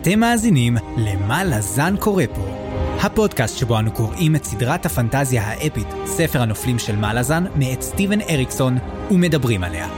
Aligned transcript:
אתם 0.00 0.20
מאזינים 0.20 0.76
ל"מה 0.96 1.44
לזן 1.44 1.94
קורא 1.96 2.24
פה", 2.34 2.46
הפודקאסט 3.00 3.58
שבו 3.58 3.78
אנו 3.78 3.92
קוראים 3.92 4.36
את 4.36 4.44
סדרת 4.44 4.86
הפנטזיה 4.86 5.42
האפית, 5.42 5.86
ספר 6.06 6.42
הנופלים 6.42 6.78
של 6.78 6.96
מה 6.96 7.14
לזן, 7.14 7.44
מאת 7.56 7.82
סטיבן 7.82 8.20
אריקסון, 8.20 8.78
ומדברים 9.10 9.64
עליה. 9.64 9.88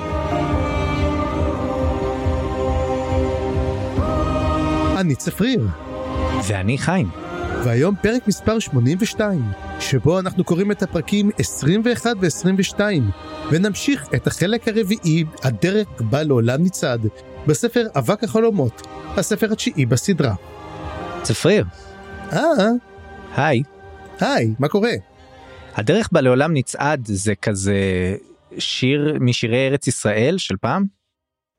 אני 5.01 5.15
צפריר, 5.15 5.69
ואני 6.47 6.79
חיים. 6.79 7.09
והיום 7.65 7.95
פרק 8.03 8.29
מספר 8.29 8.59
82, 8.59 9.43
שבו 9.81 10.19
אנחנו 10.19 10.45
קוראים 10.45 10.71
את 10.71 10.83
הפרקים 10.83 11.31
21 11.39 12.11
ו-22, 12.21 12.81
ונמשיך 13.51 14.09
את 14.15 14.27
החלק 14.27 14.69
הרביעי, 14.69 15.25
הדרך 15.43 15.87
בא 16.01 16.23
לעולם 16.23 16.63
מצעד, 16.63 17.07
בספר 17.47 17.87
אבק 17.99 18.25
החלומות, 18.25 18.87
הספר 19.17 19.53
התשיעי 19.53 19.87
בסדרה. 19.87 20.35
צפריר, 21.23 21.65
אה, 22.33 22.39
היי. 23.37 23.63
היי, 24.21 24.55
מה 24.59 24.69
קורה? 24.69 24.93
הדרך 25.75 26.09
בה 26.13 26.21
לעולם 26.21 26.55
נצעד 26.55 27.07
זה 27.07 27.35
כזה 27.35 27.77
שיר 28.59 29.19
משירי 29.21 29.67
ארץ 29.67 29.87
ישראל 29.87 30.39
של 30.39 30.57
פעם? 30.61 30.85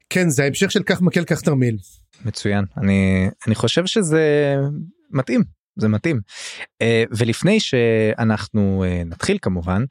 כן, 0.10 0.30
זה 0.30 0.44
ההמשך 0.44 0.72
של 0.72 0.84
כך 0.84 1.02
מקל 1.02 1.24
כך 1.24 1.42
תרמיל. 1.42 1.78
מצוין. 2.26 2.66
אני, 2.78 3.30
אני 3.48 3.56
חושב 3.56 3.86
שזה 3.86 4.56
מתאים, 5.10 5.44
זה 5.76 5.88
מתאים. 5.88 6.20
אה, 6.82 7.04
ולפני 7.12 7.60
שאנחנו 7.60 8.84
אה, 8.88 9.04
נתחיל 9.06 9.38
כמובן, 9.42 9.84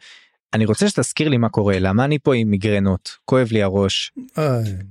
אני 0.55 0.65
רוצה 0.65 0.89
שתזכיר 0.89 1.29
לי 1.29 1.37
מה 1.37 1.48
קורה, 1.48 1.79
למה 1.79 2.05
אני 2.05 2.19
פה 2.19 2.34
עם 2.34 2.51
מיגרנות, 2.51 3.11
כואב 3.25 3.48
לי 3.51 3.62
הראש, 3.62 4.12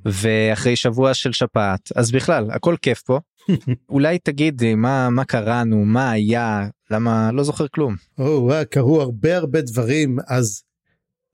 ואחרי 0.06 0.76
שבוע 0.76 1.14
של 1.14 1.32
שפעת, 1.32 1.90
אז 1.96 2.12
בכלל, 2.12 2.52
הכל 2.52 2.76
כיף 2.82 3.02
פה. 3.02 3.20
אולי 3.90 4.20
תגיד 4.20 4.62
מה, 4.76 5.10
מה 5.10 5.26
קראנו, 5.26 5.86
מה 5.86 6.12
היה, 6.12 6.68
למה 6.92 7.32
לא 7.32 7.44
זוכר 7.44 7.68
כלום. 7.68 7.96
או, 8.18 8.52
קרו 8.70 9.02
הרבה 9.02 9.38
הרבה 9.38 9.62
דברים, 9.62 10.18
אז 10.28 10.64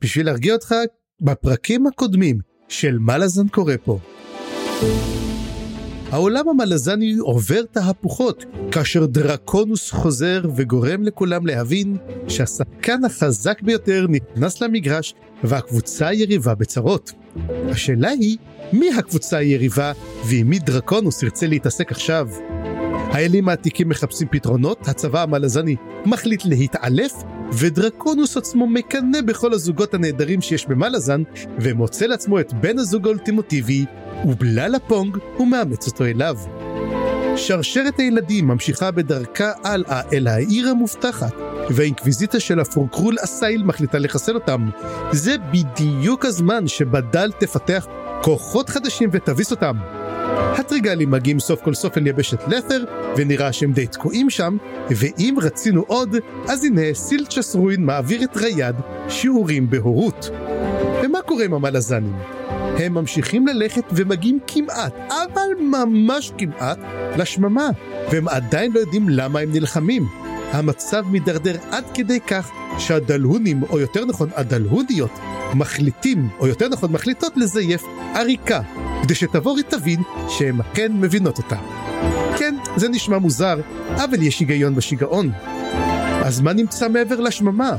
בשביל 0.01 0.25
להרגיע 0.25 0.53
אותך, 0.53 0.75
בפרקים 1.21 1.87
הקודמים 1.87 2.39
של 2.69 2.97
מה 2.99 3.17
לזן 3.17 3.47
קורה 3.47 3.75
פה. 3.77 3.99
העולם 6.11 6.49
המלזני 6.49 7.15
עובר 7.19 7.61
תהפוכות, 7.71 8.45
כאשר 8.71 9.05
דרקונוס 9.05 9.91
חוזר 9.91 10.41
וגורם 10.55 11.03
לכולם 11.03 11.45
להבין 11.47 11.97
שהשחקן 12.27 13.05
החזק 13.05 13.61
ביותר 13.61 14.05
נכנס 14.09 14.61
למגרש 14.61 15.13
והקבוצה 15.43 16.07
היריבה 16.07 16.55
בצרות. 16.55 17.11
השאלה 17.49 18.09
היא, 18.09 18.37
מי 18.73 18.89
הקבוצה 18.97 19.37
היריבה 19.37 19.91
ועם 20.25 20.49
מי 20.49 20.59
דרקונוס 20.59 21.23
ירצה 21.23 21.47
להתעסק 21.47 21.91
עכשיו? 21.91 22.27
האלים 22.93 23.49
העתיקים 23.49 23.89
מחפשים 23.89 24.27
פתרונות, 24.31 24.87
הצבא 24.87 25.23
המלזני 25.23 25.75
מחליט 26.05 26.45
להתעלף, 26.45 27.13
ודרקונוס 27.53 28.37
עצמו 28.37 28.67
מקנא 28.67 29.21
בכל 29.21 29.53
הזוגות 29.53 29.93
הנהדרים 29.93 30.41
שיש 30.41 30.65
במלזן, 30.65 31.23
ומוצא 31.59 32.05
לעצמו 32.05 32.39
את 32.39 32.53
בן 32.53 32.79
הזוג 32.79 33.05
האולטימוטיבי, 33.07 33.85
ובללה 34.25 34.79
פונג 34.79 35.17
הוא 35.37 35.47
מאמץ 35.47 35.87
אותו 35.87 36.05
אליו. 36.05 36.35
שרשרת 37.37 37.99
הילדים 37.99 38.47
ממשיכה 38.47 38.91
בדרכה 38.91 39.51
הלאה 39.63 40.01
אל 40.13 40.27
העיר 40.27 40.69
המובטחת, 40.69 41.33
והאינקוויזיטה 41.69 42.39
של 42.39 42.59
הפורקרול 42.59 43.15
אסייל 43.23 43.63
מחליטה 43.63 43.99
לחסל 43.99 44.35
אותם. 44.35 44.69
זה 45.11 45.35
בדיוק 45.51 46.25
הזמן 46.25 46.67
שבדל 46.67 47.31
תפתח 47.39 47.87
כוחות 48.21 48.69
חדשים 48.69 49.09
ותביס 49.11 49.51
אותם. 49.51 50.04
הטריגלים 50.57 51.11
מגיעים 51.11 51.39
סוף 51.39 51.61
כל 51.61 51.73
סוף 51.73 51.97
אל 51.97 52.07
יבשת 52.07 52.47
לת'ר, 52.47 52.83
ונראה 53.17 53.53
שהם 53.53 53.71
די 53.71 53.87
תקועים 53.87 54.29
שם, 54.29 54.57
ואם 54.89 55.35
רצינו 55.41 55.81
עוד, 55.87 56.15
אז 56.47 56.63
הנה 56.63 56.81
סילצ'ס 56.93 57.55
רוין 57.55 57.85
מעביר 57.85 58.23
את 58.23 58.37
ריאד 58.37 58.75
שיעורים 59.09 59.69
בהורות. 59.69 60.29
ומה 61.03 61.21
קורה 61.21 61.45
עם 61.45 61.53
המלזנים? 61.53 62.15
הם 62.77 62.93
ממשיכים 62.93 63.47
ללכת 63.47 63.83
ומגיעים 63.91 64.39
כמעט, 64.47 64.93
אבל 65.09 65.63
ממש 65.71 66.31
כמעט, 66.37 66.77
לשממה, 67.17 67.69
והם 68.11 68.27
עדיין 68.27 68.71
לא 68.73 68.79
יודעים 68.79 69.09
למה 69.09 69.39
הם 69.39 69.51
נלחמים. 69.51 70.03
המצב 70.51 71.03
מידרדר 71.07 71.55
עד 71.71 71.83
כדי 71.93 72.19
כך 72.19 72.51
שהדלהונים, 72.77 73.63
או 73.63 73.79
יותר 73.79 74.05
נכון 74.05 74.29
הדלהודיות, 74.35 75.11
מחליטים, 75.53 76.29
או 76.39 76.47
יותר 76.47 76.69
נכון 76.69 76.91
מחליטות 76.91 77.37
לזייף 77.37 77.83
עריקה, 78.15 78.61
כדי 79.05 79.15
שתבורי 79.15 79.63
תבין 79.63 80.01
שהן 80.29 80.61
אכן 80.61 80.91
מבינות 80.93 81.37
אותה. 81.37 81.55
כן, 82.39 82.55
זה 82.75 82.89
נשמע 82.89 83.17
מוזר, 83.17 83.55
אבל 83.95 84.21
יש 84.21 84.39
היגיון 84.39 84.75
בשיגעון. 84.75 85.31
אז 86.25 86.41
מה 86.41 86.53
נמצא 86.53 86.89
מעבר 86.89 87.19
לשממה? 87.19 87.71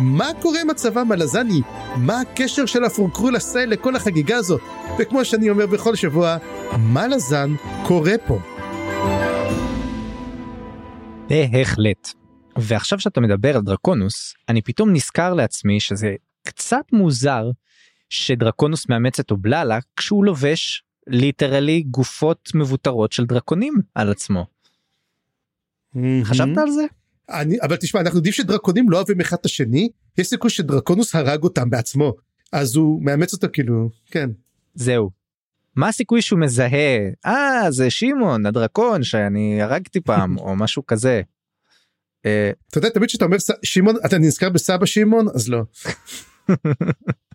מה 0.00 0.28
קורה 0.42 0.60
עם 0.60 0.70
הצבא 0.70 1.00
המלזני? 1.00 1.60
מה 1.96 2.20
הקשר 2.20 2.66
של 2.66 2.84
הפורקרול 2.84 3.36
הסייל 3.36 3.70
לכל 3.70 3.96
החגיגה 3.96 4.36
הזאת? 4.36 4.60
וכמו 4.98 5.24
שאני 5.24 5.50
אומר 5.50 5.66
בכל 5.66 5.96
שבוע, 5.96 6.36
מה 6.78 7.06
לזן 7.06 7.54
קורה 7.86 8.14
פה? 8.26 8.38
בהחלט. 11.28 12.08
ועכשיו 12.58 13.00
שאתה 13.00 13.20
מדבר 13.20 13.56
על 13.56 13.62
דרקונוס, 13.62 14.34
אני 14.48 14.62
פתאום 14.62 14.92
נזכר 14.92 15.34
לעצמי 15.34 15.80
שזה 15.80 16.14
קצת 16.42 16.84
מוזר 16.92 17.50
שדרקונוס 18.12 18.88
מאמץ 18.88 19.20
את 19.20 19.30
אובללה 19.30 19.78
כשהוא 19.96 20.24
לובש 20.24 20.84
ליטרלי 21.06 21.82
גופות 21.82 22.50
מבוטרות 22.54 23.12
של 23.12 23.24
דרקונים 23.24 23.74
על 23.94 24.10
עצמו. 24.10 24.46
חשבת 26.24 26.58
על 26.58 26.70
זה? 26.70 26.82
אני, 27.30 27.56
אבל 27.62 27.76
תשמע, 27.76 28.00
אנחנו 28.00 28.18
יודעים 28.18 28.32
שדרקונים 28.32 28.90
לא 28.90 28.96
אוהבים 28.96 29.20
אחד 29.20 29.36
את 29.40 29.46
השני, 29.46 29.88
יש 30.18 30.26
סיכוי 30.26 30.50
שדרקונוס 30.50 31.14
הרג 31.14 31.42
אותם 31.42 31.70
בעצמו, 31.70 32.14
אז 32.52 32.76
הוא 32.76 33.02
מאמץ 33.04 33.32
אותו 33.32 33.46
כאילו, 33.52 33.90
כן. 34.10 34.30
זהו. 34.74 35.10
מה 35.76 35.88
הסיכוי 35.88 36.22
שהוא 36.22 36.38
מזהה 36.38 36.98
אה 37.26 37.70
זה 37.70 37.90
שמעון 37.90 38.46
הדרקון 38.46 39.02
שאני 39.02 39.62
הרגתי 39.62 40.00
פעם 40.00 40.38
או 40.44 40.56
משהו 40.56 40.86
כזה. 40.86 41.22
אה, 42.26 42.50
אתה 42.68 42.78
יודע, 42.78 42.88
תמיד 42.88 43.08
כשאתה 43.08 43.24
אומר 43.24 43.36
שמעון, 43.62 43.96
אתה 44.06 44.18
נזכר 44.18 44.48
בסבא 44.48 44.86
שמעון? 44.86 45.26
אז 45.34 45.48
לא. 45.48 45.62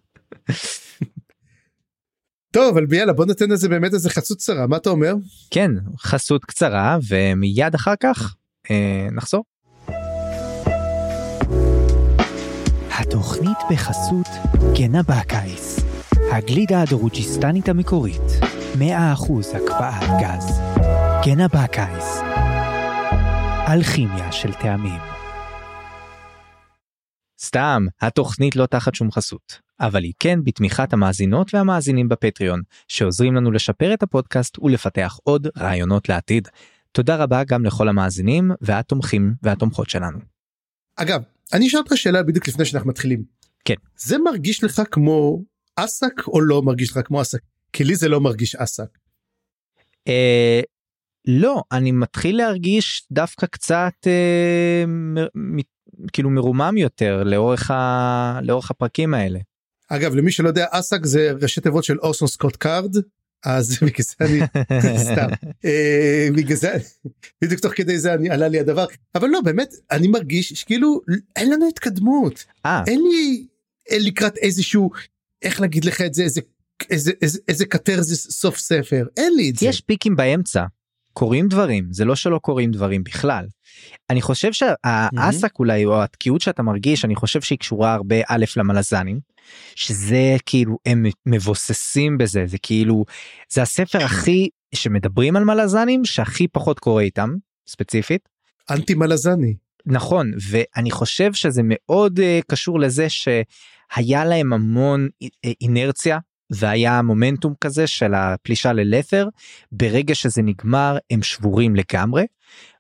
טוב, 2.52 2.78
אבל 2.78 2.94
יאללה, 2.94 3.14
בוא 3.14 3.26
ניתן 3.26 3.50
לזה 3.50 3.70
באמת 3.70 3.94
איזה 3.94 4.10
חצות 4.10 4.38
צרה, 4.38 4.68
מה 4.68 4.78
אתה 4.78 4.90
אומר? 4.90 5.14
כן 5.52 5.72
חסות 6.00 6.46
קצרה 6.46 6.98
ומיד 7.10 7.76
אחר 7.76 7.94
כך 8.00 8.36
אה, 8.72 9.08
נחזור. 9.12 9.44
התוכנית 12.92 13.58
בחסות 13.72 14.28
גנה 14.74 15.02
בקיץ, 15.04 15.76
הגלידה 16.32 16.82
הדרוג'יסטנית 16.82 17.70
המקורית, 17.70 18.22
100% 18.76 18.82
הקפאת 19.54 20.10
גז, 20.22 20.60
גנה 21.26 21.48
בקיץ, 21.48 22.06
אלכימיה 23.68 24.32
של 24.32 24.54
טעמים. 24.54 25.17
סתם, 27.42 27.86
התוכנית 28.02 28.56
לא 28.56 28.66
תחת 28.66 28.96
שום 28.96 29.12
חסות, 29.12 29.59
אבל 29.80 30.03
היא 30.03 30.14
כן 30.20 30.44
בתמיכת 30.44 30.94
המאזינות 30.94 31.53
והמאזינים 31.53 32.09
בפטריון, 32.09 32.62
שעוזרים 32.88 33.36
לנו 33.36 33.52
לשפר 33.52 33.94
את 33.94 34.03
הפודקאסט 34.03 34.59
ולפתח 34.59 35.18
עוד 35.24 35.48
רעיונות 35.57 36.10
לעתיד. 36.10 36.48
תודה 36.92 37.16
רבה 37.16 37.44
גם 37.44 37.66
לכל 37.66 37.89
המאזינים 37.89 38.51
והתומכים 38.62 39.34
והתומכות 39.44 39.89
שלנו. 39.89 40.19
אגב, 40.95 41.22
אני 41.54 41.68
אשאל 41.68 41.80
אותך 41.80 41.98
שאלה 41.98 42.24
בדיוק 42.24 42.48
לפני 42.48 42.66
שאנחנו 42.66 42.89
מתחילים. 42.89 43.24
כן. 43.66 43.75
זה 43.98 44.18
מרגיש 44.18 44.63
לך 44.63 44.81
כמו 44.92 45.44
אסק 45.75 46.28
או 46.28 46.42
לא 46.42 46.62
מרגיש 46.62 46.92
לך 46.92 47.00
כמו 47.06 47.22
אסק? 47.22 47.39
כי 47.74 47.84
לי 47.84 47.95
זה 47.95 48.10
לא 48.10 48.22
מרגיש 48.22 48.56
אסק. 48.56 48.98
אה, 50.07 50.62
לא, 51.27 51.63
אני 51.71 51.91
מתחיל 51.91 52.38
להרגיש 52.38 53.07
דווקא 53.12 53.45
קצת 53.45 53.94
אה, 54.07 54.85
מ, 54.88 55.15
מ, 55.35 55.57
כאילו 56.13 56.29
מרומם 56.29 56.77
יותר 56.77 57.24
לאורך, 57.24 57.71
ה, 57.71 58.39
לאורך 58.44 58.71
הפרקים 58.71 59.13
האלה. 59.13 59.39
אגב, 59.89 60.15
למי 60.15 60.31
שלא 60.31 60.47
יודע, 60.47 60.65
אסק 60.71 61.06
זה 61.06 61.31
ראשי 61.41 61.62
תיבות 61.62 61.83
של 61.83 62.00
אורסון 62.00 62.27
סקוט 62.27 62.56
קארד, 62.56 62.95
אז 63.45 63.77
בגלל 63.83 64.03
זה 64.03 64.15
אני 64.21 64.39
סתם. 65.12 65.27
אה, 65.65 66.27
בגלל 66.35 66.57
זה 66.57 66.74
בדיוק 67.41 67.62
תוך 67.62 67.74
כדי 67.74 68.00
זה 68.00 68.13
אני 68.13 68.29
עלה 68.29 68.47
לי 68.47 68.59
הדבר. 68.59 68.85
אבל 69.15 69.29
לא 69.29 69.41
באמת 69.41 69.74
אני 69.91 70.07
מרגיש 70.07 70.53
שכאילו 70.53 71.01
אין 71.35 71.50
לנו 71.50 71.68
התקדמות. 71.68 72.45
אה, 72.65 72.83
אין 72.88 73.01
לי 73.12 73.47
אין 73.89 74.03
לקראת 74.03 74.38
איזשהו 74.38 74.89
איך 75.41 75.62
להגיד 75.62 75.85
לך 75.85 76.01
את 76.01 76.13
זה 76.13 76.24
איזה 76.24 76.41
איזה 76.89 77.12
איזה 77.21 77.39
איזה 77.47 77.65
קטרזיס 77.65 78.27
סוף 78.31 78.57
ספר. 78.57 79.06
אין 79.18 79.33
לי 79.35 79.50
את 79.50 79.56
זה. 79.56 79.65
יש 79.65 79.81
פיקים 79.81 80.15
באמצע. 80.15 80.63
קורים 81.18 81.48
דברים 81.48 81.88
זה 81.92 82.06
לא 82.06 82.16
שלא 82.16 82.38
קורים 82.38 82.72
דברים 82.72 83.04
בכלל. 83.04 83.46
אני 84.10 84.22
חושב 84.22 84.54
שהאסק 84.54 85.60
אולי 85.60 85.86
או 85.86 86.04
התקיעות 86.04 86.42
שאתה 86.42 86.64
מרגיש 86.64 87.06
אני 87.06 87.16
חושב 87.16 87.42
שהיא 87.42 87.60
קשורה 87.60 87.94
הרבה 87.94 88.16
א' 88.28 88.46
למלזנים 88.58 89.19
שזה 89.75 90.36
כאילו 90.46 90.78
הם 90.86 91.06
מבוססים 91.25 92.18
בזה 92.18 92.44
זה 92.46 92.58
כאילו 92.58 93.06
זה 93.50 93.62
הספר 93.62 94.04
הכי 94.04 94.50
שמדברים 94.75 95.36
על 95.36 95.44
מלזנים 95.44 96.06
שהכי 96.06 96.48
פחות 96.48 96.80
קורה 96.80 97.02
איתם 97.02 97.30
ספציפית. 97.68 98.30
אנטי 98.70 98.94
מלזני. 98.94 99.56
נכון 99.86 100.31
ואני 100.50 100.92
חושב 100.92 101.34
שזה 101.34 101.62
מאוד 101.66 102.20
uh, 102.20 102.24
קשור 102.48 102.80
לזה 102.80 103.08
שהיה 103.10 104.25
להם 104.25 104.54
המון 104.54 105.08
uh, 105.24 105.28
אינרציה 105.62 106.20
והיה 106.50 107.02
מומנטום 107.02 107.54
כזה 107.62 107.88
של 107.88 108.14
הפלישה 108.14 108.74
ללת'ר. 108.74 109.28
ברגע 109.72 110.16
שזה 110.16 110.42
נגמר 110.42 110.98
הם 111.12 111.24
שבורים 111.24 111.76
לגמרי 111.76 112.26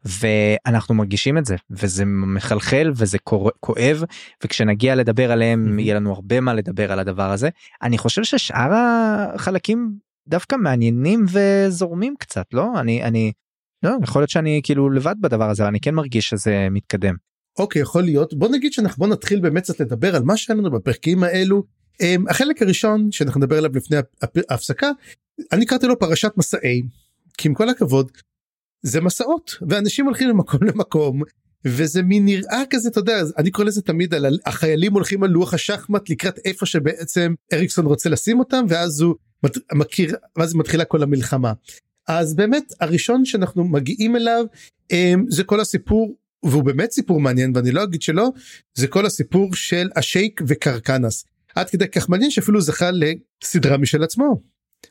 ואנחנו 0.05 0.95
מרגישים 0.95 1.37
את 1.37 1.45
זה 1.45 1.55
וזה 1.69 2.05
מחלחל 2.05 2.91
וזה 2.95 3.17
כואב 3.59 4.03
וכשנגיע 4.43 4.95
לדבר 4.95 5.31
עליהם 5.31 5.79
יהיה 5.79 5.95
לנו 5.95 6.13
הרבה 6.13 6.39
מה 6.39 6.53
לדבר 6.53 6.91
על 6.91 6.99
הדבר 6.99 7.31
הזה. 7.31 7.49
אני 7.81 7.97
חושב 7.97 8.23
ששאר 8.23 8.73
החלקים 8.73 9.91
דווקא 10.27 10.55
מעניינים 10.55 11.25
וזורמים 11.31 12.15
קצת 12.19 12.45
לא? 12.53 12.79
אני 12.79 13.03
אני 13.03 13.31
לא 13.83 13.91
יכול 14.03 14.21
להיות 14.21 14.29
שאני 14.29 14.61
כאילו 14.63 14.89
לבד 14.89 15.15
בדבר 15.21 15.49
הזה 15.49 15.67
אני 15.67 15.79
כן 15.79 15.95
מרגיש 15.95 16.29
שזה 16.29 16.67
מתקדם. 16.71 17.15
אוקיי 17.59 17.81
יכול 17.81 18.03
להיות. 18.03 18.33
בוא 18.33 18.49
נגיד 18.49 18.73
שאנחנו 18.73 18.99
בוא 18.99 19.07
נתחיל 19.07 19.39
באמת 19.39 19.63
קצת 19.63 19.79
לדבר 19.79 20.15
על 20.15 20.23
מה 20.23 20.37
שהיה 20.37 20.59
לנו 20.59 20.71
בפרקים 20.71 21.23
האלו 21.23 21.63
החלק 22.29 22.61
הראשון 22.61 23.11
שאנחנו 23.11 23.39
נדבר 23.39 23.57
עליו 23.57 23.71
לפני 23.75 23.97
ההפסקה 24.49 24.91
אני 25.51 25.65
קראתי 25.65 25.87
לו 25.87 25.99
פרשת 25.99 26.31
מסעי 26.37 26.81
כי 27.37 27.47
עם 27.47 27.53
כל 27.53 27.69
הכבוד 27.69 28.11
זה 28.81 29.01
מסעות 29.01 29.51
ואנשים 29.69 30.05
הולכים 30.05 30.29
ממקום 30.29 30.63
למקום 30.69 31.21
וזה 31.65 32.01
מין 32.01 32.25
נראה 32.25 32.63
כזה 32.69 32.89
אתה 32.89 32.99
יודע 32.99 33.21
אני 33.37 33.51
קורא 33.51 33.67
לזה 33.67 33.81
תמיד 33.81 34.13
על 34.13 34.39
החיילים 34.45 34.93
הולכים 34.93 35.23
על 35.23 35.29
לוח 35.29 35.53
השחמט 35.53 36.09
לקראת 36.09 36.39
איפה 36.45 36.65
שבעצם 36.65 37.33
אריקסון 37.53 37.85
רוצה 37.85 38.09
לשים 38.09 38.39
אותם 38.39 38.65
ואז 38.69 39.01
הוא 39.01 39.15
מכיר 39.73 40.15
ואז 40.35 40.55
מתחילה 40.55 40.85
כל 40.85 41.03
המלחמה. 41.03 41.53
אז 42.07 42.35
באמת 42.35 42.73
הראשון 42.79 43.25
שאנחנו 43.25 43.63
מגיעים 43.63 44.15
אליו 44.15 44.45
um, 44.93 44.95
זה 45.29 45.43
כל 45.43 45.59
הסיפור 45.59 46.15
והוא 46.45 46.63
באמת 46.63 46.91
סיפור 46.91 47.19
מעניין 47.19 47.51
ואני 47.55 47.71
לא 47.71 47.83
אגיד 47.83 48.01
שלא 48.01 48.29
זה 48.75 48.87
כל 48.87 49.05
הסיפור 49.05 49.55
של 49.55 49.89
השייק 49.95 50.41
וקרקנס 50.47 51.25
עד 51.57 51.69
כדי 51.69 51.87
כך 51.87 52.09
מעניין 52.09 52.31
שאפילו 52.31 52.61
זכה 52.61 52.89
לסדרה 52.91 53.77
משל 53.77 54.03
עצמו. 54.03 54.41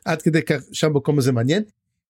עד 0.05 0.21
כדי 0.21 0.41
כך 0.41 0.61
שם 0.71 0.93
במקום 0.93 1.17
הזה 1.19 1.31
מעניין. 1.31 1.63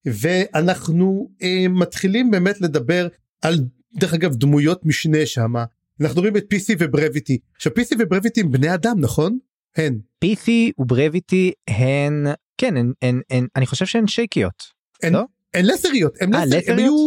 ואנחנו 0.06 1.30
אה, 1.42 1.66
מתחילים 1.70 2.30
באמת 2.30 2.60
לדבר 2.60 3.08
על 3.42 3.60
דרך 3.94 4.14
אגב 4.14 4.34
דמויות 4.36 4.86
משנה 4.86 5.26
שם 5.26 5.52
אנחנו 6.00 6.20
רואים 6.20 6.36
את 6.36 6.44
פיסי 6.48 6.74
וברביטי 6.78 7.38
עכשיו 7.56 7.74
פיסי 7.74 7.94
וברביטי 7.98 8.40
הם 8.40 8.50
בני 8.50 8.74
אדם 8.74 9.00
נכון? 9.00 9.38
הן. 9.76 9.98
פיסי 10.18 10.72
וברויטי 10.78 11.52
הן 11.68 12.26
כן 12.58 12.76
הן, 12.76 12.92
הן, 13.02 13.20
הן 13.30 13.46
אני 13.56 13.66
חושב 13.66 13.86
שהן 13.86 14.06
שייקיות. 14.06 14.64
הן, 15.02 15.12
לא? 15.12 15.24
הן 15.54 15.64
לסריות 15.64 16.16
הם, 16.20 16.34
아, 16.34 16.36
לסר, 16.46 16.72
הם 16.72 16.78
היו 16.78 16.86
הם, 16.86 16.98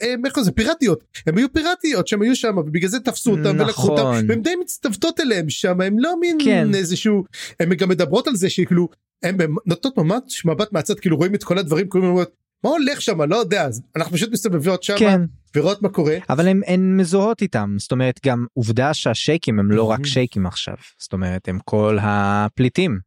איך 0.00 0.40
זה 0.40 0.52
פיראטיות. 0.52 1.04
הם 1.26 1.38
היו 1.38 1.52
פיראטיות 1.52 2.08
שהם 2.08 2.22
היו 2.22 2.36
שם 2.36 2.58
ובגלל 2.58 2.90
זה 2.90 3.00
תפסו 3.00 3.30
אותם 3.30 3.42
נכון. 3.42 3.60
ולקחו 3.60 3.88
אותם 3.88 4.26
והם 4.28 4.42
די 4.42 4.54
מצטוותות 4.60 5.20
אליהם 5.20 5.50
שם 5.50 5.80
הם 5.80 5.98
לא 5.98 6.20
מין 6.20 6.38
כן. 6.44 6.74
איזשהו 6.74 7.24
הם 7.60 7.74
גם 7.74 7.88
מדברות 7.88 8.26
על 8.28 8.36
זה 8.36 8.50
שכאילו 8.50 8.88
הם 9.22 9.36
נותנות 9.66 9.98
ממש 9.98 10.44
מבט 10.44 10.72
מהצד 10.72 11.00
כאילו 11.00 11.16
רואים 11.16 11.34
את 11.34 11.44
כל 11.44 11.58
הדברים 11.58 11.88
כאילו 11.90 12.22
מה 12.64 12.70
הולך 12.70 13.02
שם? 13.02 13.22
לא 13.22 13.36
יודע. 13.36 13.68
אנחנו 13.96 14.12
פשוט 14.12 14.32
מסתובבות 14.32 14.82
שם 14.82 14.94
כן. 14.98 15.20
ורואות 15.56 15.82
מה 15.82 15.88
קורה. 15.88 16.16
אבל 16.30 16.48
הם, 16.48 16.60
הן 16.66 16.96
מזוהות 16.96 17.42
איתם. 17.42 17.76
זאת 17.78 17.92
אומרת 17.92 18.20
גם 18.26 18.46
עובדה 18.52 18.94
שהשייקים 18.94 19.58
הם 19.58 19.70
לא 19.70 19.84
רק 19.84 20.06
שייקים 20.06 20.46
עכשיו. 20.46 20.74
זאת 20.98 21.12
אומרת 21.12 21.48
הם 21.48 21.58
כל 21.64 21.98
הפליטים. 22.00 22.98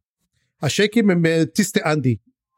השייקים 0.62 1.10
הם 1.10 1.26
אה, 1.26 1.42
טיסטי 1.54 1.80
אנדי. 1.84 2.16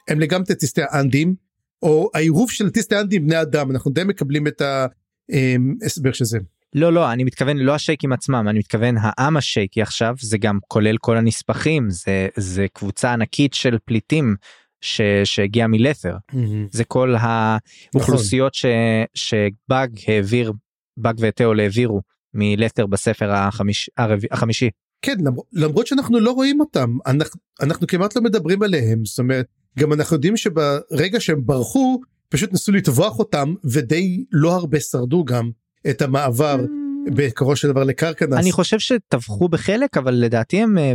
הם 0.08 0.20
לגמרי 0.20 0.54
טיסטי 0.54 0.80
אנדים 0.94 1.34
או 1.82 2.10
העירוב 2.14 2.50
של 2.50 2.70
טיסטי 2.70 3.00
אנדי 3.00 3.16
עם 3.16 3.26
בני 3.26 3.40
אדם 3.40 3.70
אנחנו 3.70 3.90
די 3.90 4.04
מקבלים 4.04 4.46
את 4.46 4.60
ההסבר 4.60 6.08
אה, 6.08 6.14
של 6.14 6.24
זה. 6.24 6.38
לא 6.74 6.92
לא 6.92 7.12
אני 7.12 7.24
מתכוון 7.24 7.56
לא 7.56 7.74
השייקים 7.74 8.12
עצמם 8.12 8.46
אני 8.48 8.58
מתכוון 8.58 8.94
העם 9.00 9.36
השייקי 9.36 9.82
עכשיו 9.82 10.14
זה 10.20 10.38
גם 10.38 10.58
כולל 10.68 10.96
כל 10.98 11.16
הנספחים 11.16 11.90
זה 11.90 12.28
זה 12.36 12.66
קבוצה 12.72 13.12
ענקית 13.12 13.54
של 13.54 13.78
פליטים 13.84 14.36
ש, 14.80 15.00
שהגיע 15.24 15.66
מלת'ר 15.66 16.16
mm-hmm. 16.30 16.36
זה 16.70 16.84
כל 16.84 17.14
האוכלוסיות 17.18 18.52
נכון. 18.58 18.70
ש, 19.14 19.30
שבאג 19.30 19.98
העביר 20.08 20.52
באג 20.96 21.16
ותאול 21.20 21.60
העבירו 21.60 22.02
מלת'ר 22.34 22.86
בספר 22.86 23.30
החמיש, 23.30 23.90
הרב, 23.96 24.20
החמישי. 24.30 24.70
כן 25.02 25.16
למרות 25.52 25.86
שאנחנו 25.86 26.20
לא 26.20 26.32
רואים 26.32 26.60
אותם 26.60 26.96
אנחנו, 27.06 27.40
אנחנו 27.62 27.86
כמעט 27.86 28.16
לא 28.16 28.22
מדברים 28.22 28.62
עליהם 28.62 29.04
זאת 29.04 29.18
אומרת 29.18 29.46
גם 29.78 29.92
אנחנו 29.92 30.16
יודעים 30.16 30.36
שברגע 30.36 31.20
שהם 31.20 31.46
ברחו 31.46 32.00
פשוט 32.28 32.52
ניסו 32.52 32.72
לטבוח 32.72 33.18
אותם 33.18 33.54
ודי 33.64 34.24
לא 34.32 34.54
הרבה 34.54 34.80
שרדו 34.80 35.24
גם 35.24 35.50
את 35.90 36.02
המעבר 36.02 36.60
mm. 36.64 37.14
בעיקרו 37.14 37.56
של 37.56 37.68
דבר 37.68 37.84
לקרקנס. 37.84 38.38
אני 38.38 38.52
חושב 38.52 38.78
שטבחו 38.78 39.48
בחלק 39.48 39.96
אבל 39.96 40.14
לדעתי 40.14 40.62
הם 40.62 40.78
אה, 40.78 40.94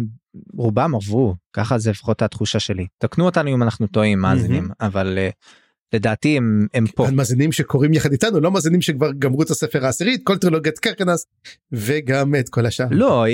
רובם 0.53 0.95
עברו 0.95 1.35
ככה 1.53 1.77
זה 1.77 1.91
לפחות 1.91 2.21
התחושה 2.21 2.59
שלי 2.59 2.87
תקנו 2.97 3.25
אותנו 3.25 3.49
אם 3.49 3.63
אנחנו 3.63 3.87
טועים 3.87 4.19
מאזינים 4.19 4.69
אבל 4.81 5.17
אה, 5.17 5.29
לדעתי 5.93 6.37
הם, 6.37 6.67
הם 6.73 6.85
פה. 6.87 7.11
מאזינים 7.11 7.51
שקוראים 7.51 7.93
יחד 7.93 8.11
איתנו 8.11 8.39
לא 8.39 8.51
מאזינים 8.51 8.81
שכבר 8.81 9.11
גמרו 9.19 9.43
את 9.43 9.49
הספר 9.49 9.85
העשירית 9.85 10.21
כל 10.23 10.37
טרילוגיית 10.37 10.79
קרקנס 10.79 11.25
וגם 11.71 12.35
את 12.35 12.49
כל 12.49 12.65
השאר. 12.65 12.85
לא 12.91 13.25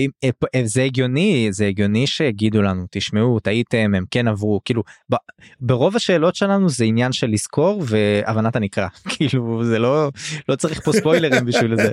זה 0.66 0.84
הגיוני 0.84 1.48
זה 1.52 1.68
הגיוני 1.68 2.08
שיגידו 2.08 2.62
לנו 2.62 2.86
תשמעו 2.92 3.40
טעיתם 3.40 3.92
הם 3.96 4.04
כן 4.12 4.28
עברו 4.28 4.62
כאילו 4.66 4.84
ב, 5.12 5.16
ברוב 5.60 5.96
השאלות 5.96 6.36
שלנו 6.36 6.70
זה 6.70 6.84
עניין 6.84 7.12
של 7.12 7.28
לזכור 7.28 7.84
והבנת 7.88 8.56
הנקרא 8.56 8.88
כאילו 9.18 9.66
זה 9.66 9.80
לא 9.80 10.10
לא 10.50 10.56
צריך 10.56 10.82
פה 10.86 10.94
ספוילרים 10.94 11.46
בשביל 11.46 11.76
זה. 11.76 11.92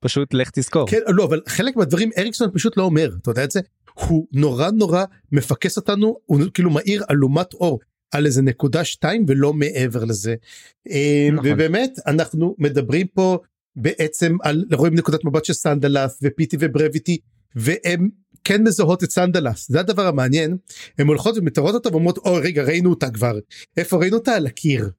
פשוט 0.00 0.34
לך 0.34 0.50
תזכור. 0.50 0.86
כן 0.90 1.00
לא 1.08 1.24
אבל 1.24 1.40
חלק 1.48 1.76
מהדברים 1.76 2.10
אריקסון 2.18 2.50
פשוט 2.54 2.76
לא 2.76 2.82
אומר 2.82 3.10
אתה 3.22 3.30
יודע 3.30 3.44
את 3.44 3.50
זה 3.50 3.60
הוא 3.94 4.26
נורא 4.32 4.70
נורא 4.70 5.04
מפקס 5.32 5.76
אותנו 5.76 6.16
הוא 6.26 6.40
כאילו 6.54 6.70
מאיר 6.70 7.02
אלומת 7.10 7.54
אור 7.54 7.80
על 8.14 8.26
איזה 8.26 8.42
נקודה 8.42 8.84
שתיים 8.84 9.24
ולא 9.28 9.52
מעבר 9.52 10.04
לזה. 10.04 10.34
אה, 10.90 11.28
נכון. 11.32 11.52
ובאמת 11.52 11.98
אנחנו 12.06 12.54
מדברים 12.58 13.06
פה 13.06 13.38
בעצם 13.76 14.36
על 14.42 14.64
רואים 14.72 14.94
נקודת 14.94 15.24
מבט 15.24 15.44
של 15.44 15.52
סנדלס 15.52 16.18
ופיטי 16.22 16.56
וברביטי 16.60 17.18
והם 17.56 18.08
כן 18.44 18.62
מזהות 18.62 19.04
את 19.04 19.10
סנדלס 19.10 19.68
זה 19.68 19.80
הדבר 19.80 20.06
המעניין 20.06 20.56
הם 20.98 21.06
הולכות 21.06 21.38
ומתארות 21.38 21.74
אותה 21.74 21.88
ואומרות 21.88 22.18
אוי 22.18 22.40
רגע 22.40 22.62
ראינו 22.62 22.90
אותה 22.90 23.10
כבר 23.10 23.38
איפה 23.76 23.96
ראינו 23.96 24.16
אותה 24.16 24.34
על 24.36 24.46
הקיר. 24.46 24.90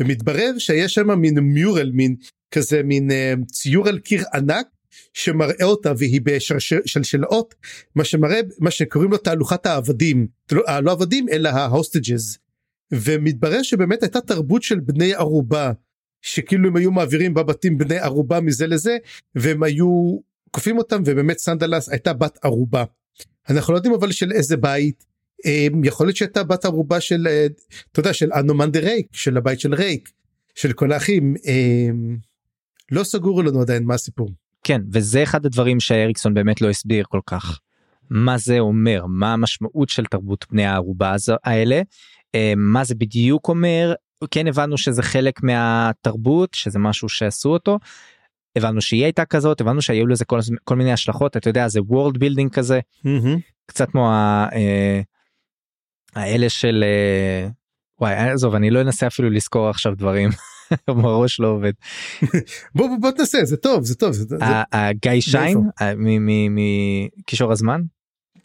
ומתברר 0.00 0.58
שיש 0.58 0.94
שם 0.94 1.18
מין 1.20 1.38
mural 1.38 1.90
מין 1.94 2.16
כזה 2.50 2.82
מין 2.82 3.10
אה, 3.10 3.44
ציור 3.46 3.88
על 3.88 3.98
קיר 3.98 4.24
ענק 4.34 4.66
שמראה 5.12 5.64
אותה 5.64 5.92
והיא 5.98 6.20
בשלשלאות 6.24 7.54
מה 7.94 8.04
שמראה 8.04 8.40
מה 8.58 8.70
שקוראים 8.70 9.10
לו 9.10 9.16
תהלוכת 9.16 9.66
העבדים 9.66 10.26
לא, 10.52 10.62
לא 10.82 10.92
עבדים 10.92 11.28
אלא 11.28 11.48
ה 11.48 11.58
hostages 11.58 12.38
ומתברר 12.92 13.62
שבאמת 13.62 14.02
הייתה 14.02 14.20
תרבות 14.20 14.62
של 14.62 14.80
בני 14.80 15.14
ערובה 15.14 15.72
שכאילו 16.22 16.68
הם 16.68 16.76
היו 16.76 16.90
מעבירים 16.90 17.34
בבתים 17.34 17.78
בני 17.78 17.98
ערובה 17.98 18.40
מזה 18.40 18.66
לזה 18.66 18.96
והם 19.34 19.62
היו 19.62 20.18
כופים 20.50 20.78
אותם 20.78 21.02
ובאמת 21.06 21.38
סנדלס 21.38 21.88
הייתה 21.88 22.12
בת 22.12 22.38
ערובה. 22.42 22.84
אנחנו 23.50 23.72
לא 23.72 23.78
יודעים 23.78 23.94
אבל 23.94 24.12
של 24.12 24.32
איזה 24.32 24.56
בית 24.56 25.04
אמ, 25.44 25.84
יכול 25.84 26.06
להיות 26.06 26.16
שהייתה 26.16 26.44
בת 26.44 26.64
ערובה 26.64 27.00
של 27.00 27.26
אה, 27.26 27.46
אתה 27.92 28.00
יודע 28.00 28.12
של 28.12 28.32
אנומן 28.32 28.70
דה 28.70 28.80
רייק 28.80 29.06
של 29.12 29.36
הבית 29.36 29.60
של 29.60 29.74
רייק 29.74 30.10
של 30.54 30.72
כל 30.72 30.92
האחים 30.92 31.34
אמ, 31.46 32.16
לא 32.90 33.04
סגור 33.04 33.44
לנו 33.44 33.60
עדיין 33.60 33.84
מה 33.84 33.94
הסיפור. 33.94 34.30
כן 34.64 34.80
וזה 34.92 35.22
אחד 35.22 35.46
הדברים 35.46 35.80
שאריקסון 35.80 36.34
באמת 36.34 36.60
לא 36.60 36.70
הסביר 36.70 37.04
כל 37.08 37.20
כך. 37.26 37.60
מה 38.10 38.38
זה 38.38 38.58
אומר 38.58 39.06
מה 39.08 39.32
המשמעות 39.32 39.88
של 39.88 40.04
תרבות 40.04 40.46
בני 40.50 40.64
הערובה 40.64 41.14
האלה 41.44 41.82
מה 42.56 42.84
זה 42.84 42.94
בדיוק 42.94 43.48
אומר 43.48 43.94
כן 44.30 44.46
הבנו 44.46 44.78
שזה 44.78 45.02
חלק 45.02 45.42
מהתרבות 45.42 46.54
שזה 46.54 46.78
משהו 46.78 47.08
שעשו 47.08 47.48
אותו. 47.48 47.78
הבנו 48.56 48.80
שהיא 48.80 49.04
הייתה 49.04 49.24
כזאת 49.24 49.60
הבנו 49.60 49.82
שהיו 49.82 50.06
לזה 50.06 50.24
כל, 50.24 50.38
כל 50.64 50.76
מיני 50.76 50.92
השלכות 50.92 51.36
אתה 51.36 51.50
יודע 51.50 51.68
זה 51.68 51.80
world 51.80 52.16
building 52.16 52.50
כזה 52.52 52.80
mm-hmm. 53.06 53.38
קצת 53.66 53.90
כמו 53.90 54.10
אה, 54.52 55.00
האלה 56.14 56.48
של 56.48 56.84
אה, 56.86 57.48
וואי 58.00 58.14
עזוב 58.14 58.54
אני 58.54 58.70
לא 58.70 58.80
אנסה 58.80 59.06
אפילו 59.06 59.30
לזכור 59.30 59.68
עכשיו 59.68 59.94
דברים. 59.96 60.30
הראש 60.88 61.40
לא 61.40 61.48
עובד. 61.48 61.72
בוא 62.74 62.88
בוא 63.00 63.10
תנסה 63.10 63.44
זה 63.44 63.56
טוב 63.56 63.82
זה 63.82 63.94
טוב. 63.94 64.12
גיא 64.92 65.20
שיין 65.20 65.58
מקישור 67.18 67.52
הזמן 67.52 67.80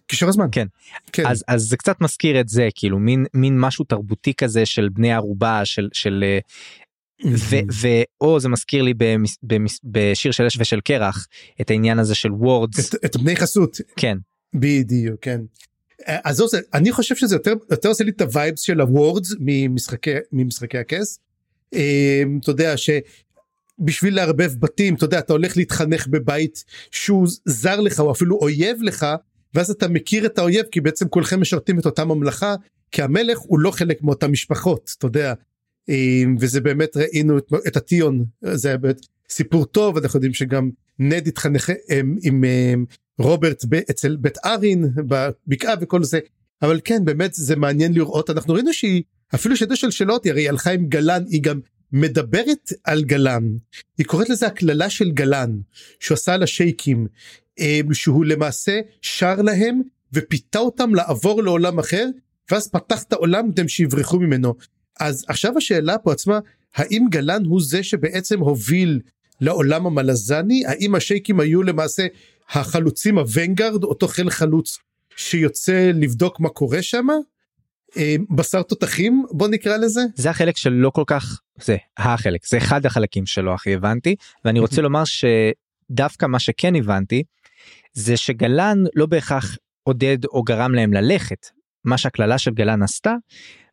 קישור 0.08 0.30
הזמן 0.30 0.48
כן. 0.52 0.68
כן 1.12 1.26
אז 1.28 1.44
אז 1.48 1.62
זה 1.62 1.78
קצת 1.78 2.02
מזכיר 2.02 2.40
את 2.40 2.50
זה 2.50 2.70
כאילו 2.76 3.00
מין 3.00 3.26
מין 3.34 3.60
משהו 3.60 3.86
תרבותי 3.86 4.34
כזה 4.34 4.66
של 4.66 4.90
בני 4.90 5.14
ערובה 5.14 5.66
של 5.66 5.90
של 5.94 6.24
ואו 7.82 8.40
זה 8.40 8.50
מזכיר 8.50 8.84
לי 8.84 8.94
במס, 8.98 9.38
במס, 9.44 9.80
בשיר 9.84 10.32
של 10.32 10.46
אש 10.46 10.58
ושל 10.60 10.80
קרח 10.82 11.28
את 11.62 11.70
העניין 11.70 12.00
הזה 12.00 12.16
של 12.16 12.32
wards 12.32 12.96
את, 12.96 13.06
את 13.06 13.18
בני 13.18 13.36
חסות 13.36 13.78
כן 13.96 14.18
בדיוק 14.54 15.20
כן. 15.22 15.42
אז 16.08 16.36
זה, 16.36 16.60
אני 16.74 16.92
חושב 16.92 17.16
שזה 17.16 17.36
יותר 17.36 17.54
יותר 17.72 17.90
עושה 17.90 18.04
לי 18.04 18.12
את 18.12 18.22
ה 18.22 18.28
vibes 18.28 18.62
של 18.62 18.82
ה 18.82 18.91
wards 18.91 19.36
ממשחקי 19.40 20.16
ממשחקי 20.32 20.78
הכס. 20.78 21.20
אמ, 21.74 22.40
אתה 22.42 22.50
יודע 22.50 22.74
שבשביל 22.78 24.16
לערבב 24.16 24.52
בתים 24.60 24.96
אתה 24.96 25.06
יודע 25.06 25.20
אתה 25.20 25.34
הולך 25.34 25.58
להתחנך 25.58 26.08
בבית 26.08 26.64
שהוא 26.92 27.28
זר 27.46 27.80
לך 27.80 28.00
או 28.00 28.12
אפילו 28.12 28.38
אויב 28.42 28.82
לך 28.82 29.06
ואז 29.56 29.70
אתה 29.72 29.88
מכיר 29.88 30.26
את 30.26 30.38
האויב 30.38 30.66
כי 30.72 30.82
בעצם 30.82 31.08
כולכם 31.08 31.42
משרתים 31.42 31.80
את 31.80 31.86
אותה 31.86 32.06
ממלכה 32.06 32.56
כי 32.92 33.02
המלך 33.02 33.40
הוא 33.40 33.60
לא 33.60 33.72
חלק 33.72 34.02
מאותן 34.02 34.32
משפחות 34.32 34.96
אתה 34.98 35.06
יודע. 35.06 35.34
אמ, 35.90 36.36
וזה 36.40 36.62
באמת 36.62 36.98
ראינו 36.98 37.38
את, 37.38 37.48
את 37.68 37.78
הטיון 37.78 38.26
זה 38.42 38.78
באמת 38.78 39.00
סיפור 39.30 39.66
טוב 39.66 39.98
אנחנו 39.98 40.18
יודעים 40.18 40.34
שגם 40.34 40.70
נד 41.00 41.28
התחנך 41.28 41.70
עם, 41.90 42.18
עם, 42.22 42.44
עם 42.74 42.86
רוברט 43.20 43.66
ב, 43.70 43.74
אצל 43.74 44.16
בית 44.16 44.38
ארין 44.46 44.90
בבקעה 44.96 45.76
וכל 45.82 46.04
זה. 46.04 46.20
אבל 46.62 46.80
כן 46.84 47.06
באמת 47.06 47.34
זה 47.34 47.56
מעניין 47.56 47.94
לראות 47.94 48.30
אנחנו 48.30 48.54
ראינו 48.54 48.74
שהיא 48.74 49.04
אפילו 49.36 49.58
שדה 49.58 49.76
של 49.76 49.92
שאלות 49.92 50.26
הרי 50.26 50.50
הלכה 50.50 50.72
עם 50.72 50.88
גלן 50.88 51.24
היא 51.30 51.42
גם 51.42 51.60
מדברת 51.92 52.74
על 52.84 53.04
גלן. 53.04 53.44
היא 53.98 54.06
קוראת 54.06 54.30
לזה 54.30 54.48
הקללה 54.48 54.90
של 54.90 55.12
גלן 55.12 55.52
שהוא 56.00 56.16
עשה 56.16 56.38
לה 56.38 56.48
שייקים. 56.48 56.98
אמ, 56.98 57.08
שהוא 57.94 58.26
למעשה 58.26 58.80
שר 59.02 59.42
להם 59.42 59.82
ופיתה 60.14 60.60
אותם 60.60 60.96
לעבור 60.96 61.44
לעולם 61.44 61.80
אחר 61.80 62.06
ואז 62.52 62.68
פתח 62.68 63.04
את 63.04 63.14
העולם 63.14 63.52
כדי 63.52 63.70
שיברחו 63.70 64.20
ממנו. 64.20 64.54
אז 65.00 65.26
עכשיו 65.28 65.58
השאלה 65.58 65.98
פה 65.98 66.12
עצמה 66.12 66.40
האם 66.76 67.06
גלן 67.10 67.46
הוא 67.46 67.62
זה 67.64 67.84
שבעצם 67.84 68.40
הוביל 68.40 69.00
לעולם 69.42 69.86
המלזני? 69.86 70.66
האם 70.66 70.96
השייקים 70.96 71.40
היו 71.40 71.64
למעשה 71.64 72.08
החלוצים 72.50 73.18
הוונגרד 73.18 73.84
אותו 73.84 74.08
חיל 74.08 74.30
חלוץ 74.30 74.78
שיוצא 75.16 75.92
לבדוק 75.94 76.40
מה 76.40 76.50
קורה 76.50 76.82
שם 76.82 77.08
אה, 77.98 78.16
בשר 78.30 78.62
תותחים 78.62 79.26
בוא 79.32 79.48
נקרא 79.48 79.78
לזה. 79.78 80.02
זה 80.16 80.30
החלק 80.30 80.58
שלא 80.58 80.90
כל 80.90 81.04
כך 81.08 81.42
זה 81.62 81.78
החלק 81.98 82.48
זה 82.48 82.58
אחד 82.58 82.86
החלקים 82.86 83.26
שלא 83.26 83.54
הכי 83.54 83.74
הבנתי 83.74 84.16
ואני 84.46 84.60
רוצה 84.60 84.82
לומר 84.86 85.04
שדווקא 85.06 86.26
מה 86.26 86.40
שכן 86.40 86.76
הבנתי 86.76 87.24
זה 87.96 88.18
שגלן 88.18 88.84
לא 88.96 89.06
בהכרח 89.06 89.58
עודד 89.84 90.26
או 90.26 90.44
גרם 90.44 90.76
להם 90.76 90.94
ללכת 90.94 91.48
מה 91.86 91.98
שהקללה 91.98 92.38
של 92.38 92.52
גלן 92.52 92.84
עשתה 92.84 93.14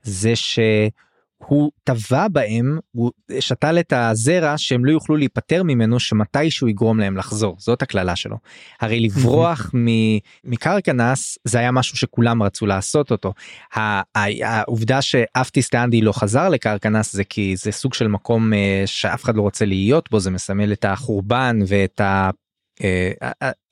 זה 0.02 0.33
שהוא 0.37 1.71
טבע 1.85 2.29
בהם 2.29 2.79
הוא 2.93 3.11
שתל 3.41 3.79
את 3.81 3.93
הזרע 3.97 4.59
שהם 4.59 4.85
לא 4.85 4.91
יוכלו 4.91 5.17
להיפטר 5.17 5.62
ממנו 5.62 6.00
שמתישהו 6.00 6.69
יגרום 6.69 7.00
להם 7.00 7.17
לחזור 7.17 7.57
זאת 7.59 7.83
הקללה 7.83 8.17
שלו. 8.17 8.37
הרי 8.81 9.00
לברוח 9.00 9.71
מקרקנס 10.45 11.38
זה 11.45 11.59
היה 11.59 11.73
משהו 11.73 11.97
שכולם 11.97 12.43
רצו 12.43 12.67
לעשות 12.67 13.11
אותו. 13.11 13.33
העובדה 13.75 15.02
שאף 15.02 15.50
טיסטנדי 15.50 16.00
לא 16.00 16.12
חזר 16.12 16.49
לקרקנס 16.49 17.12
זה 17.12 17.25
כי 17.25 17.57
זה 17.57 17.73
סוג 17.73 17.95
של 17.95 18.09
מקום 18.09 18.52
אה, 18.52 18.83
שאף 18.87 19.25
אחד 19.25 19.37
לא 19.37 19.43
רוצה 19.43 19.64
להיות 19.64 20.11
בו 20.11 20.21
זה 20.21 20.31
מסמל 20.31 20.73
את 20.73 20.85
החורבן 20.85 21.59
ואת 21.67 22.00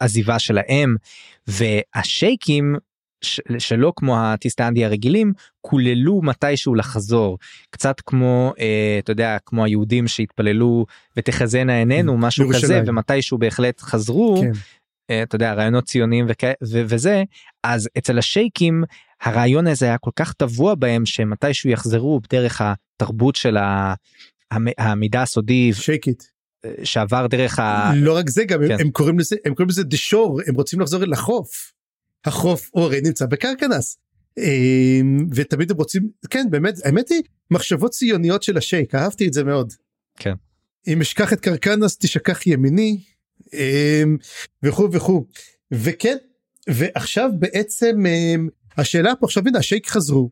העזיבה 0.01 0.39
שלהם 0.39 0.97
והשייקים 1.47 2.77
שלא 3.59 3.93
כמו 3.97 4.21
הטיסטנדי 4.21 4.85
הרגילים 4.85 5.33
קוללו 5.61 6.21
מתישהו 6.23 6.75
לחזור. 6.75 7.39
קצת 7.71 8.01
כמו 8.01 8.53
אה, 8.59 8.97
אתה 8.99 9.11
יודע 9.13 9.37
כמו 9.47 9.65
היהודים 9.65 10.09
שהתפללו 10.09 10.87
ותחזינה 11.17 11.79
עינינו 11.79 12.19
משהו 12.19 12.49
כזה 12.55 12.83
ומתישהו 12.87 13.39
בהחלט 13.39 13.81
חזרו 13.81 14.41
כן. 14.41 14.51
אה, 15.11 15.23
אתה 15.23 15.37
יודע 15.37 15.53
רעיונות 15.53 15.85
ציוניים 15.85 16.27
וכ... 16.29 16.45
ו- 16.45 16.83
וזה. 16.87 17.23
אז 17.65 17.89
אצל 17.99 18.19
השייקים 18.19 18.85
הרעיון 19.23 19.67
הזה 19.67 19.87
היה 19.87 19.99
כל 19.99 20.11
כך 20.17 20.33
טבוע 20.33 20.75
בהם 20.75 21.07
שמתישהו 21.07 21.71
יחזרו 21.71 22.21
בדרך 22.21 22.63
התרבות 22.65 23.37
של 23.37 23.57
ה... 23.57 23.95
המידע 24.79 25.23
הסודי 25.23 25.73
שייקית 25.73 26.31
שעבר 26.85 27.27
דרך 27.27 27.59
ה... 27.59 27.93
לא 27.97 28.17
רק 28.17 28.31
זה 28.31 28.45
גם 28.45 28.61
כן. 28.67 28.73
הם, 28.73 28.81
הם 28.81 28.91
קוראים 28.91 29.19
לזה 29.19 29.37
הם 29.45 29.55
קוראים 29.55 29.69
לזה 29.69 29.85
דשור 29.85 30.41
הם 30.47 30.55
רוצים 30.55 30.81
לחזור 30.81 31.05
לחוף. 31.05 31.73
החוף 32.25 32.71
הרי 32.75 33.01
נמצא 33.01 33.27
בקרקנס. 33.27 33.99
אמ, 34.39 35.27
ותמיד 35.35 35.71
הם 35.71 35.77
רוצים 35.77 36.11
כן 36.31 36.47
באמת 36.51 36.75
האמת 36.85 37.09
היא 37.09 37.23
מחשבות 37.51 37.91
ציוניות 37.91 38.43
של 38.43 38.57
השייק 38.57 38.95
אהבתי 38.95 39.29
את 39.29 39.33
זה 39.33 39.45
מאוד. 39.45 39.73
כן. 40.17 40.35
אם 40.87 41.01
אשכח 41.01 41.33
את 41.33 41.41
קרקנס 41.41 41.99
תשכח 41.99 42.47
ימיני 42.47 42.99
אמ, 43.55 44.17
וכו' 44.63 44.89
וכו' 44.93 45.27
וכן 45.73 46.17
ועכשיו 46.71 47.31
בעצם 47.39 48.07
אמ, 48.07 48.49
השאלה 48.77 49.17
פה 49.21 49.27
עכשיו 49.27 49.43
הנה 49.47 49.59
השייק 49.59 49.89
חזרו. 49.89 50.31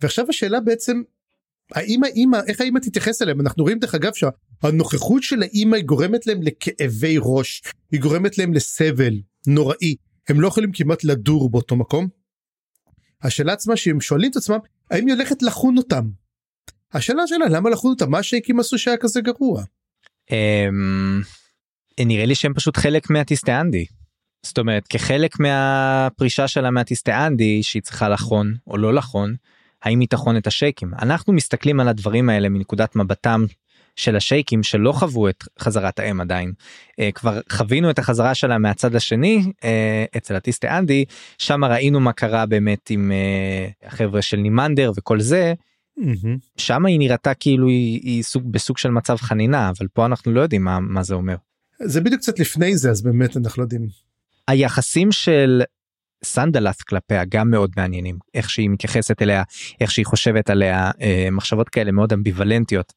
ועכשיו 0.00 0.26
השאלה 0.28 0.60
בעצם 0.60 1.02
האמא 1.72 2.06
איך 2.46 2.60
האמא 2.60 2.78
תתייחס 2.78 3.22
אליהם 3.22 3.40
אנחנו 3.40 3.62
רואים 3.62 3.78
דרך 3.78 3.94
אגב 3.94 4.12
שהנוכחות 4.62 5.22
של 5.22 5.42
האמא 5.42 5.80
גורמת 5.80 6.26
להם 6.26 6.42
לכאבי 6.42 7.16
ראש 7.20 7.62
היא 7.92 8.00
גורמת 8.00 8.38
להם 8.38 8.54
לסבל 8.54 9.14
נוראי 9.46 9.96
הם 10.28 10.40
לא 10.40 10.48
יכולים 10.48 10.72
כמעט 10.72 11.04
לדור 11.04 11.50
באותו 11.50 11.76
מקום. 11.76 12.08
השאלה 13.22 13.52
עצמה 13.52 13.76
שהם 13.76 14.00
שואלים 14.00 14.30
את 14.30 14.36
עצמם 14.36 14.58
האם 14.90 15.06
היא 15.06 15.14
הולכת 15.14 15.42
לחון 15.42 15.76
אותם. 15.78 16.08
השאלה 16.92 17.26
שלה 17.26 17.48
למה 17.48 17.70
לחון 17.70 17.90
אותם 17.90 18.10
מה 18.10 18.18
השייקים 18.18 18.60
עשו 18.60 18.78
שהיה 18.78 18.96
כזה 18.96 19.20
גרוע. 19.20 19.62
אמ, 20.30 21.22
נראה 22.00 22.26
לי 22.26 22.34
שהם 22.34 22.54
פשוט 22.54 22.76
חלק 22.76 23.10
מהטיסטאנדי. 23.10 23.84
זאת 24.42 24.58
אומרת 24.58 24.86
כחלק 24.88 25.40
מהפרישה 25.40 26.48
שלה 26.48 26.70
מהטיסטאנדי 26.70 27.62
שהיא 27.62 27.82
צריכה 27.82 28.08
לחון 28.08 28.54
או 28.66 28.76
לא 28.76 28.94
לחון 28.94 29.34
האם 29.82 30.00
היא 30.00 30.08
תחון 30.08 30.36
את 30.36 30.46
השייקים 30.46 30.94
אנחנו 31.02 31.32
מסתכלים 31.32 31.80
על 31.80 31.88
הדברים 31.88 32.28
האלה 32.28 32.48
מנקודת 32.48 32.96
מבטם 32.96 33.44
של 33.98 34.16
השייקים 34.16 34.62
שלא 34.62 34.92
חוו 34.92 35.28
את 35.28 35.44
חזרת 35.58 35.98
האם 35.98 36.20
עדיין 36.20 36.52
uh, 36.90 36.94
כבר 37.14 37.40
חווינו 37.52 37.90
את 37.90 37.98
החזרה 37.98 38.34
שלה 38.34 38.58
מהצד 38.58 38.94
השני 38.94 39.42
uh, 39.46 39.64
אצל 40.16 40.36
הטיסטה 40.36 40.78
אנדי 40.78 41.04
שם 41.38 41.64
ראינו 41.64 42.00
מה 42.00 42.12
קרה 42.12 42.46
באמת 42.46 42.90
עם 42.90 43.12
uh, 43.12 43.86
החבר'ה 43.86 44.22
של 44.22 44.36
נימנדר 44.36 44.92
וכל 44.96 45.20
זה. 45.20 45.54
Mm-hmm. 46.00 46.38
שם 46.56 46.86
היא 46.86 46.98
נראתה 46.98 47.34
כאילו 47.34 47.68
היא, 47.68 48.00
היא 48.02 48.22
סוג 48.22 48.52
בסוג 48.52 48.78
של 48.78 48.90
מצב 48.90 49.16
חנינה 49.16 49.70
אבל 49.78 49.86
פה 49.92 50.06
אנחנו 50.06 50.32
לא 50.32 50.40
יודעים 50.40 50.64
מה, 50.64 50.80
מה 50.80 51.02
זה 51.02 51.14
אומר. 51.14 51.36
זה 51.82 52.00
בדיוק 52.00 52.20
קצת 52.20 52.38
לפני 52.38 52.76
זה 52.76 52.90
אז 52.90 53.02
באמת 53.02 53.36
אנחנו 53.36 53.60
לא 53.60 53.64
יודעים. 53.64 53.86
היחסים 54.48 55.12
של 55.12 55.62
סנדלת 56.24 56.82
כלפיה 56.82 57.24
גם 57.24 57.50
מאוד 57.50 57.70
מעניינים 57.76 58.18
איך 58.34 58.50
שהיא 58.50 58.70
מתייחסת 58.70 59.22
אליה 59.22 59.42
איך 59.80 59.90
שהיא 59.90 60.06
חושבת 60.06 60.50
עליה 60.50 60.90
אה, 61.00 61.28
מחשבות 61.32 61.68
כאלה 61.68 61.92
מאוד 61.92 62.12
אמביוולנטיות 62.12 62.92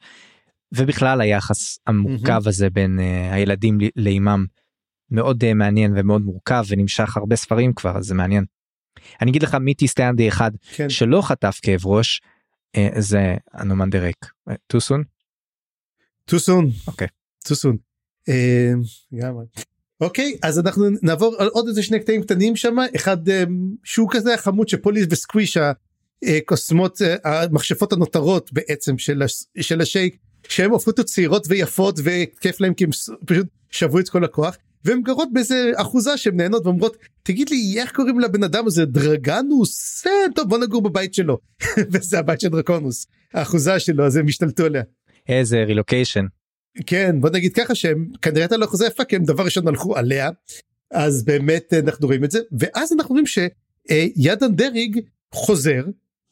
ובכלל 0.75 1.21
היחס 1.21 1.79
המורכב 1.87 2.47
הזה 2.47 2.69
בין 2.69 2.99
uh, 2.99 3.33
הילדים 3.33 3.77
לאימם 3.95 4.45
מאוד 5.11 5.43
uh, 5.43 5.53
מעניין 5.53 5.93
ומאוד 5.97 6.21
מורכב 6.21 6.63
ונמשך 6.67 7.17
הרבה 7.17 7.35
ספרים 7.35 7.73
כבר 7.73 7.97
אז 7.97 8.05
זה 8.05 8.15
מעניין. 8.15 8.45
אני 9.21 9.31
אגיד 9.31 9.43
לך 9.43 9.55
מי 9.55 9.73
סטנדי 9.85 10.27
אחד 10.27 10.51
כן. 10.75 10.89
שלא 10.89 11.21
חטף 11.21 11.59
כאב 11.61 11.85
ראש 11.85 12.21
uh, 12.77 12.99
זה 12.99 13.35
אנומן 13.59 13.89
דרק. 13.89 14.31
טוסון? 14.67 15.03
טוסון. 16.25 16.69
אוקיי. 16.87 17.07
טוסון. 17.47 17.77
אוקיי 20.01 20.37
אז 20.43 20.59
אנחנו 20.59 20.85
נעבור 21.01 21.35
על 21.39 21.47
עוד 21.47 21.67
איזה 21.67 21.83
שני 21.83 21.99
קטעים 21.99 22.23
קטנים 22.23 22.55
שם 22.55 22.75
אחד 22.95 23.17
שהוא 23.83 24.09
כזה 24.11 24.37
חמוד 24.37 24.69
שפוליס 24.69 25.05
וסקוויש 25.09 25.57
הקוסמות 25.57 27.01
המכשפות 27.23 27.93
הנותרות 27.93 28.53
בעצם 28.53 28.97
של, 28.97 29.21
של 29.61 29.81
השייק 29.81 30.17
שהן 30.47 30.71
הופכות 30.71 30.99
להיות 30.99 31.07
צעירות 31.07 31.45
ויפות 31.49 31.99
וכיף 32.03 32.61
להם 32.61 32.73
כי 32.73 32.83
הם 32.83 32.89
פשוט 33.25 33.47
שבו 33.71 33.99
את 33.99 34.09
כל 34.09 34.23
הכוח 34.23 34.57
והן 34.85 35.01
גרות 35.01 35.29
באיזה 35.33 35.71
אחוזה 35.75 36.17
שהן 36.17 36.35
נהנות 36.35 36.65
ואומרות 36.65 36.97
תגיד 37.23 37.49
לי 37.49 37.75
איך 37.77 37.91
קוראים 37.91 38.19
לבן 38.19 38.43
אדם 38.43 38.67
הזה 38.67 38.85
דרגנוס 38.85 40.03
אה, 40.07 40.11
טוב 40.35 40.49
בוא 40.49 40.57
נגור 40.57 40.81
בבית 40.81 41.13
שלו 41.13 41.37
וזה 41.91 42.19
הבית 42.19 42.41
של 42.41 42.49
דרקונוס 42.49 43.07
האחוזה 43.33 43.79
שלו 43.79 44.05
אז 44.05 44.15
הם 44.17 44.27
השתלטו 44.27 44.65
עליה. 44.65 44.83
איזה 45.29 45.63
רילוקיישן. 45.63 46.25
כן 46.85 47.21
בוא 47.21 47.29
נגיד 47.29 47.53
ככה 47.53 47.75
שהם 47.75 48.07
כנראה 48.21 48.41
הייתה 48.41 48.57
לו 48.57 48.65
אחוזה 48.65 48.87
יפה 48.87 49.05
כי 49.05 49.15
הם 49.15 49.23
דבר 49.23 49.43
ראשון 49.43 49.67
הלכו 49.67 49.97
עליה 49.97 50.29
אז 50.91 51.23
באמת 51.23 51.73
אנחנו 51.73 52.07
רואים 52.07 52.23
את 52.23 52.31
זה 52.31 52.39
ואז 52.59 52.93
אנחנו 52.93 53.09
רואים 53.09 53.25
שידן 53.25 54.55
דריג 54.55 54.99
חוזר 55.33 55.83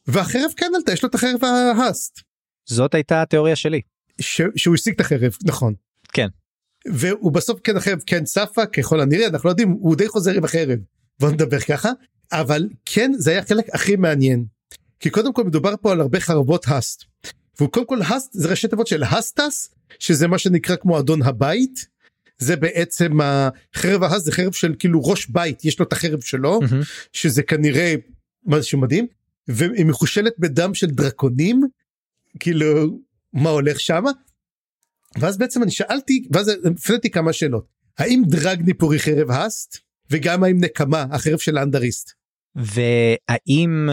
והחרב 0.07 0.51
כן 0.57 0.71
עלתה 0.75 0.93
יש 0.93 1.03
לו 1.03 1.09
את 1.09 1.15
החרב 1.15 1.43
ההאסט. 1.43 2.19
זאת 2.65 2.93
הייתה 2.93 3.21
התיאוריה 3.21 3.55
שלי. 3.55 3.81
ש... 4.19 4.41
שהוא 4.55 4.75
השיג 4.75 4.93
את 4.93 5.01
החרב 5.01 5.31
נכון. 5.45 5.73
כן. 6.13 6.27
והוא 6.87 7.31
בסוף 7.31 7.59
כן 7.63 7.77
החרב 7.77 7.99
כן 8.05 8.23
צפה 8.23 8.65
ככל 8.65 8.99
הנראה 8.99 9.27
אנחנו 9.27 9.47
לא 9.47 9.51
יודעים 9.51 9.69
הוא 9.69 9.95
די 9.95 10.07
חוזר 10.07 10.31
עם 10.31 10.43
החרב. 10.43 10.79
בוא 11.19 11.31
נדבר 11.31 11.59
ככה. 11.59 11.89
אבל 12.31 12.69
כן 12.85 13.11
זה 13.17 13.31
היה 13.31 13.43
חלק 13.43 13.65
הכי 13.73 13.95
מעניין. 13.95 14.45
כי 14.99 15.09
קודם 15.09 15.33
כל 15.33 15.43
מדובר 15.43 15.73
פה 15.81 15.91
על 15.91 16.01
הרבה 16.01 16.19
חרבות 16.19 16.65
האסט. 16.67 17.03
והוא 17.59 17.69
קודם 17.69 17.85
כל 17.85 18.01
הסט 18.01 18.29
זה 18.33 18.49
ראשי 18.49 18.67
תיבות 18.67 18.87
של 18.87 19.03
הסטס 19.03 19.75
שזה 19.99 20.27
מה 20.27 20.37
שנקרא 20.37 20.75
כמו 20.75 20.99
אדון 20.99 21.21
הבית. 21.21 21.85
זה 22.37 22.55
בעצם 22.55 23.17
החרב 23.21 24.03
ההס 24.03 24.23
זה 24.23 24.31
חרב 24.31 24.53
של 24.53 24.75
כאילו 24.79 25.03
ראש 25.03 25.27
בית 25.27 25.65
יש 25.65 25.79
לו 25.79 25.85
את 25.85 25.93
החרב 25.93 26.21
שלו 26.21 26.59
מהמם. 26.61 26.81
שזה 27.13 27.43
כנראה 27.43 27.95
משהו 28.45 28.79
מדהים. 28.79 29.07
והיא 29.47 29.85
מחושלת 29.85 30.33
בדם 30.39 30.73
של 30.73 30.87
דרקונים. 30.87 31.61
כאילו 32.39 32.99
מה 33.33 33.49
הולך 33.49 33.79
שם. 33.79 34.03
ואז 35.19 35.37
בעצם 35.37 35.63
אני 35.63 35.71
שאלתי 35.71 36.27
ואז 36.31 36.51
הפניתי 36.65 37.09
כמה 37.09 37.33
שאלות 37.33 37.65
האם 37.97 38.21
דרגניפור 38.25 38.93
היא 38.93 39.01
חרב 39.01 39.31
האסט 39.31 39.77
וגם 40.11 40.43
האם 40.43 40.57
נקמה 40.59 41.05
החרב 41.11 41.37
של 41.37 41.57
האנדריסט. 41.57 42.11
והאם 42.55 43.89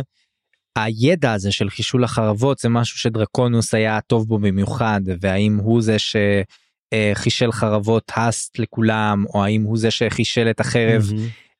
הידע 0.76 1.32
הזה 1.32 1.52
של 1.52 1.70
חישול 1.70 2.04
החרבות 2.04 2.58
זה 2.58 2.68
משהו 2.68 2.98
שדרקונוס 2.98 3.74
היה 3.74 4.00
טוב 4.00 4.28
בו 4.28 4.38
במיוחד 4.38 5.00
והאם 5.20 5.56
הוא 5.56 5.82
זה 5.82 5.96
שחישל 5.98 7.52
חרבות 7.52 8.12
האסט 8.14 8.58
לכולם 8.58 9.24
או 9.34 9.44
האם 9.44 9.62
הוא 9.62 9.78
זה 9.78 9.90
שחישל 9.90 10.50
את 10.50 10.60
החרב 10.60 11.10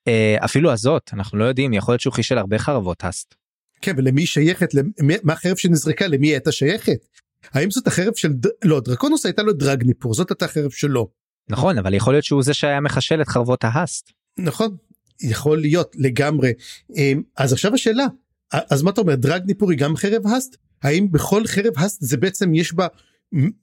אה, 0.09 0.37
אפילו 0.45 0.73
הזאת 0.73 1.11
אנחנו 1.12 1.38
לא 1.38 1.45
יודעים 1.45 1.73
יכול 1.73 1.92
להיות 1.92 2.00
שהוא 2.00 2.12
חישל 2.12 2.38
הרבה 2.38 2.59
חרבות 2.59 3.04
האסט. 3.04 3.35
כן 3.83 3.92
ולמי 3.97 4.26
שייכת 4.26 4.75
למי, 4.75 5.14
מה 5.23 5.33
החרב 5.33 5.56
שנזרקה 5.56 6.06
למי 6.06 6.28
הייתה 6.28 6.52
שייכת. 6.52 7.06
האם 7.53 7.71
זאת 7.71 7.87
החרב 7.87 8.15
של. 8.15 8.33
לא 8.65 8.81
דרקונוס 8.81 9.26
הייתה 9.26 9.43
לו 9.43 9.53
דרגניפור 9.53 10.15
זאת 10.15 10.31
הייתה 10.31 10.45
החרב 10.45 10.71
שלו 10.71 11.09
נכון 11.49 11.79
אבל 11.79 11.95
יכול 11.95 12.15
להיות 12.15 12.25
שהוא 12.25 12.43
זה 12.43 12.55
שהיה 12.55 12.81
מחשל 12.81 13.23
את 13.23 13.29
חרבות 13.29 13.65
ההאסט. 13.65 14.12
נכון 14.38 14.76
יכול 15.23 15.61
להיות 15.61 15.97
לגמרי 15.99 16.53
אמ, 16.97 17.23
אז 17.37 17.53
עכשיו 17.53 17.75
השאלה 17.75 18.07
אז 18.53 18.83
מה 18.83 18.91
אתה 18.91 19.00
אומר 19.00 19.15
דרגניפור 19.15 19.71
היא 19.71 19.79
גם 19.79 19.97
חרב 19.97 20.26
האסט 20.26 20.57
האם 20.83 21.12
בכל 21.12 21.47
חרב 21.47 21.73
האסט 21.76 21.99
זה 22.00 22.17
בעצם 22.17 22.55
יש 22.55 22.75
בה 22.75 22.87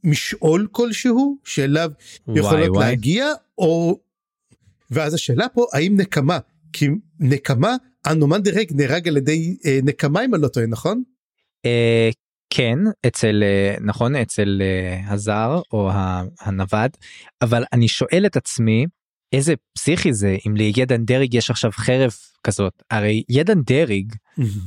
משעול 0.03 0.67
כלשהו 0.71 1.37
שאליו 1.43 1.91
יכולות 2.35 2.69
וואי. 2.69 2.85
להגיע 2.85 3.27
או 3.57 3.99
ואז 4.91 5.13
השאלה 5.13 5.49
פה 5.49 5.65
האם 5.73 5.97
נקמה 5.97 6.39
כי 6.73 6.87
נקמה 7.19 7.75
אנומן 8.07 8.41
דירג 8.41 8.71
נהרג 8.73 9.07
על 9.07 9.17
ידי 9.17 9.57
אה, 9.65 9.79
נקמה 9.83 10.25
אם 10.25 10.35
אני 10.35 10.41
לא 10.43 10.47
טועה 10.47 10.65
נכון 10.65 11.03
אה, 11.65 12.09
כן 12.55 12.79
אצל 13.07 13.43
אה, 13.43 13.75
נכון 13.81 14.15
אצל 14.15 14.61
אה, 14.61 15.13
הזר 15.13 15.61
או 15.71 15.89
הנווד 16.41 16.91
אבל 17.41 17.63
אני 17.73 17.87
שואל 17.87 18.23
את 18.25 18.37
עצמי 18.37 18.85
איזה 19.33 19.53
פסיכי 19.73 20.13
זה 20.13 20.37
אם 20.47 20.55
לידן 20.55 21.05
דרג 21.05 21.33
יש 21.33 21.49
עכשיו 21.49 21.71
חרב 21.73 22.11
כזאת 22.43 22.83
הרי 22.91 23.23
ידן 23.29 23.61
דרג 23.61 24.13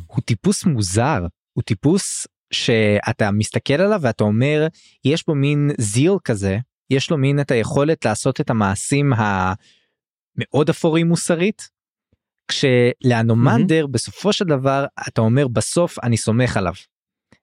הוא 0.07 0.23
טיפוס 0.25 0.65
מוזר 0.65 1.27
הוא 1.53 1.63
טיפוס 1.63 2.27
שאתה 2.53 3.31
מסתכל 3.31 3.75
עליו 3.75 4.01
ואתה 4.03 4.25
אומר 4.25 4.67
יש 5.05 5.27
בו 5.27 5.35
מין 5.35 5.71
זיל 5.79 6.13
כזה 6.25 6.59
יש 6.91 7.11
לו 7.11 7.19
מין 7.19 7.41
את 7.41 7.51
היכולת 7.51 8.05
לעשות 8.05 8.41
את 8.41 8.51
המעשים 8.51 9.13
המאוד 9.13 10.69
אפורים 10.71 11.09
מוסרית. 11.09 11.77
כשלאנומנדר 12.49 13.87
בסופו 13.87 14.33
של 14.33 14.45
דבר 14.45 14.87
אתה 15.09 15.21
אומר 15.21 15.49
בסוף 15.49 15.99
אני 16.03 16.17
סומך 16.17 16.57
עליו. 16.57 16.73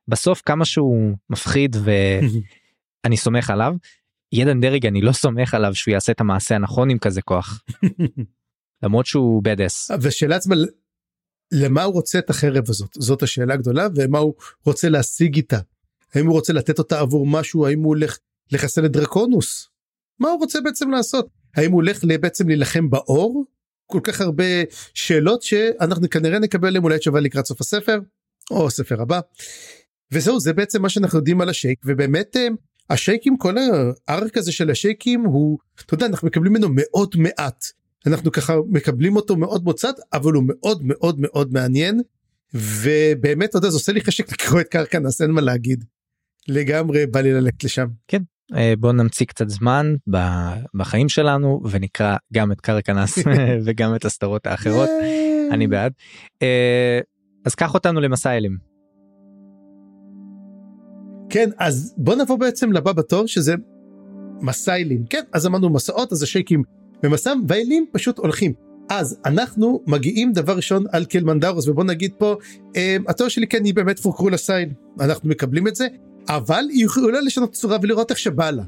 בסוף 0.08 0.42
כמה 0.46 0.66
שהוא 0.66 1.16
מפחיד 1.30 1.76
ואני 1.84 3.18
סומך 3.18 3.50
עליו. 3.50 3.74
ידן 4.32 4.62
דרג 4.62 4.86
אני 4.86 5.02
לא 5.02 5.12
סומך 5.12 5.54
עליו 5.54 5.76
שהוא 5.76 5.92
יעשה 5.92 6.12
את 6.12 6.22
המעשה 6.22 6.56
הנכון 6.56 6.90
עם 6.90 6.98
כזה 7.00 7.22
כוח. 7.22 7.64
למרות 8.84 9.06
שהוא 9.06 9.44
בדס. 9.44 9.92
ושאלה 10.02 10.36
עצמה 10.36 10.56
למה 11.52 11.84
הוא 11.84 11.94
רוצה 11.94 12.20
את 12.20 12.30
החרב 12.30 12.64
הזאת 12.70 12.90
זאת 13.00 13.24
השאלה 13.24 13.54
הגדולה 13.54 13.88
ומה 13.96 14.20
הוא 14.20 14.34
רוצה 14.66 14.90
להשיג 14.90 15.36
איתה. 15.36 15.60
האם 16.14 16.26
הוא 16.26 16.34
רוצה 16.34 16.54
לתת 16.54 16.80
אותה 16.80 17.00
עבור 17.00 17.28
משהו 17.28 17.66
האם 17.68 17.80
הוא 17.80 17.88
הולך 17.88 18.18
לחסל 18.52 18.86
את 18.86 18.92
דרקונוס. 18.92 19.70
מה 20.20 20.30
הוא 20.30 20.40
רוצה 20.40 20.62
בעצם 20.62 20.90
לעשות 20.90 21.28
האם 21.56 21.72
הוא 21.72 21.82
הולך 21.82 22.04
בעצם 22.22 22.48
להילחם 22.48 22.90
באור 22.90 23.46
כל 23.86 24.00
כך 24.04 24.22
הרבה 24.22 24.44
שאלות 24.94 25.42
שאנחנו 25.42 26.10
כנראה 26.10 26.40
נקבל 26.40 26.68
עליהם 26.68 26.84
אולי 26.84 27.00
תשובה 27.00 27.20
לקראת 27.20 27.46
סוף 27.46 27.62
הספר 27.62 28.00
או 28.52 28.68
הספר 28.68 29.02
הבא. 29.02 29.20
וזהו 30.14 30.40
זה 30.40 30.54
בעצם 30.54 30.82
מה 30.82 30.90
שאנחנו 30.90 31.20
יודעים 31.20 31.42
על 31.42 31.50
השייק 31.50 31.80
ובאמת 31.86 32.36
אה, 32.36 32.48
השייקים 32.90 33.38
כל 33.38 33.56
הארק 34.08 34.38
הזה 34.38 34.52
של 34.52 34.70
השייקים 34.70 35.22
הוא 35.26 35.58
אתה 35.86 35.94
יודע 35.94 36.06
אנחנו 36.06 36.28
מקבלים 36.28 36.54
ממנו 36.54 36.68
מאוד 36.72 37.16
מעט 37.18 37.66
אנחנו 38.08 38.32
ככה 38.32 38.54
מקבלים 38.70 39.16
אותו 39.16 39.36
מאוד 39.36 39.64
מוצד 39.64 39.94
אבל 40.14 40.34
הוא 40.34 40.44
מאוד 40.48 40.82
מאוד 40.84 41.20
מאוד 41.20 41.54
מעניין 41.54 42.02
ובאמת 42.54 43.50
אתה 43.50 43.58
יודע 43.58 43.70
זה 43.70 43.76
עושה 43.76 43.92
לי 43.92 44.02
חשק 44.02 44.32
לקרוא 44.32 44.62
את 44.62 44.68
קרקנס 44.68 45.22
אין 45.22 45.32
מה 45.32 45.42
להגיד. 45.42 45.84
לגמרי 46.48 47.06
בא 47.06 47.22
לי 47.22 47.34
ללכת 47.34 47.64
לשם. 47.64 47.88
אה, 48.56 48.74
בוא 48.80 48.92
נמציא 48.92 49.26
קצת 49.26 49.50
זמן 49.50 49.96
בחיים 50.74 51.10
שלנו 51.10 51.62
ונקרא 51.72 52.16
גם 52.34 52.52
את 52.52 52.62
קרקנס 52.62 53.18
וגם 53.66 53.96
את 53.96 54.06
הסדרות 54.06 54.48
האחרות 54.48 54.90
אני 55.52 55.68
בעד. 55.68 55.94
אה, 56.42 57.00
אז 57.46 57.56
קח 57.56 57.74
אותנו 57.74 58.02
למסע 58.02 58.38
אלים. 58.38 58.73
כן 61.34 61.50
אז 61.58 61.94
בוא 61.98 62.16
נבוא 62.16 62.36
בעצם 62.36 62.72
לבא 62.72 62.92
בתור 62.92 63.28
שזה 63.28 63.56
מסיילים. 64.42 65.06
כן 65.10 65.22
אז 65.32 65.46
אמרנו 65.46 65.70
מסעות 65.70 66.12
אז 66.12 66.24
השייקים 66.24 66.64
במסע 67.04 67.34
והאלים 67.48 67.86
פשוט 67.92 68.18
הולכים. 68.18 68.54
אז 68.90 69.18
אנחנו 69.26 69.82
מגיעים 69.88 70.34
דבר 70.34 70.56
ראשון 70.56 70.86
על 70.92 71.06
קלמנדרוס 71.06 71.68
ובוא 71.68 71.84
נגיד 71.84 72.12
פה 72.18 72.36
אה, 72.76 72.98
התיאוריה 73.08 73.30
שלי 73.30 73.48
כן 73.48 73.66
היא 73.66 73.74
באמת 73.74 74.00
פורקרו 74.00 74.30
לסייל. 74.30 74.70
אנחנו 75.00 75.30
מקבלים 75.30 75.68
את 75.68 75.76
זה 75.76 75.88
אבל 76.30 76.66
היא 76.70 76.86
יכולה 76.86 77.22
לשנות 77.22 77.52
צורה 77.52 77.78
ולראות 77.82 78.12
איך 78.12 78.20
שבא 78.20 78.52
לה. 78.52 78.64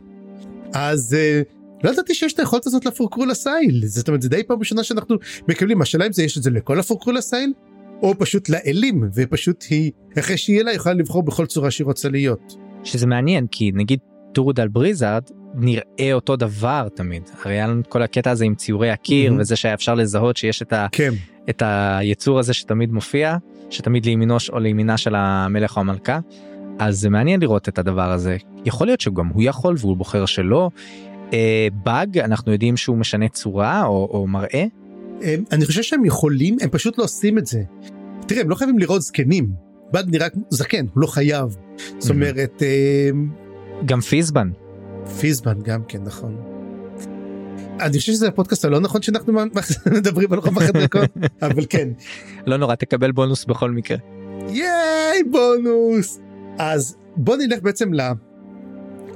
אז 0.73 1.13
אה, 1.13 1.41
לא 1.83 1.89
ידעתי 1.89 2.13
שיש 2.13 2.33
את 2.33 2.39
היכולת 2.39 2.67
הזאת 2.67 2.85
לפורקרו 2.85 3.25
לסייל. 3.25 3.81
זאת 3.85 4.07
אומרת 4.07 4.21
זה 4.21 4.29
די 4.29 4.43
פעם 4.43 4.59
ראשונה 4.59 4.83
שאנחנו 4.83 5.15
מקבלים. 5.47 5.81
השאלה 5.81 6.07
אם 6.07 6.13
זה 6.13 6.23
יש 6.23 6.37
את 6.37 6.43
זה 6.43 6.49
לכל 6.49 6.79
הפורקרו 6.79 7.11
לסייל 7.11 7.53
או 8.01 8.17
פשוט 8.19 8.49
לאלים 8.49 9.09
ופשוט 9.15 9.65
היא 9.69 9.91
אחרי 10.19 10.37
שיהיה 10.37 10.63
לה 10.63 10.73
יכולה 10.73 10.95
לבחור 10.95 11.23
בכל 11.23 11.45
צורה 11.45 11.71
שהיא 11.71 11.85
רוצה 11.85 12.09
להיות. 12.09 12.55
שזה 12.83 13.07
מעניין 13.07 13.47
כי 13.51 13.71
נגיד 13.73 13.99
טורודל 14.33 14.67
בריזארד 14.67 15.23
נראה 15.55 16.13
אותו 16.13 16.35
דבר 16.35 16.87
תמיד 16.95 17.23
הרי 17.43 17.53
היה 17.53 17.67
לנו 17.67 17.81
את 17.81 17.87
כל 17.87 18.01
הקטע 18.01 18.31
הזה 18.31 18.45
עם 18.45 18.55
ציורי 18.55 18.89
הקיר 18.91 19.31
Mhm. 19.31 19.35
וזה 19.39 19.55
שהיה 19.55 19.73
אפשר 19.73 19.95
לזהות 19.95 20.37
שיש 20.37 20.61
את, 20.61 20.73
ה, 20.73 20.87
כן. 20.91 21.13
את 21.49 21.63
היצור 21.65 22.39
הזה 22.39 22.53
שתמיד 22.53 22.91
מופיע 22.91 23.37
שתמיד 23.69 24.05
לימינו 24.05 24.37
או 24.53 24.59
לימינה 24.59 24.97
של 24.97 25.15
המלך 25.15 25.75
או 25.75 25.81
המלכה. 25.81 26.19
אז 26.79 26.99
זה 26.99 27.09
מעניין 27.09 27.39
לראות 27.39 27.69
את 27.69 27.79
הדבר 27.79 28.11
הזה 28.11 28.37
יכול 28.65 28.87
להיות 28.87 29.01
שגם 29.01 29.27
הוא 29.27 29.43
יכול 29.43 29.75
והוא 29.77 29.97
בוחר 29.97 30.25
שלא. 30.25 30.69
אה, 31.33 31.67
באג 31.83 32.17
אנחנו 32.17 32.51
יודעים 32.51 32.77
שהוא 32.77 32.97
משנה 32.97 33.27
צורה 33.27 33.85
או, 33.85 34.09
או 34.11 34.27
מראה 34.27 34.65
הם, 35.21 35.43
אני 35.51 35.65
חושב 35.65 35.81
שהם 35.83 36.05
יכולים 36.05 36.57
הם 36.61 36.69
פשוט 36.69 36.97
לא 36.97 37.03
עושים 37.03 37.37
את 37.37 37.45
זה. 37.45 37.61
תראה 38.27 38.41
הם 38.41 38.49
לא 38.49 38.55
חייבים 38.55 38.79
לראות 38.79 39.01
זקנים. 39.01 39.49
באג 39.91 40.05
נראה 40.09 40.27
זקן 40.49 40.85
הוא 40.93 41.01
לא 41.01 41.07
חייב. 41.07 41.55
זאת 41.99 42.11
Mhm. 42.11 42.13
אומרת 42.13 42.63
אה, 42.63 43.09
גם 43.85 44.01
פיזבן 44.01 44.49
פיזבן 45.19 45.61
גם 45.61 45.81
כן 45.87 46.03
נכון. 46.03 46.35
אני 47.79 47.99
חושב 47.99 48.11
שזה 48.11 48.27
הפודקאסט 48.27 48.65
הלא 48.65 48.79
נכון 48.79 49.01
שאנחנו 49.01 49.33
מדברים 49.97 50.33
על 50.33 50.39
רוב 50.39 50.57
החדרקות 50.59 51.09
אבל 51.41 51.65
כן 51.69 51.89
לא 52.45 52.57
נורא 52.57 52.75
תקבל 52.75 53.11
בונוס 53.11 53.45
בכל 53.45 53.71
מקרה. 53.71 53.97
ייי 54.49 55.23
בונוס 55.31 56.19
אז 56.59 56.95
בוא 57.17 57.37
נלך 57.37 57.61
בעצם. 57.61 57.91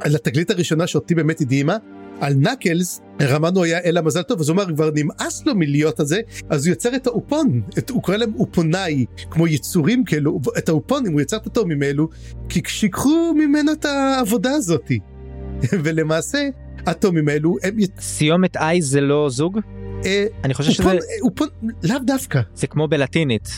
לתגלית 0.05 0.49
הראשונה 0.49 0.87
שאותי 0.87 1.15
באמת 1.15 1.41
הדהימה 1.41 1.77
על 2.19 2.33
נקלס 2.33 3.01
רמנו 3.21 3.63
היה 3.63 3.79
אל 3.79 3.97
המזל 3.97 4.21
טוב 4.21 4.39
אז 4.39 4.49
הוא 4.49 4.55
אמר 4.55 4.75
כבר 4.75 4.89
נמאס 4.95 5.45
לו 5.45 5.55
מלהיות 5.55 5.99
הזה 5.99 6.19
אז 6.49 6.67
הוא 6.67 6.73
יצר 6.73 6.95
את 6.95 7.07
האופון 7.07 7.61
את, 7.77 7.89
הוא 7.89 8.03
קורא 8.03 8.17
להם 8.17 8.33
אופונאי 8.35 9.05
כמו 9.31 9.47
יצורים 9.47 10.03
כאלו 10.03 10.39
את 10.57 10.69
האופונים 10.69 11.13
הוא 11.13 11.21
יצר 11.21 11.37
את 11.37 11.47
התאומים 11.47 11.81
האלו 11.81 12.09
כי 12.49 12.61
שיקחו 12.67 13.33
ממנו 13.33 13.71
את 13.71 13.85
העבודה 13.85 14.51
הזאתי 14.51 14.99
ולמעשה 15.83 16.49
התאומים 16.85 17.27
האלו 17.27 17.55
הם 17.63 17.77
סיומת 17.99 18.57
אי 18.57 18.81
זה 18.81 19.01
לא 19.01 19.29
זוג? 19.29 19.59
אה, 20.05 20.25
אני 20.43 20.53
חושב 20.53 20.71
שזה 20.71 20.83
אופון, 20.83 20.97
אה, 20.97 21.01
אופון 21.21 21.47
לאו 21.83 21.99
דווקא. 22.05 22.41
זה 22.55 22.67
כמו 22.67 22.87
בלטינית. 22.87 23.49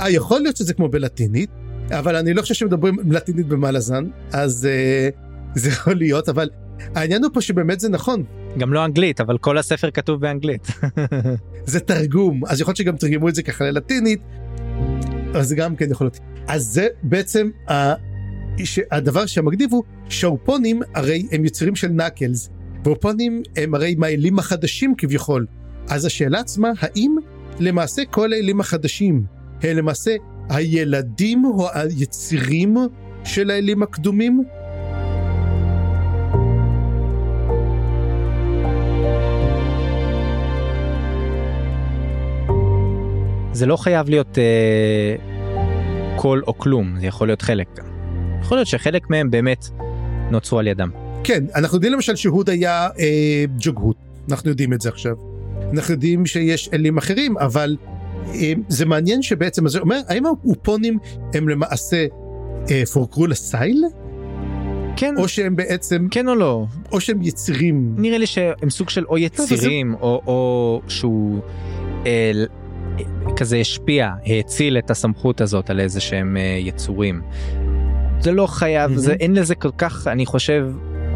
אה, 0.00 0.10
יכול 0.10 0.40
להיות 0.40 0.56
שזה 0.56 0.74
כמו 0.74 0.88
בלטינית, 0.88 1.50
אבל 1.90 2.16
אני 2.16 2.34
לא 2.34 2.42
חושב 2.42 2.54
שמדברים 2.54 2.96
לטינית 3.10 3.46
במלאזן, 3.46 4.04
אז 4.32 4.66
אה, 4.66 5.08
זה 5.54 5.68
יכול 5.68 5.94
להיות, 5.94 6.28
אבל 6.28 6.48
העניין 6.94 7.24
הוא 7.24 7.30
פה 7.34 7.40
שבאמת 7.40 7.80
זה 7.80 7.88
נכון, 7.88 8.24
גם 8.58 8.72
לא 8.72 8.84
אנגלית 8.84 9.20
אבל 9.20 9.38
כל 9.38 9.58
הספר 9.58 9.90
כתוב 9.90 10.20
באנגלית. 10.20 10.68
זה 11.66 11.80
תרגום, 11.80 12.46
אז 12.46 12.60
יכול 12.60 12.70
להיות 12.70 12.76
שגם 12.76 12.96
תרגמו 12.96 13.28
את 13.28 13.34
זה 13.34 13.42
ככה 13.42 13.64
ללטינית, 13.64 14.20
אז 15.34 15.48
זה 15.48 15.56
גם 15.56 15.76
כן 15.76 15.90
יכול 15.90 16.04
להיות. 16.04 16.18
אז 16.48 16.64
זה 16.64 16.86
בעצם 17.02 17.50
ה... 17.70 17.94
ש... 18.64 18.80
הדבר 18.90 19.26
שמגניב 19.26 19.72
הוא 19.72 19.82
שהאופונים 20.08 20.82
הרי 20.94 21.26
הם 21.32 21.44
יוצרים 21.44 21.76
של 21.76 21.88
נקלס, 21.88 22.50
ואופונים 22.84 23.42
הם 23.56 23.74
הרי 23.74 23.94
מהאלים 23.94 24.38
החדשים 24.38 24.94
כביכול. 24.98 25.46
אז 25.88 26.04
השאלה 26.04 26.40
עצמה, 26.40 26.68
האם 26.80 27.16
למעשה 27.60 28.02
כל 28.04 28.32
האלים 28.32 28.60
החדשים 28.60 29.24
הם 29.62 29.76
למעשה 29.76 30.16
הילדים 30.48 31.44
או 31.44 31.68
היצירים 31.74 32.76
של 33.24 33.50
האלים 33.50 33.82
הקדומים? 33.82 34.42
זה 43.60 43.66
לא 43.66 43.76
חייב 43.76 44.08
להיות 44.08 44.38
אה, 44.38 45.16
כל 46.16 46.40
או 46.46 46.58
כלום, 46.58 46.94
זה 47.00 47.06
יכול 47.06 47.28
להיות 47.28 47.42
חלק. 47.42 47.68
יכול 48.42 48.58
להיות 48.58 48.68
שחלק 48.68 49.10
מהם 49.10 49.30
באמת 49.30 49.66
נוצרו 50.30 50.58
על 50.58 50.66
ידם. 50.66 50.90
כן, 51.24 51.44
אנחנו 51.54 51.76
יודעים 51.76 51.92
למשל 51.92 52.16
שהוד 52.16 52.50
היה 52.50 52.88
אה, 52.98 53.44
ג'וגהות, 53.58 53.96
אנחנו 54.30 54.50
יודעים 54.50 54.72
את 54.72 54.80
זה 54.80 54.88
עכשיו. 54.88 55.16
אנחנו 55.72 55.94
יודעים 55.94 56.26
שיש 56.26 56.68
אלים 56.72 56.98
אחרים, 56.98 57.38
אבל 57.38 57.76
אה, 58.34 58.52
זה 58.68 58.86
מעניין 58.86 59.22
שבעצם, 59.22 59.68
זה 59.68 59.78
אומר, 59.78 60.00
האם 60.08 60.26
האופונים 60.26 60.98
הם 61.34 61.48
למעשה 61.48 62.06
אה, 62.70 62.82
פורקרו 62.92 63.26
לסייל? 63.26 63.84
כן, 64.96 65.14
או 65.18 65.28
שהם 65.28 65.56
בעצם, 65.56 66.06
כן 66.10 66.28
או 66.28 66.34
לא. 66.34 66.66
או 66.92 67.00
שהם 67.00 67.22
יצירים? 67.22 67.94
נראה 67.98 68.18
לי 68.18 68.26
שהם 68.26 68.70
סוג 68.70 68.90
של 68.90 69.04
או 69.04 69.18
יצירים, 69.18 69.94
או, 69.94 70.22
או 70.26 70.80
שהוא 70.88 71.40
אה, 72.06 72.32
כזה 73.36 73.56
השפיע, 73.56 74.10
האציל 74.26 74.78
את 74.78 74.90
הסמכות 74.90 75.40
הזאת 75.40 75.70
על 75.70 75.80
איזה 75.80 76.00
שהם 76.00 76.36
אה, 76.36 76.56
יצורים. 76.60 77.22
זה 78.20 78.32
לא 78.32 78.46
חייב, 78.46 78.90
מהמם. 78.90 79.02
זה, 79.02 79.12
אין 79.12 79.34
לזה 79.34 79.54
כל 79.54 79.70
כך, 79.78 80.06
אני 80.06 80.26
חושב, 80.26 80.72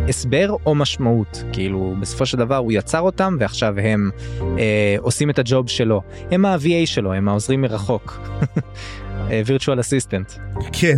הסבר 0.08 0.56
או 0.66 0.74
משמעות. 0.74 1.44
כאילו, 1.52 1.94
בסופו 2.00 2.26
של 2.26 2.38
דבר 2.38 2.56
הוא 2.56 2.72
יצר 2.72 3.00
אותם 3.00 3.36
ועכשיו 3.40 3.74
הם 3.78 4.10
אה, 4.58 4.96
עושים 4.98 5.30
את 5.30 5.38
הג'וב 5.38 5.68
שלו. 5.68 6.02
הם 6.30 6.44
ה-VA 6.44 6.86
שלו, 6.86 7.12
הם 7.12 7.28
העוזרים 7.28 7.60
מרחוק. 7.60 8.18
אה, 9.30 9.42
virtual 9.46 9.78
assistant. 9.78 10.60
כן, 10.72 10.96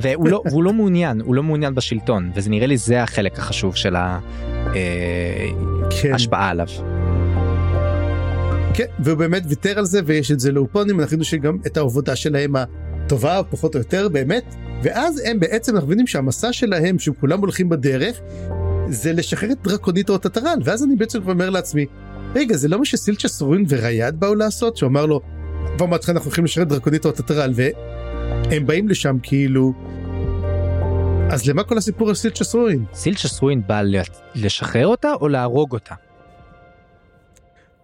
והוא 0.00 0.28
לא, 0.28 0.42
והוא 0.50 0.62
לא 0.62 0.72
מעוניין, 0.72 1.20
הוא 1.20 1.34
לא 1.34 1.42
מעוניין 1.42 1.74
בשלטון, 1.74 2.30
וזה 2.34 2.50
נראה 2.50 2.66
לי 2.66 2.76
זה 2.76 3.02
החלק 3.02 3.38
החשוב 3.38 3.76
של 3.76 3.96
כן, 5.90 6.12
ההשפעה 6.12 6.48
עליו. 6.48 6.66
כן, 8.78 8.86
והוא 8.98 9.18
באמת 9.18 9.42
ויתר 9.48 9.78
על 9.78 9.84
זה 9.84 10.00
ויש 10.06 10.32
את 10.32 10.40
זה 10.40 10.52
לאופונים, 10.52 11.00
אנחנו 11.00 11.24
שגם 11.24 11.58
את 11.66 11.76
העבודה 11.76 12.16
שלהם 12.16 12.54
הטובה, 12.56 13.40
פחות 13.50 13.74
או 13.74 13.80
יותר, 13.80 14.08
באמת, 14.08 14.54
ואז 14.82 15.22
הם 15.24 15.40
בעצם, 15.40 15.74
אנחנו 15.74 15.86
מבינים 15.86 16.06
שהמסע 16.06 16.52
שלהם, 16.52 16.98
שהם 16.98 17.14
כולם 17.14 17.40
הולכים 17.40 17.68
בדרך, 17.68 18.20
זה 18.88 19.12
לשחרר 19.12 19.52
את 19.52 19.62
דרקונית 19.62 20.08
רוטטרל, 20.08 20.58
ואז 20.64 20.84
אני 20.84 20.96
בעצם 20.96 21.28
אומר 21.28 21.50
לעצמי, 21.50 21.86
רגע, 22.34 22.56
זה 22.56 22.68
לא 22.68 22.78
מה 22.78 22.84
שסילצ'ס 22.84 23.42
רוין 23.42 23.64
וריאד 23.68 24.20
באו 24.20 24.34
לעשות? 24.34 24.76
שהוא 24.76 24.88
אמר 24.88 25.06
לו, 25.06 25.20
כבר 25.76 25.86
מההתחלה 25.86 26.14
אנחנו 26.14 26.28
הולכים 26.28 26.44
לשחרר 26.44 26.64
את 26.64 26.68
דרקונית 26.68 27.04
רוטטרל, 27.04 27.52
והם 27.54 28.66
באים 28.66 28.88
לשם 28.88 29.16
כאילו... 29.22 29.72
אז 31.30 31.46
למה 31.46 31.64
כל 31.64 31.78
הסיפור 31.78 32.08
על 32.08 32.14
סילצ'ס 32.14 32.54
רוין? 32.54 32.84
סילצ'ס 32.94 33.40
רוין 33.40 33.62
בא 33.66 33.82
לשחרר 34.34 34.86
אותה 34.86 35.12
או 35.20 35.28
להרוג 35.28 35.72
אותה? 35.72 35.94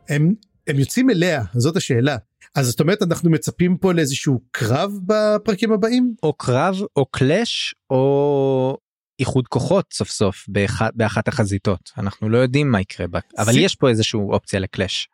הם, 0.09 0.35
הם 0.66 0.79
יוצאים 0.79 1.11
אליה, 1.11 1.42
זאת 1.55 1.77
השאלה. 1.77 2.16
אז 2.55 2.66
זאת 2.66 2.81
אומרת, 2.81 3.03
אנחנו 3.03 3.31
מצפים 3.31 3.77
פה 3.79 3.92
לאיזשהו 3.92 4.40
קרב 4.50 4.92
בפרקים 5.07 5.72
הבאים? 5.72 6.14
או 6.22 6.33
קרב 6.33 6.74
או 6.96 7.07
קלאש 7.07 7.74
או 7.90 8.77
איחוד 9.18 9.48
כוחות 9.48 9.92
סוף 9.92 10.09
סוף 10.11 10.44
באחת, 10.48 10.92
באחת 10.94 11.29
החזיתות 11.29 11.90
אנחנו 11.98 12.29
לא 12.29 12.38
יודעים 12.38 12.70
מה 12.70 12.81
יקרה 12.81 13.07
בה 13.07 13.18
אבל 13.38 13.53
סי- 13.53 13.61
יש 13.61 13.74
פה 13.77 13.88
איזושהי 13.88 14.20
אופציה 14.20 14.61
לקלאש. 14.61 15.09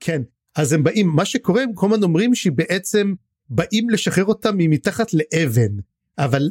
כן. 0.00 0.22
אז 0.56 0.72
הם 0.72 0.84
באים, 0.84 1.08
מה 1.08 1.24
שקורה, 1.24 1.62
הם 1.62 1.74
כל 1.74 1.86
הזמן 1.86 2.02
אומרים 2.02 2.34
שבעצם 2.34 3.14
באים 3.48 3.90
לשחרר 3.90 4.24
אותה 4.24 4.50
ממתחת 4.54 5.06
לאבן, 5.14 5.72
אבל 6.18 6.42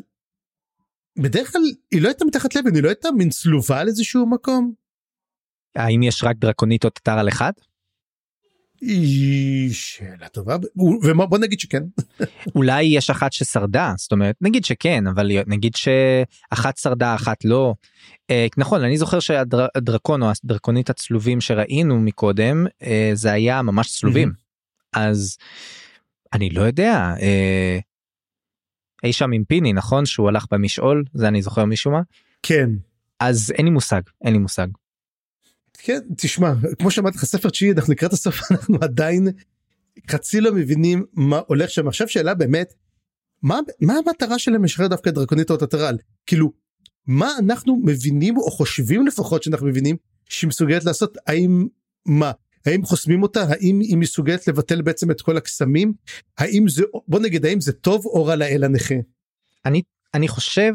בדרך 1.20 1.52
כלל 1.52 1.62
היא 1.91 2.02
לא 2.02 2.08
הייתה 2.08 2.26
מתחת 2.26 2.56
לאבן, 2.56 2.76
היא 2.76 2.84
לא 2.84 2.88
הייתה 2.89 3.10
מין 3.12 3.30
צלובה 3.30 3.80
על 3.80 3.88
איזשהו 3.88 4.30
מקום. 4.30 4.74
האם 5.77 6.03
יש 6.03 6.23
רק 6.23 6.35
דרקונית 6.37 6.85
או 6.85 6.89
טטר 6.89 7.19
על 7.19 7.27
אחד? 7.27 7.51
היא 8.81 9.73
שאלה 9.73 10.27
טובה, 10.27 10.55
ובוא 11.03 11.37
נגיד 11.37 11.59
שכן. 11.59 11.83
אולי 12.55 12.83
יש 12.83 13.09
אחת 13.09 13.33
ששרדה 13.33 13.93
זאת 13.97 14.11
אומרת 14.11 14.35
נגיד 14.41 14.65
שכן 14.65 15.07
אבל 15.07 15.31
נגיד 15.47 15.75
שאחת 15.75 16.77
שרדה 16.77 17.15
אחת 17.15 17.45
לא. 17.45 17.73
אה, 18.29 18.47
נכון 18.57 18.83
אני 18.83 18.97
זוכר 18.97 19.19
שהדרקון 19.19 20.23
או 20.23 20.27
הדרקונית 20.43 20.89
הצלובים 20.89 21.41
שראינו 21.41 21.99
מקודם 21.99 22.65
אה, 22.83 23.11
זה 23.13 23.31
היה 23.31 23.61
ממש 23.61 23.99
צלובים 23.99 24.31
אז 24.93 25.37
אני 26.33 26.49
לא 26.49 26.61
יודע 26.61 27.13
אה, 27.21 27.79
אי 29.03 29.13
שם 29.13 29.31
עם 29.31 29.43
פיני 29.43 29.73
נכון 29.73 30.05
שהוא 30.05 30.29
הלך 30.29 30.45
במשעול 30.51 31.03
זה 31.13 31.27
אני 31.27 31.41
זוכר 31.41 31.65
משום 31.65 31.93
מה 31.93 32.01
כן. 32.43 32.69
אז 33.19 33.53
אין 33.57 33.65
לי 33.65 33.71
מושג 33.71 34.01
אין 34.25 34.33
לי 34.33 34.39
מושג. 34.39 34.67
כן, 35.77 35.99
תשמע, 36.17 36.53
כמו 36.79 36.91
שאמרתי 36.91 37.17
לך, 37.17 37.25
ספר 37.25 37.49
תשיעי, 37.49 37.71
אנחנו 37.71 37.93
לקראת 37.93 38.13
הסוף, 38.13 38.35
אנחנו 38.51 38.77
עדיין 38.81 39.27
חצי 40.11 40.41
לא 40.41 40.53
מבינים 40.53 41.05
מה 41.13 41.41
הולך 41.47 41.69
שם. 41.69 41.87
עכשיו 41.87 42.07
שאלה 42.07 42.33
באמת, 42.33 42.73
מה, 43.43 43.59
מה 43.81 43.93
המטרה 43.93 44.39
שלהם 44.39 44.63
לשחרר 44.63 44.87
דווקא 44.87 45.11
דרקונית 45.11 45.51
רוטטרל? 45.51 45.97
כאילו, 46.25 46.51
מה 47.07 47.31
אנחנו 47.39 47.81
מבינים, 47.85 48.37
או 48.37 48.51
חושבים 48.51 49.07
לפחות 49.07 49.43
שאנחנו 49.43 49.67
מבינים, 49.67 49.95
שהיא 50.29 50.47
מסוגלת 50.47 50.83
לעשות? 50.83 51.17
האם, 51.27 51.67
מה? 52.05 52.31
האם 52.65 52.83
חוסמים 52.83 53.23
אותה? 53.23 53.43
האם 53.49 53.79
היא 53.79 53.97
מסוגלת 53.97 54.47
לבטל 54.47 54.81
בעצם 54.81 55.11
את 55.11 55.21
כל 55.21 55.37
הקסמים? 55.37 55.93
האם 56.37 56.67
זה, 56.67 56.83
בוא 57.07 57.19
נגיד, 57.19 57.45
האם 57.45 57.61
זה 57.61 57.73
טוב 57.73 58.05
או 58.05 58.25
רע 58.25 58.35
לאל 58.35 58.63
הנכה? 58.63 58.95
אני 59.65 59.81
אני 60.13 60.27
חושב 60.27 60.73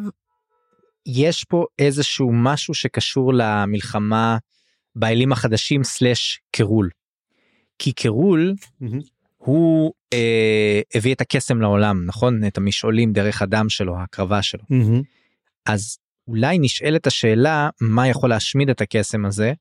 יש 1.06 1.44
פה 1.44 1.64
איזשהו 1.78 2.30
משהו 2.32 2.74
שקשור 2.74 3.34
למלחמה 3.34 4.38
באלים 4.96 5.32
החדשים 5.32 5.84
סלאש 5.84 6.40
קרול. 6.50 6.90
כי 7.78 7.92
קרול 7.92 8.54
הוא 9.36 9.92
אה, 10.12 10.80
הביא 10.94 11.14
את 11.14 11.20
הקסם 11.20 11.60
לעולם 11.60 12.06
נכון 12.06 12.46
את 12.46 12.58
המשעולים 12.58 13.12
דרך 13.12 13.42
הדם 13.42 13.68
שלו 13.68 13.98
הקרבה 13.98 14.42
שלו 14.42 14.62
אז 15.66 15.98
אולי 16.28 16.58
נשאלת 16.60 17.06
השאלה 17.06 17.68
מה 17.80 18.08
יכול 18.08 18.30
להשמיד 18.30 18.70
את 18.70 18.80
הקסם 18.80 19.24
הזה. 19.24 19.52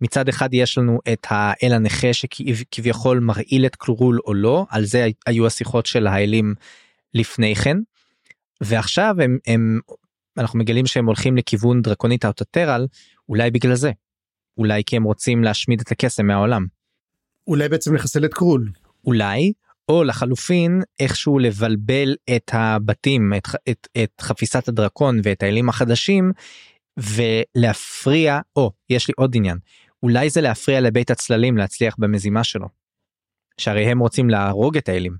מצד 0.00 0.28
אחד 0.28 0.54
יש 0.54 0.78
לנו 0.78 0.98
את 1.12 1.26
האל 1.30 1.72
הנכה 1.72 2.12
שכביכול 2.12 3.20
מרעיל 3.20 3.66
את 3.66 3.76
קרול 3.76 4.18
או 4.26 4.34
לא 4.34 4.66
על 4.70 4.84
זה 4.84 5.06
היו 5.26 5.46
השיחות 5.46 5.86
של 5.86 6.06
האלים 6.06 6.54
לפני 7.14 7.54
כן. 7.54 7.76
ועכשיו 8.60 9.14
הם, 9.20 9.38
הם 9.46 9.80
אנחנו 10.38 10.58
מגלים 10.58 10.86
שהם 10.86 11.06
הולכים 11.06 11.36
לכיוון 11.36 11.82
דרקונית 11.82 12.24
האוטוטרל 12.24 12.86
אולי 13.28 13.50
בגלל 13.50 13.74
זה. 13.74 13.92
אולי 14.58 14.82
כי 14.86 14.96
הם 14.96 15.02
רוצים 15.02 15.44
להשמיד 15.44 15.80
את 15.80 15.92
הקסם 15.92 16.26
מהעולם. 16.26 16.66
אולי 17.46 17.68
בעצם 17.68 17.94
לחסל 17.94 18.24
את 18.24 18.34
קרול. 18.34 18.70
אולי 19.04 19.52
או 19.88 20.04
לחלופין 20.04 20.82
איכשהו 21.00 21.38
לבלבל 21.38 22.16
את 22.36 22.50
הבתים 22.52 23.32
את, 23.36 23.48
את, 23.70 23.88
את 24.02 24.20
חפיסת 24.20 24.68
הדרקון 24.68 25.20
ואת 25.22 25.42
האלים 25.42 25.68
החדשים 25.68 26.32
ולהפריע 26.98 28.40
או 28.56 28.70
יש 28.90 29.08
לי 29.08 29.14
עוד 29.16 29.36
עניין 29.36 29.58
אולי 30.02 30.30
זה 30.30 30.40
להפריע 30.40 30.80
לבית 30.80 31.10
הצללים 31.10 31.56
להצליח 31.56 31.94
במזימה 31.98 32.44
שלו. 32.44 32.68
שהרי 33.58 33.84
הם 33.84 33.98
רוצים 33.98 34.30
להרוג 34.30 34.76
את 34.76 34.88
האלים. 34.88 35.16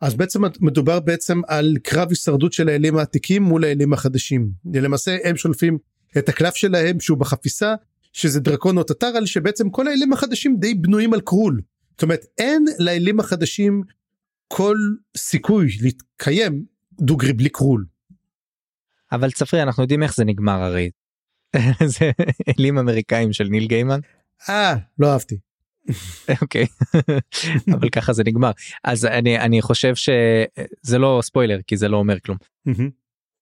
אז 0.00 0.14
בעצם 0.14 0.42
מדובר 0.60 1.00
בעצם 1.00 1.40
על 1.46 1.76
קרב 1.82 2.08
הישרדות 2.08 2.52
של 2.52 2.68
האלים 2.68 2.96
העתיקים 2.96 3.42
מול 3.42 3.64
האלים 3.64 3.92
החדשים. 3.92 4.50
למעשה 4.74 5.16
הם 5.24 5.36
שולפים 5.36 5.78
את 6.18 6.28
הקלף 6.28 6.54
שלהם 6.54 7.00
שהוא 7.00 7.18
בחפיסה 7.18 7.74
שזה 8.12 8.40
דרקון 8.40 8.78
או 8.78 8.82
טטרל 8.82 9.26
שבעצם 9.26 9.70
כל 9.70 9.88
האלים 9.88 10.12
החדשים 10.12 10.56
די 10.56 10.74
בנויים 10.74 11.14
על 11.14 11.20
קרול. 11.20 11.60
זאת 11.90 12.02
אומרת 12.02 12.24
אין 12.38 12.64
לאלים 12.78 13.20
החדשים 13.20 13.82
כל 14.48 14.76
סיכוי 15.16 15.68
להתקיים 15.82 16.64
דוגרי 17.00 17.32
בלי 17.32 17.48
קרול. 17.48 17.86
אבל 19.12 19.30
צפרי 19.30 19.62
אנחנו 19.62 19.82
יודעים 19.82 20.02
איך 20.02 20.14
זה 20.14 20.24
נגמר 20.24 20.62
הרי. 20.62 20.90
זה 21.96 22.10
אלים 22.58 22.78
אמריקאים 22.78 23.32
של 23.32 23.44
ניל 23.44 23.66
גיימן. 23.66 24.00
אה 24.48 24.76
לא 24.98 25.12
אהבתי. 25.12 25.38
אוקיי 26.42 26.66
אבל 27.74 27.88
ככה 27.88 28.12
זה 28.12 28.22
נגמר 28.26 28.50
אז 28.84 29.04
אני 29.04 29.38
אני 29.38 29.62
חושב 29.62 29.94
שזה 29.94 30.98
לא 30.98 31.20
ספוילר 31.22 31.58
כי 31.66 31.76
זה 31.76 31.88
לא 31.88 31.96
אומר 31.96 32.20
כלום. 32.20 32.38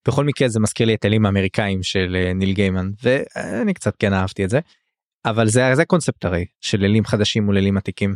בכל 0.08 0.24
מקרה 0.24 0.48
זה 0.48 0.60
מזכיר 0.60 0.86
לי 0.86 0.94
את 0.94 1.04
אלים 1.04 1.26
האמריקאים 1.26 1.82
של 1.82 2.16
אה, 2.16 2.32
ניל 2.32 2.52
גיימן 2.52 2.90
ואני 3.02 3.74
קצת 3.74 3.96
כן 3.98 4.12
אהבתי 4.12 4.44
את 4.44 4.50
זה. 4.50 4.60
אבל 5.24 5.48
זה 5.48 5.62
זה 5.74 5.84
קונספט 5.84 6.24
הרי 6.24 6.44
של 6.60 6.84
אלים 6.84 7.04
חדשים 7.04 7.44
מול 7.44 7.58
אלים 7.58 7.76
עתיקים. 7.76 8.14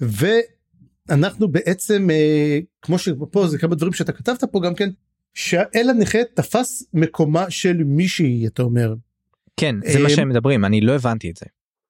ואנחנו 0.00 1.48
בעצם 1.48 2.10
אה, 2.10 2.58
כמו 2.82 2.98
שפה 2.98 3.46
זה 3.46 3.58
כמה 3.58 3.74
דברים 3.74 3.92
שאתה 3.92 4.12
כתבת 4.12 4.44
פה 4.44 4.60
גם 4.64 4.74
כן 4.74 4.88
שהאל 5.34 5.90
הנכה 5.90 6.18
תפס 6.34 6.82
מקומה 6.94 7.50
של 7.50 7.84
מישהי 7.84 8.46
אתה 8.46 8.62
אומר. 8.62 8.94
כן 9.56 9.76
זה 9.86 9.98
מה 9.98 10.08
אה, 10.08 10.14
שהם 10.14 10.28
מדברים 10.28 10.64
אני 10.64 10.80
לא 10.80 10.92
הבנתי 10.92 11.30
את 11.30 11.36
זה. 11.36 11.46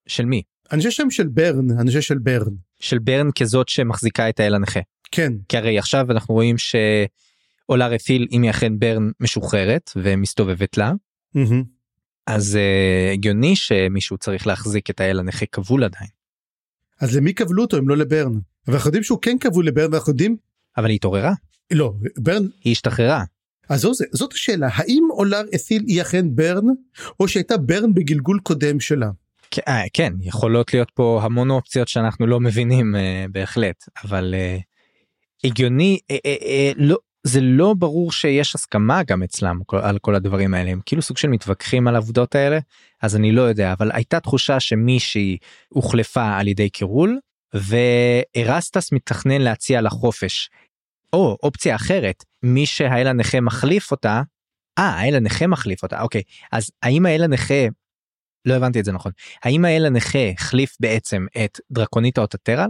של 0.07 0.25
מי? 0.25 0.43
אני 0.73 0.79
חושב 0.79 0.91
שהם 0.91 1.11
של 1.11 1.27
ברן 1.27 1.71
אני 1.71 1.87
חושב 1.87 2.01
של 2.01 2.19
ברן. 2.19 2.53
של 2.81 2.99
ברן 2.99 3.29
כזאת 3.39 3.69
שמחזיקה 3.69 4.29
את 4.29 4.41
האל 4.41 4.55
הנכה. 4.55 4.81
כן. 5.13 5.33
כי 5.49 5.57
הרי 5.57 5.79
עכשיו 5.79 6.11
אנחנו 6.11 6.35
רואים 6.35 6.59
שעולה 7.69 7.87
רתיל 7.89 8.27
אם 8.33 8.43
היא 8.43 8.51
אכן 8.51 8.79
ברן 8.79 9.11
משוחררת 9.21 9.91
ומסתובבת 9.97 10.77
לה 10.77 10.93
מהמם. 11.35 11.65
אז 12.27 12.59
uh, 12.59 13.13
הגיוני 13.13 13.57
שמישהו 13.57 14.19
צריך 14.19 14.47
להחזיק 14.47 14.91
את 14.91 15.01
האל 15.01 15.19
הנכה 15.19 15.47
כבול 15.47 15.85
עדיין 15.85 16.11
אז 17.01 17.17
למי 17.17 17.35
כבלו 17.35 17.63
אותו 17.63 17.79
אם 17.79 17.89
לא 17.89 17.97
לברן? 17.97 18.33
אבל 18.67 18.75
אנחנו 18.75 18.89
יודעים 18.89 19.05
שהוא 19.05 19.19
כן 19.23 19.39
כבול 19.39 19.67
לברן 19.67 19.93
ואנחנו 19.93 20.13
יודעים 20.13 20.37
אבל 20.77 20.89
היא 20.89 20.95
התעוררה 20.97 21.33
לא 21.71 21.93
ברן 22.19 22.47
היא 22.65 22.73
השתחררה 22.73 23.25
אז 23.69 23.81
זו, 23.81 23.93
זאת 24.13 24.33
השאלה 24.33 24.69
האם 24.73 25.09
אולר 25.11 25.43
אתיל 25.55 25.83
היא 25.87 26.03
אכן 26.03 26.37
ברן 26.37 26.65
או 27.21 27.29
שהייתה 27.29 27.57
ברן 27.57 27.95
בגלגול 27.95 28.41
קודם 28.43 28.81
שלה. 28.81 29.11
כן, 29.51 29.63
אה, 29.69 29.83
כן 29.93 30.13
יכולות 30.21 30.75
להיות 30.75 30.91
פה 30.95 31.21
המון 31.23 31.51
אופציות 31.51 31.89
שאנחנו 31.89 32.27
לא 32.27 32.41
מבינים 32.41 32.95
uh, 32.95 33.33
בהחלט 33.33 33.85
אבל 34.05 34.35
הגיוני 35.45 35.99
לא 36.77 36.97
זה 37.29 37.41
לא 37.41 37.75
ברור 37.79 38.13
שיש 38.13 38.55
הסכמה 38.55 39.03
גם 39.03 39.23
אצלם 39.23 39.61
על 39.73 39.99
כל 39.99 40.15
הדברים 40.15 40.55
האלה 40.55 40.71
הם 40.71 40.81
כאילו 40.87 41.03
סוג 41.03 41.17
של 41.17 41.29
מתווכחים 41.29 41.89
על 41.89 41.95
העובדות 41.95 42.35
האלה 42.35 42.59
אז 43.03 43.17
אני 43.17 43.33
לא 43.33 43.43
יודע 43.43 43.73
אבל 43.73 43.91
הייתה 43.93 44.21
תחושה 44.21 44.61
שמישהי 44.61 45.37
הוחלפה 45.69 46.37
על 46.37 46.49
ידי 46.49 46.71
קירול 46.71 47.19
וארסטס 47.55 48.93
מתכנן 48.93 49.41
להציע 49.41 49.81
לה 49.81 49.91
חופש. 49.91 50.51
או 51.13 51.37
אופציה 51.43 51.77
אחרת 51.77 52.25
מי 52.43 52.67
שהאל 52.67 53.07
הנכה 53.07 53.41
מחליף 53.41 53.91
אותה. 53.91 54.23
אה 54.79 54.85
האל 54.85 55.15
הנכה 55.15 55.47
מחליף 55.47 55.83
אותה 55.83 56.03
אוקיי 56.03 56.23
אז 56.53 56.71
האם 56.83 57.07
האל 57.07 57.23
הנכה 57.23 57.67
לא 58.45 58.55
הבנתי 58.55 58.81
את 58.81 58.85
זה 58.85 58.93
נכון 58.93 59.13
האם 59.45 59.65
האל 59.65 59.87
הנכה 59.87 60.29
החליף 60.35 60.77
בעצם 60.81 61.27
את 61.45 61.61
דרקונית 61.71 62.19
האוטוטרל 62.19 62.69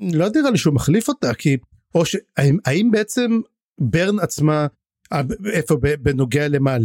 לא 0.00 0.28
נראה 0.34 0.50
לי 0.50 0.58
שהוא 0.58 0.74
מחליף 0.74 1.08
אותה 1.08 1.34
כי 1.34 1.56
או 1.94 2.04
שהאם 2.06 2.56
האם 2.64 2.90
בעצם 2.90 3.40
ברן 3.78 4.18
עצמה 4.18 4.66
אה, 5.12 5.20
איפה 5.52 5.76
בנוגע 6.02 6.48
למה 6.48 6.76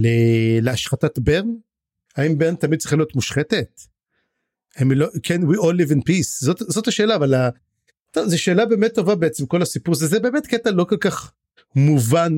להשחתת 0.62 1.20
ברן? 1.20 1.48
האם 2.16 2.38
ברן 2.38 2.56
תמיד 2.56 2.80
צריכה 2.80 2.96
להיות 2.96 3.16
מושחתת? 3.16 3.82
הם 4.76 4.92
לא 4.92 5.08
כן 5.24 5.42
we 5.42 5.56
all 5.56 5.86
live 5.86 5.92
in 5.92 6.00
peace. 6.10 6.40
זאת 6.40 6.60
זאת 6.60 6.88
השאלה 6.88 7.16
אבל 7.16 7.34
טוב, 8.12 8.28
זו 8.28 8.42
שאלה 8.42 8.66
באמת 8.66 8.96
טובה 8.96 9.16
בעצם 9.16 9.46
כל 9.46 9.62
הסיפור 9.62 9.94
הזה. 9.94 10.08
זה 10.08 10.20
באמת 10.20 10.48
קטע 10.48 10.72
לא 10.72 10.84
כל 10.84 10.98
כך 10.98 11.32
מובן. 11.76 12.38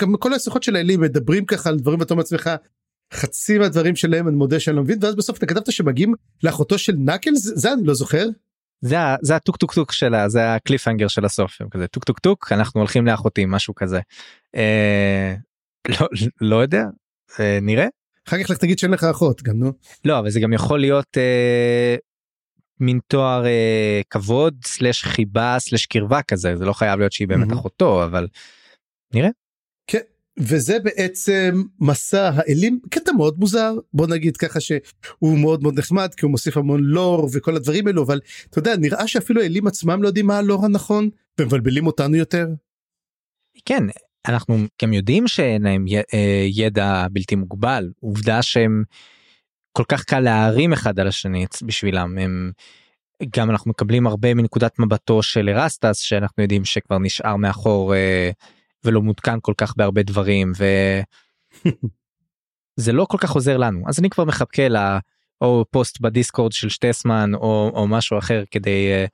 גם 0.00 0.14
כל 0.18 0.34
השיחות 0.34 0.62
של 0.62 0.76
האלים 0.76 1.00
מדברים 1.00 1.44
ככה 1.44 1.68
על 1.68 1.78
דברים 1.78 2.00
ואתה 2.00 2.14
אומר 2.14 2.22
לעצמך 2.22 2.50
חצי 3.12 3.58
מהדברים 3.58 3.96
שלהם 3.96 4.28
אני 4.28 4.36
מודה 4.36 4.60
שאני 4.60 4.76
לא 4.76 4.82
מבין 4.82 4.98
ואז 5.02 5.14
בסוף 5.14 5.38
אתה 5.38 5.46
כתבת 5.46 5.72
שמגיעים 5.72 6.14
לאחותו 6.42 6.78
של 6.78 6.92
נקלס 6.98 7.42
זה 7.54 7.72
אני 7.72 7.86
לא 7.86 7.94
זוכר 7.94 8.26
זה 8.80 8.96
זה 9.22 9.36
הטוק 9.36 9.56
טוק 9.56 9.74
טוק 9.74 9.92
שלה 9.92 10.28
זה 10.28 10.54
הקליפהנגר 10.54 11.08
של 11.08 11.24
הסוף 11.24 11.60
הם 11.60 11.68
כזה 11.68 11.86
טוק 11.86 12.04
טוק 12.04 12.18
טוק 12.18 12.52
אנחנו 12.52 12.80
הולכים 12.80 13.06
לאחותי 13.06 13.44
משהו 13.46 13.74
כזה. 13.74 14.00
אה, 14.56 15.34
לא 15.88 16.08
לא 16.40 16.56
יודע 16.56 16.84
אה, 17.40 17.58
נראה 17.62 17.86
אחר 18.28 18.42
כך 18.44 18.50
לך 18.50 18.58
תגיד 18.58 18.78
שאין 18.78 18.90
לך 18.92 19.04
אחות 19.04 19.42
גם 19.42 19.58
נו 19.58 19.72
לא 20.04 20.18
אבל 20.18 20.30
זה 20.30 20.40
גם 20.40 20.52
יכול 20.52 20.80
להיות 20.80 21.16
אה, 21.16 21.96
מין 22.80 23.00
תואר 23.06 23.46
אה, 23.46 24.00
כבוד 24.10 24.54
סלש 24.64 25.04
חיבה 25.04 25.56
סלש 25.58 25.86
קרבה 25.86 26.22
כזה 26.22 26.56
זה 26.56 26.64
לא 26.64 26.72
חייב 26.72 26.98
להיות 26.98 27.12
שהיא 27.12 27.28
באמת 27.28 27.46
מהמם. 27.46 27.58
אחותו 27.58 28.04
אבל 28.04 28.28
כן 29.12 29.30
וזה 30.40 30.78
בעצם 30.78 31.62
מסע 31.80 32.30
האלים 32.34 32.80
קטע 32.90 33.12
מאוד 33.12 33.38
מוזר 33.38 33.74
בוא 33.92 34.06
נגיד 34.06 34.36
ככה 34.36 34.60
שהוא 34.60 35.38
מאוד 35.38 35.62
מאוד 35.62 35.78
נחמד 35.78 36.14
כי 36.14 36.24
הוא 36.24 36.30
מוסיף 36.30 36.56
המון 36.56 36.80
לור 36.84 37.28
וכל 37.32 37.56
הדברים 37.56 37.86
האלו 37.86 38.02
אבל 38.02 38.20
אתה 38.50 38.58
יודע 38.58 38.76
נראה 38.76 39.08
שאפילו 39.08 39.42
האלים 39.42 39.66
עצמם 39.66 40.02
לא 40.02 40.08
יודעים 40.08 40.26
מה 40.26 40.38
הלור 40.38 40.64
הנכון 40.64 41.10
ומבלבלים 41.40 41.86
אותנו 41.86 42.16
יותר. 42.16 42.48
כן 43.64 43.84
אנחנו 44.28 44.58
גם 44.82 44.92
יודעים 44.92 45.28
שאין 45.28 45.62
להם 45.62 45.84
אה, 46.14 46.44
ידע 46.48 47.06
בלתי 47.12 47.36
מוגבל 47.36 47.90
עובדה 48.00 48.42
שהם 48.42 48.84
כל 49.72 49.84
כך 49.88 50.04
קל 50.04 50.20
להערים 50.20 50.72
אחד 50.72 51.00
על 51.00 51.08
השני 51.08 51.46
בשבילם 51.62 52.18
הם 52.18 52.52
גם 53.36 53.50
אנחנו 53.50 53.70
מקבלים 53.70 54.06
הרבה 54.06 54.34
מנקודת 54.34 54.78
מבטו 54.78 55.22
של 55.22 55.48
ארסטס 55.48 55.98
שאנחנו 55.98 56.42
יודעים 56.42 56.64
שכבר 56.64 56.98
נשאר 56.98 57.36
מאחור 57.36 57.94
אה, 57.94 58.30
ולא 58.84 59.02
מעודכן 59.02 59.40
כל 59.40 59.54
כך 59.56 59.76
בהרבה 59.76 60.02
דברים 60.02 60.52
וזה 62.78 62.92
לא 62.98 63.04
כל 63.04 63.18
כך 63.18 63.30
עוזר 63.30 63.56
לנו 63.56 63.82
אז 63.88 63.98
אני 63.98 64.10
כבר 64.10 64.24
מחכה 64.24 64.68
לה 64.68 64.98
או 65.40 65.64
פוסט 65.70 66.00
בדיסקורד 66.00 66.52
של 66.52 66.68
שטסמן 66.68 67.34
או, 67.34 67.72
או 67.74 67.88
משהו 67.88 68.18
אחר 68.18 68.44
כדי 68.50 68.92
אה, 68.92 69.04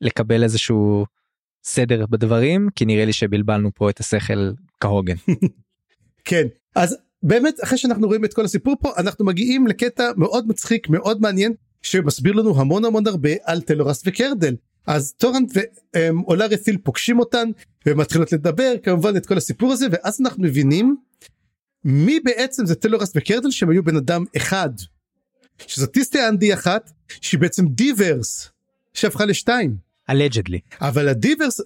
לקבל 0.00 0.42
איזשהו 0.42 1.06
סדר 1.64 2.06
בדברים 2.06 2.68
כי 2.76 2.84
נראה 2.84 3.04
לי 3.04 3.12
שבלבלנו 3.12 3.70
פה 3.74 3.90
את 3.90 4.00
השכל 4.00 4.52
כהוגן. 4.80 5.16
כן 6.28 6.46
אז 6.74 6.96
באמת 7.22 7.54
אחרי 7.64 7.78
שאנחנו 7.78 8.06
רואים 8.06 8.24
את 8.24 8.34
כל 8.34 8.44
הסיפור 8.44 8.76
פה 8.80 8.92
אנחנו 8.96 9.24
מגיעים 9.24 9.66
לקטע 9.66 10.10
מאוד 10.16 10.48
מצחיק 10.48 10.88
מאוד 10.88 11.20
מעניין 11.20 11.52
שמסביר 11.82 12.32
לנו 12.32 12.60
המון 12.60 12.84
המון 12.84 13.06
הרבה 13.06 13.30
על 13.44 13.60
טלורס 13.60 14.02
וקרדל. 14.06 14.54
אז 14.86 15.12
טורנט 15.12 15.52
ואולר 15.96 16.46
אתיל 16.46 16.76
פוגשים 16.78 17.18
אותן 17.18 17.48
ומתחילות 17.86 18.32
לדבר 18.32 18.74
כמובן 18.82 19.16
את 19.16 19.26
כל 19.26 19.36
הסיפור 19.36 19.72
הזה 19.72 19.86
ואז 19.92 20.20
אנחנו 20.20 20.42
מבינים 20.42 20.96
מי 21.84 22.20
בעצם 22.20 22.66
זה 22.66 22.74
טלורס 22.74 23.12
וקרדל 23.14 23.50
שהם 23.50 23.70
היו 23.70 23.84
בן 23.84 23.96
אדם 23.96 24.24
אחד. 24.36 24.70
שזו 25.66 25.86
טיסטי 25.86 26.28
אנדי 26.28 26.54
אחת 26.54 26.90
שהיא 27.20 27.40
בעצם 27.40 27.66
דיברס 27.68 28.50
שהפכה 28.94 29.24
לשתיים. 29.24 29.76
allegedly. 30.10 30.60
אבל 30.80 31.08
הדיברס 31.08 31.60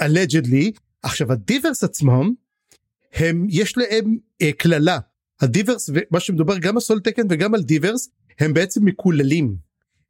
allegedly 0.00 0.78
עכשיו 1.02 1.32
הדיברס 1.32 1.84
עצמם 1.84 2.32
הם 3.12 3.46
יש 3.50 3.76
להם 3.78 4.16
אה, 4.42 4.52
קללה 4.52 4.98
הדיברס 5.40 5.90
ומה 5.94 6.20
שמדובר 6.20 6.58
גם 6.58 6.76
על 6.76 6.80
סולטקן 6.80 7.22
וגם 7.30 7.54
על 7.54 7.62
דיברס 7.62 8.08
הם 8.38 8.54
בעצם 8.54 8.84
מקוללים. 8.84 9.56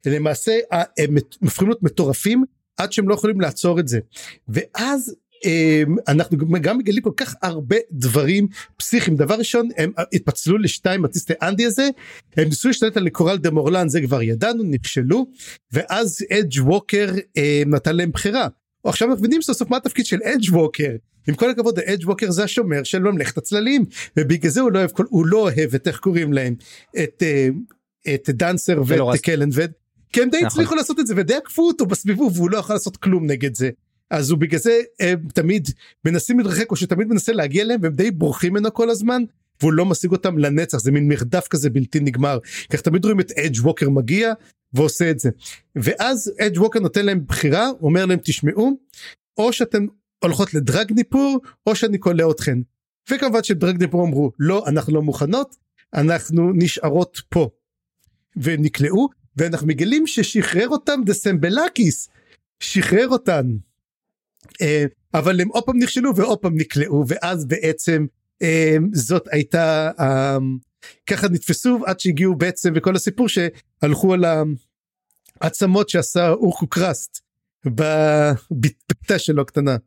למעשה 0.09 0.57
הם 0.71 1.17
הופכים 1.39 1.67
להיות 1.67 1.83
מטורפים 1.83 2.43
עד 2.77 2.91
שהם 2.91 3.09
לא 3.09 3.13
יכולים 3.13 3.41
לעצור 3.41 3.79
את 3.79 3.87
זה 3.87 3.99
ואז 4.47 5.15
אה, 5.45 5.83
אנחנו 6.07 6.37
גם 6.61 6.77
מגלים 6.77 7.01
כל 7.01 7.11
כך 7.17 7.35
הרבה 7.41 7.75
דברים 7.91 8.47
פסיכיים 8.77 9.17
דבר 9.17 9.35
ראשון 9.35 9.69
הם 9.77 9.91
התפצלו 10.13 10.57
לשתיים 10.57 11.05
הטיסטי 11.05 11.33
אנדי 11.41 11.65
הזה 11.65 11.89
הם 12.37 12.43
ניסו 12.43 12.67
להשתלט 12.67 12.97
על 12.97 13.09
קורלד 13.09 13.51
אמורלן 13.51 13.89
זה 13.89 14.01
כבר 14.01 14.21
ידענו 14.21 14.63
נכשלו 14.63 15.25
ואז 15.71 16.25
אדג' 16.33 16.61
ווקר 16.61 17.09
אה, 17.37 17.63
נתן 17.65 17.95
להם 17.95 18.11
בחירה. 18.11 18.47
עכשיו 18.83 19.07
אנחנו 19.07 19.21
מבינים 19.21 19.41
סוף 19.41 19.57
סוף 19.57 19.69
מה 19.69 19.77
התפקיד 19.77 20.05
של 20.05 20.19
אדג' 20.23 20.53
ווקר. 20.53 20.95
עם 21.27 21.35
כל 21.35 21.49
הכבוד 21.49 21.79
אדג' 21.79 22.07
ווקר 22.07 22.31
זה 22.31 22.43
השומר 22.43 22.83
של 22.83 22.99
ממלכת 22.99 23.37
הצללים 23.37 23.85
ובגלל 24.17 24.51
זה 24.51 24.61
הוא 24.61 24.71
לא 24.71 24.79
אוהב 24.79 24.89
הוא 25.09 25.25
לא 25.25 25.37
אוהב 25.37 25.75
את 25.75 25.87
איך 25.87 25.99
קוראים 25.99 26.33
להם 26.33 26.55
את 27.03 27.23
אה, 27.23 27.49
את 28.13 28.29
דנסר 28.29 28.81
ואת 28.87 29.21
קלנבד. 29.21 29.67
כי 30.13 30.21
הם 30.21 30.29
די 30.29 30.37
נכון. 30.37 30.47
הצליחו 30.47 30.75
לעשות 30.75 30.99
את 30.99 31.07
זה 31.07 31.13
ודי 31.17 31.35
עקפו 31.35 31.67
אותו 31.67 31.85
בסביבוב 31.85 32.37
והוא 32.37 32.49
לא 32.49 32.57
יכול 32.57 32.75
לעשות 32.75 32.97
כלום 32.97 33.25
נגד 33.25 33.55
זה. 33.55 33.69
אז 34.09 34.29
הוא 34.29 34.39
בגלל 34.39 34.59
זה 34.59 34.81
הם 34.99 35.27
תמיד 35.33 35.69
מנסים 36.05 36.39
להתרחק 36.39 36.71
או 36.71 36.75
שתמיד 36.75 37.07
מנסה 37.07 37.33
להגיע 37.33 37.63
אליהם 37.63 37.79
והם 37.83 37.93
די 37.93 38.11
בורחים 38.11 38.53
ממנו 38.53 38.73
כל 38.73 38.89
הזמן 38.89 39.23
והוא 39.61 39.73
לא 39.73 39.85
משיג 39.85 40.11
אותם 40.11 40.37
לנצח. 40.37 40.77
זה 40.77 40.91
מין 40.91 41.07
מרדף 41.07 41.47
כזה 41.47 41.69
בלתי 41.69 41.99
נגמר. 41.99 42.39
כך 42.69 42.81
תמיד 42.81 43.05
רואים 43.05 43.19
את 43.19 43.31
אדג' 43.31 43.59
ווקר 43.59 43.89
מגיע 43.89 44.33
ועושה 44.73 45.11
את 45.11 45.19
זה. 45.19 45.29
ואז 45.75 46.31
אדג' 46.39 46.59
ווקר 46.59 46.79
נותן 46.79 47.05
להם 47.05 47.25
בחירה 47.27 47.69
אומר 47.81 48.05
להם 48.05 48.19
תשמעו 48.23 48.79
או 49.37 49.53
שאתם 49.53 49.85
הולכות 50.23 50.53
לדרגניפור 50.53 51.39
או 51.67 51.75
שאני 51.75 51.99
כולא 51.99 52.31
אתכן. 52.31 52.57
וכמובן 53.11 53.43
שדרגניפור 53.43 54.05
אמרו 54.05 54.31
לא 54.39 54.67
אנחנו 54.67 54.93
לא 54.93 55.01
מוכנות 55.01 55.55
אנחנו 55.93 56.51
נשארות 56.53 57.21
פה. 57.29 57.49
ונקלעו 58.37 59.09
ואנחנו 59.37 59.67
מגלים 59.67 60.07
ששחרר 60.07 60.67
אותם 60.67 61.01
דסמבלקיס 61.05 62.09
שחרר 62.59 63.07
אותן. 63.07 63.45
אה, 64.61 64.85
אבל 65.13 65.41
הם 65.41 65.47
עוד 65.47 65.63
פעם 65.63 65.77
נכשלו 65.79 66.15
ועוד 66.15 66.39
פעם 66.39 66.57
נקלעו 66.57 67.03
ואז 67.07 67.45
בעצם 67.45 68.05
אה, 68.41 68.77
זאת 68.93 69.27
הייתה 69.31 69.91
אה, 69.99 70.37
ככה 71.07 71.27
נתפסו 71.27 71.79
עד 71.85 71.99
שהגיעו 71.99 72.35
בעצם 72.35 72.73
וכל 72.75 72.95
הסיפור 72.95 73.27
שהלכו 73.29 74.13
על 74.13 74.25
העצמות 75.41 75.89
שעשה 75.89 76.29
אורקו 76.29 76.67
קראסט 76.67 77.19
בביתה 77.65 79.19
שלו 79.19 79.41
הקטנה. 79.41 79.77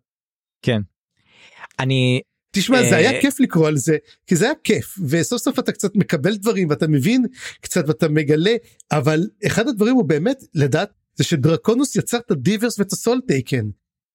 אני 1.80 2.20
תשמע 2.50 2.82
זה 2.82 2.94
אה, 2.94 2.96
היה 2.96 3.20
כיף 3.20 3.40
לקרוא 3.40 3.68
על 3.68 3.76
זה 3.76 3.96
כי 4.26 4.36
זה 4.36 4.44
היה 4.44 4.54
כיף 4.64 4.98
וסוף 5.08 5.42
סוף 5.42 5.58
אתה 5.58 5.72
קצת 5.72 5.96
מקבל 5.96 6.36
דברים 6.36 6.68
ואתה 6.70 6.88
מבין 6.88 7.26
קצת 7.60 7.84
ואתה 7.88 8.08
מגלה 8.08 8.54
אבל 8.92 9.28
אחד 9.46 9.68
הדברים 9.68 9.94
הוא 9.94 10.04
באמת 10.04 10.42
לדעת 10.54 10.92
זה 11.18 11.24
שדרקונוס 11.24 11.96
יצר 11.96 12.18
את 12.18 12.30
הדיברס 12.30 12.78
ואת 12.78 12.92
הסול 12.92 13.20
טייקן. 13.26 13.68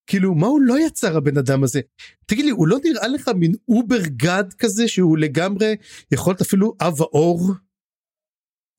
כאילו 0.08 0.36
מה 0.36 0.48
הוא 0.48 0.62
לא 0.62 0.80
יצר 0.80 1.18
הבן 1.18 1.38
אדם 1.38 1.64
הזה? 1.64 1.82
תגיד 2.26 2.46
לי 2.46 2.52
הוא 2.52 2.68
לא 2.68 2.78
נראה 2.84 3.08
לך 3.08 3.32
מין 3.36 3.52
over 3.68 4.02
god 4.08 4.54
כזה 4.54 4.88
שהוא 4.88 5.18
לגמרי 5.18 5.76
יכול 6.12 6.32
להיות 6.32 6.42
אפילו 6.42 6.76
אב 6.82 7.02
האור 7.02 7.52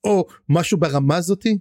או 0.04 0.26
משהו 0.48 0.78
ברמה 0.78 1.16
הזאתי 1.16 1.58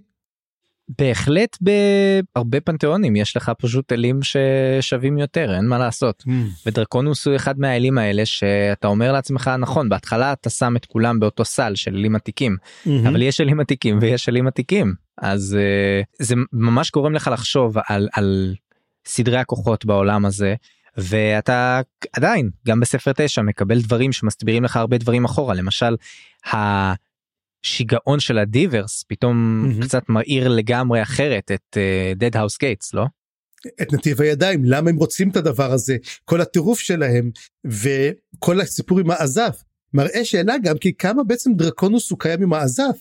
בהחלט 0.88 1.58
בהרבה 1.60 2.60
פנתיאונים 2.60 3.16
יש 3.16 3.36
לך 3.36 3.52
פשוט 3.58 3.92
אלים 3.92 4.20
ששווים 4.22 5.18
יותר 5.18 5.54
אין 5.54 5.66
מה 5.66 5.78
לעשות 5.78 6.24
Mm. 6.26 6.30
ודרקונוס 6.66 7.26
הוא 7.26 7.36
אחד 7.36 7.58
מהאלים 7.58 7.98
האלה 7.98 8.26
שאתה 8.26 8.88
אומר 8.88 9.12
לעצמך 9.12 9.50
נכון 9.58 9.88
בהתחלה 9.88 10.32
אתה 10.32 10.50
שם 10.50 10.76
את 10.76 10.86
כולם 10.86 11.20
באותו 11.20 11.44
סל 11.44 11.74
של 11.74 11.94
אלים 11.94 12.16
עתיקים 12.16 12.56
מהמם. 12.86 13.06
אבל 13.06 13.22
יש 13.22 13.40
אלים 13.40 13.60
עתיקים 13.60 13.98
ויש 14.00 14.28
אלים 14.28 14.46
עתיקים 14.46 14.94
אז 15.18 15.56
uh, 15.56 16.24
זה 16.24 16.34
ממש 16.52 16.90
גורם 16.90 17.14
לך 17.14 17.30
לחשוב 17.32 17.76
על, 17.86 18.08
על 18.12 18.54
סדרי 19.06 19.38
הכוחות 19.38 19.84
בעולם 19.84 20.24
הזה 20.24 20.54
ואתה 20.96 21.80
עדיין 22.12 22.50
גם 22.66 22.80
בספר 22.80 23.12
9 23.12 23.42
מקבל 23.42 23.80
דברים 23.82 24.12
שמסבירים 24.12 24.64
לך 24.64 24.76
הרבה 24.76 24.98
דברים 24.98 25.24
אחורה 25.24 25.54
למשל 25.54 25.96
השיגעון 27.64 28.20
של 28.20 28.38
הדיברס 28.38 29.04
פתאום 29.08 29.62
מהמם. 29.62 29.82
קצת 29.82 30.02
מאיר 30.08 30.48
לגמרי 30.48 31.02
אחרת 31.02 31.50
את 31.54 31.76
dead 32.18 32.34
house 32.36 32.54
gates 32.56 32.90
לא? 32.92 33.04
את 33.82 33.92
נתיב 33.92 34.20
הידיים 34.20 34.64
למה 34.64 34.90
הם 34.90 34.96
רוצים 34.96 35.30
את 35.30 35.36
הדבר 35.36 35.72
הזה 35.72 35.96
כל 36.24 36.40
הטירוף 36.40 36.78
שלהם 36.80 37.30
וכל 37.64 38.60
הסיפור 38.60 39.00
עם 39.00 39.10
האזף 39.10 39.62
מראה 39.94 40.24
שאלה 40.24 40.54
גם 40.62 40.78
כי 40.78 40.94
כמה 40.94 41.24
בעצם 41.24 41.50
דרקונוס 41.54 42.10
הוא 42.10 42.18
קיים 42.18 42.42
עם 42.42 42.52
האזף 42.52 42.96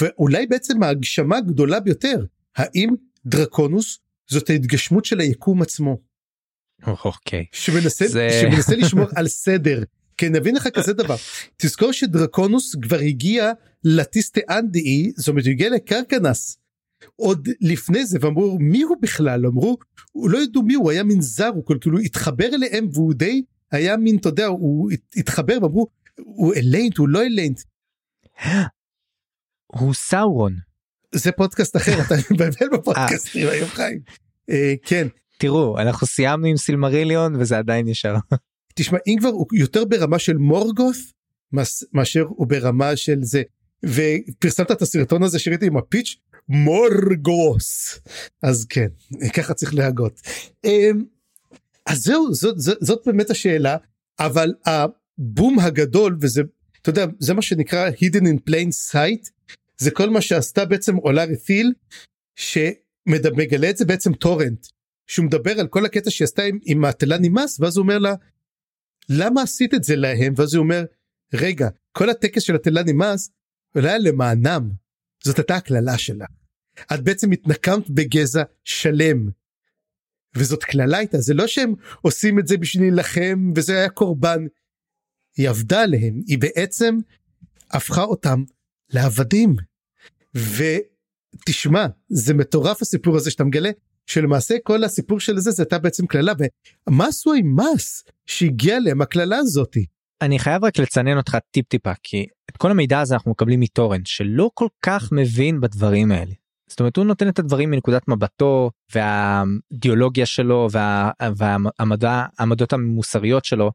ואולי 0.00 0.46
בעצם 0.46 0.82
ההגשמה 0.82 1.36
הגדולה 1.36 1.80
ביותר 1.80 2.24
האם 2.56 2.90
דרקונוס 3.26 3.98
זאת 4.30 4.50
ההתגשמות 4.50 5.04
של 5.04 5.20
היקום 5.20 5.62
עצמו 5.62 5.98
אוקיי 6.86 7.44
שמנסה, 7.52 8.06
זה- 8.08 8.28
שמנסה 8.42 8.76
לשמור 8.76 9.06
על 9.16 9.28
סדר 9.28 9.82
כן 10.20 10.32
נבין 10.36 10.54
לך 10.56 10.68
כזה 10.68 10.92
דבר. 10.92 11.16
תזכור 11.56 11.92
שדרקונוס 11.92 12.74
כבר 12.82 12.98
הגיע 12.98 13.52
לטיסטה 13.84 14.40
אנדאי 14.50 15.12
זאת 15.16 15.28
אומרת 15.28 15.44
הוא 15.44 15.50
הגיע 15.50 15.70
לקרקנס 15.70 16.56
עוד 17.16 17.48
לפני 17.60 18.06
זה 18.06 18.18
ואמרו 18.20 18.58
מי 18.60 18.82
הוא 18.82 18.96
בכלל? 19.00 19.46
אמרו 19.46 19.78
הוא 20.12 20.30
לא 20.30 20.38
ידעו 20.38 20.62
מי 20.62 20.74
הוא 20.74 20.90
היה 20.90 21.02
מין 21.02 21.20
זר 21.20 21.46
הוא 21.54 21.64
כאילו 21.80 21.98
התחבר 21.98 22.46
אליהם 22.54 22.88
והוא 22.92 23.14
די 23.14 23.42
היה 23.72 23.96
מין 23.96 24.16
אתה 24.16 24.28
יודע 24.28 24.46
הוא 24.46 24.90
הת- 24.92 25.16
התחבר 25.16 25.58
ואמרו 25.62 25.86
הוא 26.18 26.54
אליינט 26.54 26.96
הוא 26.98 27.08
לא 27.08 27.22
אליינט. 27.22 27.60
הוא 29.66 29.94
סאורון. 29.94 30.56
זה 31.14 31.32
פודקאסט 31.32 31.76
אחר 31.76 31.92
אתה 32.06 32.14
מבלבל 32.30 32.68
בפודקאסטים 32.72 33.48
היום 33.48 33.68
חיים. 33.68 34.00
אה, 34.50 34.74
כן. 34.84 35.06
תראו 35.38 35.78
אנחנו 35.78 36.06
סיימנו 36.06 36.46
עם 36.46 36.56
סילמריליון 36.56 37.36
וזה 37.36 37.58
עדיין 37.58 37.88
נשאר 37.88 38.16
תשמע 38.80 38.98
אם 39.06 39.16
כבר 39.20 39.28
הוא 39.28 39.46
יותר 39.52 39.84
ברמה 39.84 40.18
של 40.18 40.36
מורגות 40.36 40.96
מס- 41.52 41.84
מאשר 41.92 42.24
הוא 42.28 42.46
ברמה 42.46 42.96
של 42.96 43.18
זה 43.22 43.42
ופרסמת 43.84 44.70
את 44.70 44.82
הסרטון 44.82 45.22
הזה 45.22 45.38
שראיתי 45.38 45.66
עם 45.66 45.76
הפיץ' 45.76 46.16
מורגוס 46.48 48.00
אז 48.42 48.66
כן 48.68 48.86
ככה 49.34 49.54
צריך 49.54 49.74
להגות. 49.74 50.20
אמ, 50.64 51.04
אז 51.86 52.02
זהו 52.02 52.34
זאת, 52.34 52.58
זאת, 52.58 52.78
זאת 52.80 53.02
באמת 53.06 53.30
השאלה 53.30 53.76
אבל 54.20 54.54
הבום 54.66 55.58
הגדול 55.58 56.18
וזה 56.20 56.42
אתה 56.82 56.90
יודע 56.90 57.06
זה 57.18 57.34
מה 57.34 57.42
שנקרא 57.42 57.90
hidden 57.90 58.22
in 58.24 58.50
plain 58.50 58.92
sight 58.92 59.30
זה 59.78 59.90
כל 59.90 60.10
מה 60.10 60.20
שעשתה 60.20 60.64
בעצם 60.64 60.96
עולה 60.96 61.24
רתיל 61.24 61.72
שמגלה 62.36 63.70
את 63.70 63.76
זה 63.76 63.84
בעצם 63.84 64.12
טורנט 64.12 64.66
שהוא 65.06 65.26
מדבר 65.26 65.60
על 65.60 65.66
כל 65.66 65.84
הקטע 65.84 66.10
שהיא 66.10 66.24
עשתה 66.24 66.42
עם, 66.42 66.58
עם 66.64 66.84
התלה 66.84 67.18
נמאס 67.18 67.60
ואז 67.60 67.76
הוא 67.76 67.82
אומר 67.82 67.98
לה 67.98 68.14
למה 69.10 69.42
עשית 69.42 69.74
את 69.74 69.84
זה 69.84 69.96
להם 69.96 70.32
ואז 70.36 70.54
הוא 70.54 70.62
אומר 70.62 70.84
רגע 71.34 71.68
כל 71.92 72.10
הטקס 72.10 72.42
של 72.42 72.54
התלה 72.54 72.82
נמאס 72.82 73.30
היה 73.74 73.98
למענם 73.98 74.70
זאת 75.24 75.38
הייתה 75.38 75.56
הקללה 75.56 75.98
שלה. 75.98 76.26
את 76.94 77.00
בעצם 77.00 77.30
התנקמת 77.32 77.90
בגזע 77.90 78.42
שלם. 78.64 79.28
וזאת 80.36 80.64
קללה 80.64 81.00
איתה 81.00 81.18
זה 81.18 81.34
לא 81.34 81.46
שהם 81.46 81.74
עושים 82.02 82.38
את 82.38 82.46
זה 82.46 82.56
בשביל 82.56 82.82
להילחם 82.82 83.52
וזה 83.56 83.78
היה 83.78 83.88
קורבן. 83.88 84.46
היא 85.36 85.48
עבדה 85.48 85.82
עליהם 85.82 86.20
היא 86.26 86.38
בעצם 86.38 86.98
הפכה 87.70 88.02
אותם 88.02 88.42
לעבדים. 88.90 89.56
ותשמע 90.34 91.86
זה 92.08 92.34
מטורף 92.34 92.82
הסיפור 92.82 93.16
הזה 93.16 93.30
שאתה 93.30 93.44
מגלה 93.44 93.70
שלמעשה 94.06 94.54
כל 94.64 94.84
הסיפור 94.84 95.20
של 95.20 95.38
זה 95.38 95.50
זה 95.50 95.62
הייתה 95.62 95.78
בעצם 95.78 96.06
קללה 96.06 96.32
ומה 96.88 97.06
עשו 97.06 97.32
עם 97.32 97.56
מס 97.56 98.04
שהגיע 98.26 98.78
להם 98.80 99.02
הקללה 99.02 99.36
הזאתי. 99.36 99.86
אני 100.22 100.38
חייב 100.38 100.64
רק 100.64 100.78
לצנן 100.78 101.16
אותך 101.16 101.36
טיפ 101.50 101.68
טיפה 101.68 101.92
כי 102.02 102.26
את 102.50 102.56
כל 102.56 102.70
המידע 102.70 103.00
הזה 103.00 103.14
אנחנו 103.14 103.30
מקבלים 103.30 103.60
מטורנט 103.60 104.06
שלא 104.06 104.50
כל 104.54 104.68
כך 104.82 105.12
מבין 105.12 105.60
בדברים 105.60 106.12
האלה. 106.12 106.32
זאת 106.70 106.80
אומרת 106.80 106.96
הוא 106.96 107.04
נותן 107.04 107.28
את 107.28 107.38
הדברים 107.38 107.70
מנקודת 107.70 108.08
מבטו 108.08 108.70
והאידיאולוגיה 108.94 110.26
שלו 110.26 110.68
וה, 110.72 111.10
והמדע 111.36 112.26
העמדות 112.38 112.72
המוסריות 112.72 113.44
שלו. 113.44 113.70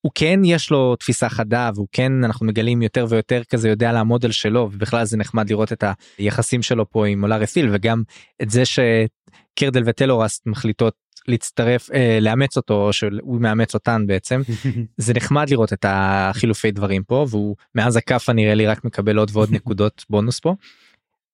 הוא 0.00 0.12
כן 0.14 0.40
יש 0.44 0.70
לו 0.70 0.96
תפיסה 0.96 1.28
חדה 1.28 1.70
והוא 1.74 1.88
כן 1.92 2.24
אנחנו 2.24 2.46
מגלים 2.46 2.82
יותר 2.82 3.06
ויותר 3.08 3.42
כזה 3.44 3.68
יודע 3.68 3.92
לעמוד 3.92 4.24
על 4.24 4.32
שלו 4.32 4.68
ובכלל 4.72 5.04
זה 5.04 5.16
נחמד 5.16 5.50
לראות 5.50 5.72
את 5.72 5.84
היחסים 6.18 6.62
שלו 6.62 6.90
פה 6.90 7.06
עם 7.06 7.22
אולר 7.22 7.36
רסיל 7.36 7.68
וגם 7.72 8.02
את 8.42 8.50
זה 8.50 8.62
שקירדל 8.64 9.82
וטלורסט 9.86 10.46
מחליטות 10.46 10.94
להצטרף 11.28 11.90
אה, 11.90 12.18
לאמץ 12.20 12.56
אותו 12.56 12.86
או 12.86 12.92
שהוא 12.92 13.40
מאמץ 13.40 13.74
אותן 13.74 14.06
בעצם 14.06 14.40
זה 14.96 15.14
נחמד 15.14 15.50
לראות 15.50 15.72
את 15.72 15.84
החילופי 15.88 16.70
דברים 16.70 17.02
פה 17.02 17.26
והוא 17.30 17.56
מאז 17.74 17.96
הכאפה 17.96 18.32
נראה 18.32 18.54
לי 18.54 18.66
רק 18.66 18.84
מקבל 18.84 19.18
עוד 19.18 19.30
ועוד 19.32 19.52
נקודות 19.56 20.04
בונוס 20.10 20.40
פה. 20.40 20.54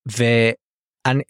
ואני 0.06 1.22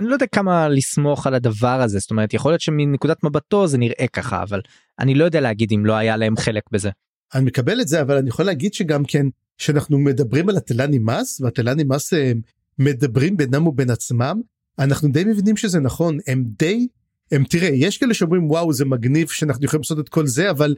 אני 0.00 0.08
לא 0.08 0.14
יודע 0.14 0.26
כמה 0.26 0.68
לסמוך 0.68 1.26
על 1.26 1.34
הדבר 1.34 1.80
הזה 1.82 1.98
זאת 1.98 2.10
אומרת 2.10 2.34
יכול 2.34 2.52
להיות 2.52 2.60
שמנקודת 2.60 3.24
מבטו 3.24 3.66
זה 3.66 3.78
נראה 3.78 4.06
ככה 4.12 4.42
אבל 4.42 4.60
אני 4.98 5.14
לא 5.14 5.24
יודע 5.24 5.40
להגיד 5.40 5.72
אם 5.72 5.86
לא 5.86 5.92
היה 5.92 6.16
להם 6.16 6.36
חלק 6.36 6.62
בזה. 6.72 6.90
אני 7.34 7.44
מקבל 7.44 7.80
את 7.80 7.88
זה 7.88 8.00
אבל 8.00 8.16
אני 8.16 8.28
יכול 8.28 8.44
להגיד 8.44 8.74
שגם 8.74 9.04
כן 9.04 9.26
שאנחנו 9.58 9.98
מדברים 9.98 10.48
על 10.48 10.56
התלה 10.56 10.86
נמאס 10.86 11.40
והתלה 11.40 11.74
נמאס 11.74 12.12
אה, 12.12 12.32
מדברים 12.78 13.36
בינם 13.36 13.66
ובין 13.66 13.90
עצמם 13.90 14.40
אנחנו 14.78 15.08
די 15.08 15.24
מבינים 15.24 15.56
שזה 15.56 15.80
נכון 15.80 16.18
הם 16.26 16.44
די 16.58 16.88
הם 17.32 17.44
תראה 17.44 17.68
יש 17.68 17.98
כאלה 17.98 18.14
שאומרים 18.14 18.50
וואו 18.50 18.72
זה 18.72 18.84
מגניב 18.84 19.28
שאנחנו 19.28 19.64
יכולים 19.64 19.80
לעשות 19.80 19.98
את 19.98 20.08
כל 20.08 20.26
זה 20.26 20.50
אבל 20.50 20.74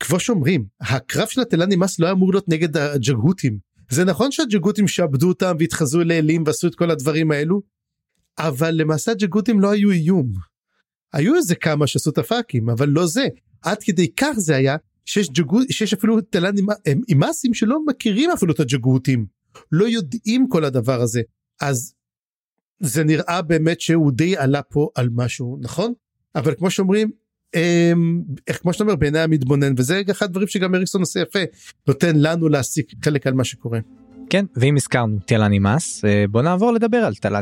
כמו 0.00 0.20
שאומרים 0.20 0.64
הקרב 0.80 1.28
של 1.28 1.40
התלה 1.40 1.66
נמאס 1.66 2.00
לא 2.00 2.10
אמור 2.10 2.32
להיות 2.32 2.48
נגד 2.48 2.76
הג'גהותים 2.76 3.58
זה 3.90 4.04
נכון 4.04 4.30
שהג'גהותים 4.30 4.88
שעבדו 4.88 5.28
אותם 5.28 5.56
והתחזו 5.58 6.04
לאלים 6.04 6.42
ועשו 6.46 6.68
את 6.68 6.74
כל 6.74 6.90
הדברים 6.90 7.30
האלו 7.30 7.62
אבל 8.38 8.70
למעשה 8.74 9.12
הג'גהותים 9.12 9.60
לא 9.60 9.70
היו 9.70 9.90
איום. 9.90 10.32
היו 11.12 11.34
איזה 11.34 11.54
כמה 11.54 11.86
שעשו 11.86 12.10
את 12.10 12.18
הפאקים 12.18 12.70
אבל 12.70 12.88
לא 12.88 13.06
זה. 13.06 13.26
עד 13.62 13.78
כדי 13.82 14.08
כך 14.16 14.32
זה 14.36 14.56
היה 14.56 14.76
שיש 15.04 15.30
ג'גות 15.30 15.66
שיש 15.70 15.92
אפילו 15.92 16.20
תלה 16.20 16.50
נמאסים 17.08 17.54
שלא 17.54 17.78
מכירים 17.86 18.30
אפילו 18.30 18.52
את 18.52 18.60
הג'גהותים 18.60 19.26
לא 19.72 19.84
יודעים 19.84 20.48
כל 20.48 20.64
הדבר 20.64 21.00
הזה. 21.00 21.20
אז 21.60 21.94
זה 22.80 23.04
נראה 23.04 23.42
באמת 23.42 23.80
שהוא 23.80 24.12
די 24.12 24.36
עלה 24.36 24.62
פה 24.62 24.88
על 24.94 25.08
משהו 25.12 25.58
נכון? 25.60 25.92
אבל 26.34 26.54
כמו 26.54 26.70
שאומרים 26.70 27.10
אמ, 27.54 28.22
איך 28.46 28.58
כמו 28.62 28.72
שאתה 28.72 28.84
אומר 28.84 28.96
בעיני 28.96 29.18
המתבונן 29.18 29.74
וזה 29.76 30.02
אחד 30.10 30.26
הדברים 30.26 30.48
שגם 30.48 30.74
אריקסון 30.74 31.00
עושה 31.00 31.20
יפה 31.20 31.38
נותן 31.88 32.16
לנו 32.16 32.48
להסיק 32.48 32.92
חלק 33.04 33.26
על 33.26 33.34
מה 33.34 33.44
שקורה. 33.44 33.78
כן 34.30 34.44
ואם 34.56 34.76
הזכרנו 34.76 35.18
תלה 35.26 35.48
נמאס 35.48 36.04
אה, 36.04 36.24
בוא 36.30 36.42
נעבור 36.42 36.72
לדבר 36.72 36.98
על 36.98 37.14
תלה 37.14 37.40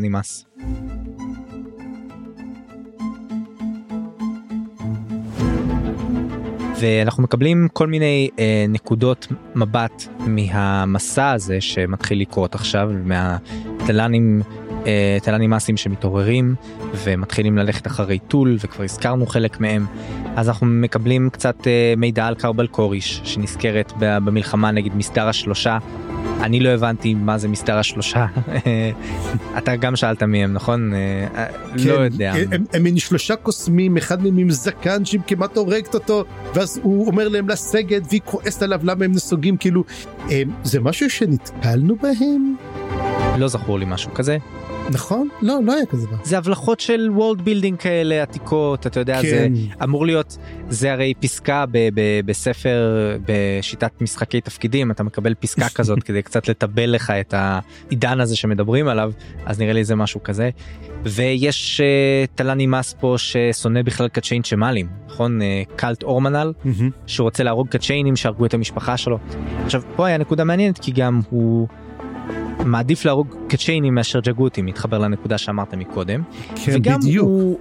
ואנחנו 6.81 7.23
מקבלים 7.23 7.69
כל 7.73 7.87
מיני 7.87 8.29
אה, 8.39 8.65
נקודות 8.69 9.27
מבט 9.55 10.07
מהמסע 10.19 11.31
הזה 11.31 11.61
שמתחיל 11.61 12.21
לקרות 12.21 12.55
עכשיו 12.55 12.91
מהתל"נים 13.05 14.43
אה, 14.87 15.19
תל"נימאסים 15.23 15.77
שמתעוררים 15.77 16.55
ומתחילים 17.05 17.59
ללכת 17.59 17.87
אחרי 17.87 18.19
טול 18.19 18.57
וכבר 18.61 18.85
הזכרנו 18.85 19.27
חלק 19.27 19.61
מהם 19.61 19.87
אז 20.37 20.49
אנחנו 20.49 20.67
מקבלים 20.67 21.31
קצת 21.31 21.67
אה, 21.67 21.95
מידע 21.97 22.27
על 22.27 22.35
קרבל 22.35 22.67
קוריש 22.67 23.21
שנזכרת 23.25 23.93
במלחמה 23.99 24.71
נגד 24.71 24.95
מסדר 24.95 25.29
השלושה. 25.29 25.79
אני 26.41 26.61
לא 26.61 26.69
הבנתי 26.69 27.15
מה 27.15 27.39
זה 27.39 27.49
מסדר 27.49 27.79
השלושה. 27.79 28.27
אתה 29.59 29.77
גם 29.77 29.97
שאלת 29.97 30.23
מי 30.23 30.45
הם 30.45 30.53
נכון? 30.53 30.93
אה, 30.95 31.47
לא 31.85 31.93
יודע. 31.93 32.33
כן, 32.35 32.53
הם, 32.53 32.65
הם 32.73 32.83
מין 32.83 32.99
שלושה 32.99 33.37
קוסמים 33.37 33.97
אחד 33.97 34.23
מהם 34.23 34.39
עם 34.39 34.51
זקן 34.51 35.05
שהיא 35.05 35.21
כמעט 35.27 35.57
הורגת 35.57 35.95
אותו 35.95 36.25
ואז 36.55 36.81
הוא 36.83 37.07
אומר 37.07 37.29
להם 37.29 37.49
לסגת 37.49 38.03
והיא 38.09 38.21
כועסת 38.25 38.63
עליו 38.63 38.81
למה 38.83 39.05
הם 39.05 39.13
נסוגים 39.13 39.57
כאילו 39.57 39.85
הם, 40.31 40.51
זה 40.65 40.81
משהו 40.81 41.11
שנתקלנו 41.11 41.97
בהם? 41.97 42.57
לא 43.39 43.49
זכור 43.49 43.79
לי 43.79 43.85
משהו 43.89 44.15
כזה 44.15 44.39
נכון? 44.91 45.29
לא, 45.43 45.59
לא 45.65 45.73
היה 45.75 45.87
כזה 45.87 46.07
דבר. 46.07 46.17
זה 46.25 46.39
הבלחות 46.39 46.81
של 46.81 47.09
world 47.11 47.43
building 47.43 47.79
כאלה 47.79 48.23
עתיקות, 48.23 48.87
אתה 48.87 49.01
יודע, 49.01 49.23
כן. 49.23 49.29
זה 49.29 49.49
אמור 49.85 50.07
להיות, 50.07 50.39
זה 50.69 50.93
הרי 50.93 51.15
פסקה 51.21 51.65
ב- 51.71 51.89
ב- 51.95 52.21
בספר, 52.27 53.17
בשיטת 53.27 54.01
משחקי 54.01 54.41
תפקידים, 54.41 54.91
אתה 54.91 55.03
מקבל 55.03 55.35
פסקה 55.35 55.69
כזאת 55.77 56.03
כדי 56.03 56.23
קצת 56.23 56.49
לטבל 56.49 56.91
לך 56.91 57.11
את 57.11 57.35
העידן 57.37 58.21
הזה 58.21 58.37
שמדברים 58.37 58.89
עליו, 58.89 59.13
אז 59.45 59.61
נראה 59.61 59.73
לי 59.73 59.85
זה 59.85 59.95
משהו 59.95 60.23
כזה. 60.23 60.51
ויש 61.05 61.81
uh, 61.81 62.35
טלני 62.35 62.67
מס 62.67 62.95
פה 63.01 63.15
ששונא 63.19 63.83
בכלל 63.83 64.09
קצ'יין 64.09 64.43
צ'מאלים, 64.43 64.87
נכון? 65.09 65.41
Uh, 65.41 65.45
קלט 65.77 66.03
אורמנל, 66.03 66.53
מהמם. 66.65 66.91
שרוצה 67.07 67.43
להרוג 67.43 67.69
קצ'יינים 67.69 68.17
שהרגו 68.17 68.47
את 68.47 68.55
המשפחה 68.55 68.97
שלו. 68.97 69.19
עכשיו, 69.65 69.83
פה 69.97 70.07
היה 70.07 70.19
נקודה 70.19 70.45
מעניינת 70.45 70.79
כי 70.79 70.93
גם 70.93 71.21
הוא 71.31 71.69
מעדיף 72.65 73.05
להרוג 73.05 73.35
קצ'יינים 73.49 73.95
מאשר 73.95 74.21
ג'גותים, 74.21 74.67
מתחבר 74.67 74.99
לנקודה 74.99 75.39
שאמרת 75.39 75.75
מקודם. 75.75 76.23
כן, 76.55 76.73
וגם 76.75 77.01
בדיוק. 77.01 77.27
הוא, 77.27 77.59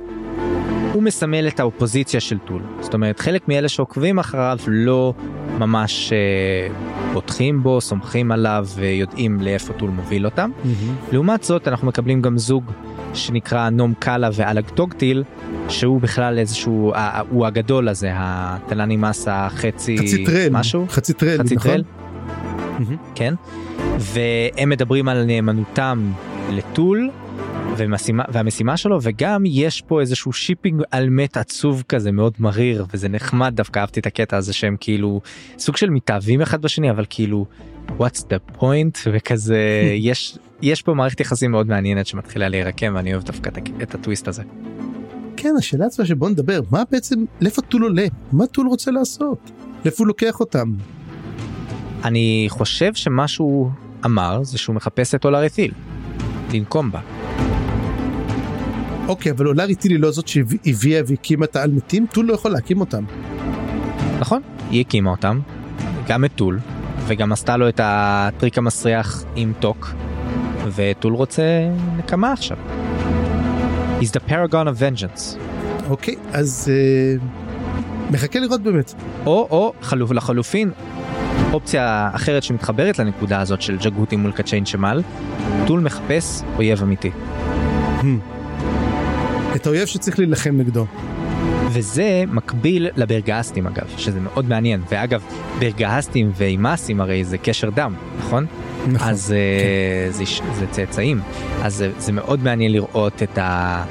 הוא 0.93 1.03
מסמל 1.03 1.47
את 1.47 1.59
האופוזיציה 1.59 2.19
של 2.19 2.37
טול. 2.37 2.61
זאת 2.81 2.93
אומרת, 2.93 3.19
חלק 3.19 3.47
מאלה 3.47 3.69
שעוקבים 3.69 4.19
אחריו 4.19 4.57
לא 4.67 5.13
ממש 5.59 6.13
אה, 6.13 6.73
בוטחים 7.13 7.63
בו, 7.63 7.81
סומכים 7.81 8.31
עליו 8.31 8.67
ויודעים 8.75 9.41
לאיפה 9.41 9.73
טול 9.73 9.89
מוביל 9.89 10.25
אותם. 10.25 10.51
מהמם. 10.63 10.95
לעומת 11.11 11.43
זאת, 11.43 11.67
אנחנו 11.67 11.87
מקבלים 11.87 12.21
גם 12.21 12.37
זוג 12.37 12.71
שנקרא 13.13 13.69
נום 13.69 13.93
קאלה 13.99 14.29
ואלג 14.33 14.69
טוגטיל, 14.69 15.23
שהוא 15.69 16.01
בכלל 16.01 16.39
איזשהו, 16.39 16.93
הוא 17.29 17.45
הגדול 17.45 17.89
הזה, 17.89 18.11
התלני 18.13 18.97
מסה 18.97 19.47
חצי, 19.49 19.97
חצי 19.97 20.25
טרל. 20.25 20.49
משהו, 20.51 20.85
חצי 20.89 21.13
טרל, 21.13 21.43
חצי 21.43 21.55
נכון? 21.55 21.81
מהמם. 22.80 22.97
כן, 23.15 23.34
והם 23.99 24.69
מדברים 24.69 25.07
על 25.07 25.23
נאמנותם 25.26 26.11
לטול. 26.49 27.09
ומשימה, 27.78 28.23
והמשימה 28.32 28.78
שלו 28.78 28.99
וגם 29.01 29.43
יש 29.45 29.82
פה 29.82 30.01
איזשהו 30.01 30.34
shipping 30.33 30.81
אל-מת 30.91 31.38
עצוב 31.38 31.84
כזה 31.89 32.11
מאוד 32.11 32.34
מריר 32.39 32.86
וזה 32.93 33.09
נחמד 33.09 33.53
דווקא 33.55 33.80
אהבתי 33.80 33.99
את 33.99 34.05
הקטע 34.05 34.38
הזה 34.38 34.53
שהם 34.53 34.76
כאילו 34.80 35.21
סוג 35.57 35.78
של 35.78 35.89
מתאהבים 35.89 36.41
אחד 36.41 36.61
בשני 36.61 36.91
אבל 36.91 37.05
כאילו 37.09 37.45
what's 37.99 38.19
the 38.19 38.59
point 38.59 38.99
וכזה 39.13 39.59
יש 40.09 40.38
יש 40.61 40.82
פה 40.82 40.93
מערכת 40.93 41.19
יחסים 41.19 41.51
מאוד 41.51 41.67
מעניינת 41.67 42.07
שמתחילה 42.07 42.49
להירקם 42.49 42.93
ואני 42.95 43.13
אוהב 43.13 43.23
דווקא 43.23 43.49
את 43.84 43.95
הטוויסט 43.95 44.28
הזה. 44.28 44.43
כן, 45.38 45.53
השאלה 45.57 45.86
עצמה 45.86 46.05
שבוא 46.05 46.30
נדבר, 46.30 46.59
מה 46.71 46.84
בעצם, 46.91 47.26
לאיפה 47.41 47.61
טול 47.61 47.84
עולה? 47.84 48.05
מה 48.32 48.47
טול 48.47 48.67
רוצה 48.67 48.91
לעשות? 48.91 49.51
לאיפה 49.86 50.03
הוא 50.03 50.07
לוקח 50.07 50.39
אותם? 50.39 50.73
אני 52.05 52.45
חושב 52.49 52.93
שמה 52.93 53.27
שהוא 53.27 53.69
אמר 54.05 54.43
זה 54.43 54.57
שהוא 54.57 54.75
מחפש 54.75 55.15
את 55.15 55.25
אולריתיל. 55.25 55.71
לנקום 56.53 56.91
בה. 56.91 56.99
אוקיי, 59.07 59.31
אבל 59.31 59.47
אולריתיל 59.47 59.97
לא 59.97 60.11
זאת 60.11 60.27
שהביאה 60.27 61.01
והקימה 61.07 61.45
את 61.45 61.55
האל-מתים? 61.55 62.05
טול 62.11 62.25
לא 62.25 62.33
יכול 62.33 62.51
להקים 62.51 62.79
אותם. 62.79 63.03
נכון? 64.19 64.41
היא 64.71 64.81
הקימה 64.81 65.11
אותם, 65.11 65.39
גם 66.07 66.25
את 66.25 66.31
טול, 66.35 66.59
וגם 67.07 67.31
עשתה 67.31 67.57
לו 67.57 67.69
את 67.69 67.79
הטריק 67.83 68.57
המסריח 68.57 69.23
עם 69.35 69.53
טוק, 69.59 69.93
וטול 70.75 71.13
רוצה 71.13 71.43
נקמה 71.97 72.33
עכשיו. 72.33 72.57
He's 74.01 74.05
the 74.05 74.31
paragon 74.31 74.67
of 74.67 74.79
vengeance. 74.79 75.37
אוקיי, 75.89 76.15
אז 76.33 76.71
אה, 76.71 77.27
מחכה 78.11 78.39
לראות 78.39 78.61
באמת. 78.61 78.93
או, 79.25 79.47
או 79.51 79.73
חלוף, 79.81 80.11
לחלופין, 80.11 80.71
אופציה 81.55 82.09
אחרת 82.13 82.43
שמתחברת 82.43 82.99
לנקודה 82.99 83.41
הזאת 83.41 83.61
של 83.61 83.77
ג'גותי 83.77 84.15
מול 84.15 84.31
קצ'יין 84.31 84.65
שמל, 84.65 85.01
טול 85.67 85.79
מחפש 85.79 86.43
אויב 86.55 86.81
אמיתי. 86.81 87.11
את 89.55 89.65
האויב 89.67 89.85
שצריך 89.85 90.19
להילחם 90.19 90.57
נגדו. 90.57 90.85
וזה 91.71 92.23
מקביל 92.27 92.87
לברגסטים 92.95 93.67
אגב, 93.67 93.87
שזה 93.97 94.19
מאוד 94.19 94.45
מעניין. 94.49 94.81
ואגב, 94.91 95.23
ברגסטים 95.59 96.31
ואימאסים 96.35 97.01
הרי 97.01 97.23
זה 97.25 97.37
קשר 97.37 97.69
דם, 97.69 97.93
נכון? 98.19 98.45
נכון. 98.87 99.09
אז 99.09 99.31
אה, 99.31 100.11
זה, 100.11 100.25
ש- 100.25 100.41
זה 100.53 100.67
צאצאים. 100.67 101.21
אז 101.63 101.73
זה, 101.75 101.91
זה 101.97 102.11
מאוד 102.11 102.43
מעניין 102.43 102.71
לראות 102.71 103.23
את, 103.23 103.37
ה, 103.37 103.85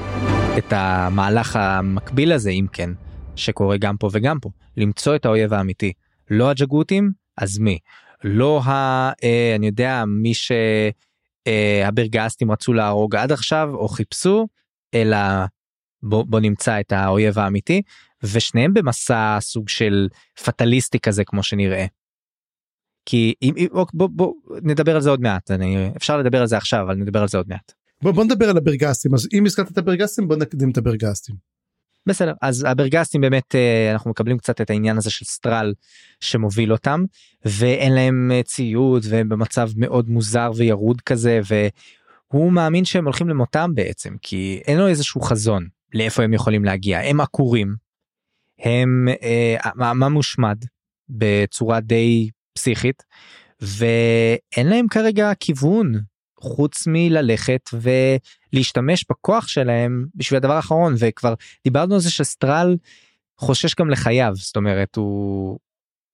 את 0.58 0.72
המהלך 0.76 1.56
המקביל 1.56 2.32
הזה, 2.32 2.50
אם 2.50 2.66
כן, 2.72 2.90
שקורה 3.36 3.76
גם 3.76 3.96
פה 3.96 4.08
וגם 4.12 4.38
פה. 4.40 4.50
למצוא 4.76 5.14
את 5.16 5.26
האויב 5.26 5.54
האמיתי. 5.54 5.92
לא 6.30 6.50
הג'גותים, 6.50 7.24
אז 7.37 7.59
מי? 7.59 7.78
לא 8.24 8.61
ה... 8.64 8.70
אה, 9.24 9.55
אני 9.57 9.66
יודע, 9.66 10.05
מי 10.07 10.32
שהברגסטים 11.45 12.51
רצו 12.51 12.72
להרוג 12.72 13.16
עד 13.16 13.32
עכשיו, 13.32 13.70
או 13.74 13.89
חיפשו, 13.89 14.49
אלא 14.95 15.16
בוא, 16.03 16.24
בוא 16.24 16.41
נמצא 16.41 16.80
את 16.80 16.93
האויב 16.93 17.39
האמיתי, 17.39 17.82
ושניהם 18.22 18.74
במסע 18.74 19.39
סוג 19.41 19.68
של 19.68 20.09
פטליסטי 20.45 21.01
כזה 21.01 21.24
כמו 21.24 21.43
שנראה. 21.43 21.87
כי 23.07 23.35
אם 23.43 23.55
אם- 23.57 23.68
אוק, 23.72 23.91
בוא, 23.95 24.09
בוא 24.12 24.35
נדבר 24.62 24.95
על 24.95 25.01
זה 25.01 25.11
עוד 25.11 25.20
מעט 25.20 25.51
אני 25.51 25.91
אפשר 25.97 26.18
לדבר 26.18 26.41
על 26.41 26.47
זה 26.47 26.57
עכשיו 26.57 26.82
אבל 26.82 26.95
נדבר 26.95 27.22
על 27.22 27.28
זה 27.28 27.39
עוד 27.39 27.49
מעט. 27.49 27.72
בוא, 28.03 28.12
בוא 28.12 28.24
נדבר 28.24 28.51
על 28.51 28.57
הברגסטים, 28.57 29.14
אז 29.14 29.28
אם 29.32 29.47
הזכרת 29.47 29.70
את 29.70 29.78
הברגסטים 29.78 30.28
בוא 30.28 30.37
נקדים 30.37 30.70
את 30.70 30.76
הברגסטים. 30.76 31.53
בסדר 32.07 32.32
אז 32.42 32.64
הברגסטים 32.68 33.20
באמת 33.20 33.55
אה, 33.55 33.92
אנחנו 33.92 34.11
מקבלים 34.11 34.38
קצת 34.38 34.61
את 34.61 34.70
העניין 34.70 34.96
הזה 34.96 35.11
של 35.11 35.24
סטרל 35.24 35.74
שמוביל 36.20 36.72
אותם 36.72 37.05
ואין 37.44 37.94
להם 37.94 38.30
אה, 38.34 38.42
ציוד 38.42 39.02
והם 39.09 39.28
במצב 39.28 39.70
מאוד 39.76 40.09
מוזר 40.09 40.50
וירוד 40.57 41.00
כזה 41.00 41.40
והוא 41.44 42.52
מאמין 42.52 42.84
שהם 42.84 43.05
הולכים 43.05 43.28
למותם 43.28 43.70
בעצם 43.74 44.14
כי 44.22 44.61
אין 44.66 44.78
לו 44.78 44.88
איזשהו 44.88 45.20
חזון 45.20 45.68
לאיפה 45.94 46.22
הם 46.22 46.34
יכולים 46.34 46.64
להגיע 46.64 47.00
הם 47.00 47.20
עקורים. 47.20 47.74
הם 48.59 49.09
אה, 49.22 49.57
העם 49.61 50.12
מושמד 50.12 50.59
בצורה 51.09 51.80
די 51.80 52.30
פסיכית 52.55 53.02
ואין 53.61 54.66
להם 54.66 54.88
כרגע 54.88 55.32
כיוון 55.40 55.92
חוץ 56.40 56.86
מללכת 56.86 57.70
ולהשתמש 58.55 59.05
בכוח 59.11 59.48
שלהם 59.48 60.07
בשביל 60.14 60.36
הדבר 60.36 60.52
האחרון 60.52 60.94
וכבר 60.98 61.34
דיברנו 61.64 61.94
על 61.94 62.00
זה 62.00 62.11
שסטרל 62.11 62.76
חושש 63.40 63.74
גם 63.74 63.90
לחייו 63.90 64.32
זאת 64.34 64.57
אומרת 64.57 64.96
הוא 64.96 65.59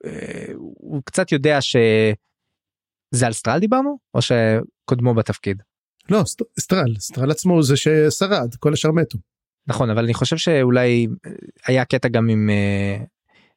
אה, 0.04 0.52
הוא 0.56 1.02
קצת 1.04 1.32
יודע 1.32 1.60
שזה 1.60 3.26
על 3.26 3.32
סטרל 3.32 3.58
דיברנו 3.58 3.98
או 4.14 4.20
שקודמו 4.22 5.14
בתפקיד? 5.14 5.62
לא, 6.08 6.22
סט, 6.24 6.42
סטרל, 6.60 6.94
סטרל 6.98 7.30
עצמו 7.30 7.54
הוא 7.54 7.62
זה 7.62 7.76
ששרד, 7.76 8.54
כל 8.54 8.72
השאר 8.72 8.90
מתו. 8.92 9.18
נכון 9.66 9.90
אבל 9.90 10.04
אני 10.04 10.14
חושב 10.14 10.36
שאולי 10.36 11.06
אה, 11.26 11.30
היה 11.66 11.84
קטע 11.84 12.08
גם 12.08 12.28
עם 12.28 12.50
אה, 12.50 13.04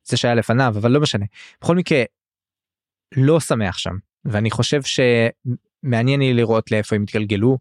זה 0.03 0.17
שהיה 0.17 0.35
לפניו 0.35 0.73
אבל 0.77 0.91
לא 0.91 1.01
משנה. 1.01 1.25
בכל 1.61 1.75
מקרה 1.75 2.03
לא 3.15 3.39
שמח 3.39 3.77
שם 3.77 3.95
ואני 4.25 4.51
חושב 4.51 4.81
שמעניין 4.83 6.19
לי 6.19 6.33
לראות 6.33 6.71
לאיפה 6.71 6.95
הם 6.95 7.03
יתגלגלו 7.03 7.57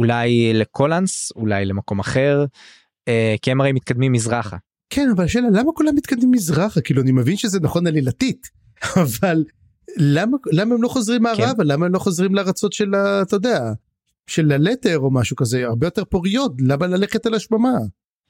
אולי 0.00 0.52
לקולנס 0.54 1.32
אולי 1.36 1.64
למקום 1.64 2.00
אחר 2.00 2.44
אה, 3.08 3.34
כי 3.42 3.50
הם 3.50 3.60
הרי 3.60 3.72
מתקדמים 3.72 4.12
מזרחה 4.12 4.56
כן, 4.90 5.08
אבל 5.16 5.24
השאלה 5.24 5.48
למה 5.52 5.72
כולם 5.72 5.94
מתקדמים 5.94 6.30
מזרחה? 6.30 6.80
כאילו 6.80 7.02
אני 7.02 7.12
מבין 7.12 7.36
שזה 7.36 7.60
נכון 7.60 7.86
עלילתית, 7.86 8.46
אבל 9.02 9.44
למה, 9.96 10.36
למה 10.52 10.74
הם 10.74 10.82
לא 10.82 10.88
חוזרים 10.88 11.22
מערבה? 11.22 11.64
למה 11.64 11.86
הם 11.86 11.92
לא 11.92 11.98
חוזרים 11.98 12.34
לארצות 12.34 12.72
של. 12.72 12.94
אתה 12.94 13.36
יודע, 13.36 13.72
של 14.26 14.52
הלתר 14.52 14.98
או 14.98 15.10
משהו 15.10 15.36
כזה, 15.36 15.66
הרבה 15.66 15.86
יותר 15.86 16.04
פוריות, 16.04 16.52
למה 16.60 16.86
ללכת 16.86 17.26
על 17.26 17.34
השממה? 17.34 17.78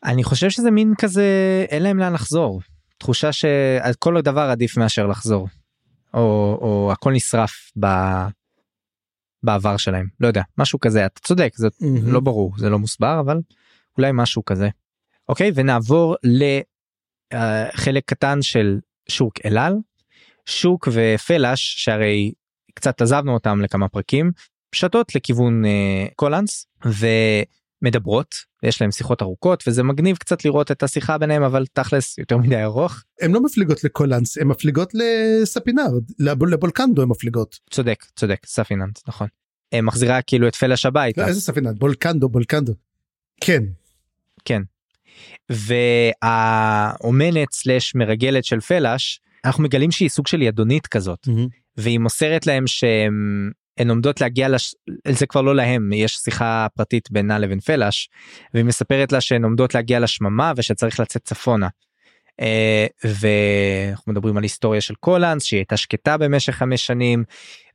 אני 0.05 0.25
חושב 0.25 0.51
שזה 0.51 0.71
מין 0.71 0.95
כזה 0.99 1.25
אין 1.69 1.83
להם 1.83 1.99
לאן 1.99 2.13
לחזור 2.13 2.61
תחושה 2.99 3.33
שכל 3.33 4.21
דבר 4.21 4.41
עדיף 4.41 4.77
מאשר 4.77 5.07
לחזור 5.07 5.49
או, 6.15 6.59
או 6.61 6.93
הכל 6.93 7.13
נשרף 7.13 7.53
ב... 7.81 7.87
בעבר 9.43 9.77
שלהם 9.77 10.07
לא 10.21 10.27
יודע 10.27 10.43
משהו 10.59 10.81
כזה 10.81 11.07
אתה 11.07 11.21
צודק 11.21 11.53
זה 11.57 11.69
מהמם. 11.81 12.13
לא 12.13 12.21
ברור 12.21 12.53
זה 12.59 12.71
לא 12.71 12.79
מוסבר 12.79 13.21
אבל 13.21 13.41
אולי 13.99 14.11
משהו 14.15 14.45
כזה. 14.45 14.69
אוקיי 15.29 15.51
ונעבור 15.55 16.17
לחלק 17.33 18.03
קטן 18.07 18.43
של 18.43 18.79
שורק 19.09 19.35
אלאל 19.45 19.75
שורק 20.47 20.89
ופלאש 20.93 21.75
שהרי 21.85 22.33
קצת 22.75 23.03
עזבנו 23.03 23.35
אותם 23.35 23.61
לכמה 23.61 23.89
פרקים 23.89 24.33
ששטות 24.73 25.15
לכיוון 25.15 25.65
אה, 25.65 26.07
קולנס 26.17 26.67
ומדברות 27.83 28.35
יש 28.63 28.81
להם 28.81 28.91
שיחות 28.91 29.23
ארוכות 29.23 29.65
וזה 29.67 29.83
מגניב 29.83 30.17
קצת 30.17 30.45
לראות 30.45 30.71
את 30.71 30.83
השיחה 30.83 31.19
ביניהם 31.19 31.43
אבל 31.43 31.67
תכלס 31.73 32.19
יותר 32.19 32.37
מדי 32.37 32.63
ארוך 32.63 33.03
הן 33.21 33.33
לא 33.33 33.43
מפליגות 33.43 33.85
לקולנס, 33.85 34.39
הן 34.39 34.47
מפליגות 34.47 34.93
לספינרד, 34.95 36.03
לב, 36.19 36.45
לבולקנדו 36.45 37.03
הן 37.03 37.09
מפליגות. 37.09 37.59
צודק 37.71 38.05
צודק 38.17 38.47
ספינרד 38.47 38.99
נכון. 39.09 39.29
אה, 39.73 39.83
מחזירה 39.83 40.23
כאילו 40.23 40.49
את 40.49 40.55
פלאש 40.55 40.87
הביתה 40.87 41.23
לא, 41.23 41.27
איזה 41.27 41.41
ספינרד? 41.41 41.79
בולקנדו, 41.79 42.29
בולקנדו. 42.29 42.73
כן, 43.41 43.63
כן. 44.45 44.63
והאומנת 46.23 47.53
סלאש 47.53 47.95
מרגלת 47.95 48.45
של 48.45 48.61
פלאש 48.61 49.21
אנחנו 49.45 49.63
מגלים 49.63 49.91
שהיא 49.91 50.09
סוג 50.09 50.27
של 50.27 50.43
ידונית 50.43 50.87
כזאת 50.87 51.29
והיא 51.77 51.99
מוסרת 51.99 52.47
להם 52.47 52.67
שהם 52.67 53.51
הן 53.81 53.91
עומדות 53.91 54.21
להגיע 54.21 54.49
לש... 54.49 54.75
זה 55.09 55.27
כבר 55.27 55.41
לא 55.41 55.55
להם 55.55 55.93
יש 55.93 56.17
שיחה 56.17 56.67
פרטית 56.77 57.11
בינה 57.11 57.39
לבין 57.39 57.61
פלאש 57.61 58.09
והיא 58.55 58.65
מספרת 58.65 59.13
לה 59.13 59.21
שהן 59.21 59.45
עומדות 59.45 59.75
להגיע 59.75 60.01
לשממה 60.01 60.53
ושצריך 60.57 61.01
לצאת 61.01 61.25
צפונה. 61.25 61.69
אה, 62.41 62.87
ואנחנו 63.05 64.13
מדברים 64.13 64.37
על 64.37 64.43
היסטוריה 64.43 64.81
של 64.81 64.95
קולאנס 64.95 65.45
שהיא 65.45 65.59
הייתה 65.59 65.77
שקטה 65.77 66.17
במשך 66.17 66.53
חמש 66.53 66.87
שנים 66.87 67.25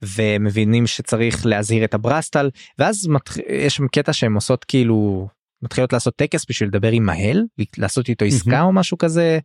ומבינים 0.03 0.88
שצריך 0.88 1.45
להזהיר 1.45 1.84
את 1.84 1.93
הברסטל 1.93 2.49
ואז 2.80 3.08
מתח... 3.08 3.38
יש 3.38 3.76
שם 3.76 3.88
קטע 3.88 4.14
שהן 4.14 4.34
עושות 4.34 4.64
כאילו 4.64 5.28
מתחילות 5.62 5.93
לעשות 5.93 6.16
טקס 6.16 6.45
בשביל 6.49 6.70
לדבר 6.70 6.91
עם 6.91 7.06
מהל 7.06 7.43
לעשות 7.78 8.10
איתו 8.10 8.26
עסקה 8.26 8.62
או 8.62 8.74
משהו 8.74 8.97
כזה. 8.97 9.39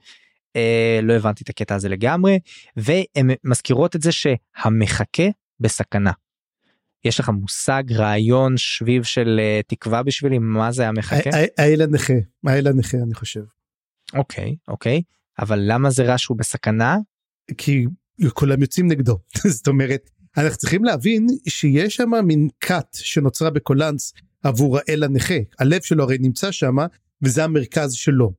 אה, 0.56 1.00
לא 1.02 1.12
הבנתי 1.12 1.44
את 1.44 1.48
הקטע 1.48 1.74
הזה 1.74 1.88
לגמרי 1.88 2.38
והן 2.76 3.30
מזכירות 3.44 3.96
את 3.96 4.02
זה 4.02 4.10
שהמחכה 4.12 5.28
בסכנה. 5.60 6.12
יש 7.04 7.20
לך 7.20 7.28
מושג 7.28 7.82
רעיון 7.92 8.56
שביב 8.56 9.02
של 9.02 9.40
uh, 9.40 9.66
תקווה 9.68 10.02
בשבילי 10.02 10.38
מה 10.38 10.72
זה 10.72 10.88
המחכה? 10.88 11.30
הילד 11.58 11.90
נכה, 11.94 12.14
הילד 12.46 12.76
נכה 12.76 12.96
אני 12.96 13.14
חושב. 13.14 13.42
אוקיי 14.14 14.56
אוקיי 14.68 15.02
אבל 15.38 15.60
למה 15.62 15.90
זה 15.90 16.04
רע 16.04 16.18
שהוא 16.18 16.36
בסכנה? 16.36 16.96
כי 17.58 17.84
כולם 18.32 18.60
יוצאים 18.60 18.88
נגדו 18.88 19.18
זאת 19.56 19.68
אומרת 19.68 20.10
אנחנו 20.36 20.58
צריכים 20.58 20.84
להבין 20.84 21.26
שיש 21.48 21.96
שם 21.96 22.10
מין 22.24 22.48
כת 22.60 22.86
שנוצרה 22.94 23.50
בקולנס 23.50 24.12
עבור 24.42 24.78
האל 24.78 25.02
הנכה 25.02 25.34
הלב 25.58 25.82
שלו 25.82 26.04
הרי 26.04 26.18
נמצא 26.20 26.50
שם 26.50 26.76
וזה 27.22 27.44
המרכז 27.44 27.92
שלו. 27.92 28.32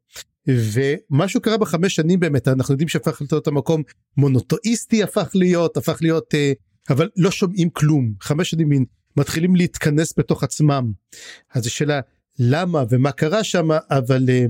ומשהו 0.48 1.42
קרה 1.42 1.58
בחמש 1.58 1.96
שנים 1.96 2.20
באמת 2.20 2.48
אנחנו 2.48 2.74
יודעים 2.74 2.88
שהפך 2.88 3.22
להיות 3.32 3.48
המקום 3.48 3.84
מונוטואיסטי 4.18 5.04
הפך 5.04 5.32
להיות 5.34 5.78
הפך 5.78 5.98
להיות 6.02 6.36
אה, 6.36 6.52
אבל 6.90 7.10
לא 7.16 7.32
שומעים 7.32 7.70
כלום. 7.70 8.14
חמש 8.22 8.50
שנים 8.50 8.70
מין 8.70 8.86
מתחילים 9.18 9.56
להתכנס 9.56 10.14
בתוך 10.18 10.44
עצמם. 10.44 10.92
אז 11.54 11.68
השאלה 11.68 12.00
למה 12.40 12.84
ומה 12.90 13.12
קרה 13.12 13.44
שם? 13.44 13.68
אבל 13.90 14.30
אה, 14.30 14.46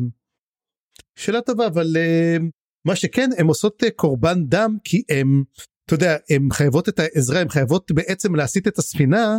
שאלה 1.15 1.41
טובה 1.41 1.67
אבל 1.67 1.97
אה, 1.97 2.37
מה 2.85 2.95
שכן 2.95 3.29
הם 3.37 3.47
עושות 3.47 3.83
אה, 3.83 3.91
קורבן 3.91 4.45
דם 4.45 4.77
כי 4.83 5.03
הם 5.09 5.43
אתה 5.85 5.93
יודע 5.93 6.17
הם 6.29 6.51
חייבות 6.51 6.89
את 6.89 6.99
העזרה 6.99 7.39
הם 7.39 7.49
חייבות 7.49 7.91
בעצם 7.91 8.35
להסיט 8.35 8.67
את 8.67 8.77
הספינה 8.77 9.37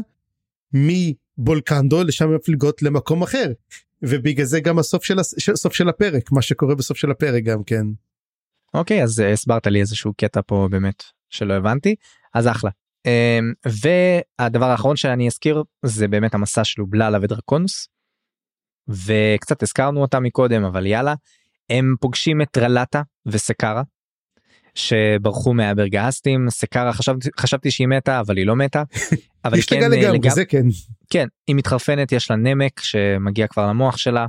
מבולקנדו 0.72 2.04
לשם 2.04 2.34
מפליגות 2.34 2.82
למקום 2.82 3.22
אחר. 3.22 3.52
ובגלל 4.02 4.46
זה 4.46 4.60
גם 4.60 4.78
הסוף 4.78 5.04
של 5.04 5.52
הסוף 5.52 5.74
של 5.74 5.88
הפרק 5.88 6.32
מה 6.32 6.42
שקורה 6.42 6.74
בסוף 6.74 6.96
של 6.96 7.10
הפרק 7.10 7.44
גם 7.44 7.64
כן. 7.64 7.86
אוקיי 8.74 9.02
אז 9.02 9.18
הסברת 9.18 9.66
לי 9.66 9.80
איזשהו 9.80 10.12
קטע 10.14 10.40
פה 10.46 10.68
באמת 10.70 11.02
שלא 11.30 11.54
הבנתי. 11.54 11.94
אז 12.34 12.48
אחלה. 12.48 12.70
Um, 13.08 13.70
והדבר 14.38 14.70
האחרון 14.70 14.96
שאני 14.96 15.26
אזכיר 15.26 15.62
זה 15.82 16.08
באמת 16.08 16.34
המסע 16.34 16.64
של 16.64 16.82
אובללה 16.82 17.18
ודרקונוס. 17.22 17.88
וקצת 18.88 19.62
הזכרנו 19.62 20.00
אותה 20.00 20.20
מקודם 20.20 20.64
אבל 20.64 20.86
יאללה 20.86 21.14
הם 21.70 21.94
פוגשים 22.00 22.42
את 22.42 22.58
רלטה 22.58 23.02
וסקרה 23.26 23.82
שברחו 24.74 25.54
מהברגסטים 25.54 26.50
סקרה 26.50 26.92
חשבתי 26.92 27.28
חשבתי 27.38 27.70
שהיא 27.70 27.88
מתה 27.88 28.20
אבל 28.20 28.36
היא 28.36 28.46
לא 28.46 28.56
מתה. 28.56 28.82
אבל 29.44 29.54
היא 29.54 29.64
כן, 29.66 29.76
לגמרי, 29.76 30.18
לגמרי 30.18 30.30
זה 30.30 30.44
כן. 30.44 30.66
כן 31.10 31.26
היא 31.46 31.56
מתחרפנת 31.56 32.12
יש 32.12 32.30
לה 32.30 32.36
נמק 32.36 32.80
שמגיע 32.80 33.46
כבר 33.46 33.66
למוח 33.66 33.96
שלה. 33.96 34.26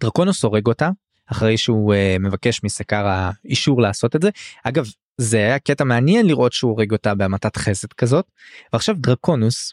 דרקונוס 0.00 0.44
הורג 0.44 0.66
אותה 0.66 0.90
אחרי 1.26 1.56
שהוא 1.56 1.94
uh, 1.94 2.18
מבקש 2.18 2.64
מסקרה 2.64 3.30
אישור 3.44 3.82
לעשות 3.82 4.16
את 4.16 4.22
זה 4.22 4.30
אגב 4.64 4.86
זה 5.20 5.36
היה 5.36 5.58
קטע 5.58 5.84
מעניין 5.84 6.26
לראות 6.26 6.52
שהוא 6.52 6.70
הורג 6.70 6.92
אותה 6.92 7.14
בהמתת 7.14 7.56
חסד 7.56 7.92
כזאת 7.92 8.26
ועכשיו 8.72 8.94
דרקונוס 8.98 9.72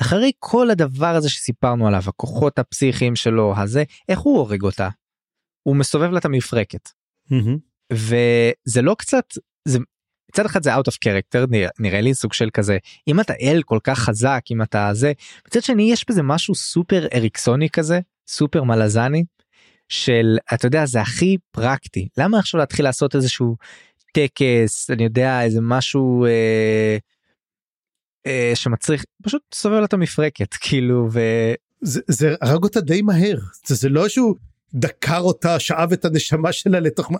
אחרי 0.00 0.32
כל 0.38 0.70
הדבר 0.70 1.14
הזה 1.14 1.28
שסיפרנו 1.28 1.86
עליו 1.86 2.02
הכוחות 2.06 2.58
הפסיכיים 2.58 3.16
שלו 3.16 3.54
הזה 3.56 3.84
איך 4.08 4.18
הוא 4.18 4.38
הורג 4.38 4.62
אותה. 4.62 4.88
הוא 5.62 5.76
מסובב 5.76 6.10
לה 6.10 6.18
את 6.18 6.24
המפרקת. 6.24 6.88
Mm-hmm. 7.32 7.58
וזה 7.92 8.82
לא 8.82 8.94
קצת 8.98 9.24
זה 9.68 9.78
מצד 10.32 10.46
אחד 10.46 10.62
זה 10.62 10.76
out 10.76 10.88
of 10.88 10.94
character 11.04 11.46
נראה, 11.50 11.68
נראה 11.78 12.00
לי 12.00 12.14
סוג 12.14 12.32
של 12.32 12.48
כזה 12.52 12.78
אם 13.08 13.20
אתה 13.20 13.34
אל 13.40 13.62
כל 13.64 13.78
כך 13.84 13.98
חזק 13.98 14.42
אם 14.50 14.62
אתה 14.62 14.90
זה 14.92 15.12
מצד 15.48 15.62
שני 15.62 15.92
יש 15.92 16.04
בזה 16.08 16.22
משהו 16.22 16.54
סופר 16.54 17.06
אריקסוני 17.14 17.70
כזה 17.70 18.00
סופר 18.28 18.62
מלזני 18.62 19.24
של 19.88 20.38
אתה 20.54 20.66
יודע 20.66 20.86
זה 20.86 21.00
הכי 21.00 21.36
פרקטי 21.50 22.08
למה 22.18 22.38
עכשיו 22.38 22.60
להתחיל 22.60 22.84
לעשות 22.84 23.14
איזשהו 23.14 23.56
טקס 24.12 24.90
אני 24.90 25.04
יודע 25.04 25.42
איזה 25.42 25.60
משהו 25.62 26.24
אה, 26.24 26.96
אה, 28.26 28.52
שמצריך 28.54 29.04
פשוט 29.22 29.42
סובב 29.54 29.78
לה 29.78 29.84
את 29.84 29.92
המפרקת 29.92 30.54
כאילו 30.62 31.08
ו... 31.12 31.20
זה, 31.80 32.00
זה 32.08 32.34
הרג 32.40 32.62
אותה 32.62 32.80
די 32.80 33.02
מהר 33.02 33.38
זה, 33.66 33.74
זה 33.74 33.88
לא 33.88 34.08
שהוא 34.08 34.34
דקר 34.74 35.20
אותה 35.20 35.58
שאב 35.58 35.92
את 35.92 36.04
הנשמה 36.04 36.52
שלה 36.52 36.80
לתוך 36.80 37.10
מה 37.10 37.18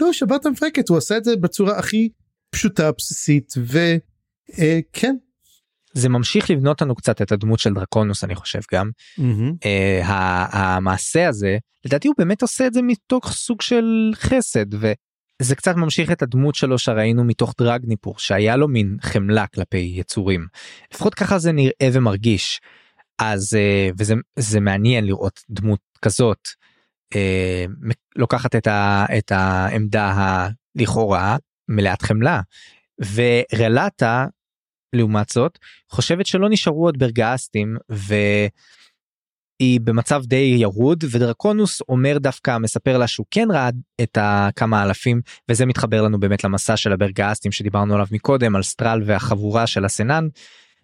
לא 0.00 0.12
שבר 0.12 0.36
את 0.36 0.46
המפרקת 0.46 0.88
הוא 0.88 0.98
עשה 0.98 1.16
את 1.16 1.24
זה 1.24 1.36
בצורה 1.36 1.78
הכי 1.78 2.08
פשוטה 2.50 2.92
בסיסית 2.92 3.54
וכן. 3.58 5.06
אה, 5.06 5.10
זה 5.92 6.08
ממשיך 6.08 6.50
לבנות 6.50 6.82
לנו 6.82 6.94
קצת 6.94 7.22
את 7.22 7.32
הדמות 7.32 7.58
של 7.58 7.74
דרקונוס 7.74 8.24
אני 8.24 8.34
חושב 8.34 8.60
גם 8.72 8.90
mm-hmm. 9.18 9.22
uh, 9.22 10.06
המעשה 10.52 11.28
הזה 11.28 11.58
לדעתי 11.84 12.08
הוא 12.08 12.14
באמת 12.18 12.42
עושה 12.42 12.66
את 12.66 12.74
זה 12.74 12.82
מתוך 12.82 13.32
סוג 13.32 13.62
של 13.62 14.10
חסד 14.14 14.66
זה 15.42 15.54
קצת 15.56 15.76
ממשיך 15.76 16.12
את 16.12 16.22
הדמות 16.22 16.54
שלו 16.54 16.78
שראינו 16.78 17.24
מתוך 17.24 17.54
דרגניפור 17.58 18.18
שהיה 18.18 18.56
לו 18.56 18.68
מין 18.68 18.96
חמלה 19.02 19.46
כלפי 19.46 19.92
יצורים. 19.96 20.46
לפחות 20.94 21.14
ככה 21.14 21.38
זה 21.38 21.52
נראה 21.52 21.88
ומרגיש. 21.92 22.60
אז 23.18 23.54
אה, 23.54 23.88
וזה 23.98 24.14
זה 24.38 24.60
מעניין 24.60 25.04
לראות 25.04 25.40
דמות 25.50 25.80
כזאת 26.02 26.48
אה, 27.14 27.64
לוקחת 28.16 28.56
את, 28.56 28.66
ה, 28.66 29.06
את 29.18 29.32
העמדה 29.32 30.14
הלכאורה 30.16 31.36
מלאת 31.68 32.02
חמלה. 32.02 32.40
ורלטה 33.14 34.26
לעומת 34.92 35.28
זאת 35.28 35.58
חושבת 35.90 36.26
שלא 36.26 36.48
נשארו 36.50 36.84
עוד 36.84 36.98
ברגאסטים 36.98 37.76
ו... 37.92 38.14
היא 39.58 39.80
במצב 39.80 40.22
די 40.26 40.56
ירוד 40.58 41.04
ודרקונוס 41.10 41.82
אומר 41.88 42.18
דווקא 42.18 42.58
מספר 42.58 42.98
לה 42.98 43.06
שהוא 43.06 43.26
כן 43.30 43.48
ראה 43.50 43.70
את 44.02 44.18
הכמה 44.20 44.82
אלפים 44.82 45.20
וזה 45.48 45.66
מתחבר 45.66 46.02
לנו 46.02 46.20
באמת 46.20 46.44
למסע 46.44 46.76
של 46.76 46.92
הברגאסטים 46.92 47.52
שדיברנו 47.52 47.94
עליו 47.94 48.06
מקודם 48.10 48.56
על 48.56 48.62
סטרל 48.62 49.02
והחבורה 49.06 49.66
של 49.66 49.84
הסנן 49.84 50.28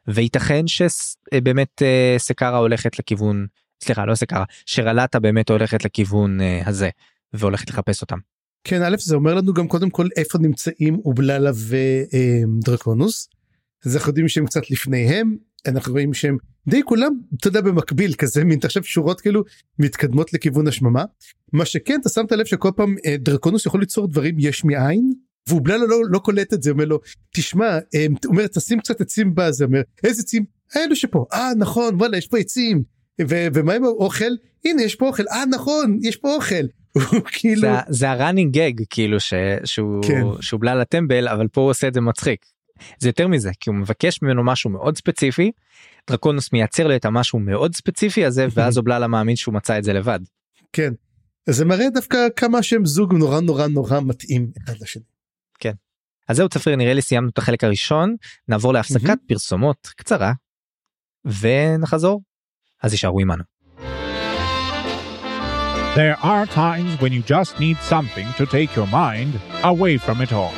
וייתכן 0.09 0.65
שבאמת 0.67 1.83
אה, 1.83 2.15
סקרה 2.19 2.59
הולכת 2.59 2.99
לכיוון 2.99 3.47
סליחה 3.85 4.07
לא 4.07 4.15
סקרה 4.15 4.45
שרלטה 4.67 5.21
באמת 5.21 5.51
הולכת 5.51 5.85
לכיוון 5.85 6.41
אה, 6.41 6.63
הזה 6.67 6.89
והולכת 7.33 7.71
לחפש 7.71 8.03
אותם. 8.03 8.19
כן 8.65 8.83
א' 8.83 8.97
זה 8.99 9.15
אומר 9.15 9.35
לנו 9.35 9.55
גם 9.55 9.69
קודם 9.69 9.91
כל 9.91 10.09
איפה 10.17 10.39
נמצאים 10.39 10.99
אובללה 11.05 11.51
ודרקונוס. 12.61 13.29
אז 13.87 13.97
אנחנו 13.97 14.11
יודעים 14.11 14.29
שהם 14.29 14.47
קצת 14.47 14.71
לפניהם 14.71 15.37
אנחנו 15.67 15.93
רואים 15.93 16.15
שהם 16.15 16.37
די 16.69 16.83
כולם 16.83 17.13
אתה 17.39 17.49
יודע 17.49 17.61
במקביל 17.61 18.15
כזה 18.15 18.45
מין 18.45 18.59
תחשב 18.59 18.83
שורות 18.83 19.21
כאילו 19.21 19.43
מתקדמות 19.79 20.33
לכיוון 20.33 20.69
השממה? 20.69 21.05
מה 21.53 21.65
שכן 21.65 21.99
אתה 22.01 22.09
שמת 22.09 22.33
לב 22.33 22.47
שכל 22.47 22.71
פעם 22.77 22.97
אה, 23.07 23.17
דרקונוס 23.19 23.67
יכול 23.67 23.81
ליצור 23.81 24.09
דברים 24.09 24.35
יש 24.39 24.65
מאין? 24.65 25.13
והוא 25.49 25.61
בלה 25.65 25.77
לא, 25.77 26.01
לא 26.11 26.19
קולט 26.19 26.55
את 26.55 26.63
זה 26.63 26.71
אומר 26.71 26.85
לו 26.85 27.01
תשמע 27.35 27.79
אה, 27.95 28.07
אומר 28.27 28.47
תשים 28.47 28.81
קצת 28.81 29.01
עצים 29.01 29.35
בזה. 29.35 29.65
אומר 29.65 29.81
איזה 30.05 30.23
עצים? 30.23 30.45
אלו 30.77 30.97
שפה. 30.97 31.27
אה 31.33 31.51
נכון 31.57 31.95
וואלה 31.95 32.17
יש 32.17 32.27
פה 32.27 32.39
עצים. 32.39 32.83
ו- 33.21 33.47
ומה 33.55 33.75
עם 33.75 33.85
האוכל? 33.85 34.33
הנה 34.65 34.83
יש 34.83 34.95
פה 34.95 35.07
אוכל. 35.07 35.29
אה 35.29 35.45
נכון 35.51 35.99
יש 36.03 36.17
פה 36.17 36.35
אוכל. 36.35 36.65
כאילו 37.33 37.61
זה, 37.61 37.69
זה 37.89 38.11
הראנינג 38.11 38.55
גג 38.55 38.73
כאילו 38.91 39.21
ש, 39.21 39.35
שהוא 39.65 40.03
כן. 40.03 40.23
שהוא 40.41 40.61
בלה 40.61 40.75
לטמבל 40.75 41.29
אבל 41.29 41.49
פה 41.49 41.61
הוא 41.61 41.71
עושה 41.71 41.89
את 41.89 41.95
זה 41.95 42.01
מצחיק. 42.01 42.45
זה 42.99 43.09
יותר 43.09 43.29
מזה 43.29 43.51
כי 43.61 43.71
הוא 43.71 43.77
מבקש 43.77 44.23
ממנו 44.23 44.45
משהו 44.45 44.71
מאוד 44.71 44.97
ספציפי 44.97 45.51
דרקונוס 46.11 46.53
מייצר 46.53 46.87
לו 46.87 46.97
את 46.97 47.05
המשהו 47.05 47.39
מאוד 47.39 47.75
ספציפי 47.75 48.25
הזה 48.25 48.47
ואז 48.55 48.79
אובללה 48.79 49.07
מאמין 49.07 49.37
שהוא 49.37 49.55
מצא 49.55 49.79
את 49.79 49.85
זה 49.85 49.93
לבד. 49.93 50.21
כן. 50.73 50.93
אז 51.49 51.57
זה 51.57 51.65
מראה 51.65 51.91
דווקא 51.95 52.19
כמה 52.37 52.63
שהם 52.63 52.87
זוג 52.87 53.15
נורא 53.15 53.41
נורא 53.41 53.67
נורא 53.67 54.01
מתאים 54.01 54.51
אחד 54.65 54.75
לשני. 54.81 55.03
כן. 55.61 55.73
אז 56.29 56.37
זהו 56.37 56.49
צפריר 56.49 56.77
נראה 56.77 56.95
לי 56.95 57.03
סיימנו 57.03 57.29
את 57.29 57.39
החלק 57.39 57.65
הראשון 57.65 58.17
נעבור 58.49 58.73
להפסקת 58.73 59.19
פרסומות 59.29 59.89
קצרה 59.97 60.33
ונחזור 61.25 62.23
אז 62.83 62.93
יישארו 62.93 63.21
עמנו. 63.21 63.43
There 65.97 66.17
are 66.23 66.47
times 66.47 67.01
when 67.01 67.13
you 67.13 67.23
just 67.23 67.59
need 67.59 67.77
something 67.79 68.29
to 68.39 68.47
take 68.47 68.77
your 68.77 68.87
mind 68.87 69.33
away 69.65 69.99
from 69.99 70.21
it 70.21 70.33
all. 70.33 70.55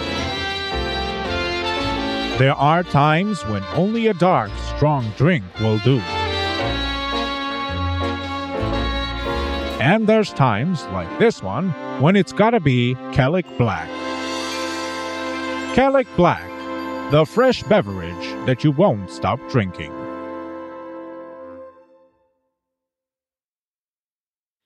There 2.38 2.54
are 2.54 2.84
times 2.84 3.44
when 3.46 3.64
only 3.76 4.08
a 4.08 4.14
dark, 4.14 4.52
strong 4.76 5.04
drink 5.18 5.44
will 5.60 5.80
do. 5.80 6.00
And 9.80 10.06
there's 10.06 10.34
times, 10.34 10.86
like 10.98 11.12
this 11.18 11.42
one, 11.42 11.70
when 12.04 12.16
it's 12.16 12.34
gotta 12.34 12.60
be 12.60 12.96
Kellic 13.16 13.48
Black. 13.58 13.90
Kellic 15.76 16.08
Black, 16.16 16.50
the 17.12 17.26
fresh 17.26 17.64
beverage 17.64 18.28
that 18.46 18.64
you 18.64 18.72
won't 18.72 19.10
stop 19.10 19.40
drinking. 19.50 19.94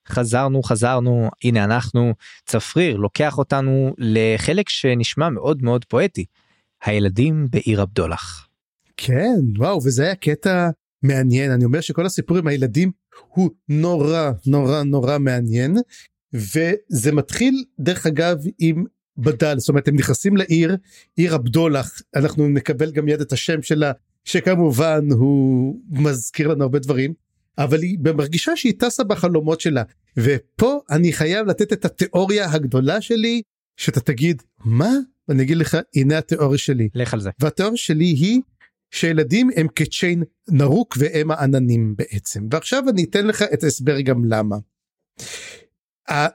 חזרנו 0.08 0.62
חזרנו 0.62 1.30
הנה 1.44 1.64
אנחנו 1.64 2.14
צפריר 2.46 2.96
לוקח 2.96 3.38
אותנו 3.38 3.94
לחלק 3.98 4.68
שנשמע 4.68 5.28
מאוד 5.28 5.62
מאוד 5.62 5.84
פואטי 5.84 6.24
הילדים 6.83 7.47
בעיר 7.49 7.81
הבדולח. 7.81 8.47
כן 8.97 9.39
וואו 9.57 9.83
וזה 9.83 10.03
היה 10.03 10.15
קטע 10.15 10.69
מעניין. 11.03 11.51
אני 11.51 11.65
אומר 11.65 11.81
שכל 11.81 12.05
הסיפור 12.05 12.37
עם 12.37 12.47
הילדים 12.47 12.91
הוא 13.27 13.49
נורא 13.69 14.31
נורא 14.45 14.83
נורא 14.83 15.17
מעניין 15.17 15.77
וזה 16.33 17.11
מתחיל 17.11 17.63
דרך 17.79 18.05
אגב 18.05 18.37
עם 18.59 18.83
בדל. 19.17 19.59
זאת 19.59 19.69
אומרת 19.69 19.87
הם 19.87 19.95
נכנסים 19.95 20.37
לעיר 20.37 20.77
עיר 21.15 21.35
הבדולח 21.35 22.01
אנחנו 22.15 22.47
נקבל 22.47 22.91
גם 22.91 23.05
מיד 23.05 23.21
את 23.21 23.33
השם 23.33 23.61
שלה 23.61 23.91
שכמובן 24.23 25.07
הוא 25.11 25.81
מזכיר 25.89 26.47
לנו 26.47 26.63
הרבה 26.63 26.79
דברים 26.79 27.13
אבל 27.57 27.81
היא 27.81 27.97
מרגישה 28.03 28.55
שהיא 28.55 28.73
טסה 28.79 29.03
בחלומות 29.03 29.61
שלה. 29.61 29.83
ופה 30.17 30.79
אני 30.89 31.13
חייב 31.13 31.47
לתת 31.47 31.73
את 31.73 31.85
התיאוריה 31.85 32.51
הגדולה 32.51 33.01
שלי 33.01 33.41
שאתה 33.77 33.99
תגיד 33.99 34.43
מה 34.65 34.91
אני 35.29 35.43
אגיד 35.43 35.57
לך 35.57 35.77
הנה 35.95 36.17
התיאוריה 36.17 36.57
שלי 36.57 36.89
לך 36.95 37.13
על 37.13 37.19
זה. 37.19 37.29
והתיאוריה 37.39 37.77
שלי 37.77 38.05
היא 38.05 38.41
שילדים 38.91 39.49
הם 39.55 39.67
כצ'יין 39.75 40.23
נרוק 40.49 40.97
והם 40.99 41.31
העננים 41.31 41.95
בעצם 41.97 42.47
ועכשיו 42.51 42.83
אני 42.89 43.03
אתן 43.03 43.27
לך 43.27 43.43
את 43.53 43.63
ההסבר 43.63 44.01
גם 44.01 44.25
למה. 44.25 44.55
ה- 46.09 46.27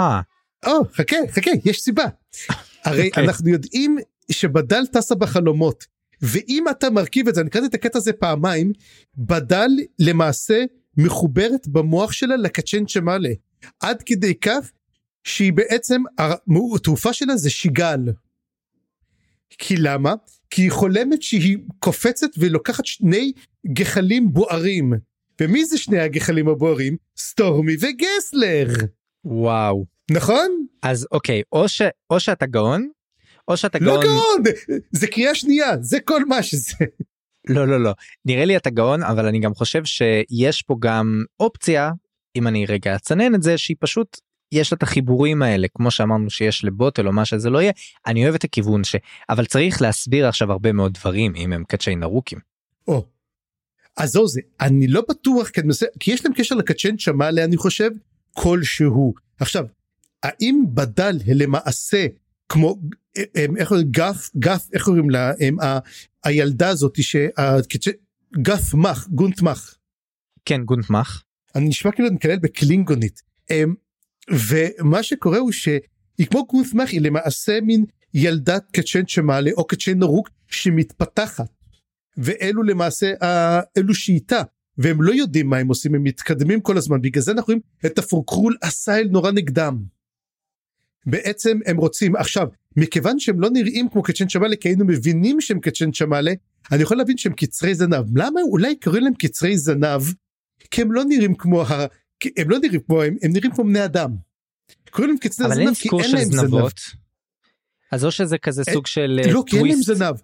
אה, 0.00 0.20
או 0.66 0.84
חכה 0.92 1.16
חכה 1.30 1.50
יש 1.64 1.80
סיבה. 1.80 2.04
הרי 2.84 3.08
אוקיי. 3.08 3.24
אנחנו 3.24 3.48
יודעים 3.48 3.96
שבדל 4.30 4.86
טסה 4.92 5.14
בחלומות 5.14 5.84
ואם 6.22 6.64
אתה 6.70 6.90
מרכיב 6.90 7.28
את 7.28 7.34
זה 7.34 7.40
אני 7.40 7.50
קראתי 7.50 7.66
את 7.66 7.74
הקטע 7.74 7.98
הזה 7.98 8.12
פעמיים 8.12 8.72
בדל 9.16 9.70
למעשה 9.98 10.64
מחוברת 10.96 11.68
במוח 11.68 12.12
שלה 12.12 12.36
לקצ'ן 12.36 12.84
צ'מאלה 12.86 13.30
עד 13.80 14.02
כדי 14.06 14.34
כך 14.34 14.70
שהיא 15.24 15.52
בעצם 15.52 16.02
התעופה 16.74 17.12
שלה 17.12 17.36
זה 17.36 17.50
שיגל. 17.50 18.00
כי 19.58 19.76
למה? 19.76 20.14
כי 20.50 20.62
היא 20.62 20.70
חולמת 20.70 21.22
שהיא 21.22 21.58
קופצת 21.78 22.28
ולוקחת 22.38 22.86
שני 22.86 23.32
גחלים 23.66 24.32
בוערים. 24.32 24.92
ומי 25.40 25.64
זה 25.64 25.78
שני 25.78 26.00
הגחלים 26.00 26.48
הבוערים? 26.48 26.96
סטורמי 27.16 27.74
וגסלר. 27.80 28.68
וואו 29.24 29.84
נכון? 30.10 30.66
אז 30.82 31.06
אוקיי 31.12 31.42
או 31.52 31.68
ש... 31.68 31.82
או 32.10 32.20
שאתה 32.20 32.46
גאון 32.46 32.88
או 33.48 33.56
שאתה 33.56 33.78
לא 33.78 33.92
גאון 33.92 34.04
גאון! 34.04 34.78
זה 34.92 35.06
קריאה 35.06 35.34
שנייה, 35.34 35.76
זה 35.80 36.00
כל 36.00 36.24
מה 36.24 36.42
שזה. 36.42 36.74
לא 37.48 37.68
לא 37.68 37.80
לא 37.80 37.92
נראה 38.24 38.44
לי 38.44 38.56
אתה 38.56 38.70
גאון 38.70 39.02
אבל 39.02 39.26
אני 39.26 39.40
גם 39.40 39.54
חושב 39.54 39.84
שיש 39.84 40.62
פה 40.62 40.76
גם 40.80 41.24
אופציה 41.40 41.90
אם 42.36 42.46
אני 42.46 42.66
רגע 42.66 42.96
אצנן 42.96 43.34
את 43.34 43.42
זה 43.42 43.58
שהיא 43.58 43.76
פשוט 43.80 44.20
יש 44.54 44.72
לה 44.72 44.76
את 44.76 44.82
החיבורים 44.82 45.42
האלה 45.42 45.66
כמו 45.74 45.90
שאמרנו 45.90 46.30
שיש 46.30 46.64
לבוטל 46.64 47.06
או 47.06 47.12
מה 47.12 47.24
שזה 47.24 47.50
לא 47.50 47.62
יהיה 47.62 47.72
אני 48.06 48.24
אוהב 48.24 48.34
את 48.34 48.44
הכיוון 48.44 48.84
ש... 48.84 48.96
אבל 49.28 49.46
צריך 49.46 49.82
להסביר 49.82 50.28
עכשיו 50.28 50.52
הרבה 50.52 50.72
מאוד 50.72 50.92
דברים 50.94 51.34
אם 51.36 51.52
הם 51.52 51.64
קצ'י 51.68 51.96
נרוקים. 51.96 52.38
או. 52.88 53.06
אז 53.96 54.10
זהו 54.10 54.28
זה, 54.28 54.40
אני 54.60 54.86
לא 54.86 55.02
בטוח, 55.08 55.48
כי, 55.48 55.60
אני 55.60 55.66
מנסה, 55.66 55.86
כי 56.00 56.12
יש 56.12 56.24
להם 56.24 56.34
קשר 56.34 56.54
לקצ'ן 56.54 56.96
צ'מאלה 56.96 57.44
אני 57.44 57.56
חושב, 57.56 57.90
כלשהו. 58.32 59.14
עכשיו, 59.40 59.64
האם 60.22 60.64
בדל 60.74 61.18
למעשה 61.26 62.06
כמו 62.48 62.76
איך 63.56 63.68
קוראים 63.68 63.90
גף 63.90 64.30
גף 64.36 64.68
איך 64.72 64.84
קוראים 64.84 65.10
לה 65.10 65.32
הם, 65.40 65.60
ה, 65.60 65.78
הילדה 66.24 66.68
הזאת 66.68 67.02
שהקצ'ן 67.02 67.90
גף 68.42 68.74
מח 68.74 69.08
גונט 69.08 69.42
מח 69.42 69.74
כן 70.44 70.64
גונטמח 70.64 71.22
אני 71.54 71.68
נשמע 71.68 71.92
כאילו 71.92 72.08
אני 72.08 72.16
מקלל 72.16 72.38
בקלינגונית 72.38 73.22
הם, 73.50 73.74
ומה 74.30 75.02
שקורה 75.02 75.38
הוא 75.38 75.52
שהיא 75.52 76.26
כמו 76.30 76.46
גונט 76.46 76.74
מח 76.74 76.90
היא 76.90 77.00
למעשה 77.00 77.60
מין 77.60 77.84
ילדת 78.14 78.64
קצ'ן 78.72 79.06
שמעלה 79.06 79.50
או 79.56 79.66
קצ'ן 79.66 79.98
נרוק 79.98 80.30
שמתפתחת. 80.48 81.48
ואלו 82.16 82.62
למעשה 82.62 83.12
אלו 83.76 83.94
שאיתה 83.94 84.42
והם 84.78 85.02
לא 85.02 85.12
יודעים 85.12 85.48
מה 85.48 85.56
הם 85.56 85.68
עושים 85.68 85.94
הם 85.94 86.02
מתקדמים 86.02 86.60
כל 86.60 86.76
הזמן. 86.76 87.00
בגלל 87.00 87.22
זה 87.22 87.32
אנחנו 87.32 87.46
רואים 87.46 87.60
את 87.86 87.98
הפורקרול 87.98 88.56
הסייל 88.62 89.08
נורא 89.08 89.30
נגדם. 89.30 89.82
בעצם 91.06 91.58
הם 91.66 91.76
רוצים 91.76 92.16
עכשיו 92.16 92.48
מכיוון 92.76 93.18
שהם 93.18 93.40
לא 93.40 93.50
נראים 93.50 93.88
כמו 93.88 94.02
קצ'ן 94.02 94.28
שמאלה 94.28 94.56
כי 94.56 94.68
היינו 94.68 94.84
מבינים 94.84 95.40
שהם 95.40 95.60
קצ'ן 95.60 95.92
שמאלה 95.92 96.32
אני 96.72 96.82
יכול 96.82 96.96
להבין 96.96 97.16
שהם 97.16 97.32
קצרי 97.32 97.74
זנב. 97.74 98.18
למה 98.18 98.40
אולי 98.50 98.76
קוראים 98.76 99.04
להם 99.04 99.14
קצרי 99.14 99.58
זנב? 99.58 100.02
כי 100.70 100.82
הם 100.82 100.92
לא 100.92 101.04
נראים 101.04 101.34
כמו 101.34 101.64
הם 102.36 102.50
לא 102.50 102.58
נראים 102.58 102.80
כמו 102.80 103.02
הם 103.02 103.16
הם 103.22 103.32
נראים 103.32 103.50
כמו 103.50 103.64
בני 103.64 103.84
אדם. 103.84 104.16
קוראים 104.90 105.10
להם 105.10 105.18
אין 105.22 105.54
זנב 105.54 105.74
כי 105.74 105.88
אין 106.02 106.10
להם 106.12 106.24
זנב. 106.24 106.40
זנבות. 106.40 106.80
אז 107.92 108.04
או 108.04 108.10
שזה 108.10 108.38
כזה 108.38 108.62
אה, 108.68 108.72
סוג 108.74 108.86
של 108.86 109.20
אה, 109.24 109.32
לא 109.32 109.44
כי 109.46 109.58
אין 109.58 109.66
להם. 109.66 109.82
זנב. 109.82 110.14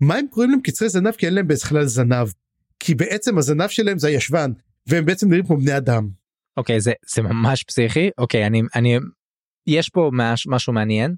מה 0.00 0.16
הם 0.16 0.26
קוראים 0.30 0.50
להם 0.50 0.60
קצרי 0.60 0.88
זנב 0.88 1.10
כי 1.10 1.26
אין 1.26 1.34
להם 1.34 1.48
בכלל 1.48 1.86
זנב. 1.86 2.28
כי 2.80 2.94
בעצם 2.94 3.38
הזנב 3.38 3.68
שלהם 3.68 3.98
זה 3.98 4.08
הישבן 4.08 4.52
והם 4.86 5.04
בעצם 5.04 5.28
נראים 5.28 5.46
כמו 5.46 5.56
בני 5.56 5.76
אדם. 5.76 6.08
אוקיי 6.56 6.80
זה 6.80 6.92
זה 7.14 7.22
ממש 7.22 7.62
פסיכי 7.62 8.10
אוקיי 8.18 8.46
אני 8.46 8.62
אני 8.74 8.98
יש 9.66 9.88
פה 9.88 10.10
מש, 10.12 10.46
משהו 10.46 10.72
מעניין 10.72 11.14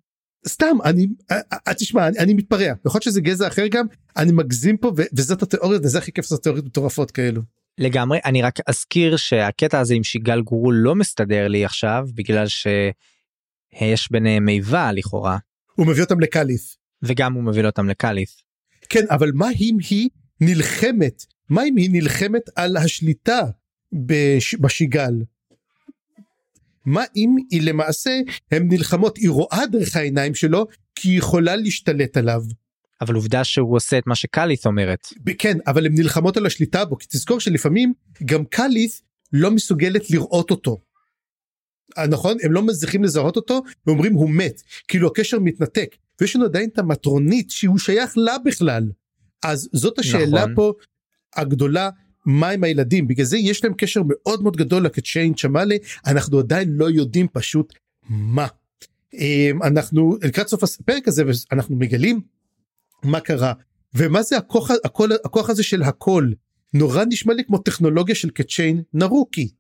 סתם 0.49 0.77
אני 0.85 1.07
אה, 1.31 1.75
תשמע 1.75 2.09
אני, 2.09 2.19
אני 2.19 2.35
מתפרע 2.35 2.67
יכול 2.67 2.77
להיות 2.95 3.03
שזה 3.03 3.21
גזע 3.21 3.49
אחר 3.49 3.67
גם 3.67 3.87
אני 4.17 4.33
מגזים 4.33 4.77
פה 4.77 4.93
ו- 4.97 5.03
וזאת 5.17 5.43
התיאוריה 5.43 5.79
וזה 5.83 5.99
הכי 5.99 6.13
כיף 6.13 6.27
זאת 6.27 6.43
תיאוריות 6.43 6.67
מטורפות 6.67 7.11
כאלו. 7.11 7.43
לגמרי 7.79 8.19
אני 8.25 8.43
רק 8.43 8.59
אזכיר 8.67 9.17
שהקטע 9.17 9.81
הזה 9.81 9.95
עם 9.95 10.05
שיגל 10.05 10.41
גורול 10.41 10.75
לא 10.75 10.95
מסתדר 10.95 11.49
לי 11.49 11.65
עכשיו 11.65 12.07
בגלל 12.15 12.47
שיש 12.49 14.13
ביניהם 14.13 14.49
איבה 14.49 14.93
לכאורה 14.93 15.39
הוא 15.75 15.87
מביא 15.87 16.03
אותם 16.03 16.21
לקליף. 16.21 16.77
וגם 17.03 17.33
הוא 17.33 17.45
מביא 17.45 17.65
אותם 17.65 17.89
לקליף. 17.89 18.31
כן 18.89 19.05
אבל 19.11 19.31
מה 19.35 19.49
אם 19.61 19.77
היא 19.91 20.09
נלחמת 20.41 21.25
מה 21.51 21.65
אם 21.65 21.77
היא 21.77 21.91
נלחמת 21.93 22.43
על 22.57 22.77
השליטה 22.77 23.41
בש... 23.93 24.55
בשיגל. 24.55 25.13
מה 26.85 27.05
אם 27.17 27.37
היא 27.51 27.63
למעשה 27.63 28.21
הם 28.51 28.69
נלחמות 28.69 29.17
היא 29.17 29.31
רואה 29.31 29.67
דרך 29.73 29.97
העיניים 29.97 30.35
שלו 30.35 30.67
כי 30.95 31.09
היא 31.09 31.19
יכולה 31.19 31.57
להשתלט 31.57 32.17
עליו. 32.17 32.43
אבל 33.01 33.15
עובדה 33.15 33.45
שהוא 33.45 33.77
עושה 33.77 33.99
את 33.99 34.07
מה 34.07 34.15
שקליף 34.15 34.67
אומרת 34.67 35.07
כן 35.39 35.59
אבל 35.67 35.87
הן 35.87 35.93
נלחמות 35.95 36.37
על 36.37 36.47
השליטה 36.47 36.85
בו 36.85 36.99
כי 36.99 37.07
תזכור 37.11 37.41
שלפעמים 37.41 37.93
גם 38.25 38.45
קליף 38.45 39.01
לא 39.33 39.51
מסוגלת 39.51 40.11
לראות 40.11 40.51
אותו. 40.51 40.81
אה, 41.99 42.07
נכון 42.07 42.37
הם 42.43 42.53
לא 42.53 42.63
מצליחים 42.63 43.05
לזהות 43.05 43.37
אותו 43.37 43.63
ואומרים 43.87 44.15
הוא 44.15 44.31
מת 44.31 44.63
כאילו 44.89 45.09
הקשר 45.09 45.39
מתנתק 45.39 45.97
ויש 46.21 46.37
לנו 46.37 46.45
עדיין 46.45 46.69
את 46.73 46.79
המטרונית 46.79 47.51
שהוא 47.51 47.79
שייך 47.79 48.19
לה 48.19 48.37
בכלל. 48.45 48.91
אז 49.43 49.69
זאת 49.73 49.99
השאלה 49.99 50.41
נכון. 50.41 50.55
פה 50.55 50.73
הגדולה 51.37 51.91
מה 52.27 52.49
עם 52.49 52.65
הילדים 52.65 53.09
בגלל 53.09 53.27
זה 53.27 53.39
יש 53.39 53.65
להם 53.65 53.75
קשר 53.75 54.03
מאוד 54.09 54.43
מאוד 54.43 54.57
גדול 54.57 54.85
לקצ'יין 54.85 55.35
צ'מאלה 55.35 55.77
אנחנו 56.07 56.39
עדיין 56.39 56.69
לא 56.73 56.91
יודעים 56.91 57.27
פשוט 57.33 57.75
מה. 58.09 58.47
אמ, 59.15 59.63
אנחנו 59.63 60.19
לקראת 60.23 60.49
סוף 60.49 60.63
הפרק 60.63 61.09
הזה 61.09 61.25
אנחנו 61.53 61.77
מגלים 61.77 62.21
מה 63.03 63.21
קרה? 63.21 63.53
ומה 63.95 64.23
זה 64.23 64.37
הכוח, 64.37 64.71
הכוח, 64.85 65.11
הכוח 65.25 65.51
הזה 65.51 65.63
של 65.63 65.83
הכל? 65.83 66.31
נורא 66.75 67.05
נשמע 67.09 67.35
לי 67.35 67.45
כמו 67.45 67.59
טכנולוגיה 67.59 68.15
של 68.15 68.31
קצ'יין 68.31 68.83
נרוקי. 68.93 69.51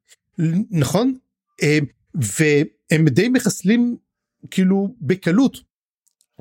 נכון? 0.70 1.14
אמ, 1.62 1.84
והם 2.14 3.08
די 3.08 3.28
מחסלים 3.28 3.96
כאילו 4.50 4.94
בקלות 5.00 5.60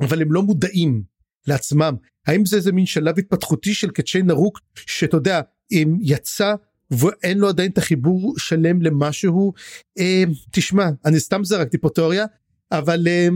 אבל 0.01 0.21
הם 0.21 0.31
לא 0.31 0.43
מודעים 0.43 1.03
לעצמם. 1.47 1.95
האם 2.27 2.45
זה 2.45 2.57
איזה 2.57 2.71
מין 2.71 2.85
שלב 2.85 3.19
התפתחותי 3.19 3.73
של 3.73 3.91
קצ'יין 3.91 4.27
נרוק 4.27 4.59
שאתה 4.75 5.17
יודע 5.17 5.41
אם 5.71 5.97
יצא 6.01 6.55
ואין 6.91 7.37
לו 7.37 7.49
עדיין 7.49 7.71
את 7.71 7.77
החיבור 7.77 8.33
שלם 8.37 8.81
למשהו? 8.81 9.53
אה, 9.99 10.23
תשמע 10.51 10.89
אני 11.05 11.19
סתם 11.19 11.43
זרקתי 11.43 11.77
פה 11.77 11.89
תיאוריה 11.89 12.25
אבל 12.71 13.07
אה, 13.07 13.27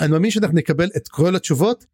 אני 0.00 0.10
מאמין 0.12 0.30
שאנחנו 0.30 0.56
נקבל 0.56 0.88
את 0.96 1.08
כל 1.08 1.36
התשובות 1.36 1.86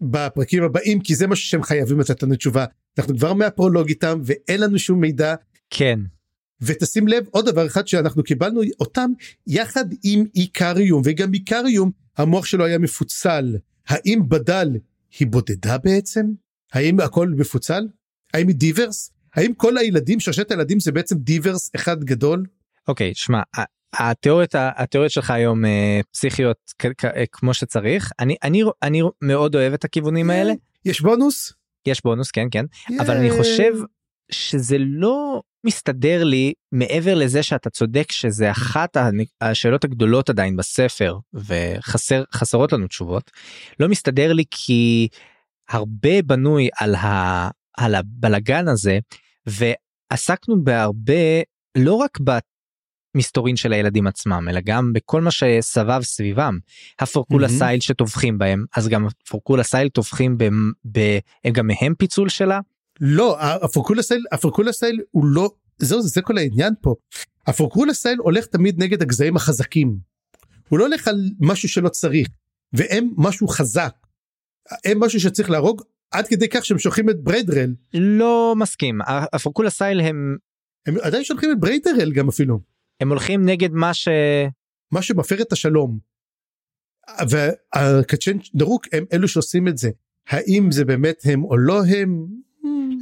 בפרקים 0.00 0.62
הבאים 0.62 1.00
כי 1.00 1.14
זה 1.14 1.26
משהו 1.26 1.46
שהם 1.48 1.62
חייבים 1.62 2.00
לתת 2.00 2.22
לנו 2.22 2.36
תשובה. 2.36 2.64
אנחנו 2.98 3.16
כבר 3.16 3.34
מהפרולוג 3.34 3.88
איתם 3.88 4.20
ואין 4.24 4.60
לנו 4.60 4.78
שום 4.78 5.00
מידע. 5.00 5.34
כן. 5.70 6.00
ותשים 6.60 7.08
לב 7.08 7.24
עוד 7.30 7.46
דבר 7.46 7.66
אחד 7.66 7.86
שאנחנו 7.88 8.22
קיבלנו 8.22 8.60
אותם 8.80 9.10
יחד 9.46 9.84
עם 10.04 10.24
איקריום 10.34 11.02
וגם 11.04 11.34
איקריום 11.34 11.90
המוח 12.16 12.46
שלו 12.46 12.64
היה 12.64 12.78
מפוצל. 12.78 13.56
האם 13.88 14.28
בדל 14.28 14.68
היא 15.18 15.28
בודדה 15.28 15.78
בעצם? 15.78 16.26
האם 16.72 17.00
הכל 17.00 17.28
מפוצל? 17.28 17.88
האם 18.34 18.48
היא 18.48 18.56
דיברס? 18.56 19.10
האם 19.34 19.54
כל 19.54 19.78
הילדים 19.78 20.20
שרשת 20.20 20.50
הילדים 20.50 20.80
זה 20.80 20.92
בעצם 20.92 21.16
דיברס 21.18 21.70
אחד 21.76 22.04
גדול? 22.04 22.46
אוקיי 22.88 23.12
שמע 23.14 23.38
ה- 23.38 23.75
התיאוריות 23.98 24.54
התיאוריות 24.54 25.12
שלך 25.12 25.30
היום 25.30 25.64
אה, 25.64 26.00
פסיכיות 26.12 26.56
אה, 27.04 27.24
כמו 27.32 27.54
שצריך 27.54 28.12
אני 28.18 28.36
אני 28.42 28.62
אני 28.82 29.02
מאוד 29.22 29.54
אוהב 29.54 29.72
את 29.72 29.84
הכיוונים 29.84 30.30
האלה. 30.30 30.52
יש 30.84 31.00
בונוס? 31.00 31.52
יש 31.86 32.02
בונוס 32.04 32.30
כן 32.30 32.46
כן. 32.50 32.64
אבל 33.00 33.16
אני 33.16 33.30
חושב 33.30 33.72
שזה 34.30 34.76
לא 34.78 35.42
מסתדר 35.66 36.24
לי 36.24 36.52
מעבר 36.72 37.14
לזה 37.14 37.42
שאתה 37.42 37.70
צודק 37.70 38.12
שזה 38.12 38.50
אחת 38.50 38.96
השאלות 39.40 39.84
הגדולות 39.84 40.30
עדיין 40.30 40.56
בספר 40.56 41.18
וחסר 41.34 42.24
חסרות 42.32 42.72
לנו 42.72 42.86
תשובות. 42.86 43.30
לא 43.80 43.88
מסתדר 43.88 44.32
לי 44.32 44.44
כי 44.50 45.08
הרבה 45.68 46.22
בנוי 46.22 46.68
על, 46.76 46.94
ה, 46.94 47.48
על 47.78 47.94
הבלגן 47.94 48.68
הזה 48.68 48.98
ועסקנו 49.46 50.64
בהרבה 50.64 51.42
לא 51.78 51.94
רק 51.94 52.20
במסתורין 53.16 53.56
של 53.56 53.72
הילדים 53.72 54.06
עצמם 54.06 54.46
אלא 54.50 54.60
גם 54.64 54.92
בכל 54.92 55.20
מה 55.20 55.30
שסבב 55.30 56.00
סביבם 56.02 56.58
הפורקולה 57.00 57.46
מהמם. 57.46 57.58
סייל 57.58 57.80
שטובחים 57.80 58.38
בהם 58.38 58.64
אז 58.76 58.88
גם 58.88 59.06
הפורקולה 59.06 59.62
סייל 59.62 59.88
טובחים 59.88 60.38
ב, 60.38 60.44
ב, 60.92 61.18
גם 61.52 61.66
מהם 61.66 61.94
פיצול 61.94 62.28
שלה 62.28 62.60
לא 63.00 63.36
הפורקולה 63.40 64.02
סייל 64.02 64.24
הפורקולה 64.32 64.72
סייל 64.72 65.00
הוא 65.10 65.24
לא 65.24 65.50
זהו 65.78 66.02
זה 66.02 66.22
כל 66.22 66.38
העניין 66.38 66.74
פה. 66.80 66.94
הפורקולה 67.46 67.94
סייל 67.94 68.18
הולך 68.18 68.46
תמיד 68.46 68.82
נגד 68.82 69.02
הגזעים 69.02 69.36
החזקים. 69.36 69.96
הוא 70.68 70.78
לא 70.78 70.84
הולך 70.84 71.08
על 71.08 71.30
משהו 71.40 71.68
שלא 71.68 71.88
צריך 71.88 72.28
והם 72.72 73.10
משהו 73.16 73.48
חזק. 73.48 73.94
הם 74.84 75.00
משהו 75.00 75.20
שצריך 75.20 75.50
להרוג 75.50 75.82
עד 76.10 76.26
כדי 76.26 76.48
כך 76.48 76.64
שהם 76.64 76.78
שולחים 76.78 77.10
את 77.10 77.20
בריידרל 77.20 77.74
לא 77.94 78.54
מסכים 78.56 78.98
הפורקולה 79.06 79.70
סייל 79.70 80.00
הם 80.00 80.36
הם 80.86 80.94
עדיין 81.02 81.24
שולחים 81.24 81.50
את 81.52 81.60
בריידרל 81.60 82.12
גם 82.12 82.28
אפילו 82.28 82.60
הם 83.00 83.08
הולכים 83.08 83.46
נגד 83.46 83.72
מה 83.72 83.94
ש... 83.94 84.08
מה 84.92 85.02
שמפר 85.02 85.42
את 85.42 85.52
השלום. 85.52 85.98
והקצ'ן 87.30 88.36
דרוק 88.54 88.86
הם 88.92 89.04
אלו 89.12 89.28
שעושים 89.28 89.68
את 89.68 89.78
זה 89.78 89.90
האם 90.28 90.72
זה 90.72 90.84
באמת 90.84 91.16
הם 91.24 91.44
או 91.44 91.56
לא 91.56 91.82
הם. 91.86 92.26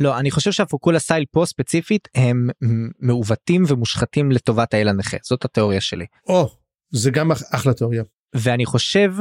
לא 0.00 0.18
אני 0.18 0.30
חושב 0.30 0.52
שהפוקולה 0.52 0.98
סייל 0.98 1.24
פה 1.30 1.42
ספציפית 1.46 2.08
הם 2.14 2.48
מעוותים 3.00 3.62
ומושחתים 3.68 4.32
לטובת 4.32 4.74
האל 4.74 4.88
הנכה 4.88 5.16
זאת 5.22 5.44
התיאוריה 5.44 5.80
שלי 5.80 6.06
או 6.28 6.48
זה 6.90 7.10
גם 7.10 7.32
אח- 7.32 7.42
אחלה 7.54 7.74
תיאוריה. 7.74 8.02
ואני 8.36 8.66
חושב 8.66 9.12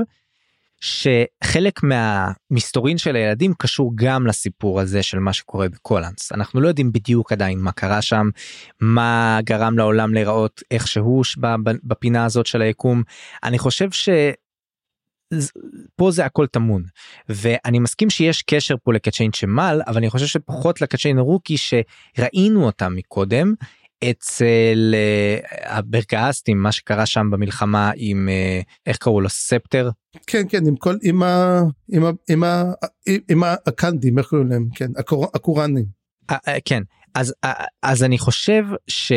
שחלק 0.84 1.80
מהמסתורין 1.84 2.98
של 2.98 3.16
הילדים 3.16 3.54
קשור 3.58 3.92
גם 3.96 4.28
לסיפור 4.28 4.80
הזה 4.80 5.04
של 5.04 5.20
מה 5.20 5.34
שקורה 5.34 5.70
בקולנס 5.70 6.32
אנחנו 6.32 6.62
לא 6.62 6.68
יודעים 6.68 6.92
בדיוק 6.92 7.32
עדיין 7.32 7.60
מה 7.60 7.72
קרה 7.72 8.02
שם 8.02 8.30
מה 8.82 9.40
גרם 9.44 9.78
לעולם 9.78 10.14
להיראות 10.14 10.62
איכשהו 10.72 11.24
ש- 11.24 11.38
ב- 11.38 11.56
ב- 11.70 11.78
בפינה 11.84 12.26
הזאת 12.26 12.46
של 12.46 12.62
היקום. 12.62 13.04
אני 13.44 13.60
חושב 13.60 13.92
ש... 13.92 14.10
פה 15.96 16.12
זה 16.12 16.26
הכל 16.26 16.48
טמון 16.48 16.84
ואני 17.30 17.80
מסכים 17.80 18.10
שיש 18.10 18.42
קשר 18.42 18.76
פה 18.84 18.94
לקצ'יין 18.94 19.32
צ'מל 19.32 19.82
אבל 19.88 19.98
אני 19.98 20.10
חושב 20.10 20.26
שפחות 20.26 20.82
לקצ'יין 20.82 21.20
רוקי 21.20 21.56
שראינו 21.58 22.66
אותם 22.66 22.96
מקודם 22.96 23.54
אצל 24.10 24.96
אה, 24.96 25.38
הברגאסטים 25.78 26.58
מה 26.62 26.72
שקרה 26.72 27.06
שם 27.06 27.30
במלחמה 27.32 27.92
עם 27.96 28.30
אה, 28.30 28.62
איך 28.86 28.98
קראו 28.98 29.22
לו 29.22 29.30
ספטר 29.30 29.90
כן 30.28 30.44
כן 30.50 30.68
עם 30.68 30.76
כל 30.76 30.96
עם 31.04 31.24
ה... 31.24 31.62
עם 31.92 32.06
ה... 32.06 32.12
עם 32.30 32.44
ה... 32.44 32.64
עם 33.30 33.44
הקנדים 33.44 34.18
איך 34.18 34.28
קוראים 34.28 34.50
להם 34.50 34.68
כן 34.76 34.92
הקור... 34.98 35.28
הקוראנים. 35.34 35.86
אה, 36.32 36.58
כן 36.66 36.84
אז 37.16 37.34
אז 37.84 38.04
אני 38.04 38.18
חושב 38.18 38.66
ש. 38.88 39.12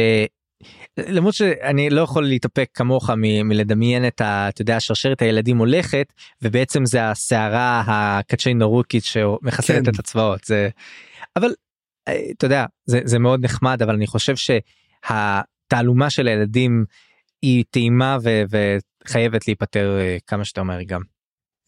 למרות 0.98 1.34
שאני 1.34 1.90
לא 1.90 2.00
יכול 2.00 2.26
להתאפק 2.26 2.68
כמוך 2.74 3.10
מ- 3.10 3.48
מלדמיין 3.48 4.06
את 4.06 4.20
ה... 4.20 4.48
אתה 4.48 4.62
יודע 4.62 4.80
שרשרת 4.80 5.22
הילדים 5.22 5.58
הולכת 5.58 6.12
ובעצם 6.42 6.86
זה 6.86 7.10
הסערה 7.10 7.82
הקצ'יין 7.86 8.58
נורוקית 8.58 9.04
שמחסלת 9.04 9.84
כן. 9.84 9.90
את 9.90 9.98
הצבאות 9.98 10.44
זה 10.44 10.68
אבל 11.36 11.50
אתה 12.08 12.46
יודע 12.46 12.64
זה, 12.86 13.00
זה 13.04 13.18
מאוד 13.18 13.44
נחמד 13.44 13.82
אבל 13.82 13.94
אני 13.94 14.06
חושב 14.06 14.34
שהתעלומה 14.36 16.10
של 16.10 16.28
הילדים 16.28 16.84
היא 17.42 17.64
טעימה 17.70 18.18
ו- 18.22 18.42
וחייבת 19.04 19.48
להיפטר 19.48 19.98
אה, 20.00 20.16
כמה 20.26 20.44
שיותר 20.44 20.62
מהר 20.62 20.82
גם. 20.82 21.00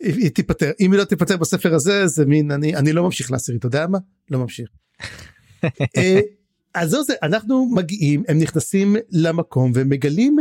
היא, 0.03 0.14
היא 0.14 0.30
תיפטר 0.30 0.70
אם 0.80 0.93
היא 0.93 1.01
לא 1.01 1.05
תיפטר 1.05 1.36
בספר 1.36 1.74
הזה 1.74 2.07
זה 2.07 2.26
מין 2.26 2.51
אני 2.51 2.76
אני 2.76 2.93
לא 2.93 3.03
ממשיך 3.03 3.32
לעשירי 3.32 3.59
אתה 3.59 3.66
יודע 3.66 3.86
מה 3.86 3.99
לא 4.30 4.39
ממשיך. 4.39 4.68
אה, 5.97 6.20
אז 6.74 6.91
זהו 6.91 7.03
זה 7.03 7.14
אנחנו 7.22 7.70
מגיעים 7.74 8.22
הם 8.28 8.39
נכנסים 8.39 8.97
למקום 9.11 9.72
ומגלים 9.74 10.36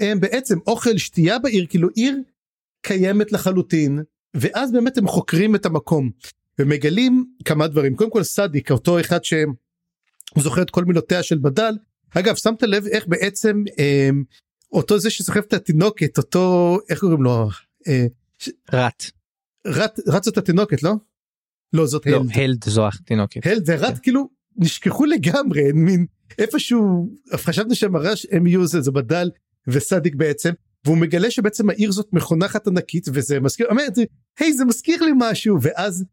הם 0.00 0.20
בעצם 0.20 0.58
אוכל 0.66 0.98
שתייה 0.98 1.38
בעיר 1.38 1.66
כאילו 1.68 1.88
עיר 1.94 2.18
קיימת 2.82 3.32
לחלוטין 3.32 4.02
ואז 4.34 4.72
באמת 4.72 4.98
הם 4.98 5.06
חוקרים 5.06 5.54
את 5.54 5.66
המקום 5.66 6.10
ומגלים 6.58 7.24
כמה 7.44 7.68
דברים 7.68 7.96
קודם 7.96 8.10
כל 8.10 8.22
סדיק 8.22 8.70
אותו 8.70 9.00
אחד 9.00 9.24
שהוא 9.24 9.54
זוכר 10.36 10.62
את 10.62 10.70
כל 10.70 10.84
מילותיה 10.84 11.22
של 11.22 11.38
בדל 11.38 11.74
אגב 12.14 12.34
שמת 12.36 12.62
לב 12.62 12.86
איך 12.86 13.06
בעצם 13.06 13.64
אה, 13.78 14.10
אותו 14.72 14.98
זה 14.98 15.10
שסוחב 15.10 15.40
את 15.40 15.52
התינוקת 15.52 16.18
אותו 16.18 16.78
איך 16.88 17.00
קוראים 17.00 17.22
לו 17.22 17.48
אה, 17.88 18.06
רט. 18.72 19.04
רט 19.66 20.00
רץ 20.06 20.28
את 20.28 20.38
התינוקת 20.38 20.82
לא? 20.82 20.92
לא 21.72 21.86
זאת 21.86 22.06
לא, 22.06 22.16
הלד. 22.16 22.30
הלד 22.34 22.64
זו 22.64 22.88
התינוקת. 22.88 23.46
הלד 23.46 23.62
ורט 23.66 23.98
כאילו 24.02 24.28
נשכחו 24.56 25.04
לגמרי 25.04 25.66
אין 25.66 25.76
מין 25.76 26.06
איפשהו 26.38 27.10
חשבנו 27.34 27.74
שהמרש 27.74 28.26
הם 28.30 28.46
יהיו 28.46 28.66
זה 28.66 28.80
זה 28.80 28.90
בדל 28.90 29.30
וסדיק 29.66 30.14
בעצם 30.14 30.52
והוא 30.84 30.98
מגלה 30.98 31.30
שבעצם 31.30 31.70
העיר 31.70 31.92
זאת 31.92 32.08
מכונחת 32.12 32.66
ענקית 32.66 33.08
וזה 33.12 33.40
מזכיר 33.40 33.66
אומרת 33.70 33.92
היי 34.38 34.52
זה 34.52 34.64
מזכיר 34.64 35.02
לי 35.02 35.10
משהו 35.16 35.58
ואז 35.62 36.04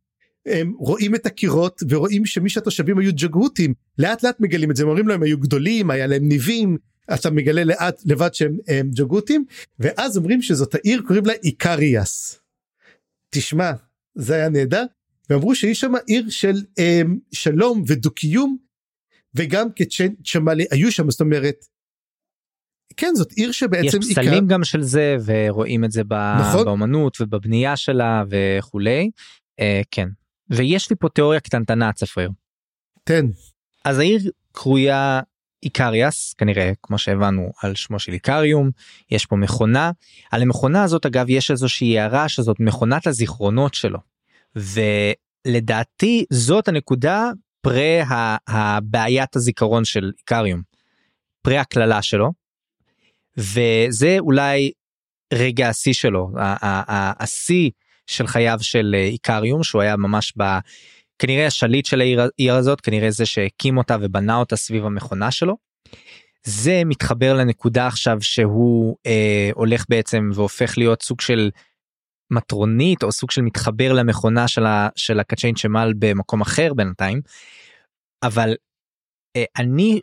הם 0.45 0.73
רואים 0.77 1.15
את 1.15 1.25
הקירות 1.25 1.83
ורואים 1.89 2.25
שמי 2.25 2.49
שהתושבים 2.49 2.99
היו 2.99 3.11
ג'גהותים 3.15 3.73
לאט 3.97 4.23
לאט 4.23 4.39
מגלים 4.39 4.71
את 4.71 4.75
זה 4.75 4.83
הם 4.83 4.89
אומרים 4.89 5.07
להם 5.07 5.23
היו 5.23 5.37
גדולים 5.37 5.91
היה 5.91 6.07
להם 6.07 6.27
ניבים 6.27 6.77
אתה 7.13 7.29
מגלה 7.29 7.63
לאט 7.63 8.01
לבד 8.05 8.33
שהם 8.33 8.57
הם 8.67 8.91
ג'גהותים 8.91 9.45
ואז 9.79 10.17
אומרים 10.17 10.41
שזאת 10.41 10.75
העיר 10.75 11.01
קוראים 11.07 11.25
לה 11.25 11.33
איקריאס. 11.43 12.41
תשמע 13.29 13.71
זה 14.15 14.35
היה 14.35 14.49
נהדר 14.49 14.85
ואמרו 15.29 15.55
שהיא 15.55 15.73
שם 15.73 15.91
עיר 16.07 16.29
של 16.29 16.53
um, 16.53 17.09
שלום 17.31 17.83
ודו 17.87 18.11
קיום 18.11 18.57
וגם 19.35 19.67
כצ'מאלי 19.75 20.65
היו 20.71 20.91
שם 20.91 21.11
זאת 21.11 21.21
אומרת. 21.21 21.65
כן 22.97 23.11
זאת 23.15 23.31
עיר 23.31 23.49
יש 23.49 23.59
שבעצם 23.59 23.99
פסלים 23.99 24.47
גם 24.47 24.63
של 24.63 24.81
זה 24.81 25.17
ורואים 25.25 25.85
את 25.85 25.91
זה 25.91 26.03
ב- 26.03 26.37
נכון. 26.39 26.65
באמנות 26.65 27.21
ובבנייה 27.21 27.77
שלה 27.77 28.23
וכולי. 28.29 29.09
אה, 29.59 29.81
כן. 29.91 30.09
ויש 30.49 30.89
לי 30.89 30.95
פה 30.95 31.09
תיאוריה 31.09 31.39
קטנטנה 31.39 31.93
צפריר. 31.93 32.29
תן 33.03 33.25
אז 33.85 33.99
העיר 33.99 34.31
קרויה 34.51 35.21
איקריאס 35.63 36.33
כנראה 36.33 36.71
כמו 36.83 36.97
שהבנו 36.97 37.51
על 37.61 37.75
שמו 37.75 37.99
של 37.99 38.13
איקריום 38.13 38.69
יש 39.11 39.25
פה 39.25 39.35
מכונה 39.35 39.91
על 40.31 40.41
המכונה 40.41 40.83
הזאת 40.83 41.05
אגב 41.05 41.25
יש 41.29 41.51
איזושהי 41.51 41.99
הערה 41.99 42.29
שזאת 42.29 42.59
מכונת 42.59 43.07
הזיכרונות 43.07 43.73
שלו. 43.73 43.99
ולדעתי 44.55 46.25
זאת 46.29 46.67
הנקודה 46.67 47.29
פרה 47.61 48.37
הבעיית 48.47 49.35
הזיכרון 49.35 49.85
של 49.85 50.11
איקריום. 50.19 50.61
פרה 51.41 51.61
הקללה 51.61 52.01
שלו. 52.01 52.31
וזה 53.37 54.15
אולי 54.19 54.71
רגע 55.33 55.69
השיא 55.69 55.93
שלו 55.93 56.29
השיא 57.19 57.69
של 58.07 58.27
חייו 58.27 58.57
של 58.61 58.95
אה, 58.97 59.03
איקריום 59.03 59.63
שהוא 59.63 59.81
היה 59.81 59.97
ממש 59.97 60.33
ב... 60.37 60.43
כנראה 61.19 61.47
השליט 61.47 61.85
של 61.85 62.01
העיר, 62.01 62.55
הזאת 62.57 62.81
כנראה 62.81 63.11
זה 63.11 63.25
שהקים 63.25 63.77
אותה 63.77 63.97
ובנה 64.01 64.35
אותה 64.35 64.55
סביב 64.55 64.85
המכונה 64.85 65.31
שלו. 65.31 65.57
זה 66.43 66.81
מתחבר 66.85 67.33
לנקודה 67.33 67.87
עכשיו 67.87 68.17
שהוא 68.21 68.97
אה, 69.05 69.49
הולך 69.53 69.85
בעצם 69.89 70.29
והופך 70.33 70.77
להיות 70.77 71.01
סוג 71.01 71.21
של 71.21 71.49
מטרונית 72.31 73.03
או 73.03 73.11
סוג 73.11 73.31
של 73.31 73.41
מתחבר 73.41 73.93
למכונה 73.93 74.47
של, 74.47 74.65
ה, 74.65 74.89
של 74.95 75.19
הקצ'יין 75.19 75.55
שמל 75.55 75.93
במקום 75.99 76.41
אחר 76.41 76.73
בינתיים. 76.73 77.21
אבל 78.23 78.55
אה, 79.35 79.43
אני 79.57 79.99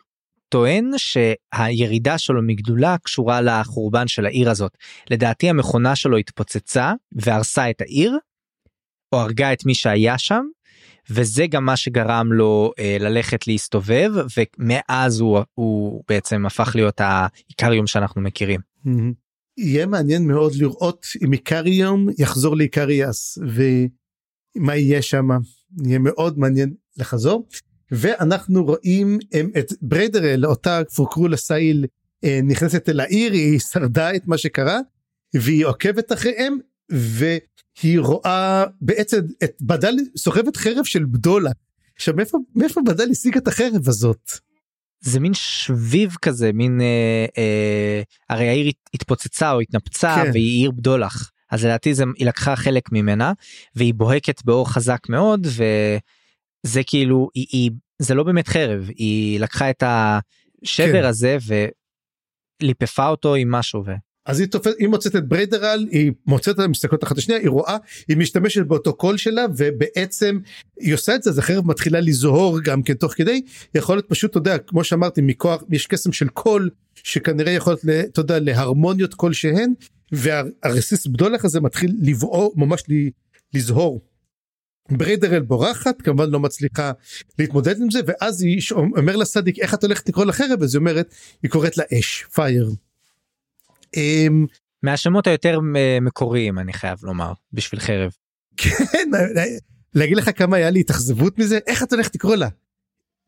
טוען 0.53 0.91
שהירידה 0.97 2.17
שלו 2.17 2.41
מגדולה 2.41 2.97
קשורה 3.03 3.41
לחורבן 3.41 4.07
של 4.07 4.25
העיר 4.25 4.49
הזאת. 4.49 4.77
לדעתי 5.09 5.49
המכונה 5.49 5.95
שלו 5.95 6.17
התפוצצה 6.17 6.93
והרסה 7.11 7.69
את 7.69 7.81
העיר, 7.81 8.17
או 9.11 9.19
הרגה 9.19 9.53
את 9.53 9.65
מי 9.65 9.75
שהיה 9.75 10.17
שם, 10.17 10.45
וזה 11.09 11.47
גם 11.47 11.65
מה 11.65 11.77
שגרם 11.77 12.33
לו 12.33 12.71
אה, 12.79 12.97
ללכת 12.99 13.47
להסתובב, 13.47 14.11
ומאז 14.37 15.19
הוא, 15.19 15.39
הוא 15.53 16.03
בעצם 16.07 16.45
הפך 16.45 16.71
להיות 16.75 17.01
האיקריום 17.01 17.87
שאנחנו 17.87 18.21
מכירים. 18.21 18.59
יהיה 19.57 19.85
מעניין 19.85 20.27
מאוד 20.27 20.53
לראות 20.55 21.05
אם 21.25 21.33
איקריום 21.33 22.07
יחזור 22.17 22.57
לאיקריאס 22.57 23.37
ומה 24.57 24.75
יהיה 24.75 25.01
שם 25.01 25.27
יהיה 25.85 25.99
מאוד 25.99 26.39
מעניין 26.39 26.73
לחזור 26.97 27.47
ואנחנו 27.91 28.65
רואים 28.65 29.19
הם, 29.33 29.49
את 29.59 29.73
בריידרל 29.81 30.45
אותה 30.45 30.81
פורקרו 30.95 31.27
לסייל 31.27 31.85
אה, 32.23 32.39
נכנסת 32.43 32.89
אל 32.89 32.99
העיר 32.99 33.31
היא 33.31 33.59
שרדה 33.59 34.15
את 34.15 34.27
מה 34.27 34.37
שקרה 34.37 34.79
והיא 35.33 35.65
עוקבת 35.65 36.11
אחריהם 36.11 36.57
והיא 36.89 37.99
רואה 37.99 38.63
בעצם 38.81 39.19
את 39.43 39.51
בדל 39.61 39.95
סוחבת 40.17 40.57
חרב 40.57 40.85
של 40.85 41.05
בדולה. 41.05 41.51
עכשיו 41.95 42.13
מאיפה 42.15 42.37
מאיפה 42.55 42.81
בדל 42.85 43.09
השיג 43.11 43.37
את 43.37 43.47
החרב 43.47 43.87
הזאת? 43.87 44.31
זה 45.01 45.19
מין 45.19 45.33
שביב 45.33 46.15
כזה 46.21 46.51
מין 46.53 46.81
אה, 46.81 47.25
אה, 47.37 48.01
הרי 48.29 48.47
העיר 48.49 48.67
הת- 48.67 48.89
התפוצצה 48.93 49.51
או 49.51 49.59
התנפצה 49.59 50.15
כן. 50.23 50.31
והיא 50.33 50.61
עיר 50.61 50.71
בדולח 50.71 51.31
אז 51.51 51.65
לדעתי 51.65 51.93
זה 51.93 52.03
היא 52.17 52.27
לקחה 52.27 52.55
חלק 52.55 52.91
ממנה 52.91 53.33
והיא 53.75 53.93
בוהקת 53.93 54.45
באור 54.45 54.69
חזק 54.73 54.99
מאוד 55.09 55.47
וזה 56.65 56.81
כאילו 56.83 57.29
היא, 57.33 57.45
היא 57.51 57.71
זה 57.99 58.15
לא 58.15 58.23
באמת 58.23 58.47
חרב 58.47 58.89
היא 58.95 59.39
לקחה 59.39 59.69
את 59.69 59.83
השבר 59.85 61.01
כן. 61.01 61.05
הזה 61.05 61.37
וליפפה 62.61 63.07
אותו 63.07 63.35
עם 63.35 63.51
משהו 63.51 63.85
ו... 63.85 63.91
אז 64.25 64.39
היא 64.39 64.47
תופסת 64.47 64.75
היא 64.79 64.87
מוצאת 64.87 65.15
את 65.15 65.27
בריידרל 65.27 65.87
היא 65.91 66.11
מוצאת 66.27 66.57
אותה 66.57 66.67
מסתכלות 66.67 67.03
אחת 67.03 67.17
לשנייה 67.17 67.41
היא 67.41 67.49
רואה 67.49 67.77
היא 68.07 68.17
משתמשת 68.17 68.65
באותו 68.65 68.93
קול 68.93 69.17
שלה 69.17 69.45
ובעצם 69.57 70.39
היא 70.79 70.93
עושה 70.93 71.15
את 71.15 71.23
זה 71.23 71.29
אז 71.29 71.37
החרב 71.37 71.67
מתחילה 71.67 71.99
לזהור 71.99 72.59
גם 72.63 72.83
כן 72.83 72.93
תוך 72.93 73.13
כדי 73.13 73.41
יכול 73.75 73.95
להיות 73.95 74.09
פשוט 74.09 74.31
אתה 74.31 74.37
יודע 74.37 74.57
כמו 74.57 74.83
שאמרתי 74.83 75.21
מכוח 75.21 75.63
יש 75.69 75.87
קסם 75.87 76.11
של 76.11 76.27
קול 76.27 76.69
שכנראה 76.95 77.51
יכול 77.51 77.75
להיות 77.83 78.09
אתה 78.09 78.21
יודע 78.21 78.39
להרמוניות 78.39 79.13
כלשהן 79.13 79.73
והרסיס 80.11 81.07
בדולח 81.07 81.45
הזה 81.45 81.61
מתחיל 81.61 81.95
לבעור 82.01 82.53
ממש 82.55 82.83
לזהור. 83.53 84.01
בריידרל 84.91 85.41
בורחת 85.41 86.01
כמובן 86.01 86.29
לא 86.29 86.39
מצליחה 86.39 86.91
להתמודד 87.39 87.81
עם 87.81 87.91
זה 87.91 87.99
ואז 88.05 88.41
היא 88.41 88.61
אומר 88.73 89.15
לסדיק 89.15 89.59
איך 89.59 89.73
את 89.73 89.83
הולכת 89.83 90.09
לקרוא 90.09 90.25
לחרב 90.25 90.63
אז 90.63 90.75
היא 90.75 90.79
אומרת 90.79 91.15
היא 91.43 91.51
קוראת 91.51 91.77
לה 91.77 91.83
אש 91.99 92.25
פייר. 92.33 92.69
אמ, 93.95 94.45
מהשמות 94.83 95.27
היותר 95.27 95.59
אה, 95.75 95.97
מקוריים 96.01 96.59
אני 96.59 96.73
חייב 96.73 96.99
לומר 97.03 97.33
בשביל 97.53 97.79
חרב. 97.79 98.11
כן, 98.57 99.09
להגיד 99.95 100.17
לך 100.17 100.29
כמה 100.35 100.57
היה 100.57 100.69
לי 100.69 100.79
התאכזבות 100.79 101.39
מזה 101.39 101.59
איך 101.67 101.83
את 101.83 101.93
הולכת 101.93 102.15
לקרוא 102.15 102.35
לה? 102.35 102.47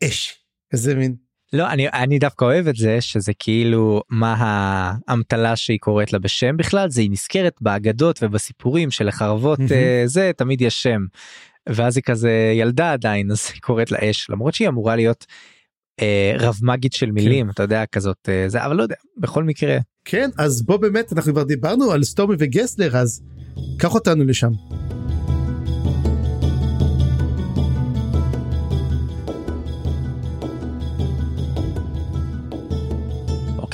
אש. 0.03 0.45
כזה 0.73 0.95
מין. 0.95 1.24
לא 1.53 1.69
אני 1.69 1.87
אני 1.87 2.19
דווקא 2.19 2.45
אוהב 2.45 2.67
את 2.67 2.75
זה 2.75 3.01
שזה 3.01 3.31
כאילו 3.39 4.01
מה 4.09 4.35
האמתלה 5.07 5.55
שהיא 5.55 5.79
קוראת 5.79 6.13
לה 6.13 6.19
בשם 6.19 6.57
בכלל 6.57 6.89
זה 6.89 7.01
היא 7.01 7.11
נזכרת 7.11 7.53
באגדות 7.61 8.19
ובסיפורים 8.21 8.91
של 8.91 9.07
החרבות 9.07 9.59
מהמם. 9.59 9.71
אה, 9.71 10.03
זה 10.05 10.31
תמיד 10.37 10.61
יש 10.61 10.83
שם. 10.83 11.05
ואז 11.69 11.97
היא 11.97 12.03
כזה 12.03 12.53
ילדה 12.55 12.93
עדיין 12.93 13.31
אז 13.31 13.49
היא 13.53 13.61
קוראת 13.61 13.91
לה 13.91 13.97
אש 14.09 14.29
למרות 14.29 14.53
שהיא 14.53 14.67
אמורה 14.67 14.95
להיות 14.95 15.25
אה, 16.01 16.35
רב 16.39 16.59
מגית 16.61 16.93
של 16.93 17.11
מילים 17.11 17.49
אתה 17.49 17.63
יודע 17.63 17.85
כזאת 17.85 18.29
אה, 18.29 18.49
זה 18.49 18.65
אבל 18.65 18.75
לא 18.75 18.83
יודע 18.83 18.95
בכל 19.17 19.43
מקרה 19.43 19.77
כן 20.05 20.29
אז 20.37 20.61
בוא 20.65 20.77
באמת 20.77 21.13
אנחנו 21.13 21.33
כבר 21.33 21.43
דיברנו 21.43 21.91
על 21.91 22.03
סטורמי 22.03 22.35
וגסלר 22.39 22.97
אז 22.97 23.23
קח 23.79 23.93
אותנו 23.93 24.23
לשם. 24.23 24.51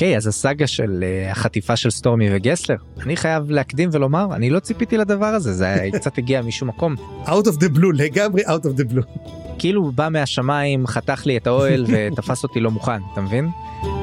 אוקיי 0.02 0.18
אז 0.18 0.28
הסאגה 0.28 0.68
של 0.68 1.04
אה, 1.04 1.32
החטיפה 1.32 1.76
של 1.76 1.90
סטורמי 1.90 2.30
וגסלר 2.32 2.76
אני 3.04 3.16
חייב 3.16 3.52
להקדים 3.52 3.90
ולומר 3.92 4.28
אני 4.36 4.50
לא 4.50 4.60
ציפיתי 4.60 4.98
לדבר 4.98 5.26
הזה 5.26 5.54
זה 5.54 5.66
היה- 5.68 5.92
קצת 6.00 6.18
הגיע 6.18 6.42
משום 6.42 6.68
מקום 6.68 6.96
out 7.26 7.46
of 7.48 7.56
the 7.64 7.78
blue 7.78 7.94
לגמרי 7.94 8.42
out 8.42 8.66
of 8.66 8.80
the 8.80 8.94
blue. 8.94 9.30
כאילו 9.60 9.92
בא 9.92 10.08
מהשמיים 10.12 10.88
חתך 10.88 11.26
לי 11.26 11.38
את 11.38 11.48
האוהל 11.48 11.86
ותפס 11.90 12.44
אותי 12.44 12.60
לא 12.60 12.72
מוכן 12.72 13.02
אתה 13.14 13.22
מבין? 13.22 13.50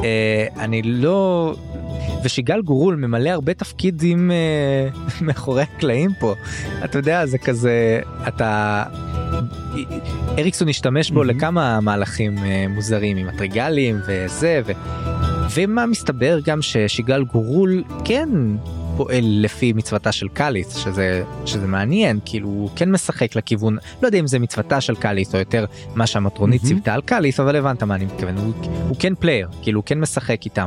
אה, 0.04 0.46
אני 0.56 0.82
לא 0.82 1.54
ושיגל 2.24 2.62
גורול 2.62 2.96
ממלא 2.96 3.30
הרבה 3.30 3.54
תפקידים 3.54 4.30
אה, 4.30 4.88
מאחורי 5.26 5.62
הקלעים 5.62 6.10
פה 6.20 6.34
אתה 6.84 6.98
יודע 6.98 7.26
זה 7.26 7.38
כזה 7.38 8.00
אתה 8.28 8.82
אריקסון 10.38 10.68
השתמש 10.68 11.10
בו 11.10 11.20
מהמם. 11.24 11.30
לכמה 11.30 11.80
מהלכים 11.80 12.38
אה, 12.38 12.66
מוזרים 12.68 13.16
עם 13.16 13.28
הטריגלים 13.28 13.98
וזה 14.06 14.60
ו... 14.66 14.72
ומה 15.54 15.86
מסתבר 15.86 16.38
גם 16.44 16.62
ששיגל 16.62 17.24
גורול 17.24 17.82
כן 18.04 18.28
פועל 18.96 19.24
לפי 19.24 19.72
מצוותה 19.72 20.12
של 20.12 20.28
קאליס 20.28 20.76
שזה 20.76 21.22
שזה 21.46 21.66
מעניין 21.66 22.18
כאילו 22.24 22.48
הוא 22.48 22.70
כן 22.76 22.90
משחק 22.90 23.36
לכיוון 23.36 23.76
לא 24.02 24.08
יודע 24.08 24.18
אם 24.18 24.26
זה 24.26 24.38
מצוותה 24.38 24.80
של 24.80 24.94
קאליס 24.94 25.34
או 25.34 25.38
יותר 25.38 25.64
מה 25.94 26.06
שהמטרונית 26.06 26.62
מהמם. 26.62 26.74
ציוותה 26.74 26.94
על 26.94 27.00
קאליס 27.00 27.40
אבל 27.40 27.56
הבנת 27.56 27.82
מה 27.82 27.94
אני 27.94 28.04
מתכוון 28.04 28.36
הוא, 28.36 28.52
הוא 28.88 28.96
כן 28.98 29.14
player 29.14 29.48
כאילו 29.62 29.80
הוא 29.80 29.86
כן 29.86 30.00
משחק 30.00 30.44
איתם. 30.44 30.66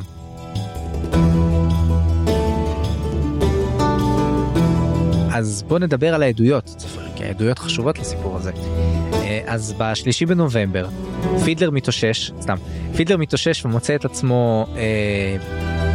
אז 5.34 5.63
בוא 5.67 5.79
נדבר 5.79 6.13
על 6.15 6.23
העדויות 6.23 6.65
צפריר, 6.65 7.09
כי 7.15 7.23
העדויות 7.23 7.59
חשובות 7.59 7.99
לסיפור 7.99 8.38
הזה. 8.38 8.51
אז 9.45 9.73
בשלישי 9.77 10.25
בנובמבר 10.25 10.87
פידלר 11.45 11.71
מתאושש 11.71 12.31
סתם 12.41 12.55
פידלר 12.95 13.17
מתאושש 13.17 13.65
ומוצא 13.65 13.95
את 13.95 14.05
עצמו 14.05 14.65
אה, 14.75 15.35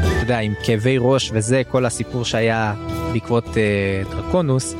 אתה 0.00 0.22
יודע 0.22 0.38
עם 0.38 0.54
כאבי 0.64 0.96
ראש 1.00 1.30
וזה 1.34 1.62
כל 1.70 1.86
הסיפור 1.86 2.24
שהיה 2.24 2.74
בעקבות 3.12 3.44
אה, 3.56 4.02
דרקונוס 4.10 4.74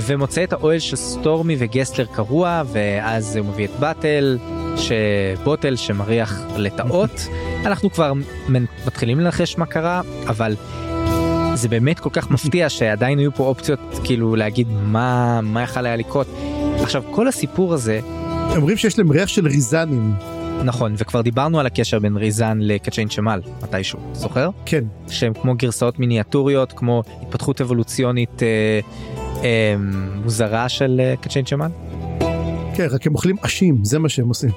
ומוצא 0.00 0.44
את 0.44 0.52
האוהל 0.52 0.78
של 0.78 0.96
סטורמי 0.96 1.56
וגסלר 1.58 2.06
קרוע 2.06 2.62
ואז 2.72 3.36
הוא 3.36 3.46
מביא 3.46 3.64
את 3.64 3.70
באטל 3.80 4.38
שבוטל 4.76 5.76
שמריח 5.76 6.40
לטאות 6.56 7.28
אנחנו 7.66 7.90
כבר 7.90 8.12
מתחילים 8.86 9.20
לנחש 9.20 9.58
מה 9.58 9.66
קרה 9.66 10.00
אבל 10.26 10.56
זה 11.54 11.68
באמת 11.68 12.00
כל 12.00 12.10
כך 12.12 12.30
מפתיע 12.30 12.68
שעדיין 12.68 13.18
היו 13.18 13.32
פה 13.34 13.44
אופציות 13.44 13.80
כאילו 14.04 14.36
להגיד 14.36 14.68
מה 14.70 15.40
מה 15.40 15.62
יכול 15.62 15.86
היה 15.86 15.96
לקרות. 15.96 16.26
עכשיו 16.82 17.02
כל 17.10 17.28
הסיפור 17.28 17.74
הזה 17.74 18.00
אומרים 18.56 18.76
שיש 18.76 18.98
להם 18.98 19.10
ריח 19.10 19.28
של 19.28 19.46
ריזנים. 19.46 20.14
נכון 20.64 20.94
וכבר 20.98 21.20
דיברנו 21.20 21.60
על 21.60 21.66
הקשר 21.66 21.98
בין 21.98 22.16
ריזן 22.16 22.58
לקצ'יין 22.60 23.10
שמל 23.10 23.40
מתישהו 23.62 23.98
זוכר 24.12 24.50
כן. 24.66 24.84
שהם 25.08 25.32
כמו 25.34 25.54
גרסאות 25.54 25.98
מיניאטוריות 25.98 26.72
כמו 26.72 27.02
התפתחות 27.22 27.60
אבולוציונית 27.60 28.42
אה, 28.42 28.80
אה, 29.44 29.74
מוזרה 30.24 30.68
של 30.68 31.00
אה, 31.00 31.14
קצ'יין 31.20 31.46
שמל 31.46 31.68
כן 32.74 32.86
רק 32.90 33.06
הם 33.06 33.14
אוכלים 33.14 33.36
עשים 33.42 33.84
זה 33.84 33.98
מה 33.98 34.08
שהם 34.08 34.28
עושים. 34.28 34.50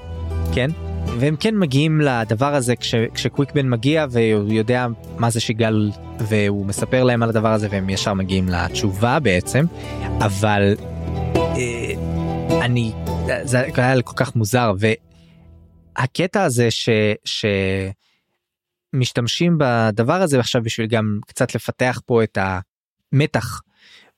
כן 0.53 0.71
והם 1.19 1.35
כן 1.35 1.55
מגיעים 1.57 2.01
לדבר 2.01 2.55
הזה 2.55 2.75
כש, 2.75 2.95
כשקוויקבן 3.13 3.69
מגיע 3.69 4.05
והוא 4.09 4.53
יודע 4.53 4.87
מה 5.17 5.29
זה 5.29 5.39
שיגל 5.39 5.91
והוא 6.19 6.65
מספר 6.65 7.03
להם 7.03 7.23
על 7.23 7.29
הדבר 7.29 7.53
הזה 7.53 7.67
והם 7.71 7.89
ישר 7.89 8.13
מגיעים 8.13 8.49
לתשובה 8.49 9.19
בעצם 9.19 9.65
אבל 10.19 10.75
אה, 11.33 11.93
אני 12.65 12.93
זה 13.43 13.65
היה 13.77 14.01
כל 14.01 14.13
כך 14.15 14.35
מוזר 14.35 14.73
והקטע 15.97 16.43
הזה 16.43 16.71
ש. 16.71 16.89
ש... 17.25 17.45
משתמשים 18.93 19.57
בדבר 19.57 20.13
הזה 20.13 20.39
עכשיו 20.39 20.63
בשביל 20.63 20.87
גם 20.87 21.19
קצת 21.27 21.55
לפתח 21.55 22.01
פה 22.05 22.23
את 22.23 22.37
המתח 22.41 23.61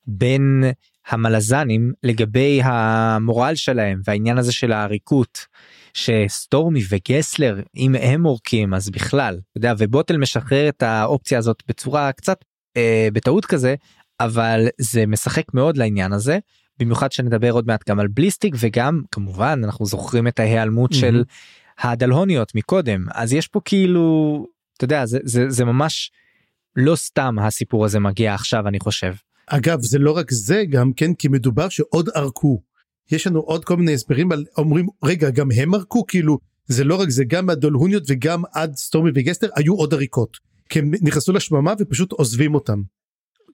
בין 0.06 0.64
המלזנים 1.08 1.93
לגבי 2.04 2.62
המורל 2.64 3.56
שלהם 3.56 4.02
והעניין 4.06 4.38
הזה 4.38 4.52
של 4.52 4.72
העריקות 4.72 5.45
שסטורמי 5.93 6.82
וגסלר 6.89 7.62
אם 7.76 7.95
הם 7.95 8.24
עורקים 8.24 8.74
אז 8.74 8.89
בכלל 8.89 9.39
יודע 9.56 9.74
ובוטל 9.78 10.18
משחרר 10.18 10.70
את 10.70 10.84
האופציה 10.84 11.38
הזאת 11.38 11.64
בצורה 11.68 12.12
קצת 12.12 12.38
אה, 12.78 13.08
בטעות 13.14 13.45
כזה 13.45 13.76
אבל 14.20 14.68
זה 14.78 15.06
משחק 15.06 15.54
מאוד 15.54 15.78
לעניין 15.78 16.14
הזה 16.14 16.39
במיוחד 16.80 17.12
שנדבר 17.12 17.52
עוד 17.52 17.68
מעט 17.68 17.90
גם 17.90 18.00
על 18.00 18.08
בליסטיק 18.08 18.56
וגם 18.60 19.02
כמובן 19.12 19.62
אנחנו 19.64 19.86
זוכרים 19.86 20.28
את 20.28 20.40
ההיעלמות 20.40 20.92
מהמם. 20.92 21.02
של 21.02 21.24
הדלהוניות 21.80 22.56
מקודם 22.56 23.06
אז 23.14 23.34
יש 23.34 23.48
פה 23.48 23.62
כאילו 23.66 24.46
אתה 24.78 24.86
יודע 24.86 25.06
זה 25.06 25.20
זה 25.24 25.46
זה 25.50 25.66
ממש 25.66 26.12
לא 26.76 26.96
סתם 26.96 27.36
הסיפור 27.40 27.86
הזה 27.86 28.00
מגיע 28.00 28.34
עכשיו 28.34 28.68
אני 28.68 28.80
חושב. 28.80 29.14
אגב 29.48 29.82
זה 29.82 30.00
לא 30.00 30.18
רק 30.18 30.32
זה 30.32 30.64
גם 30.70 30.94
כן 30.94 31.14
כי 31.14 31.28
מדובר 31.28 31.70
שעוד 31.70 32.10
ערקו. 32.16 32.62
יש 33.12 33.28
לנו 33.28 33.40
עוד 33.40 33.66
כל 33.66 33.78
מיני 33.78 33.94
הסברים 33.94 34.32
על 34.32 34.46
אומרים 34.58 34.88
רגע 35.04 35.30
גם 35.30 35.52
הם 35.52 35.74
ערקו 35.74 36.08
כאילו 36.08 36.40
זה 36.66 36.84
לא 36.84 36.96
רק 36.96 37.10
זה 37.10 37.24
גם 37.28 37.50
הדולהוניות 37.50 38.04
וגם 38.08 38.44
עד 38.54 38.76
סטורמי 38.76 39.12
וגסטר 39.16 39.48
היו 39.56 39.76
עוד 39.76 39.94
עריקות. 39.94 40.38
כי 40.70 40.80
הם 40.80 40.92
נכנסו 41.02 41.34
לשממה 41.34 41.74
ופשוט 41.80 42.12
עוזבים 42.12 42.56
אותם. 42.56 42.82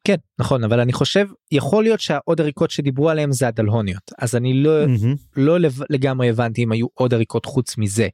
כן 0.04 0.16
נכון 0.40 0.64
אבל 0.64 0.80
אני 0.80 0.94
חושב 0.94 1.28
יכול 1.52 1.84
להיות 1.84 2.00
שהעוד 2.00 2.42
עריקות 2.42 2.72
שדיברו 2.72 3.10
עליהם 3.10 3.32
זה 3.32 3.48
הדלהוניות 3.48 4.12
אז 4.20 4.36
אני 4.36 4.54
לא 4.54 4.88
מהמם. 4.88 5.16
לא 5.36 5.58
לגמרי 5.90 6.30
הבנתי 6.30 6.64
אם 6.64 6.72
היו 6.72 6.88
עוד 6.94 7.14
עריקות 7.14 7.46
חוץ 7.46 7.78
מזה. 7.78 8.08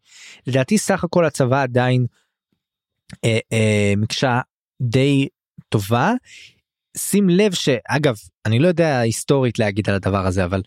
לדעתי 0.48 0.78
סך 0.78 1.04
הכל 1.04 1.26
הצבא 1.26 1.64
עדיין 1.64 2.06
אה, 3.26 3.40
אה, 3.54 3.94
מקשה 3.98 4.42
די 4.82 5.28
טובה. 5.70 6.14
שים 6.98 7.30
לב 7.30 7.54
שאגב 7.54 8.16
אני 8.46 8.60
לא 8.60 8.68
יודע 8.68 9.00
היסטורית 9.00 9.60
להגיד 9.60 9.90
על 9.90 9.96
הדבר 9.96 10.26
הזה 10.26 10.46
אבל 10.46 10.62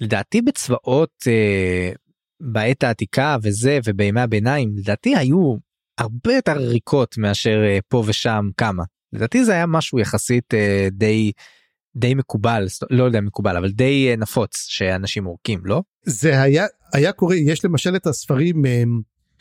לדעתי 0.00 0.42
בצבאות 0.42 1.24
אה, 1.26 1.92
בעת 2.40 2.82
העתיקה 2.82 3.36
וזה 3.42 3.78
ובימי 3.84 4.20
הביניים 4.20 4.76
לדעתי 4.76 5.16
היו 5.16 5.56
הרבה 5.98 6.34
יותר 6.34 6.58
ריקות 6.58 7.18
מאשר 7.18 7.62
אה, 7.64 7.78
פה 7.88 8.02
ושם 8.06 8.48
כמה. 8.56 8.82
לדעתי 9.12 9.44
זה 9.44 9.52
היה 9.52 9.66
משהו 9.66 9.98
יחסית 9.98 10.54
אה, 10.54 10.88
די 10.92 11.32
די 11.96 12.14
מקובל 12.14 12.66
לא 12.90 13.04
יודע 13.04 13.20
מקובל 13.20 13.56
אבל 13.56 13.70
די 13.70 14.10
אה, 14.10 14.16
נפוץ 14.16 14.66
שאנשים 14.68 15.24
עורקים 15.24 15.60
לא? 15.64 15.82
זה 16.04 16.42
היה 16.42 16.66
היה 16.92 17.12
קורה 17.12 17.36
יש 17.36 17.64
למשל 17.64 17.96
את 17.96 18.06
הספרים 18.06 18.66
אה, 18.66 18.82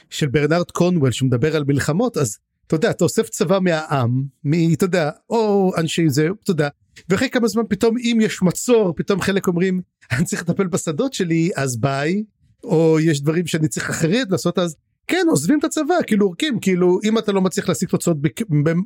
של 0.10 0.28
ברנרד 0.28 0.72
קורנוול 0.72 1.12
שמדבר 1.12 1.56
על 1.56 1.64
מלחמות 1.68 2.18
אז 2.18 2.38
אתה 2.68 2.76
יודע 2.76 2.90
אתה 2.90 3.04
אוסף 3.04 3.30
צבא 3.30 3.60
מהעם 3.60 4.24
מ... 4.44 4.74
אתה 4.74 4.86
יודע 4.86 5.10
או 5.30 5.72
אנשי 5.78 6.10
זה 6.10 6.28
אתה 6.44 6.52
יודע 6.52 6.70
ואחרי 7.10 7.30
כמה 7.30 7.48
זמן 7.48 7.64
פתאום 7.70 7.98
אם 7.98 8.18
יש 8.22 8.42
מצור 8.42 8.94
פתאום 8.96 9.22
חלק 9.22 9.48
אומרים 9.48 9.82
אני 10.12 10.26
צריך 10.26 10.42
לטפל 10.42 10.68
בשדות 10.68 11.14
שלי 11.14 11.50
אז 11.56 11.80
ביי 11.80 12.24
או 12.64 13.00
יש 13.00 13.22
דברים 13.22 13.48
שאני 13.48 13.68
צריך 13.68 13.90
אחרת 13.90 14.28
לעשות 14.32 14.60
אז 14.60 14.76
כן 15.12 15.26
עוזבים 15.30 15.60
את 15.60 15.64
הצבא 15.64 15.96
כאילו 16.08 16.26
עורקים 16.26 16.60
כאילו 16.60 17.00
אם 17.04 17.18
אתה 17.18 17.32
לא 17.32 17.42
מצליח 17.42 17.70
להשיג 17.70 17.90
תוצאות 17.90 18.18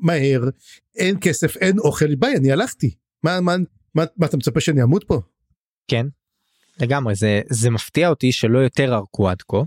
מהר 0.02 0.44
אין 0.96 1.18
כסף 1.22 1.58
אין 1.58 1.80
אוכל 1.80 2.16
ביי 2.16 2.36
אני 2.38 2.52
הלכתי 2.52 2.96
מה 3.24 3.42
מה 3.42 3.56
מה, 3.96 4.04
מה 4.18 4.26
אתה 4.26 4.38
מצפה 4.38 4.60
שאני 4.60 4.84
אמות 4.84 5.04
פה. 5.08 5.22
כן 5.88 6.06
לגמרי 6.80 7.16
זה 7.16 7.42
זה 7.50 7.70
מפתיע 7.70 8.10
אותי 8.10 8.32
שלא 8.32 8.60
יותר 8.60 8.96
ארכו 8.96 9.30
עד 9.30 9.42
כה 9.42 9.58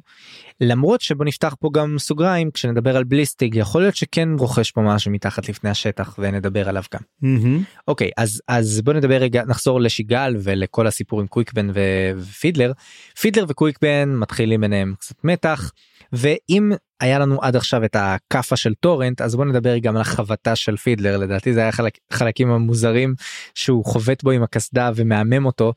למרות 0.61 1.00
שבוא 1.00 1.24
נפתח 1.24 1.54
פה 1.61 1.70
גם 1.72 1.98
סוגריים 1.98 2.50
כשנדבר 2.50 2.96
על 2.96 3.04
בליסטיג 3.04 3.54
יכול 3.54 3.80
להיות 3.80 3.96
שכן 3.96 4.28
רוכש 4.38 4.70
פה 4.70 4.80
משהו 4.80 5.12
מתחת 5.12 5.48
לפני 5.48 5.70
השטח 5.70 6.14
ונדבר 6.18 6.68
עליו 6.68 6.82
גם. 6.94 7.00
Mm-hmm. 7.22 7.80
אוקיי 7.88 8.11
אז 8.16 8.42
אז 8.48 8.80
בוא 8.80 8.92
נדבר 8.92 9.16
רגע 9.16 9.44
נחזור 9.44 9.80
לשיגל 9.80 10.36
ולכל 10.42 10.86
הסיפור 10.86 11.20
עם 11.20 11.26
קוויקבן 11.26 11.70
ופידלר 11.74 12.72
פידלר 13.20 13.44
וקוויקבן 13.48 14.14
מתחילים 14.14 14.61
ביניהם 14.61 14.94
קצת 14.98 15.24
מתח 15.24 15.72
ואם 16.12 16.72
היה 17.00 17.18
לנו 17.18 17.42
עד 17.42 17.56
עכשיו 17.56 17.84
את 17.84 17.96
הכאפה 17.98 18.56
של 18.56 18.74
טורנט 18.74 19.20
אז 19.20 19.36
בוא 19.36 19.44
נדבר 19.44 19.78
גם 19.78 19.96
על 19.96 20.02
החבטה 20.02 20.56
של 20.56 20.76
פידלר 20.76 21.16
לדעתי 21.16 21.54
זה 21.54 21.61
היה 21.61 21.72
חלק, 21.72 21.98
חלקים 22.12 22.50
המוזרים 22.50 23.14
שהוא 23.54 23.84
חובט 23.84 24.22
בו 24.22 24.30
עם 24.30 24.42
הקסדה 24.42 24.90
ומהמם 24.94 25.46
אותו 25.46 25.72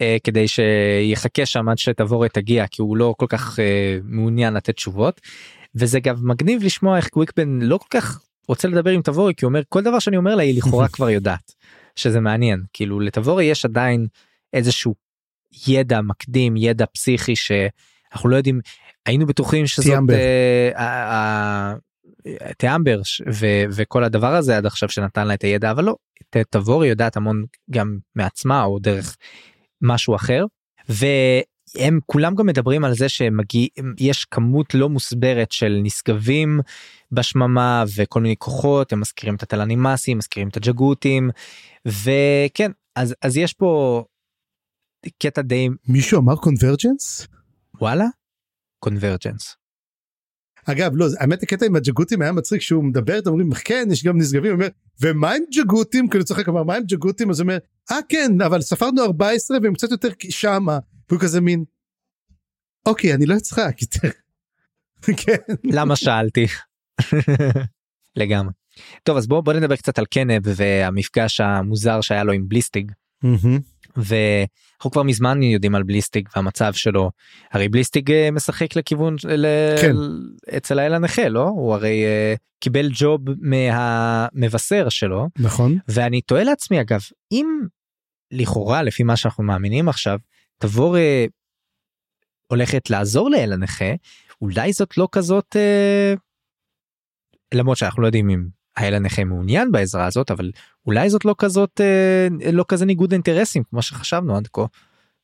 אה, 0.00 0.16
כדי 0.24 0.46
שיחכה 0.48 1.46
שם 1.46 1.68
עד 1.68 1.78
שתבורת 1.78 2.34
תגיע 2.34 2.66
כי 2.66 2.82
הוא 2.82 2.96
לא 2.96 3.14
כל 3.18 3.26
כך 3.28 3.60
אה, 3.60 3.98
מעוניין 4.04 4.54
לתת 4.54 4.74
תשובות. 4.74 5.20
וזה 5.74 6.00
גם 6.00 6.16
מגניב 6.22 6.62
לשמוע 6.62 6.96
איך 6.96 7.08
קוויקבן 7.08 7.58
לא 7.62 7.78
כל 7.78 7.86
כך 7.90 8.20
רוצה 8.48 8.68
לדבר 8.68 8.90
עם 8.90 9.02
תבורי 9.02 9.34
כי 9.34 9.44
הוא 9.44 9.48
אומר 9.48 9.62
כל 9.68 9.82
דבר 9.82 9.98
שאני 9.98 10.16
אומר 10.16 10.34
לה 10.34 10.42
היא 10.42 10.58
לכאורה 10.58 10.88
כבר 10.94 11.10
יודעת 11.10 11.52
שזה 11.96 12.20
מעניין 12.20 12.62
כאילו 12.72 13.00
לתבורי 13.00 13.44
יש 13.44 13.64
עדיין 13.64 14.06
איזשהו 14.52 14.94
ידע 15.68 16.00
מקדים 16.00 16.56
ידע 16.56 16.84
פסיכי 16.92 17.36
שאנחנו 17.36 18.28
לא 18.28 18.36
יודעים 18.36 18.60
היינו 19.06 19.26
בטוחים 19.26 19.66
שזאת 19.66 19.86
תיאמבר 22.58 23.00
אה, 23.26 23.64
וכל 23.70 24.04
הדבר 24.04 24.34
הזה 24.34 24.56
עד 24.56 24.66
עכשיו 24.66 24.88
שנתן 24.88 25.26
לה 25.26 25.34
את 25.34 25.42
הידע 25.42 25.70
אבל 25.70 25.84
לא 25.84 25.96
תבורי 26.50 26.88
יודעת 26.88 27.16
המון 27.16 27.44
גם 27.70 27.98
מעצמה 28.14 28.64
או 28.64 28.78
דרך 28.78 29.16
משהו 29.82 30.14
אחר 30.14 30.44
והם 30.88 32.00
כולם 32.06 32.34
גם 32.34 32.46
מדברים 32.46 32.84
על 32.84 32.94
זה 32.94 33.06
שיש 33.08 34.24
כמות 34.24 34.74
לא 34.74 34.88
מוסברת 34.88 35.52
של 35.52 35.80
נשגבים 35.82 36.60
בשממה 37.12 37.84
וכל 37.96 38.20
מיני 38.20 38.36
כוחות 38.38 38.92
הם 38.92 39.00
מזכירים 39.00 39.34
את 39.34 39.42
התלנימאסים 39.42 40.18
מזכירים 40.18 40.48
את 40.48 40.56
הג'גותים 40.56 41.30
וכן 41.86 42.70
אז 42.96 43.14
אז 43.22 43.36
יש 43.36 43.52
פה 43.52 44.02
קטע 45.18 45.42
די 45.42 45.68
מישהו 45.88 46.20
אמר 46.20 46.36
קונברג'נס 46.36 47.26
וואלה 47.80 48.06
קונברג'נס. 48.78 49.56
אגב 50.70 50.92
לא 50.94 51.06
האמת 51.20 51.42
הקטע 51.42 51.66
עם 51.66 51.76
הג'גותים 51.76 52.22
היה 52.22 52.32
מצחיק 52.32 52.60
שהוא 52.60 52.84
מדבר 52.84 53.18
אתם 53.18 53.30
אומרים 53.30 53.50
כן 53.64 53.88
יש 53.92 54.04
גם 54.04 54.18
נשגבים 54.18 54.52
אומר 54.52 54.68
ומה 55.00 55.32
עם 55.32 55.42
ג'גותים 55.56 56.08
כאילו 56.08 56.24
צוחק 56.24 56.48
אמר 56.48 56.64
מה 56.64 56.76
עם 56.76 56.82
ג'גותים 56.82 57.30
אז 57.30 57.40
הוא 57.40 57.44
אומר 57.44 57.58
אה 57.90 57.98
כן 58.08 58.40
אבל 58.40 58.60
ספרנו 58.60 59.04
14 59.04 59.58
והם 59.62 59.74
קצת 59.74 59.90
יותר 59.90 60.08
שמה 60.30 60.78
והוא 61.08 61.20
כזה 61.20 61.40
מין 61.40 61.64
אוקיי 62.86 63.14
אני 63.14 63.26
לא 63.26 63.36
אצחק 63.36 63.82
יותר. 63.82 64.08
כן. 65.26 65.54
למה 65.64 65.96
שאלתי 65.96 66.46
לגמרי. 68.16 68.52
טוב 69.02 69.16
אז 69.16 69.26
בוא 69.26 69.40
בוא 69.40 69.52
נדבר 69.52 69.76
קצת 69.76 69.98
על 69.98 70.06
קנב 70.06 70.42
והמפגש 70.44 71.40
המוזר 71.40 72.00
שהיה 72.00 72.24
לו 72.24 72.32
עם 72.32 72.48
בליסטיג. 72.48 72.92
ואנחנו 73.96 74.90
כבר 74.90 75.02
מזמן 75.02 75.42
יודעים 75.42 75.74
על 75.74 75.82
בליסטיג 75.82 76.28
והמצב 76.36 76.72
שלו. 76.72 77.10
הרי 77.52 77.68
בליסטיג 77.68 78.12
אה, 78.12 78.30
משחק 78.30 78.76
לכיוון 78.76 79.16
ל... 79.24 79.46
כן. 79.80 79.96
אצל 80.56 80.78
האל 80.78 80.94
הנכה 80.94 81.28
לא? 81.28 81.42
הוא 81.42 81.74
הרי 81.74 82.04
uh, 82.04 82.38
קיבל 82.60 82.88
ג'וב 82.92 83.20
מהמבשר 83.40 84.88
שלו. 84.88 85.28
נכון. 85.38 85.78
ואני 85.88 86.20
תוהה 86.20 86.44
לעצמי 86.44 86.80
אגב 86.80 87.00
אם 87.32 87.46
לכאורה 88.30 88.82
לפי 88.82 89.02
מה 89.02 89.16
שאנחנו 89.16 89.44
מאמינים 89.44 89.88
עכשיו 89.88 90.18
תבור 90.58 90.96
uh, 90.96 91.00
הולכת 92.46 92.90
לעזור 92.90 93.30
לאל 93.30 93.52
הנכה 93.52 93.92
אולי 94.40 94.72
זאת 94.72 94.98
לא 94.98 95.08
כזאת 95.12 95.56
uh, 95.56 96.18
למרות 97.54 97.76
שאנחנו 97.76 98.02
לא 98.02 98.06
יודעים 98.06 98.30
אם 98.30 98.55
האל 98.76 98.94
הנכה 98.94 99.24
מעוניין 99.24 99.72
בעזרה 99.72 100.06
הזאת 100.06 100.30
אבל 100.30 100.50
אולי 100.86 101.10
זאת 101.10 101.24
לא 101.24 101.34
כזאת 101.38 101.80
אה, 101.80 102.52
לא 102.52 102.64
כזה 102.68 102.84
ניגוד 102.84 103.12
אינטרסים 103.12 103.62
כמו 103.70 103.82
שחשבנו 103.82 104.36
עד 104.36 104.48
כה. 104.52 104.64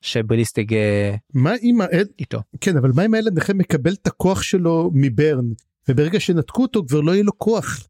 שבליסטיג 0.01 0.75
אה, 0.75 1.15
מה 1.35 1.55
אם 1.63 1.81
האל 1.81 2.07
איתו 2.19 2.41
כן 2.61 2.77
אבל 2.77 2.91
מה 2.95 3.05
אם 3.05 3.15
האל 3.15 3.29
הנכה 3.29 3.55
מקבל 3.55 3.93
את 3.93 4.07
הכוח 4.07 4.43
שלו 4.43 4.91
מברן 4.95 5.45
וברגע 5.89 6.21
שנתקו 6.21 6.63
אותו 6.63 6.85
כבר 6.89 7.01
לא 7.01 7.13
יהיה 7.13 7.23
לו 7.23 7.39
כוח. 7.39 7.89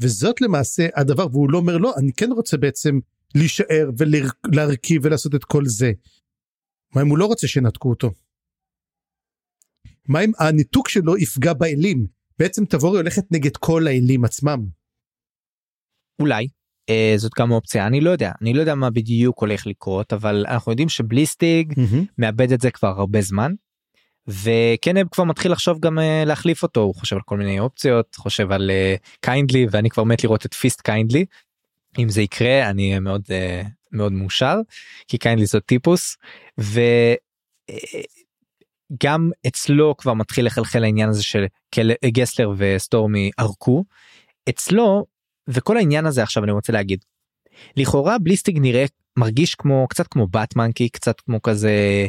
וזאת 0.00 0.40
למעשה 0.40 0.86
הדבר 0.96 1.26
והוא 1.32 1.50
לא 1.50 1.58
אומר 1.58 1.76
לא 1.76 1.94
אני 1.96 2.12
כן 2.12 2.32
רוצה 2.32 2.56
בעצם 2.56 2.98
להישאר 3.34 3.90
ולהרכיב 3.98 5.04
ולעשות 5.04 5.34
את 5.34 5.44
כל 5.44 5.66
זה. 5.66 5.92
מה 6.94 7.02
אם 7.02 7.08
הוא 7.08 7.18
לא 7.18 7.26
רוצה 7.26 7.48
שנתקו 7.48 7.90
אותו? 7.90 8.10
מה 10.08 10.20
אם 10.20 10.32
הניתוק 10.38 10.88
שלו 10.88 11.16
יפגע 11.16 11.52
באלים 11.52 12.06
בעצם 12.38 12.64
תבורי 12.64 12.98
הולכת 12.98 13.24
נגד 13.30 13.56
כל 13.56 13.86
האלים 13.86 14.24
עצמם. 14.24 14.79
אולי 16.20 16.46
אה, 16.90 17.14
זאת 17.16 17.32
גם 17.38 17.50
אופציה 17.50 17.86
אני 17.86 18.00
לא 18.00 18.10
יודע 18.10 18.32
אני 18.42 18.54
לא 18.54 18.60
יודע 18.60 18.74
מה 18.74 18.90
בדיוק 18.90 19.40
הולך 19.40 19.66
לקרות 19.66 20.12
אבל 20.12 20.44
אנחנו 20.48 20.72
יודעים 20.72 20.88
שבליסטיג 20.88 21.72
mm-hmm. 21.72 22.04
מאבד 22.18 22.52
את 22.52 22.60
זה 22.60 22.70
כבר 22.70 22.88
הרבה 22.88 23.20
זמן. 23.20 23.52
וקנב 24.28 25.08
כבר 25.10 25.24
מתחיל 25.24 25.52
לחשוב 25.52 25.78
גם 25.80 25.98
uh, 25.98 26.02
להחליף 26.26 26.62
אותו 26.62 26.80
הוא 26.80 26.94
חושב 26.94 27.16
על 27.16 27.22
כל 27.22 27.36
מיני 27.36 27.60
אופציות 27.60 28.14
חושב 28.14 28.52
על 28.52 28.70
קיינדלי 29.20 29.64
uh, 29.64 29.68
ואני 29.70 29.90
כבר 29.90 30.04
מת 30.04 30.24
לראות 30.24 30.46
את 30.46 30.54
Fist 30.54 30.80
קיינדלי. 30.80 31.24
אם 31.98 32.08
זה 32.08 32.22
יקרה 32.22 32.70
אני 32.70 32.98
מאוד 32.98 33.22
uh, 33.22 33.66
מאוד 33.92 34.12
מאושר 34.12 34.56
כי 35.08 35.18
קיינדלי 35.18 35.46
זאת 35.46 35.62
טיפוס 35.66 36.16
וגם 36.58 36.90
uh, 39.32 39.48
אצלו 39.48 39.96
כבר 39.96 40.14
מתחיל 40.14 40.46
לחלחל 40.46 40.84
העניין 40.84 41.08
הזה 41.08 41.22
של 41.22 41.44
גסלר 42.06 42.52
וסטורמי 42.56 43.30
ערקו 43.38 43.84
אצלו 44.48 45.06
וכל 45.48 45.76
העניין 45.76 46.06
הזה 46.06 46.22
עכשיו 46.22 46.44
אני 46.44 46.52
רוצה 46.52 46.72
להגיד. 46.72 47.04
לכאורה 47.76 48.18
בליסטיג 48.18 48.58
נראה 48.58 48.84
מרגיש 49.18 49.54
כמו 49.54 49.86
קצת 49.88 50.06
כמו 50.06 50.26
באטמנקי 50.26 50.88
קצת 50.88 51.20
כמו 51.20 51.42
כזה 51.42 52.06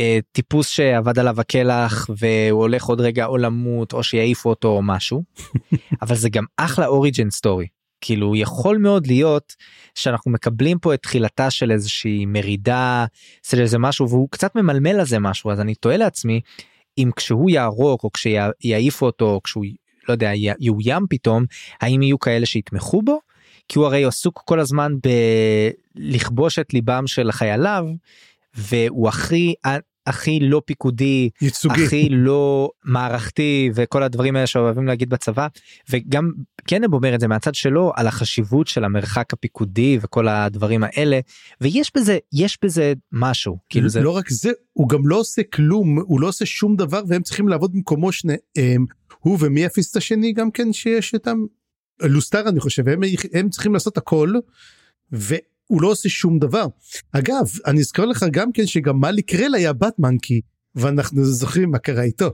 אה, 0.00 0.18
טיפוס 0.32 0.68
שאבד 0.68 1.18
עליו 1.18 1.40
הכלח 1.40 2.10
והוא 2.18 2.60
הולך 2.60 2.84
עוד 2.84 3.00
רגע 3.00 3.26
או 3.26 3.36
למות 3.36 3.92
או 3.92 4.02
שיעיפו 4.02 4.48
אותו 4.48 4.68
או 4.68 4.82
משהו 4.82 5.22
אבל 6.02 6.14
זה 6.14 6.28
גם 6.28 6.44
אחלה 6.56 6.86
origin 6.86 7.30
story 7.30 7.66
כאילו 8.00 8.36
יכול 8.36 8.78
מאוד 8.78 9.06
להיות 9.06 9.54
שאנחנו 9.94 10.30
מקבלים 10.30 10.78
פה 10.78 10.94
את 10.94 11.02
תחילתה 11.02 11.50
של 11.50 11.72
איזושהי 11.72 12.26
מרידה 12.26 13.06
של 13.42 13.60
איזה 13.60 13.78
משהו 13.78 14.08
והוא 14.08 14.28
קצת 14.30 14.54
ממלמל 14.54 15.00
לזה 15.00 15.18
משהו 15.18 15.50
אז 15.50 15.60
אני 15.60 15.74
תוהה 15.74 15.96
לעצמי 15.96 16.40
אם 16.98 17.10
כשהוא 17.16 17.50
יערוק 17.50 18.04
או 18.04 18.10
כשיעיפו 18.12 19.06
אותו 19.06 19.30
או 19.30 19.42
כשהוא 19.42 19.64
לא 20.08 20.14
יודע 20.14 20.30
יאוים 20.60 21.06
פתאום 21.10 21.44
האם 21.80 22.02
יהיו 22.02 22.18
כאלה 22.18 22.46
שיתמכו 22.46 23.02
בו? 23.02 23.20
כי 23.68 23.78
הוא 23.78 23.86
הרי 23.86 24.04
עסוק 24.04 24.42
כל 24.44 24.60
הזמן 24.60 24.92
בלכבוש 25.96 26.58
את 26.58 26.74
ליבם 26.74 27.06
של 27.06 27.32
חייליו 27.32 27.84
והוא 28.54 29.08
הכי 29.08 29.54
הכי 30.06 30.40
לא 30.40 30.62
פיקודי 30.64 31.30
ייצוגי. 31.42 31.84
הכי 31.84 32.08
לא 32.10 32.70
מערכתי 32.84 33.70
וכל 33.74 34.02
הדברים 34.02 34.36
האלה 34.36 34.46
שאוהבים 34.46 34.86
להגיד 34.86 35.08
בצבא. 35.10 35.46
וגם 35.90 36.30
קנב 36.68 36.94
אומר 36.94 37.14
את 37.14 37.20
זה 37.20 37.28
מהצד 37.28 37.54
שלו 37.54 37.92
על 37.96 38.06
החשיבות 38.06 38.66
של 38.66 38.84
המרחק 38.84 39.32
הפיקודי 39.32 39.98
וכל 40.00 40.28
הדברים 40.28 40.84
האלה. 40.84 41.20
ויש 41.60 41.92
בזה 41.96 42.18
יש 42.32 42.58
בזה 42.64 42.92
משהו 43.12 43.58
כאילו 43.68 43.88
זה 43.88 44.00
לא 44.00 44.10
רק 44.10 44.30
זה 44.30 44.50
הוא 44.72 44.88
גם 44.88 45.06
לא 45.08 45.16
עושה 45.16 45.42
כלום 45.52 45.98
הוא 45.98 46.20
לא 46.20 46.28
עושה 46.28 46.46
שום 46.46 46.76
דבר 46.76 47.02
והם 47.08 47.22
צריכים 47.22 47.48
לעבוד 47.48 47.72
במקומו 47.72 48.12
שני 48.12 48.36
הם, 48.56 48.84
הוא 49.18 49.38
ומי 49.40 49.60
יפיס 49.60 49.90
את 49.90 49.96
השני 49.96 50.32
גם 50.32 50.50
כן 50.50 50.72
שיש 50.72 51.14
איתם? 51.14 51.38
לוסטר 52.02 52.48
אני 52.48 52.60
חושב 52.60 52.88
הם, 52.88 53.00
הם 53.32 53.48
צריכים 53.48 53.74
לעשות 53.74 53.98
הכל. 53.98 54.32
ו... 55.12 55.34
הוא 55.66 55.82
לא 55.82 55.88
עושה 55.88 56.08
שום 56.08 56.38
דבר. 56.38 56.66
אגב, 57.12 57.46
אני 57.66 57.80
אזכר 57.80 58.04
לך 58.04 58.24
גם 58.30 58.52
כן 58.52 58.66
שגם 58.66 59.00
מאלי 59.00 59.22
קרל 59.22 59.54
היה 59.54 59.72
בת 59.72 59.98
מנקי, 59.98 60.40
ואנחנו 60.74 61.24
זוכרים 61.24 61.70
מה 61.70 61.78
קרה 61.78 62.02
איתו. 62.02 62.30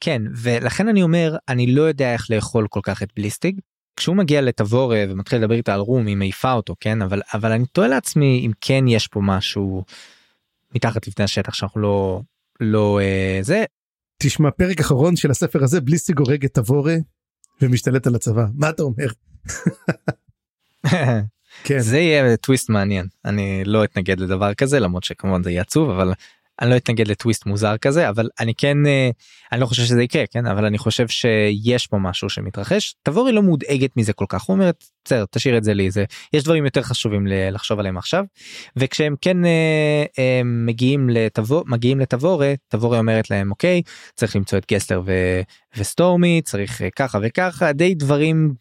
כן 0.00 0.22
ולכן 0.36 0.88
אני 0.88 1.02
אומר 1.02 1.36
אני 1.48 1.66
לא 1.66 1.82
יודע 1.82 2.12
איך 2.12 2.30
לאכול 2.30 2.66
כל 2.70 2.80
כך 2.82 3.02
את 3.02 3.08
בליסטיג. 3.16 3.60
כשהוא 3.96 4.16
מגיע 4.16 4.40
לטבורה 4.40 5.04
ומתחיל 5.08 5.38
לדבר 5.38 5.54
איתה 5.54 5.74
על 5.74 5.80
רום 5.80 6.06
היא 6.06 6.16
מעיפה 6.16 6.52
אותו 6.52 6.76
כן 6.80 7.02
אבל 7.02 7.22
אבל 7.34 7.52
אני 7.52 7.66
תוהה 7.66 7.88
לעצמי 7.88 8.42
אם 8.46 8.50
כן 8.60 8.84
יש 8.88 9.08
פה 9.08 9.20
משהו 9.22 9.84
מתחת 10.74 11.06
לפני 11.08 11.24
השטח 11.24 11.54
שאנחנו 11.54 11.80
לא 11.80 12.22
לא 12.60 13.00
אה, 13.00 13.38
זה 13.42 13.64
תשמע 14.22 14.50
פרק 14.50 14.80
אחרון 14.80 15.16
של 15.16 15.30
הספר 15.30 15.64
הזה 15.64 15.80
בליסטיג 15.80 16.18
הורג 16.18 16.44
את 16.44 16.54
תבורה 16.54 16.96
ומשתלט 17.62 18.06
על 18.06 18.14
הצבא 18.14 18.46
מה 18.54 18.70
אתה 18.70 18.82
אומר. 18.82 19.06
כן. 21.64 21.78
זה 21.78 21.98
יהיה 21.98 22.36
טוויסט 22.36 22.70
מעניין. 22.70 23.06
אני 23.24 23.62
לא 23.64 23.84
אתנגד 23.84 24.20
לדבר 24.20 24.54
כזה 24.54 24.80
למרות 24.80 25.04
שכמובן 25.04 25.42
זה 25.42 25.50
יהיה 25.50 25.62
עצוב 25.62 25.90
אבל 25.90 26.12
אני 26.60 26.70
לא 26.70 26.76
אתנגד 26.76 27.08
לטוויסט 27.08 27.46
מוזר 27.46 27.76
כזה 27.76 28.08
אבל 28.08 28.28
אני 28.40 28.54
כן 28.54 28.86
אה, 28.86 29.10
אני 29.52 29.60
לא 29.60 29.66
חושב 29.66 29.82
שזה 29.82 30.02
יקרה 30.02 30.24
כן? 30.30 30.46
אבל 30.46 30.64
אני 30.64 30.78
חושב 30.78 31.08
שיש 31.08 31.86
פה 31.86 31.98
משהו 31.98 32.30
שמתרחש. 32.30 32.94
תבורי 33.02 33.32
לא 33.32 33.42
מודאגת 33.42 33.96
מזה 33.96 34.12
כל 34.12 34.24
כך. 34.28 34.48
אומרת 34.48 34.84
בסדר 35.04 35.24
תשאיר 35.30 35.58
את 35.58 35.64
זה 35.64 35.74
לי 35.74 35.90
זה 35.90 36.04
יש 36.32 36.44
דברים 36.44 36.64
יותר 36.64 36.82
חשובים 36.82 37.26
לחשוב 37.26 37.78
עליהם 37.78 37.98
עכשיו. 37.98 38.24
וכשהם 38.76 39.14
כן 39.20 39.44
אה, 39.44 40.42
מגיעים 40.44 41.10
לתבור 41.10 41.62
מגיעים 41.66 42.00
לתבורה 42.00 42.54
תבורה 42.68 42.98
אומרת 42.98 43.30
להם 43.30 43.50
אוקיי 43.50 43.82
צריך 44.14 44.36
למצוא 44.36 44.58
את 44.58 44.66
גסלר 44.72 45.02
ו, 45.06 45.12
וסטורמי 45.76 46.40
צריך 46.44 46.82
אה, 46.82 46.90
ככה 46.90 47.18
וככה. 47.22 47.72
די 47.72 47.94
דברים 47.94 48.54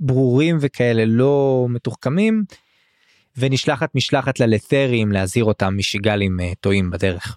ברורים 0.00 0.58
וכאלה 0.60 1.04
לא 1.04 1.66
מתוחכמים. 1.70 2.44
ונשלחת 3.36 3.94
משלחת 3.94 4.40
ללת'רים 4.40 5.12
להזהיר 5.12 5.44
אותם 5.44 5.74
משיגלים 5.76 6.40
uh, 6.40 6.54
טועים 6.60 6.90
בדרך. 6.90 7.36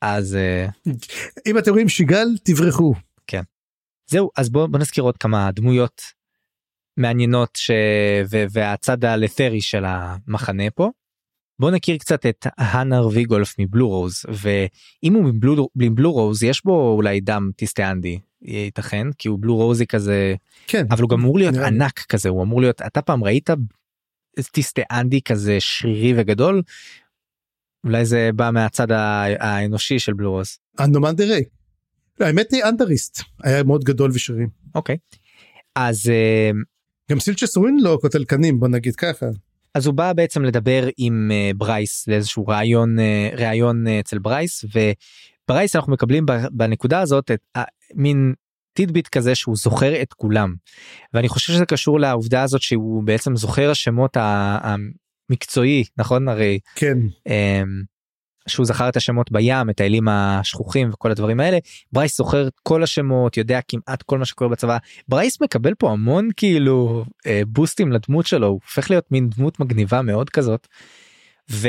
אז 0.00 0.38
uh, 0.86 0.90
אם 1.46 1.58
אתם 1.58 1.70
רואים 1.70 1.88
שיגל 1.88 2.26
תברחו. 2.44 2.94
כן. 3.26 3.42
זהו 4.06 4.30
אז 4.36 4.50
בוא, 4.50 4.66
בוא 4.66 4.78
נזכיר 4.78 5.04
עוד 5.04 5.16
כמה 5.16 5.50
דמויות 5.52 6.02
מעניינות 6.96 7.50
ש... 7.56 7.70
ו... 8.30 8.44
והצד 8.50 9.04
הלת'רי 9.04 9.60
של 9.60 9.84
המחנה 9.86 10.70
פה. 10.74 10.90
בוא 11.58 11.70
נכיר 11.70 11.98
קצת 11.98 12.26
את 12.26 12.46
האנר 12.58 13.08
ויגולף 13.12 13.54
מבלו 13.58 13.88
רוז 13.88 14.22
ואם 14.28 15.14
הוא 15.14 15.24
מבלו, 15.24 15.68
מבלו 15.76 16.12
רוז 16.12 16.42
יש 16.42 16.64
בו 16.64 16.92
אולי 16.92 17.20
דם 17.20 17.50
טיסטיאנדי 17.56 18.18
ייתכן 18.42 19.06
כי 19.18 19.28
הוא 19.28 19.38
בלו 19.40 19.56
רוזי 19.56 19.86
כזה 19.86 20.34
כן 20.66 20.86
אבל 20.90 21.02
הוא 21.02 21.10
גם 21.10 21.20
אמור 21.20 21.38
להיות 21.38 21.54
ענק 21.54 21.98
כזה 22.08 22.28
הוא 22.28 22.42
אמור 22.42 22.60
להיות 22.60 22.82
אתה 22.82 23.02
פעם 23.02 23.24
ראית 23.24 23.50
טיסטיאנדי 24.42 25.20
כזה 25.20 25.56
שרירי 25.60 26.14
וגדול. 26.16 26.62
אולי 27.84 28.04
זה 28.04 28.30
בא 28.34 28.50
מהצד 28.50 28.86
האנושי 28.90 29.98
של 29.98 30.12
בלו 30.12 30.32
רוז. 30.32 30.58
אנומנדר 30.80 31.28
רייק. 31.28 31.44
האמת 32.20 32.52
היא 32.52 32.64
אנדריסט 32.64 33.22
היה 33.42 33.62
מאוד 33.62 33.84
גדול 33.84 34.10
ושרירי. 34.14 34.46
אוקיי. 34.74 34.96
אז 35.74 36.08
אה, 36.08 36.50
גם 37.10 37.20
סילצ'ס 37.20 37.56
רואין 37.56 37.78
לא 37.80 37.98
קוטל 38.00 38.24
קנים 38.24 38.60
בוא 38.60 38.68
נגיד 38.68 38.96
ככה. 38.96 39.26
אז 39.74 39.86
הוא 39.86 39.94
בא 39.94 40.12
בעצם 40.12 40.42
לדבר 40.42 40.88
עם 40.96 41.30
uh, 41.30 41.56
ברייס 41.56 42.08
לאיזשהו 42.08 42.46
ראיון 42.46 42.98
uh, 42.98 43.36
ראיון 43.36 43.86
אצל 43.86 44.18
ברייס 44.18 44.64
וברייס 45.50 45.76
אנחנו 45.76 45.92
מקבלים 45.92 46.26
בנקודה 46.50 47.00
הזאת 47.00 47.30
את 47.30 47.58
מין 47.94 48.34
tidbit 48.72 49.08
כזה 49.08 49.34
שהוא 49.34 49.56
זוכר 49.56 50.02
את 50.02 50.12
כולם. 50.12 50.54
ואני 51.14 51.28
חושב 51.28 51.52
שזה 51.52 51.66
קשור 51.66 52.00
לעובדה 52.00 52.42
הזאת 52.42 52.62
שהוא 52.62 53.02
בעצם 53.02 53.36
זוכר 53.36 53.70
השמות 53.70 54.16
המקצועי 55.30 55.84
נכון 55.98 56.28
הרי 56.28 56.58
כן 56.74 56.98
אמ, 57.26 57.82
שהוא 58.48 58.66
זכר 58.66 58.88
את 58.88 58.96
השמות 58.96 59.32
בים 59.32 59.70
את 59.70 59.80
האלים 59.80 60.08
השכוחים 60.08 60.90
וכל 60.92 61.10
הדברים 61.10 61.40
האלה 61.40 61.58
ברייס 61.92 62.16
זוכר 62.16 62.48
את 62.48 62.52
כל 62.62 62.82
השמות 62.82 63.36
יודע 63.36 63.60
כמעט 63.68 64.02
כל 64.02 64.18
מה 64.18 64.24
שקורה 64.24 64.50
בצבא 64.50 64.78
ברייס 65.08 65.42
מקבל 65.42 65.74
פה 65.74 65.90
המון 65.90 66.28
כאילו 66.36 67.04
אה, 67.26 67.42
בוסטים 67.46 67.92
לדמות 67.92 68.26
שלו 68.26 68.46
הוא 68.46 68.60
הופך 68.64 68.90
להיות 68.90 69.04
מין 69.10 69.28
דמות 69.28 69.60
מגניבה 69.60 70.02
מאוד 70.02 70.30
כזאת. 70.30 70.66
ו... 71.50 71.68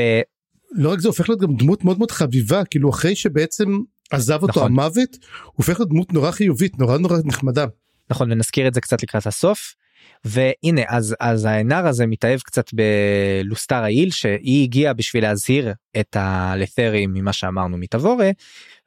לא 0.72 0.92
רק 0.92 1.00
זה 1.00 1.08
הופך 1.08 1.30
להיות 1.30 1.42
גם 1.42 1.56
דמות 1.56 1.84
מאוד 1.84 1.98
מאוד 1.98 2.12
חביבה 2.12 2.66
כאילו 2.66 2.90
אחרי 2.90 3.16
שבעצם 3.16 3.80
עזב 4.12 4.42
אותו 4.42 4.48
נכון. 4.48 4.72
המוות 4.72 5.18
הוא 5.44 5.54
הופך 5.54 5.80
לדמות 5.80 6.14
נורא 6.14 6.32
חיובית 6.32 6.80
נורא 6.80 6.98
נורא 6.98 7.18
נחמדה. 7.26 7.66
נכון 8.10 8.32
ונזכיר 8.32 8.68
את 8.68 8.74
זה 8.74 8.82
קצת 8.82 9.04
לקראת 9.04 9.28
הסוף. 9.28 9.76
והנה 10.26 10.82
אז 10.88 11.16
אז 11.20 11.46
הנער 11.46 11.88
הזה 11.88 12.06
מתאהב 12.06 12.40
קצת 12.40 12.66
בלוסטר 12.74 13.76
העיל 13.76 14.12
שהיא 14.12 14.64
הגיעה 14.64 14.94
בשביל 14.94 15.24
להזהיר 15.24 15.74
את 16.00 16.16
הלת'רים 16.16 17.14
ממה 17.14 17.34
שאמרנו 17.34 17.78
מתבורה 17.78 18.30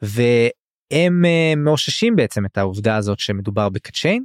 והם 0.02 1.24
uh, 1.24 1.56
מאוששים 1.56 2.16
בעצם 2.16 2.46
את 2.46 2.58
העובדה 2.58 2.96
הזאת 2.96 3.18
שמדובר 3.18 3.68
בקצ'יין 3.68 4.24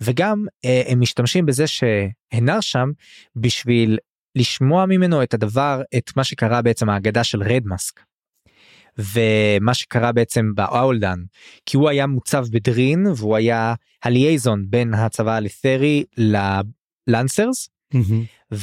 וגם 0.00 0.44
uh, 0.48 0.68
הם 0.90 1.00
משתמשים 1.00 1.46
בזה 1.46 1.64
שהנער 1.66 2.60
שם 2.60 2.90
בשביל 3.36 3.98
לשמוע 4.36 4.86
ממנו 4.86 5.22
את 5.22 5.34
הדבר 5.34 5.82
את 5.96 6.10
מה 6.16 6.24
שקרה 6.24 6.62
בעצם 6.62 6.88
האגדה 6.88 7.24
של 7.24 7.42
רדמאסק 7.42 8.00
ומה 8.98 9.74
שקרה 9.74 10.12
בעצם 10.12 10.54
באולדן 10.54 11.18
כי 11.66 11.76
הוא 11.76 11.88
היה 11.88 12.06
מוצב 12.06 12.44
בדרין 12.50 13.06
והוא 13.16 13.36
היה 13.36 13.74
הליאזון 14.04 14.64
בין 14.68 14.94
הצבא 14.94 15.34
הלית'רי 15.34 16.04
ללנסרס. 17.08 17.68
Mm-hmm. 17.94 18.54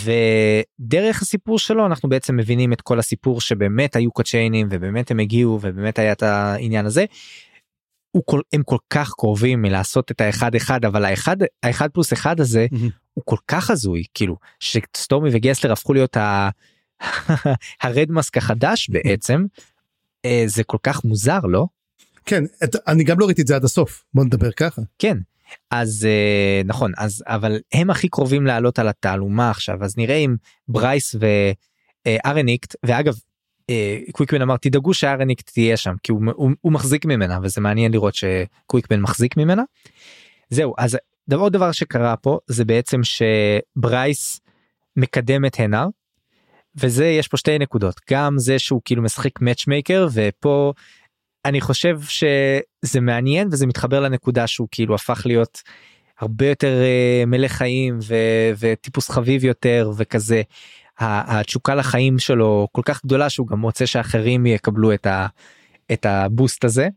ודרך 0.80 1.22
הסיפור 1.22 1.60
שלו 1.60 1.86
אנחנו 1.86 2.10
בעצם 2.10 2.38
מבינים 2.38 2.74
את 2.74 2.82
כל 2.82 3.00
הסיפור 3.00 3.42
שבאמת 3.42 3.96
היו 3.96 4.12
קוצ'יינים 4.12 4.68
ובאמת 4.72 5.12
הם 5.12 5.20
הגיעו 5.20 5.60
ובאמת 5.62 6.00
היה 6.00 6.12
את 6.12 6.24
העניין 6.24 6.86
הזה. 6.86 7.06
הוא 8.12 8.24
כל, 8.26 8.42
הם 8.54 8.64
כל 8.64 8.78
כך 8.90 9.14
קרובים 9.14 9.62
מלעשות 9.62 10.12
את 10.12 10.22
האחד 10.22 10.56
אחד 10.56 10.86
אבל 10.86 11.06
האחד 11.06 11.38
האחד 11.64 11.90
פלוס 11.92 12.14
אחד 12.14 12.40
הזה 12.40 12.68
mm-hmm. 12.72 12.90
הוא 13.14 13.24
כל 13.26 13.38
כך 13.48 13.70
הזוי 13.70 14.04
כאילו 14.14 14.38
שסטורמי 14.60 15.30
וגסלר 15.34 15.72
הפכו 15.72 15.94
להיות 15.94 16.18
ה... 16.18 16.50
הרדמאסק 17.84 18.38
החדש 18.38 18.90
בעצם 18.90 19.46
אה, 20.26 20.44
זה 20.48 20.64
כל 20.64 20.78
כך 20.84 21.04
מוזר 21.04 21.40
לא? 21.40 21.66
כן 22.26 22.44
את, 22.64 22.76
אני 22.88 23.04
גם 23.04 23.20
לא 23.20 23.26
ראיתי 23.26 23.42
את 23.42 23.48
זה 23.48 23.56
עד 23.56 23.64
הסוף 23.64 24.06
בוא 24.14 24.24
נדבר 24.24 24.52
ככה. 24.52 24.82
כן 25.00 25.18
אז 25.72 26.06
אה, 26.06 26.62
נכון 26.66 26.92
אז 26.98 27.24
אבל 27.28 27.60
הם 27.74 27.90
הכי 27.90 28.10
קרובים 28.10 28.46
לעלות 28.46 28.80
על 28.80 28.88
התעלומה 28.88 29.50
עכשיו 29.50 29.84
אז 29.84 29.98
נראה 29.98 30.16
אם 30.16 30.36
ברייס 30.68 31.16
וארניקט 32.06 32.76
אה, 32.76 32.90
ואגב 32.90 33.16
קוויקמן 34.12 34.42
אמר 34.42 34.58
תדאגו 34.58 34.94
שארניקט 34.94 35.50
תהיה 35.50 35.78
שם 35.78 35.94
כי 36.04 36.12
הוא, 36.12 36.22
הוא, 36.36 36.52
הוא 36.62 36.72
מחזיק 36.72 37.06
ממנה 37.06 37.40
וזה 37.44 37.62
מעניין 37.62 37.92
לראות 37.92 38.14
שקוויקמן 38.16 39.02
מחזיק 39.02 39.38
ממנה. 39.38 39.64
זהו 40.50 40.74
אז 40.78 40.98
עוד 41.34 41.54
דבר 41.54 41.72
שקרה 41.72 42.16
פה 42.16 42.40
זה 42.48 42.66
בעצם 42.66 43.02
שברייס 43.04 44.40
מקדם 44.96 45.46
את 45.46 45.60
הנר 45.60 45.88
וזה 46.76 47.06
יש 47.06 47.28
פה 47.28 47.38
שתי 47.38 47.60
נקודות 47.60 48.02
גם 48.12 48.38
זה 48.38 48.60
שהוא 48.60 48.82
כאילו 48.86 49.04
משחק 49.04 49.42
מאצ'מייקר 49.42 50.08
ופה 50.14 50.74
אני 51.46 51.62
חושב 51.62 52.00
שזה 52.02 53.02
מעניין 53.02 53.48
וזה 53.52 53.68
מתחבר 53.68 54.00
לנקודה 54.00 54.48
שהוא 54.48 54.68
כאילו 54.72 54.96
הפך 54.96 55.22
להיות 55.26 55.62
הרבה 56.20 56.48
יותר 56.48 56.82
uh, 56.82 57.26
מלך 57.26 57.52
חיים 57.52 58.00
ו- 58.04 58.52
וטיפוס 58.60 59.10
חביב 59.10 59.46
יותר 59.46 59.92
וכזה 59.98 60.42
התשוקה 61.00 61.76
לחיים 61.76 62.20
שלו 62.20 62.68
כל 62.72 62.82
כך 62.86 63.06
גדולה 63.06 63.30
שהוא 63.30 63.48
גם 63.48 63.62
רוצה 63.62 63.88
שאחרים 63.88 64.46
יקבלו 64.46 64.94
את, 64.94 65.06
ה- 65.06 65.28
את 65.94 66.06
הבוסט 66.06 66.66
הזה 66.66 66.88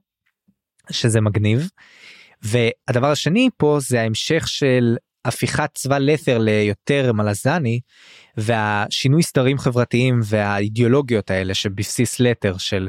שזה 0.90 1.20
מגניב. 1.20 1.68
והדבר 2.43 3.10
השני 3.10 3.48
פה 3.56 3.78
זה 3.81 4.01
ההמשך 4.01 4.48
של 4.48 4.97
הפיכת 5.24 5.70
צבא 5.74 5.98
לת'ר 5.98 6.39
ליותר 6.39 7.12
מלזני 7.12 7.81
והשינוי 8.36 9.22
סדרים 9.22 9.59
חברתיים 9.59 10.20
והאידיאולוגיות 10.24 11.31
האלה 11.31 11.55
שבבסיס 11.55 12.20
לת'ר 12.20 12.59
של 12.59 12.89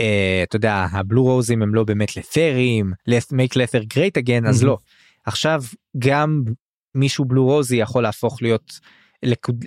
uh, 0.00 0.04
אתה 0.42 0.56
יודע 0.56 0.86
הבלו 0.92 1.24
רוזים 1.24 1.62
הם 1.62 1.74
לא 1.74 1.84
באמת 1.84 2.16
לת'רים 2.16 2.92
make 3.08 3.56
לת'ר 3.56 3.80
great 3.80 4.22
again 4.22 4.48
אז 4.48 4.64
לא 4.64 4.78
עכשיו 5.26 5.62
גם 5.98 6.42
מישהו 6.94 7.24
בלו 7.24 7.44
רוזי 7.44 7.76
יכול 7.76 8.02
להפוך 8.02 8.42
להיות 8.42 8.80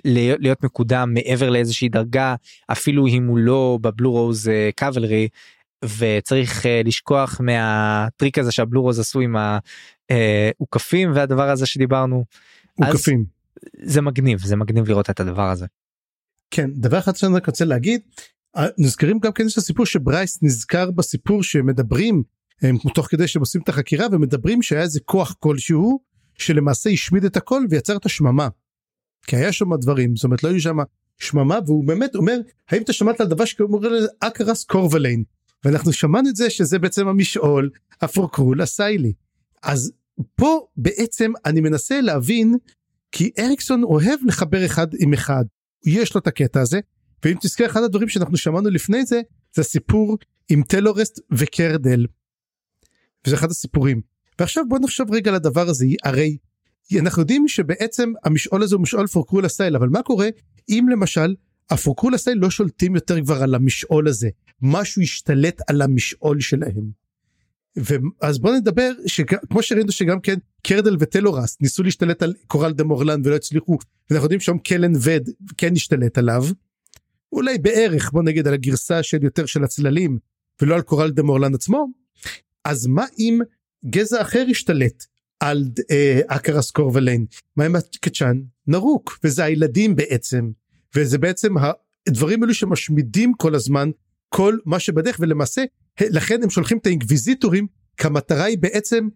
להיות 0.04 0.64
מקודם 0.64 1.14
מעבר 1.14 1.50
לאיזושהי 1.50 1.88
דרגה 1.88 2.34
אפילו 2.72 3.06
אם 3.06 3.26
הוא 3.26 3.38
לא 3.38 3.78
בבלו 3.80 4.12
רוז 4.12 4.50
קאבלרי 4.76 5.28
וצריך 5.84 6.62
uh, 6.62 6.68
לשכוח 6.84 7.40
מהטריק 7.40 8.38
הזה 8.38 8.52
שהבלו 8.52 8.82
רוז 8.82 8.98
עשו 8.98 9.20
עם 9.20 9.36
האוכפים 10.10 11.12
והדבר 11.14 11.50
הזה 11.50 11.66
שדיברנו. 11.66 12.24
אוכפים. 12.78 13.24
זה 13.82 14.00
מגניב 14.00 14.38
זה 14.38 14.56
מגניב 14.56 14.88
לראות 14.88 15.10
את 15.10 15.20
הדבר 15.20 15.50
הזה. 15.50 15.66
כן 16.50 16.70
דבר 16.74 16.98
אחד 16.98 17.16
שאני 17.16 17.34
רק 17.34 17.46
רוצה 17.46 17.64
להגיד 17.64 18.00
אה, 18.56 18.66
נזכרים 18.78 19.18
גם 19.18 19.32
כן 19.32 19.46
יש 19.46 19.58
הסיפור 19.58 19.86
שברייס 19.86 20.38
נזכר 20.42 20.90
בסיפור 20.90 21.42
שמדברים 21.42 22.22
הם 22.62 22.76
תוך 22.94 23.06
כדי 23.06 23.28
שהם 23.28 23.40
עושים 23.40 23.60
את 23.60 23.68
החקירה 23.68 24.06
ומדברים 24.12 24.62
שהיה 24.62 24.82
איזה 24.82 25.00
כוח 25.00 25.36
כלשהו 25.38 26.00
שלמעשה 26.38 26.90
השמיד 26.90 27.24
את 27.24 27.36
הכל 27.36 27.62
ויצר 27.70 27.96
את 27.96 28.06
השממה. 28.06 28.48
כי 29.30 29.36
היה 29.36 29.52
שם 29.52 29.74
דברים 29.76 30.16
זאת 30.16 30.24
אומרת 30.24 30.42
לא 30.42 30.48
היו 30.48 30.60
שם 30.60 30.76
שממה 31.18 31.58
והוא 31.66 31.84
באמת 31.84 32.14
אומר 32.14 32.38
האם 32.68 32.82
אתה 32.82 32.92
שמעת 32.92 33.20
על 33.20 33.26
דבר 33.26 33.44
שקוראים 33.44 33.92
לזה 33.92 34.08
אקרס 34.20 34.64
קורבליין 34.64 35.24
ואנחנו 35.64 35.92
שמענו 35.92 36.28
את 36.28 36.36
זה 36.36 36.50
שזה 36.50 36.78
בעצם 36.78 37.08
המשעול 37.08 37.70
הפורקרול 38.00 38.60
אסייל. 38.60 39.12
אז 39.62 39.92
פה 40.34 40.66
בעצם 40.76 41.32
אני 41.44 41.60
מנסה 41.60 42.00
להבין 42.00 42.54
כי 43.12 43.30
אריקסון 43.38 43.82
אוהב 43.82 44.20
לחבר 44.26 44.66
אחד 44.66 44.86
עם 44.98 45.12
אחד 45.12 45.44
יש 45.86 46.14
לו 46.14 46.20
את 46.20 46.26
הקטע 46.26 46.60
הזה 46.60 46.80
ואם 47.24 47.36
תזכר 47.40 47.66
אחד 47.66 47.82
הדברים 47.82 48.08
שאנחנו 48.08 48.36
שמענו 48.36 48.70
לפני 48.70 49.04
זה 49.04 49.20
זה 49.54 49.60
הסיפור 49.62 50.18
עם 50.48 50.62
טלורסט 50.62 51.20
וקרדל. 51.32 52.06
וזה 53.26 53.36
אחד 53.36 53.50
הסיפורים 53.50 54.00
ועכשיו 54.38 54.64
בוא 54.68 54.78
נחשוב 54.78 55.14
רגע 55.14 55.30
על 55.30 55.36
הדבר 55.36 55.68
הזה 55.68 55.86
הרי 56.04 56.36
אנחנו 56.98 57.22
יודעים 57.22 57.48
שבעצם 57.48 58.12
המשעול 58.24 58.62
הזה 58.62 58.74
הוא 58.74 58.82
משעול 58.82 59.06
פורקרול 59.06 59.44
אסייל 59.44 59.76
אבל 59.76 59.88
מה 59.88 60.02
קורה 60.02 60.28
אם 60.68 60.86
למשל 60.92 61.34
הפורקרול 61.70 62.14
אסייל 62.14 62.38
לא 62.38 62.50
שולטים 62.50 62.94
יותר 62.94 63.20
כבר 63.22 63.42
על 63.42 63.54
המשעול 63.54 64.08
הזה 64.08 64.28
משהו 64.62 65.02
השתלט 65.02 65.60
על 65.68 65.82
המשעול 65.82 66.40
שלהם. 66.40 67.00
ואז 67.76 68.38
בוא 68.38 68.52
נדבר 68.52 68.90
שכמו 69.06 69.62
שראינו 69.62 69.92
שגם 69.92 70.20
כן 70.20 70.38
קרדל 70.62 70.96
וטלורס 71.00 71.56
ניסו 71.60 71.82
להשתלט 71.82 72.22
על 72.22 72.34
קורלד 72.46 72.84
אמורלן 72.84 73.20
ולא 73.24 73.36
הצליחו 73.36 73.78
ואנחנו 74.10 74.24
יודעים 74.24 74.40
שם 74.40 74.58
קלנווד 74.58 75.28
כן 75.56 75.72
השתלט 75.72 76.18
עליו. 76.18 76.44
אולי 77.32 77.58
בערך 77.58 78.12
בוא 78.12 78.22
נגיד 78.22 78.46
על 78.46 78.54
הגרסה 78.54 79.02
של 79.02 79.24
יותר 79.24 79.46
של 79.46 79.64
הצללים 79.64 80.18
ולא 80.62 80.74
על 80.74 80.82
קורלד 80.82 81.22
אמורלן 81.22 81.54
עצמו. 81.54 81.86
אז 82.64 82.86
מה 82.86 83.04
אם 83.18 83.38
גזע 83.86 84.22
אחר 84.22 84.44
השתלט 84.50 85.06
על 85.40 85.64
אה, 85.90 86.20
אקרס 86.26 86.70
קורבליין 86.70 87.26
מה 87.56 87.64
עם 87.64 87.76
הקצ'אן 87.76 88.40
נרוק 88.66 89.18
וזה 89.24 89.44
הילדים 89.44 89.96
בעצם 89.96 90.50
וזה 90.96 91.18
בעצם 91.18 91.54
הדברים 92.08 92.42
האלו 92.42 92.54
שמשמידים 92.54 93.32
כל 93.34 93.54
הזמן 93.54 93.90
כל 94.28 94.56
מה 94.64 94.78
שבדרך 94.78 95.16
ולמעשה 95.20 95.64
לכן 96.00 96.42
הם 96.42 96.50
שולחים 96.50 96.78
את 96.78 96.86
האינקוויזיטורים 96.86 97.66
כמטרה 97.96 98.44
היא 98.44 98.58
בעצם 98.58 99.08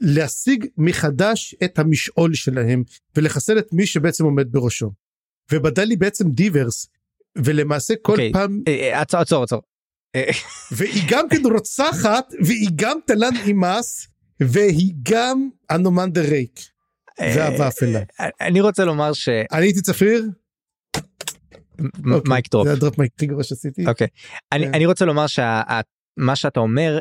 להשיג 0.00 0.66
מחדש 0.76 1.54
את 1.64 1.78
המשעול 1.78 2.34
שלהם 2.34 2.82
ולחסל 3.16 3.58
את 3.58 3.72
מי 3.72 3.86
שבעצם 3.86 4.24
עומד 4.24 4.52
בראשו. 4.52 4.92
ובדאל 5.52 5.84
היא 5.84 5.96
בעצם 5.96 6.30
דיברס 6.30 6.86
ולמעשה 7.38 7.94
כל 8.02 8.12
okay. 8.12 8.14
אוקיי, 8.14 8.32
פעם 8.32 8.62
אה, 8.68 8.72
אה, 8.72 9.00
עצור 9.00 9.20
עצור 9.20 9.42
עצור. 9.42 9.62
והיא 10.76 11.02
גם 11.08 11.28
כן 11.28 11.42
רוצחת 11.52 12.32
והיא 12.44 12.68
גם 12.76 12.98
תלן 13.06 13.36
אימאס 13.46 14.08
והיא 14.46 14.94
גם 15.02 15.48
אנומנדר 15.70 16.22
רייק. 16.30 16.60
ואהבה 17.20 17.68
אפלה. 17.68 18.00
אני 18.40 18.60
רוצה 18.60 18.84
לומר 18.84 19.12
ש... 19.12 19.28
אני 19.28 19.66
הייתי 19.66 19.80
צפיר. 19.80 20.24
אוקיי, 21.80 22.20
mic 22.26 22.50
drop. 22.50 22.66
זה 22.66 22.72
ה 22.72 22.77
drop 22.77 22.98
mic 22.98 23.12
גרוע 23.22 23.42
שעשיתי. 23.42 23.86
אוקיי. 23.86 24.06
אני 24.52 24.70
כן. 24.72 24.84
רוצה 24.84 25.04
לומר 25.04 25.26
מה 26.16 26.36
שאתה 26.36 26.60
אומר 26.60 26.98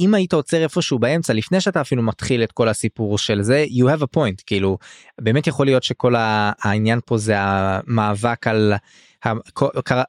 אם 0.00 0.14
היית 0.14 0.32
עוצר 0.32 0.62
איפשהו 0.62 0.98
באמצע 0.98 1.32
לפני 1.32 1.60
שאתה 1.60 1.80
אפילו 1.80 2.02
מתחיל 2.02 2.42
את 2.42 2.52
כל 2.52 2.68
הסיפור 2.68 3.18
של 3.18 3.42
זה 3.42 3.64
you 3.68 3.84
have 3.84 4.02
a 4.02 4.06
point 4.16 4.42
כאילו 4.46 4.78
באמת 5.20 5.46
יכול 5.46 5.66
להיות 5.66 5.82
שכל 5.82 6.14
העניין 6.18 7.00
פה 7.06 7.18
זה 7.18 7.34
המאבק 7.38 8.46
על 8.46 8.74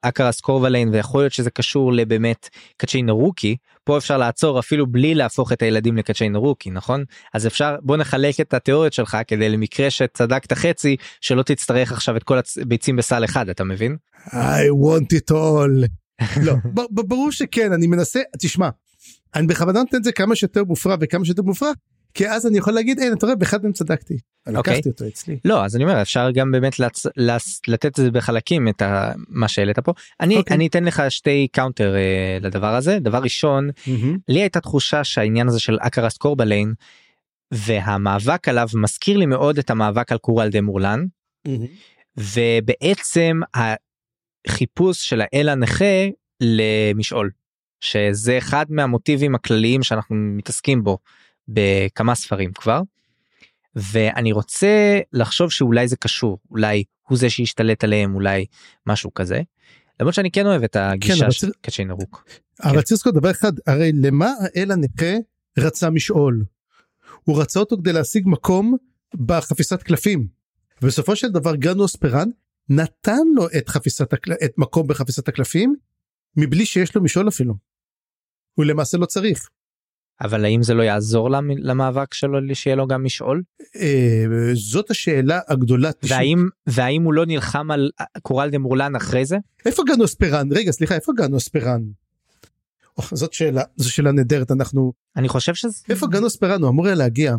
אקרס 0.02 0.42
קורבליין 0.42 0.90
ויכול 0.90 1.22
להיות 1.22 1.34
שזה 1.34 1.50
קשור 1.50 1.94
לבאמת 1.94 2.50
קצ'יין 2.78 3.10
רוקי 3.10 3.56
פה 3.86 3.98
אפשר 3.98 4.18
לעצור 4.18 4.60
אפילו 4.60 4.88
בלי 4.88 5.16
להפוך 5.16 5.52
את 5.52 5.62
הילדים 5.62 5.98
לקצ'יין 5.98 6.36
רוקי 6.36 6.70
נכון 6.70 7.04
אז 7.34 7.48
אפשר 7.48 7.76
בוא 7.82 7.98
נחלק 7.98 8.40
את 8.42 8.54
התיאוריות 8.54 8.94
שלך 8.94 9.18
כדי 9.28 9.50
למקרה 9.50 9.90
שצדקת 9.90 10.54
חצי 10.54 10.96
שלא 11.22 11.44
תצטרך 11.44 11.92
עכשיו 11.92 12.18
את 12.18 12.24
כל 12.24 12.38
הביצים 12.62 12.96
בסל 12.96 13.26
אחד 13.26 13.50
אתה 13.50 13.64
מבין? 13.64 13.98
I 14.28 14.70
want 14.84 15.18
it 15.18 15.32
all. 15.32 15.88
לא, 16.44 16.56
ברור 16.90 17.32
שכן, 17.32 17.74
אני 17.74 17.88
מנסה, 17.88 18.20
תשמע, 18.40 18.70
אני 19.36 19.48
בכוונה 19.48 19.80
נותן 19.80 19.98
את 19.98 20.04
זה 20.04 20.12
כמה 20.12 20.36
שיותר 20.36 20.64
מופרע 20.64 20.96
וכמה 21.00 21.26
שיותר 21.26 21.42
מופרע, 21.42 21.72
כי 22.16 22.30
אז 22.30 22.48
אני 22.48 22.58
יכול 22.58 22.74
להגיד, 22.74 23.00
אין, 23.00 23.14
אתה 23.14 23.26
רואה, 23.26 23.36
באחד 23.36 23.64
מהם 23.64 23.74
צדקתי. 23.74 24.14
Okay. 24.14 24.56
אוקיי. 24.56 24.74
לקחתי 24.74 24.90
אותו 24.90 25.08
אצלי. 25.08 25.40
לא, 25.46 25.66
אז 25.66 25.76
אני 25.76 25.84
אומר, 25.84 26.02
אפשר 26.02 26.32
גם 26.32 26.52
באמת 26.52 26.80
לצ... 26.80 27.06
לצ... 27.18 27.62
לתת 27.68 27.86
את 27.86 27.96
זה 27.96 28.12
בחלקים, 28.12 28.68
את 28.68 28.82
ה... 28.82 29.12
מה 29.30 29.48
שהעלית 29.48 29.80
פה. 29.80 29.94
אני, 30.20 30.36
okay. 30.36 30.38
אוקיי. 30.38 30.56
אני 30.56 30.68
אתן 30.68 30.84
לך 30.84 31.04
שתי 31.10 31.48
counter 31.52 31.96
uh, 31.96 32.44
לדבר 32.44 32.76
הזה. 32.76 33.00
דבר 33.00 33.18
ראשון, 33.18 33.70
mm-hmm. 33.70 34.18
לי 34.28 34.40
הייתה 34.42 34.62
תחושה 34.62 35.04
שהעניין 35.04 35.48
הזה 35.48 35.60
של 35.60 35.78
אקרס 35.82 36.18
קורבליין, 36.18 36.74
והמאבק 37.54 38.48
עליו 38.48 38.68
מזכיר 38.74 39.18
לי 39.18 39.26
מאוד 39.26 39.58
את 39.58 39.70
המאבק 39.70 40.12
על 40.12 40.18
קורלד 40.18 40.62
אמורלן. 40.62 41.06
Mm-hmm. 41.48 41.52
ובעצם 42.18 43.40
חיפוש 44.48 45.10
של 45.10 45.22
האל 45.22 45.50
הנכה 45.50 46.08
למשעול 46.42 47.30
שזה 47.82 48.38
אחד 48.38 48.66
מהמוטיבים 48.70 49.36
הכלליים 49.36 49.84
שאנחנו 49.84 50.16
מתעסקים 50.16 50.84
בו 50.84 50.98
בכמה 51.48 52.16
ספרים 52.16 52.54
כבר. 52.54 52.82
ואני 53.76 54.32
רוצה 54.32 55.00
לחשוב 55.14 55.52
שאולי 55.52 55.88
זה 55.88 55.96
קשור 55.96 56.40
אולי 56.52 56.84
הוא 57.08 57.18
זה 57.18 57.30
שהשתלט 57.30 57.84
עליהם 57.84 58.16
אולי 58.16 58.46
משהו 58.88 59.14
כזה. 59.14 59.42
למרות 60.00 60.14
שאני 60.14 60.32
כן 60.32 60.46
אוהב 60.46 60.64
את 60.64 60.76
הגישה 60.76 61.26
כן, 61.26 61.32
של 61.32 61.52
קצ'יין 61.62 61.92
ארוק. 61.92 62.26
אבל 62.64 62.76
כן. 62.76 62.82
צריך 62.82 62.92
לזכור 62.92 63.12
דבר 63.12 63.32
אחד 63.32 63.52
הרי 63.68 63.92
למה 64.04 64.32
האל 64.40 64.72
הנכה 64.72 65.16
רצה 65.60 65.90
משעול. 65.90 66.46
הוא 67.24 67.42
רצה 67.42 67.60
אותו 67.60 67.78
כדי 67.78 67.94
להשיג 67.94 68.24
מקום 68.28 68.78
בחפיסת 69.16 69.84
קלפים. 69.84 70.28
בסופו 70.82 71.16
של 71.16 71.32
דבר 71.32 71.56
גנוס 71.56 71.96
פרן 71.96 72.30
נתן 72.70 73.22
לו 73.36 73.48
את 73.58 73.70
חפיסת 73.70 74.14
הקל... 74.14 74.34
את 74.46 74.54
מקום 74.58 74.88
בחפיסת 74.88 75.28
הקלפים 75.28 75.76
מבלי 76.38 76.66
שיש 76.66 76.96
לו 76.96 77.04
משעול 77.04 77.28
אפילו. 77.28 77.54
הוא 78.54 78.66
למעשה 78.66 78.98
לא 78.98 79.06
צריך. 79.06 79.50
אבל 80.22 80.46
האם 80.46 80.64
זה 80.64 80.74
לא 80.74 80.84
יעזור 80.84 81.30
למאבק 81.58 82.14
שלו 82.14 82.40
שיהיה 82.54 82.76
לו 82.76 82.88
גם 82.88 83.04
משעול? 83.04 83.42
אה, 83.76 84.26
זאת 84.54 84.92
השאלה 84.92 85.40
הגדולה. 85.48 85.92
והאם, 86.04 86.48
והאם 86.68 87.04
הוא 87.04 87.14
לא 87.14 87.26
נלחם 87.26 87.72
על 87.72 87.90
קורל 88.22 88.50
דה 88.50 88.58
מורלן 88.58 88.96
אחרי 88.96 89.26
זה? 89.26 89.38
איפה 89.66 89.84
גנוס 89.88 90.16
פרן? 90.16 90.48
רגע 90.52 90.72
סליחה 90.72 90.96
איפה 90.96 91.12
גנוס 91.18 91.48
פרן? 91.48 91.82
זאת 93.12 93.34
שאלה 93.34 93.62
זו 93.76 93.92
שאלה 93.92 94.12
נהדרת 94.12 94.52
אנחנו 94.52 94.94
אני 95.16 95.30
חושב 95.30 95.54
שזה 95.54 95.74
איפה 95.90 96.08
גנוס 96.08 96.36
פרן 96.36 96.62
הוא 96.62 96.70
אמור 96.70 96.86
היה 96.86 96.96
להגיע. 96.96 97.36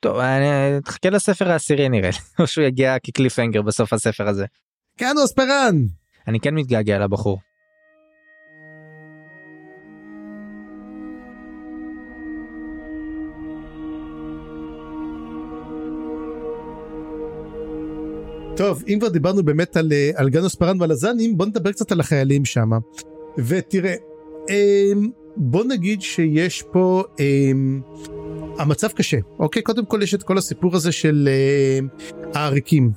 טוב 0.00 0.18
אני 0.18 0.80
תחכה 0.84 1.10
לספר 1.10 1.50
העשירי 1.50 1.88
נראה 1.88 2.10
או 2.38 2.46
שהוא 2.46 2.64
יגיע 2.64 2.96
כקליפנגר 3.02 3.62
בסוף 3.62 3.92
הספר 3.92 4.28
הזה. 4.28 4.46
גנוס 5.00 5.32
פרן! 5.32 5.76
אני 6.28 6.40
כן 6.40 6.54
מתגעגע 6.54 6.98
לבחור. 6.98 7.38
טוב 18.56 18.82
אם 18.88 18.98
כבר 18.98 19.08
דיברנו 19.08 19.42
באמת 19.42 19.76
על, 19.76 19.92
אה, 19.92 20.10
על 20.14 20.30
גנוס 20.30 20.54
פרן 20.54 20.80
ועל 20.80 20.90
הזנים 20.90 21.36
בוא 21.36 21.46
נדבר 21.46 21.72
קצת 21.72 21.92
על 21.92 22.00
החיילים 22.00 22.44
שם. 22.44 22.70
ותראה 23.38 23.94
אמ, 24.50 25.08
בוא 25.36 25.64
נגיד 25.64 26.02
שיש 26.02 26.62
פה 26.72 27.04
אמ, 27.20 27.80
המצב 28.58 28.88
קשה 28.88 29.16
אוקיי? 29.38 29.62
קודם 29.62 29.86
כל 29.86 30.02
יש 30.02 30.14
את 30.14 30.22
כל 30.22 30.38
הסיפור 30.38 30.76
הזה 30.76 30.92
של 30.92 31.28
אה, 31.30 31.78
העריקים. 32.34 32.90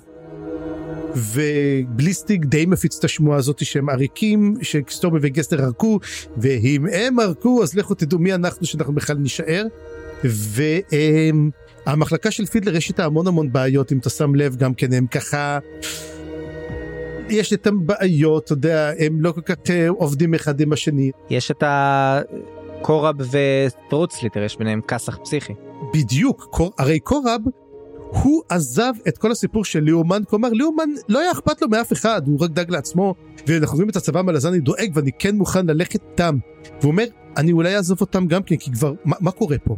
ובליסטיק 1.15 2.45
די 2.45 2.65
מפיץ 2.65 2.97
את 2.97 3.03
השמועה 3.03 3.38
הזאת 3.38 3.65
שהם 3.65 3.89
עריקים 3.89 4.55
שקסטורמי 4.61 5.19
וגסטר 5.21 5.61
ערקו 5.61 5.99
ואם 6.38 6.85
הם 6.91 7.19
ערקו 7.19 7.63
אז 7.63 7.75
לכו 7.75 7.93
תדעו 7.93 8.19
מי 8.19 8.34
אנחנו 8.34 8.65
שאנחנו 8.65 8.93
בכלל 8.93 9.17
נישאר. 9.17 9.63
והמחלקה 11.88 12.31
של 12.31 12.45
פידלר 12.45 12.76
יש 12.76 12.89
איתה 12.89 13.05
המון 13.05 13.27
המון 13.27 13.51
בעיות 13.51 13.91
אם 13.91 13.97
אתה 13.97 14.09
שם 14.09 14.35
לב 14.35 14.55
גם 14.55 14.73
כן 14.73 14.93
הם 14.93 15.07
ככה. 15.07 15.59
יש 17.30 17.51
איתם 17.51 17.88
בעיות 17.88 18.43
אתה 18.43 18.53
יודע 18.53 18.91
הם 18.99 19.22
לא 19.22 19.31
כל 19.31 19.41
כך 19.41 19.55
אה, 19.69 19.89
עובדים 19.89 20.34
אחד 20.34 20.59
עם 20.59 20.73
השני. 20.73 21.11
יש 21.30 21.51
את 21.51 21.64
הקורב 21.65 23.15
ופרוצליטר 23.31 24.43
יש 24.43 24.57
ביניהם 24.57 24.81
כסח 24.81 25.18
פסיכי. 25.23 25.53
בדיוק 25.93 26.47
קור, 26.51 26.72
הרי 26.77 26.99
קורב 26.99 27.41
הוא 28.11 28.43
עזב 28.49 28.93
את 29.07 29.18
כל 29.18 29.31
הסיפור 29.31 29.65
של 29.65 29.80
ליאומן, 29.80 30.22
כלומר 30.30 30.49
ליאומן 30.49 30.89
לא 31.09 31.19
היה 31.19 31.31
אכפת 31.31 31.61
לו 31.61 31.69
מאף 31.69 31.93
אחד, 31.93 32.22
הוא 32.27 32.39
רק 32.41 32.49
דאג 32.51 32.72
לעצמו, 32.72 33.15
ואנחנו 33.47 33.76
רואים 33.76 33.89
את 33.89 33.95
הצבא 33.95 34.19
המלזני 34.19 34.59
דואג 34.59 34.91
ואני 34.93 35.11
כן 35.19 35.35
מוכן 35.35 35.68
ללכת 35.68 35.99
איתם. 36.11 36.38
והוא 36.81 36.91
אומר, 36.91 37.05
אני 37.38 37.51
אולי 37.51 37.76
אעזוב 37.76 38.01
אותם 38.01 38.27
גם 38.27 38.43
כן, 38.43 38.55
כי 38.55 38.72
כבר, 38.72 38.93
מה, 39.05 39.15
מה 39.19 39.31
קורה 39.31 39.57
פה? 39.64 39.76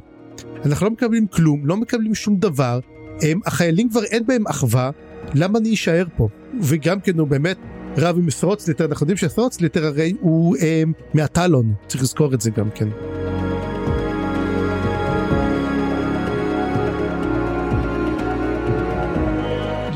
אנחנו 0.65 0.85
לא 0.85 0.91
מקבלים 0.91 1.27
כלום, 1.27 1.65
לא 1.65 1.77
מקבלים 1.77 2.15
שום 2.15 2.35
דבר, 2.35 2.79
הם, 3.21 3.39
החיילים 3.45 3.89
כבר 3.89 4.03
אין 4.03 4.25
בהם 4.25 4.47
אחווה, 4.47 4.91
למה 5.33 5.59
אני 5.59 5.73
אשאר 5.73 6.05
פה? 6.17 6.27
וגם 6.61 6.99
כן 6.99 7.19
הוא 7.19 7.27
באמת 7.27 7.57
רב 7.97 8.17
עם 8.17 8.29
סרוצליטר, 8.29 8.85
אנחנו 8.85 9.03
יודעים 9.03 9.17
שסרוצליטר 9.17 9.85
הרי 9.85 10.13
הוא 10.21 10.55
הם, 10.61 10.93
מהטלון, 11.13 11.73
צריך 11.87 12.03
לזכור 12.03 12.33
את 12.33 12.41
זה 12.41 12.51
גם 12.51 12.69
כן. 12.75 12.87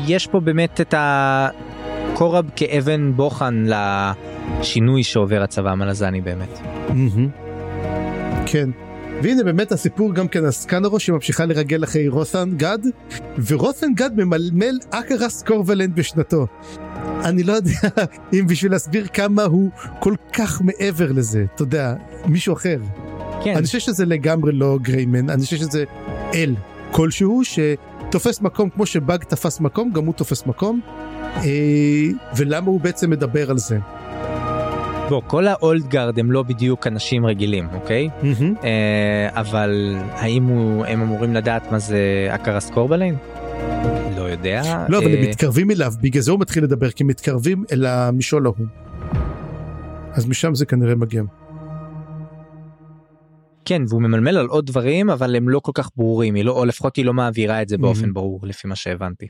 יש 0.06 0.26
פה 0.26 0.40
באמת 0.40 0.80
את 0.80 0.94
הקורב 0.96 2.50
כאבן 2.56 3.12
בוחן 3.16 3.64
לשינוי 4.60 5.02
שעובר 5.02 5.42
הצבא 5.42 5.70
המלזני 5.70 6.20
באמת. 6.20 6.58
כן. 8.46 8.70
והנה 9.24 9.42
באמת 9.44 9.72
הסיפור 9.72 10.14
גם 10.14 10.28
כן 10.28 10.44
הסקנרו 10.44 11.00
שממשיכה 11.00 11.44
לרגל 11.44 11.84
אחרי 11.84 12.08
רות'ן 12.08 12.50
גד 12.56 12.78
ורות'ן 13.46 13.94
גד 13.94 14.10
ממלמל 14.16 14.78
אקרס 14.90 15.42
קורבלנד 15.42 15.96
בשנתו. 15.96 16.46
אני 17.24 17.42
לא 17.42 17.52
יודע 17.52 17.70
אם 18.34 18.46
בשביל 18.46 18.72
להסביר 18.72 19.06
כמה 19.06 19.42
הוא 19.42 19.70
כל 20.00 20.14
כך 20.32 20.62
מעבר 20.62 21.12
לזה, 21.12 21.44
אתה 21.54 21.62
יודע, 21.62 21.94
מישהו 22.26 22.54
אחר. 22.54 22.78
כן, 23.44 23.56
אני 23.56 23.66
חושב 23.66 23.78
שזה 23.78 24.06
לגמרי 24.06 24.52
לא 24.52 24.78
גריימן, 24.82 25.30
אני 25.30 25.42
חושב 25.44 25.56
שזה 25.56 25.84
אל 26.34 26.54
כלשהו 26.90 27.42
שתופס 27.44 28.40
מקום 28.40 28.70
כמו 28.70 28.86
שבאג 28.86 29.24
תפס 29.24 29.60
מקום, 29.60 29.90
גם 29.92 30.04
הוא 30.04 30.14
תופס 30.14 30.46
מקום. 30.46 30.80
אה, 31.36 31.42
ולמה 32.36 32.66
הוא 32.66 32.80
בעצם 32.80 33.10
מדבר 33.10 33.50
על 33.50 33.58
זה. 33.58 33.78
בוא, 35.08 35.22
כל 35.26 35.46
ה 35.46 35.57
Old 35.57 35.88
Guard 35.88 36.18
הם 36.18 36.32
לא 36.32 36.42
בדיוק 36.42 36.86
אנשים 36.86 37.26
רגילים, 37.26 37.68
אוקיי? 37.74 38.08
מהמם. 38.22 38.54
אה, 38.64 39.28
אבל 39.32 39.96
האם 40.10 40.44
הוא, 40.44 40.86
הם 40.86 41.02
אמורים 41.02 41.34
לדעת 41.34 41.72
מה 41.72 41.78
זה 41.78 42.28
אקרס 42.30 42.70
קורבליין? 42.70 43.16
לא 44.16 44.22
יודע. 44.22 44.86
לא, 44.88 44.98
אבל 44.98 45.06
הם 45.06 45.12
אה, 45.12 45.28
מתקרבים 45.28 45.70
אליו, 45.70 45.92
בגלל 46.00 46.22
זה 46.22 46.30
הוא 46.30 46.40
מתחיל 46.40 46.64
לדבר, 46.64 46.90
כי 46.90 47.02
הם 47.02 47.06
מתקרבים 47.06 47.64
אל 47.72 47.86
המשעול 47.86 48.46
ההוא. 48.46 48.66
אז 50.12 50.26
משם 50.26 50.54
זה 50.54 50.66
כנראה 50.66 50.94
מגיע. 50.94 51.22
כן, 53.64 53.82
והוא 53.88 54.02
ממלמל 54.02 54.36
על 54.36 54.46
עוד 54.46 54.66
דברים, 54.66 55.10
אבל 55.10 55.36
הם 55.36 55.48
לא 55.48 55.60
כל 55.60 55.72
כך 55.74 55.90
ברורים, 55.96 56.34
היא 56.34 56.44
לא, 56.44 56.52
או 56.52 56.64
לפחות 56.64 56.96
היא 56.96 57.04
לא 57.04 57.14
מעבירה 57.14 57.62
את 57.62 57.68
זה 57.68 57.78
באופן 57.78 58.00
מהמם. 58.00 58.14
ברור, 58.14 58.40
לפי 58.42 58.68
מה 58.68 58.76
שהבנתי. 58.76 59.26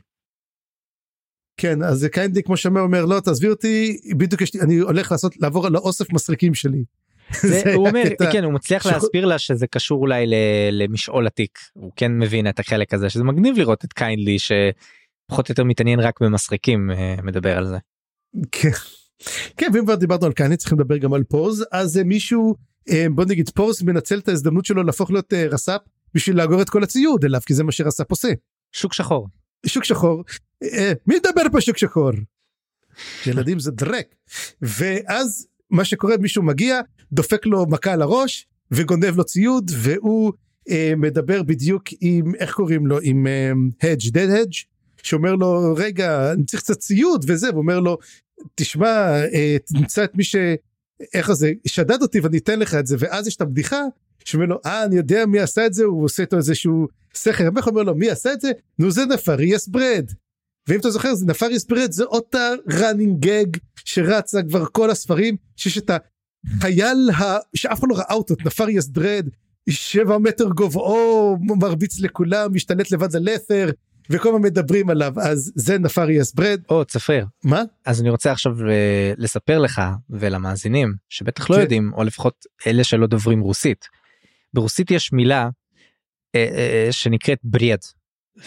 כן, 1.57 1.83
אז 1.83 1.99
זה 1.99 2.09
קיינדלי 2.09 2.43
כמו 2.43 2.57
שאומר, 2.57 2.81
אומר, 2.81 3.05
לא, 3.05 3.19
תעזבי 3.19 3.49
אותי, 3.49 3.97
בדיוק 4.17 4.41
יש 4.41 4.53
לי, 4.53 4.61
אני 4.61 4.77
הולך 4.77 5.11
לעשות, 5.11 5.37
לעבור 5.37 5.67
על 5.67 5.75
האוסף 5.75 6.13
מסרקים 6.13 6.53
שלי. 6.53 6.83
זה, 7.41 7.61
זה 7.63 7.73
הוא 7.73 7.87
אומר, 7.87 8.03
הקטע. 8.05 8.31
כן, 8.31 8.43
הוא 8.43 8.53
מצליח 8.53 8.83
שכל- 8.83 8.91
להסביר 8.95 9.25
לה 9.25 9.39
שזה 9.39 9.67
קשור 9.67 10.01
אולי 10.01 10.25
למשעול 10.71 11.27
עתיק, 11.27 11.59
הוא 11.73 11.91
כן 11.95 12.11
מבין 12.19 12.49
את 12.49 12.59
החלק 12.59 12.93
הזה, 12.93 13.09
שזה 13.09 13.23
מגניב 13.23 13.57
לראות 13.57 13.85
את 13.85 13.93
קיינדלי 13.93 14.37
שפחות 14.39 15.49
או 15.49 15.51
יותר 15.51 15.63
מתעניין 15.63 15.99
רק 15.99 16.21
במסרקים, 16.21 16.91
אה, 16.91 17.15
מדבר 17.23 17.57
על 17.57 17.67
זה. 17.67 17.77
כן. 18.51 18.69
כן, 19.57 19.67
ואם 19.73 19.83
כבר 19.85 19.95
דיברנו 19.95 20.25
על 20.25 20.33
קיינדלי, 20.33 20.57
צריכים 20.57 20.79
לדבר 20.79 20.97
גם 20.97 21.13
על 21.13 21.23
פוז, 21.23 21.65
אז 21.71 21.97
אה, 21.97 22.03
מישהו, 22.03 22.55
אה, 22.89 23.05
בוא 23.11 23.25
נגיד 23.25 23.49
פוז 23.49 23.83
מנצל 23.83 24.19
את 24.19 24.27
ההזדמנות 24.27 24.65
שלו 24.65 24.83
להפוך 24.83 25.11
להיות 25.11 25.33
רס"פ 25.33 25.81
בשביל 26.13 26.37
לאגור 26.37 26.61
את 26.61 26.69
כל 26.69 26.83
הציוד 26.83 27.25
אליו, 27.25 27.41
כי 27.45 27.53
זה 27.53 27.63
מה 27.63 27.71
שרס"פ 27.71 28.11
עושה. 28.11 28.29
שוק 28.71 28.93
שחור. 28.93 29.27
שוק 29.67 29.83
שחור, 29.83 30.23
אה, 30.63 30.93
מי 31.07 31.15
מדבר 31.15 31.41
פה 31.51 31.61
שוק 31.61 31.77
שחור? 31.77 32.11
ילדים 33.25 33.59
זה 33.59 33.71
דרק. 33.71 34.15
ואז 34.61 35.47
מה 35.69 35.85
שקורה 35.85 36.17
מישהו 36.17 36.43
מגיע 36.43 36.81
דופק 37.11 37.45
לו 37.45 37.65
מכה 37.69 37.93
על 37.93 38.01
הראש 38.01 38.47
וגונב 38.71 39.17
לו 39.17 39.23
ציוד 39.23 39.71
והוא 39.73 40.33
אה, 40.69 40.93
מדבר 40.97 41.43
בדיוק 41.43 41.83
עם 42.01 42.35
איך 42.35 42.53
קוראים 42.53 42.87
לו 42.87 42.99
עם 43.01 43.27
הדג' 43.83 44.09
דד 44.11 44.29
הדג' 44.29 44.51
שאומר 45.03 45.35
לו 45.35 45.73
רגע 45.77 46.31
אני 46.31 46.45
צריך 46.45 46.63
קצת 46.63 46.77
ציוד 46.79 47.25
וזה 47.27 47.49
והוא 47.49 47.61
אומר 47.61 47.79
לו 47.79 47.97
תשמע 48.55 48.87
אה, 49.33 49.57
תמצא 49.65 50.03
את 50.03 50.15
מי 50.15 50.23
ש... 50.23 50.35
איך 51.13 51.31
זה? 51.31 51.51
שדד 51.67 52.01
אותי 52.01 52.19
ואני 52.19 52.37
אתן 52.37 52.59
לך 52.59 52.75
את 52.75 52.87
זה 52.87 52.95
ואז 52.99 53.27
יש 53.27 53.35
את 53.35 53.41
הבדיחה 53.41 53.81
שאומר 54.25 54.45
לו 54.45 54.59
אה 54.65 54.83
אני 54.83 54.95
יודע 54.95 55.25
מי 55.25 55.39
עשה 55.39 55.65
את 55.65 55.73
זה 55.73 55.83
הוא 55.83 56.03
עושה 56.03 56.23
איתו 56.23 56.37
איזשהו 56.37 56.87
סכר 57.15 57.49
איך 57.57 57.67
אומר 57.67 57.83
לו 57.83 57.95
מי 57.95 58.09
עשה 58.09 58.33
את 58.33 58.41
זה? 58.41 58.51
נו 58.79 58.91
זה 58.91 59.05
נפריאס 59.05 59.67
ברד. 59.67 60.11
ואם 60.67 60.79
אתה 60.79 60.89
זוכר 60.89 61.15
זה 61.15 61.25
נפריאס 61.25 61.65
ברד 61.65 61.91
זה 61.91 62.03
אותה 62.03 62.49
running 62.79 63.19
gag 63.19 63.45
שרצה 63.85 64.43
כבר 64.43 64.65
כל 64.65 64.89
הספרים 64.89 65.35
שיש 65.55 65.77
את 65.77 65.91
החייל 66.57 67.09
ה... 67.09 67.37
שאף 67.53 67.79
אחד 67.79 67.87
לא 67.89 67.95
ראה 67.95 68.13
אותו 68.13 68.35
נפריאס 68.45 68.87
ברד 68.87 69.29
שבע 69.69 70.17
מטר 70.17 70.49
גובהו 70.49 71.37
מרביץ 71.41 71.99
לכולם 71.99 72.53
משתלט 72.53 72.91
לבד 72.91 73.15
על 73.15 73.23
לת'ר 73.23 73.69
וכל 74.09 74.29
הזמן 74.29 74.41
מדברים 74.41 74.89
עליו 74.89 75.13
אז 75.21 75.51
זה 75.55 75.77
נפריאס 75.77 76.33
ברד 76.33 76.61
או 76.69 76.85
צפריר. 76.85 77.25
מה 77.43 77.61
אז 77.85 78.01
אני 78.01 78.09
רוצה 78.09 78.31
עכשיו 78.31 78.69
אה, 78.69 79.13
לספר 79.17 79.59
לך 79.59 79.81
ולמאזינים 80.09 80.95
שבטח 81.09 81.49
לא 81.49 81.55
כן. 81.55 81.61
יודעים 81.61 81.91
או 81.93 82.03
לפחות 82.03 82.45
אלה 82.67 82.83
שלא 82.83 83.07
דוברים 83.07 83.39
רוסית. 83.39 83.85
ברוסית 84.53 84.91
יש 84.91 85.13
מילה 85.13 85.49
אה, 86.35 86.47
אה, 86.55 86.87
שנקראת 86.91 87.39
בריאד 87.43 87.79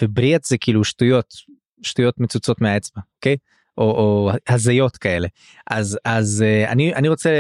ובריאד 0.03 0.41
זה 0.45 0.59
כאילו 0.59 0.85
שטויות 0.85 1.35
שטויות 1.83 2.21
מצוצות 2.21 2.61
מהאצבע 2.61 3.03
אוקיי 3.17 3.37
או, 3.79 3.85
או 3.85 4.31
הזיות 4.49 4.97
כאלה 4.97 5.29
אז 5.71 5.99
אז 6.05 6.45
אני 6.69 6.95
אני 6.95 7.09
רוצה 7.09 7.31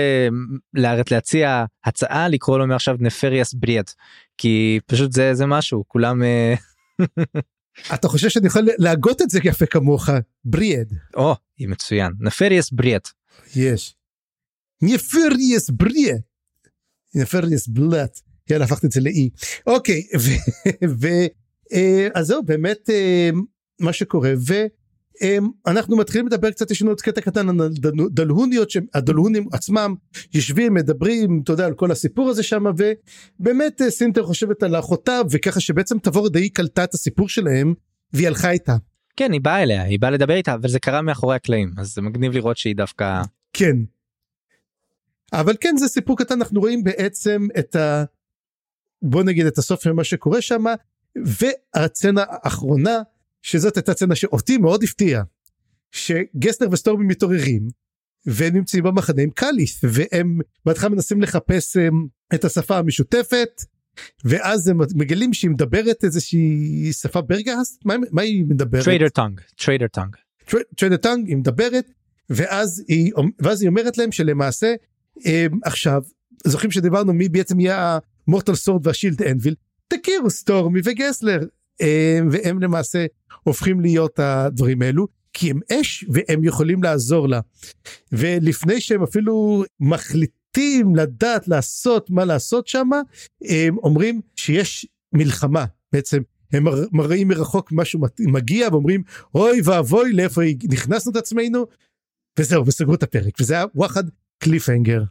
להראות 0.74 1.10
להציע 1.10 1.64
הצעה 1.84 2.28
לקרוא 2.28 2.58
לו 2.58 2.66
מעכשיו 2.66 2.96
נפריאס 3.00 3.54
בריאד 3.54 3.90
כי 4.38 4.80
פשוט 4.86 5.12
זה 5.12 5.34
זה 5.34 5.46
משהו 5.46 5.84
כולם 5.88 6.22
אתה 7.94 8.08
חושב 8.08 8.28
שאני 8.28 8.46
יכול 8.46 8.62
להגות 8.78 9.22
את 9.22 9.30
זה 9.30 9.38
יפה 9.44 9.66
כמוך 9.66 10.08
בריאד 10.44 10.92
או 11.16 11.34
היא 11.58 11.68
מצוין 11.68 12.12
נפריאס 12.20 12.70
בריאד 12.70 13.02
יש. 13.56 13.94
נפריאס 14.82 15.70
בריאד. 15.70 16.20
נפריאס 17.14 17.68
בלאט. 17.68 18.20
יאללה 18.50 18.64
הפכתי 18.64 18.86
את 18.86 18.92
זה 18.92 19.00
לאי. 19.00 19.30
אוקיי 19.66 20.02
ו- 20.18 20.68
ו- 21.00 21.26
אה, 21.72 22.08
אז 22.14 22.26
זהו 22.26 22.42
באמת 22.42 22.90
אה, 22.90 23.30
מה 23.80 23.92
שקורה 23.92 24.32
ואנחנו 25.22 25.96
מתחילים 25.96 26.26
לדבר 26.26 26.50
קצת 26.50 26.70
יש 26.70 26.82
לנו 26.82 26.90
עוד 26.90 27.00
קטע 27.00 27.20
קטן 27.20 27.48
על 27.48 27.70
דלהוניות 28.10 28.70
שהדלהונים 28.70 29.48
עצמם 29.52 29.94
יושבים 30.34 30.74
מדברים 30.74 31.40
אתה 31.44 31.52
יודע 31.52 31.66
על 31.66 31.74
כל 31.74 31.90
הסיפור 31.90 32.28
הזה 32.28 32.42
שם 32.42 32.64
ובאמת 32.64 33.82
אה, 33.82 33.90
סינטר 33.90 34.22
חושבת 34.22 34.62
על 34.62 34.78
אחותה 34.78 35.20
וככה 35.30 35.60
שבעצם 35.60 35.98
תבור 35.98 36.28
די 36.28 36.48
קלטה 36.48 36.84
את 36.84 36.94
הסיפור 36.94 37.28
שלהם 37.28 37.74
והיא 38.12 38.26
הלכה 38.26 38.50
איתה. 38.50 38.76
כן 39.16 39.32
היא 39.32 39.40
באה 39.40 39.62
אליה 39.62 39.82
היא 39.82 40.00
באה 40.00 40.10
לדבר 40.10 40.34
איתה 40.34 40.54
אבל 40.54 40.68
זה 40.68 40.78
קרה 40.78 41.02
מאחורי 41.02 41.36
הקלעים 41.36 41.72
אז 41.78 41.94
זה 41.94 42.02
מגניב 42.02 42.32
לראות 42.32 42.56
שהיא 42.56 42.76
דווקא 42.76 43.22
כן. 43.52 43.76
אבל 45.32 45.54
כן 45.60 45.76
זה 45.76 45.88
סיפור 45.88 46.16
קטן 46.18 46.34
אנחנו 46.34 46.60
רואים 46.60 46.84
בעצם 46.84 47.46
את 47.58 47.76
ה... 47.76 48.04
בוא 49.02 49.22
נגיד 49.22 49.46
את 49.46 49.58
הסוף 49.58 49.82
של 49.82 49.92
מה 49.92 50.04
שקורה 50.04 50.42
שם 50.42 50.64
והצצנה 51.16 52.24
האחרונה 52.28 53.02
שזאת 53.48 53.76
הייתה 53.76 53.94
צצנה 53.94 54.14
שאותי 54.14 54.58
מאוד 54.58 54.82
הפתיעה 54.82 55.22
שגסנר 55.92 56.68
וסטורמי 56.72 57.06
מתעוררים 57.06 57.68
והם 58.26 58.56
נמצאים 58.56 58.84
במחנה 58.84 59.22
עם 59.22 59.30
קליף 59.30 59.80
והם 59.82 60.38
בהתחלה 60.64 60.90
מנסים 60.90 61.22
לחפש 61.22 61.76
הם, 61.76 62.06
את 62.34 62.44
השפה 62.44 62.78
המשותפת 62.78 63.62
ואז 64.24 64.68
הם 64.68 64.78
מגלים 64.94 65.34
שהיא 65.34 65.50
מדברת 65.50 66.04
איזושהי 66.04 66.92
שפה 66.92 67.20
ברגהסט 67.20 67.84
מה, 67.84 67.94
מה 68.10 68.22
היא 68.22 68.44
מדברת? 68.48 68.84
trader 68.84 69.08
tongue 69.08 69.40
trader 69.56 69.86
tongue 69.86 70.16
trader 70.76 70.96
tongue 70.96 71.28
היא 71.28 71.36
מדברת 71.36 71.90
ואז 72.30 72.84
היא 72.88 73.12
ואז 73.38 73.62
היא 73.62 73.68
אומרת 73.68 73.98
להם 73.98 74.12
שלמעשה 74.12 74.74
הם, 75.24 75.58
עכשיו 75.64 76.02
זוכרים 76.46 76.70
שדיברנו 76.70 77.12
מי 77.12 77.28
בעצם 77.28 77.60
יהיה 77.60 77.98
ה 78.26 78.30
Mortal 78.30 78.54
Sword 78.54 78.86
וה 78.86 78.95
Shield 78.95 79.22
Anvil 79.22 79.54
תכירו 79.88 80.30
סטורמי 80.30 80.80
וגסלר 80.84 81.40
והם 82.30 82.62
למעשה 82.62 83.06
הופכים 83.42 83.80
להיות 83.80 84.18
הדברים 84.18 84.82
האלו 84.82 85.06
כי 85.32 85.50
הם 85.50 85.60
אש 85.72 86.04
והם 86.12 86.44
יכולים 86.44 86.82
לעזור 86.82 87.28
לה. 87.28 87.40
ולפני 88.12 88.80
שהם 88.80 89.02
אפילו 89.02 89.64
מחליטים 89.80 90.96
לדעת 90.96 91.48
לעשות 91.48 92.10
מה 92.10 92.24
לעשות 92.24 92.66
שם 92.66 92.88
הם 93.44 93.78
אומרים 93.78 94.20
שיש 94.36 94.86
מלחמה. 95.12 95.64
בעצם 95.92 96.22
הם 96.52 96.64
מר- 96.64 96.86
מראים 96.92 97.28
מרחוק 97.28 97.72
משהו 97.72 98.00
מגיע 98.20 98.68
ואומרים 98.72 99.02
אוי 99.34 99.60
ואבוי 99.64 100.12
לאיפה 100.12 100.40
נכנסנו 100.70 101.12
את 101.12 101.16
עצמנו? 101.16 101.66
וזהו 102.38 102.66
וסגרו 102.66 102.94
את 102.94 103.02
הפרק. 103.02 103.34
וזה 103.40 103.54
היה 103.54 103.64
וואחד 103.74 104.04
קליפהנגר. 104.38 105.02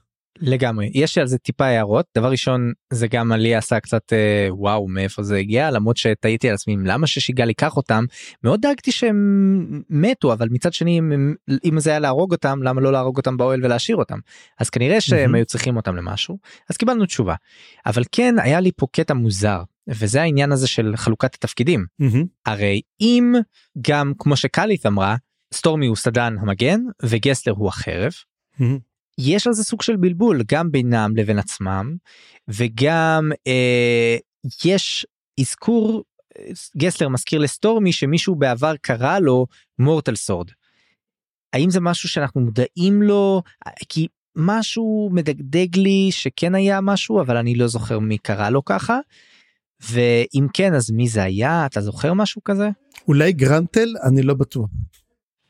לגמרי. 0.42 0.92
יש 0.94 1.18
על 1.18 1.28
זה 1.28 1.38
טיפה 1.38 1.66
הערות. 1.66 2.06
דבר 2.18 2.32
ראשון 2.32 2.72
זה 2.94 3.08
גם 3.08 3.32
לי 3.32 3.56
עשה 3.56 3.80
קצת 3.80 4.14
אה, 4.14 4.48
וואו 4.50 4.88
מאיפה 4.88 5.24
זה 5.24 5.38
הגיע 5.38 5.72
למרות 5.72 5.98
שתהיתי 5.98 6.48
על 6.50 6.54
עצמי 6.54 6.76
למה 6.86 7.08
ששיגל 7.08 7.48
ייקח 7.48 7.78
אותם. 7.78 8.04
מאוד 8.44 8.62
דאגתי 8.62 8.92
שהם 8.92 9.82
מתו 9.90 10.34
אבל 10.34 10.48
מצד 10.52 10.74
שני 10.74 11.00
אם, 11.00 11.34
אם 11.66 11.80
זה 11.80 11.90
היה 11.90 12.00
להרוג 12.00 12.32
אותם 12.32 12.64
למה 12.64 12.82
לא 12.82 12.92
להרוג 12.92 13.18
אותם 13.18 13.38
באוהל 13.38 13.66
ולהשאיר 13.66 13.98
אותם? 13.98 14.20
אז 14.60 14.70
כנראה 14.70 15.02
שהם 15.02 15.20
מהמם. 15.22 15.36
היו 15.36 15.46
צריכים 15.46 15.76
אותם 15.78 15.96
למשהו. 15.96 16.38
אז 16.70 16.78
קיבלנו 16.78 17.06
תשובה. 17.06 17.36
אבל 17.86 18.04
כן 18.12 18.36
היה 18.40 18.60
לי 18.60 18.72
פה 18.76 18.88
קטע 18.92 19.14
מוזר 19.14 19.62
וזה 19.88 20.22
העניין 20.22 20.52
הזה 20.52 20.68
של 20.68 20.94
חלוקת 20.96 21.36
התפקידים. 21.36 21.86
הרי 22.46 22.82
אם 23.02 23.34
גם 23.82 24.14
כמו 24.20 24.36
שקליף 24.36 24.86
אמרה 24.86 25.16
סטורמי 25.54 25.88
הוא 25.88 25.96
סדן 25.96 26.36
המגן 26.40 26.80
וגסלר 27.04 27.54
הוא 27.54 27.68
החרב 27.68 28.12
יש 29.18 29.48
על 29.48 29.54
זה 29.54 29.64
סוג 29.64 29.82
של 29.82 29.96
בלבול 29.96 30.42
גם 30.52 30.72
בינם 30.72 31.14
לבין 31.16 31.40
עצמם 31.40 31.96
וגם 32.48 33.32
אה, 33.48 34.18
יש 34.66 35.06
אזכור 35.40 36.04
אה, 36.40 36.44
גסלר 36.78 37.10
מזכיר 37.10 37.40
לסטורמי 37.40 37.92
שמישהו 37.92 38.36
בעבר 38.36 38.76
קרא 38.82 39.20
לו 39.20 39.48
Mortal 39.80 40.16
Sword. 40.16 40.48
האם 41.54 41.70
זה 41.70 41.80
משהו 41.80 42.10
שאנחנו 42.10 42.42
מודעים 42.42 43.02
לו 43.02 43.42
כי 43.90 44.08
משהו 44.36 45.10
מדגדג 45.14 45.78
לי 45.78 46.08
שכן 46.12 46.56
היה 46.56 46.82
משהו 46.82 47.22
אבל 47.22 47.38
אני 47.38 47.56
לא 47.56 47.68
זוכר 47.68 48.00
מי 48.00 48.18
קרא 48.18 48.50
לו 48.50 48.66
ככה. 48.66 49.00
ואם 49.80 50.48
כן 50.54 50.74
אז 50.74 50.92
מי 50.92 51.08
זה 51.08 51.24
היה 51.24 51.66
אתה 51.66 51.82
זוכר 51.82 52.14
משהו 52.14 52.44
כזה? 52.44 52.70
אולי 53.08 53.34
גרנטל 53.34 53.94
אני 54.08 54.22
לא 54.22 54.34
בטוח. 54.34 54.70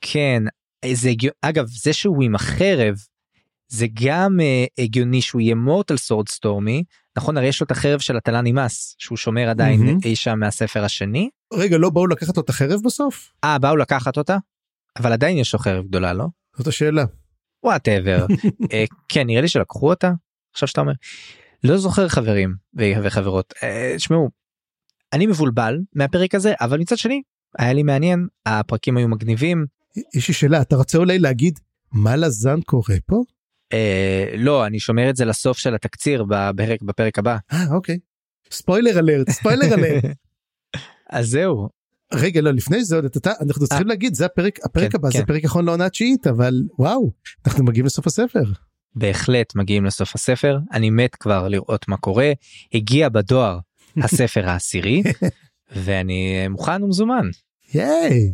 כן 0.02 0.44
זה 0.94 1.10
הגיוני 1.10 1.36
אגב 1.42 1.66
זה 1.68 1.94
שהוא 1.94 2.24
עם 2.24 2.36
החרב 2.36 2.96
זה 3.68 3.86
גם 3.94 4.40
uh, 4.40 4.84
הגיוני 4.84 5.22
שהוא 5.22 5.42
יהיה 5.42 5.56
Mortal 5.56 5.98
Sword 5.98 6.30
סטורמי 6.30 6.84
נכון 7.18 7.38
הרי 7.38 7.48
יש 7.48 7.62
לו 7.62 7.66
את 7.66 7.72
החרב 7.72 8.00
של 8.00 8.18
הט'לאן 8.18 8.42
אימאס 8.42 8.96
שהוא 8.98 9.18
שומר 9.18 9.50
עדיין 9.50 9.80
מהמם. 9.80 10.00
אי 10.06 10.16
שם 10.16 10.40
מהספר 10.40 10.84
השני. 10.84 11.30
רגע 11.54 11.78
לא 11.78 11.90
באו 11.90 12.08
לקחת 12.08 12.38
לו 12.38 12.44
את 12.44 12.50
החרב 12.50 12.80
בסוף? 12.86 13.32
אה 13.44 13.60
באו 13.60 13.76
לקחת 13.76 14.18
אותה? 14.18 14.38
אבל 15.00 15.14
עדיין 15.14 15.38
יש 15.38 15.54
לו 15.54 15.60
חרב 15.60 15.86
גדולה 15.86 16.14
לא? 16.14 16.26
זאת 16.58 16.68
השאלה. 16.68 17.06
וואטאבר. 17.64 18.26
אה, 18.74 18.86
כן 19.10 19.28
נראה 19.28 19.42
לי 19.42 19.48
שלקחו 19.48 19.90
אותה 19.90 20.12
עכשיו 20.54 20.68
שאתה 20.68 20.82
אומר. 20.82 20.94
לא 21.64 21.78
זוכר 21.78 22.08
חברים 22.08 22.56
וחברות 23.04 23.54
אה, 23.64 23.96
שמעו 23.98 24.30
אני 25.14 25.28
מבולבל 25.28 25.80
מהפרק 25.96 26.36
הזה 26.36 26.54
אבל 26.62 26.80
מצד 26.80 26.98
שני 26.98 27.22
היה 27.58 27.74
לי 27.74 27.84
מעניין 27.84 28.28
הפרקים 28.46 28.98
היו 28.98 29.08
מגניבים 29.08 29.66
יש 30.16 30.28
לי 30.28 30.34
שאלה 30.34 30.62
אתה 30.62 30.76
רוצה 30.76 30.98
אולי 30.98 31.20
להגיד 31.20 31.60
מה 31.92 32.16
לזן 32.16 32.62
קורה 32.62 32.96
פה? 33.06 33.22
אה, 33.74 34.34
לא 34.38 34.66
אני 34.66 34.80
שומר 34.80 35.10
את 35.10 35.16
זה 35.16 35.26
לסוף 35.26 35.58
של 35.58 35.76
התקציר 35.76 36.26
בפרק 36.30 36.82
בפרק 36.82 37.20
הבא. 37.20 37.38
אה 37.54 37.66
אוקיי. 37.72 38.00
ספוילר 38.52 39.00
אלרט 39.00 39.30
ספוילר 39.30 39.74
אלרט. 39.74 40.04
אז 41.10 41.28
זהו 41.28 41.70
רגע 42.14 42.42
לא 42.42 42.52
לפני 42.52 42.84
זה 42.84 42.96
עוד 42.96 43.06
אתה 43.06 43.32
אנחנו 43.42 43.68
צריכים 43.68 43.88
להגיד 43.88 44.14
זה 44.14 44.26
הפרק 44.26 44.60
הפרק 44.64 44.92
כן, 44.92 44.98
הבא 44.98 45.10
זה 45.10 45.18
כן. 45.18 45.26
פרק 45.26 45.46
אחרון 45.46 45.66
לעונה 45.66 45.86
התשיעית 45.86 46.28
אבל 46.28 46.64
וואו 46.80 47.12
אנחנו 47.48 47.64
מגיעים 47.64 47.86
לסוף 47.86 48.08
הספר. 48.08 48.44
בהחלט 48.96 49.56
מגיעים 49.56 49.86
לסוף 49.86 50.16
הספר 50.16 50.60
אני 50.72 50.90
מת 50.90 51.16
כבר 51.16 51.48
לראות 51.48 51.88
מה 51.88 51.98
קורה 51.98 52.32
הגיע 52.74 53.10
בדואר 53.10 53.60
הספר 54.04 54.50
העשירי 54.50 55.04
ואני 55.84 56.48
מוכן 56.48 56.84
ומזומן 56.84 57.30
ייי. 57.74 58.34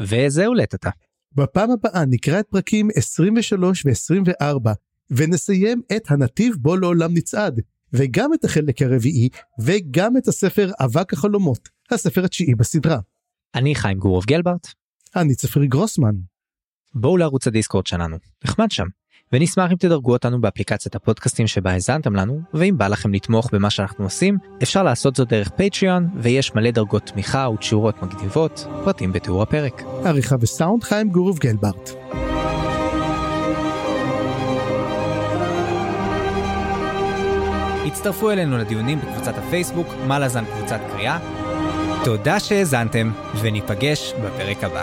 וזהו 0.00 0.54
לטאטה. 0.54 0.90
בפעם 1.36 1.70
הבאה 1.70 2.04
נקרא 2.04 2.40
את 2.40 2.46
פרקים 2.46 2.88
23 2.94 3.86
ו-24 3.86 4.70
ונסיים 5.10 5.82
את 5.96 6.10
הנתיב 6.10 6.54
בו 6.58 6.76
לעולם 6.76 7.14
נצעד 7.14 7.60
וגם 7.92 8.34
את 8.34 8.44
החלק 8.44 8.82
הרביעי 8.82 9.28
וגם 9.60 10.16
את 10.16 10.28
הספר 10.28 10.70
אבק 10.80 11.12
החלומות 11.12 11.68
הספר 11.90 12.24
התשיעי 12.24 12.54
בסדרה. 12.54 12.98
אני 13.54 13.74
חיים 13.74 13.98
גורוב 13.98 14.24
גלברט 14.24 14.66
אני 15.16 15.34
צפרי 15.34 15.66
גרוסמן. 15.66 16.14
בואו 16.94 17.16
לערוץ 17.16 17.46
הדיסקורד 17.46 17.86
שלנו 17.86 18.16
נחמד 18.44 18.70
שם 18.70 18.86
ונשמח 19.32 19.70
אם 19.70 19.76
תדרגו 19.76 20.12
אותנו 20.12 20.40
באפליקציית 20.40 20.94
הפודקאסטים 20.94 21.46
שבה 21.46 21.72
האזנתם 21.72 22.16
לנו 22.16 22.40
ואם 22.54 22.78
בא 22.78 22.88
לכם 22.88 23.14
לתמוך 23.14 23.50
במה 23.52 23.70
שאנחנו 23.70 24.04
עושים 24.04 24.38
אפשר 24.62 24.82
לעשות 24.82 25.16
זאת 25.16 25.28
דרך 25.28 25.48
פטריון 25.48 26.08
ויש 26.16 26.54
מלא 26.54 26.70
דרגות 26.70 27.06
תמיכה 27.06 27.48
ותשורות 27.50 28.02
מגניבות 28.02 28.66
פרטים 28.84 29.12
בתיאור 29.12 29.42
הפרק. 29.42 29.82
עריכה 30.04 30.36
וסאונד 30.40 30.84
חיים 30.84 31.10
גורוב 31.10 31.38
גלברט. 31.38 31.90
הצטרפו 37.86 38.30
אלינו 38.30 38.58
לדיונים 38.58 38.98
בקבוצת 38.98 39.38
הפייסבוק 39.38 39.86
מה 40.06 40.18
לזן 40.18 40.44
קבוצת 40.44 40.80
קריאה. 40.92 41.18
תודה 42.04 42.40
שהאזנתם 42.40 43.10
וניפגש 43.42 44.12
בפרק 44.12 44.64
הבא. 44.64 44.82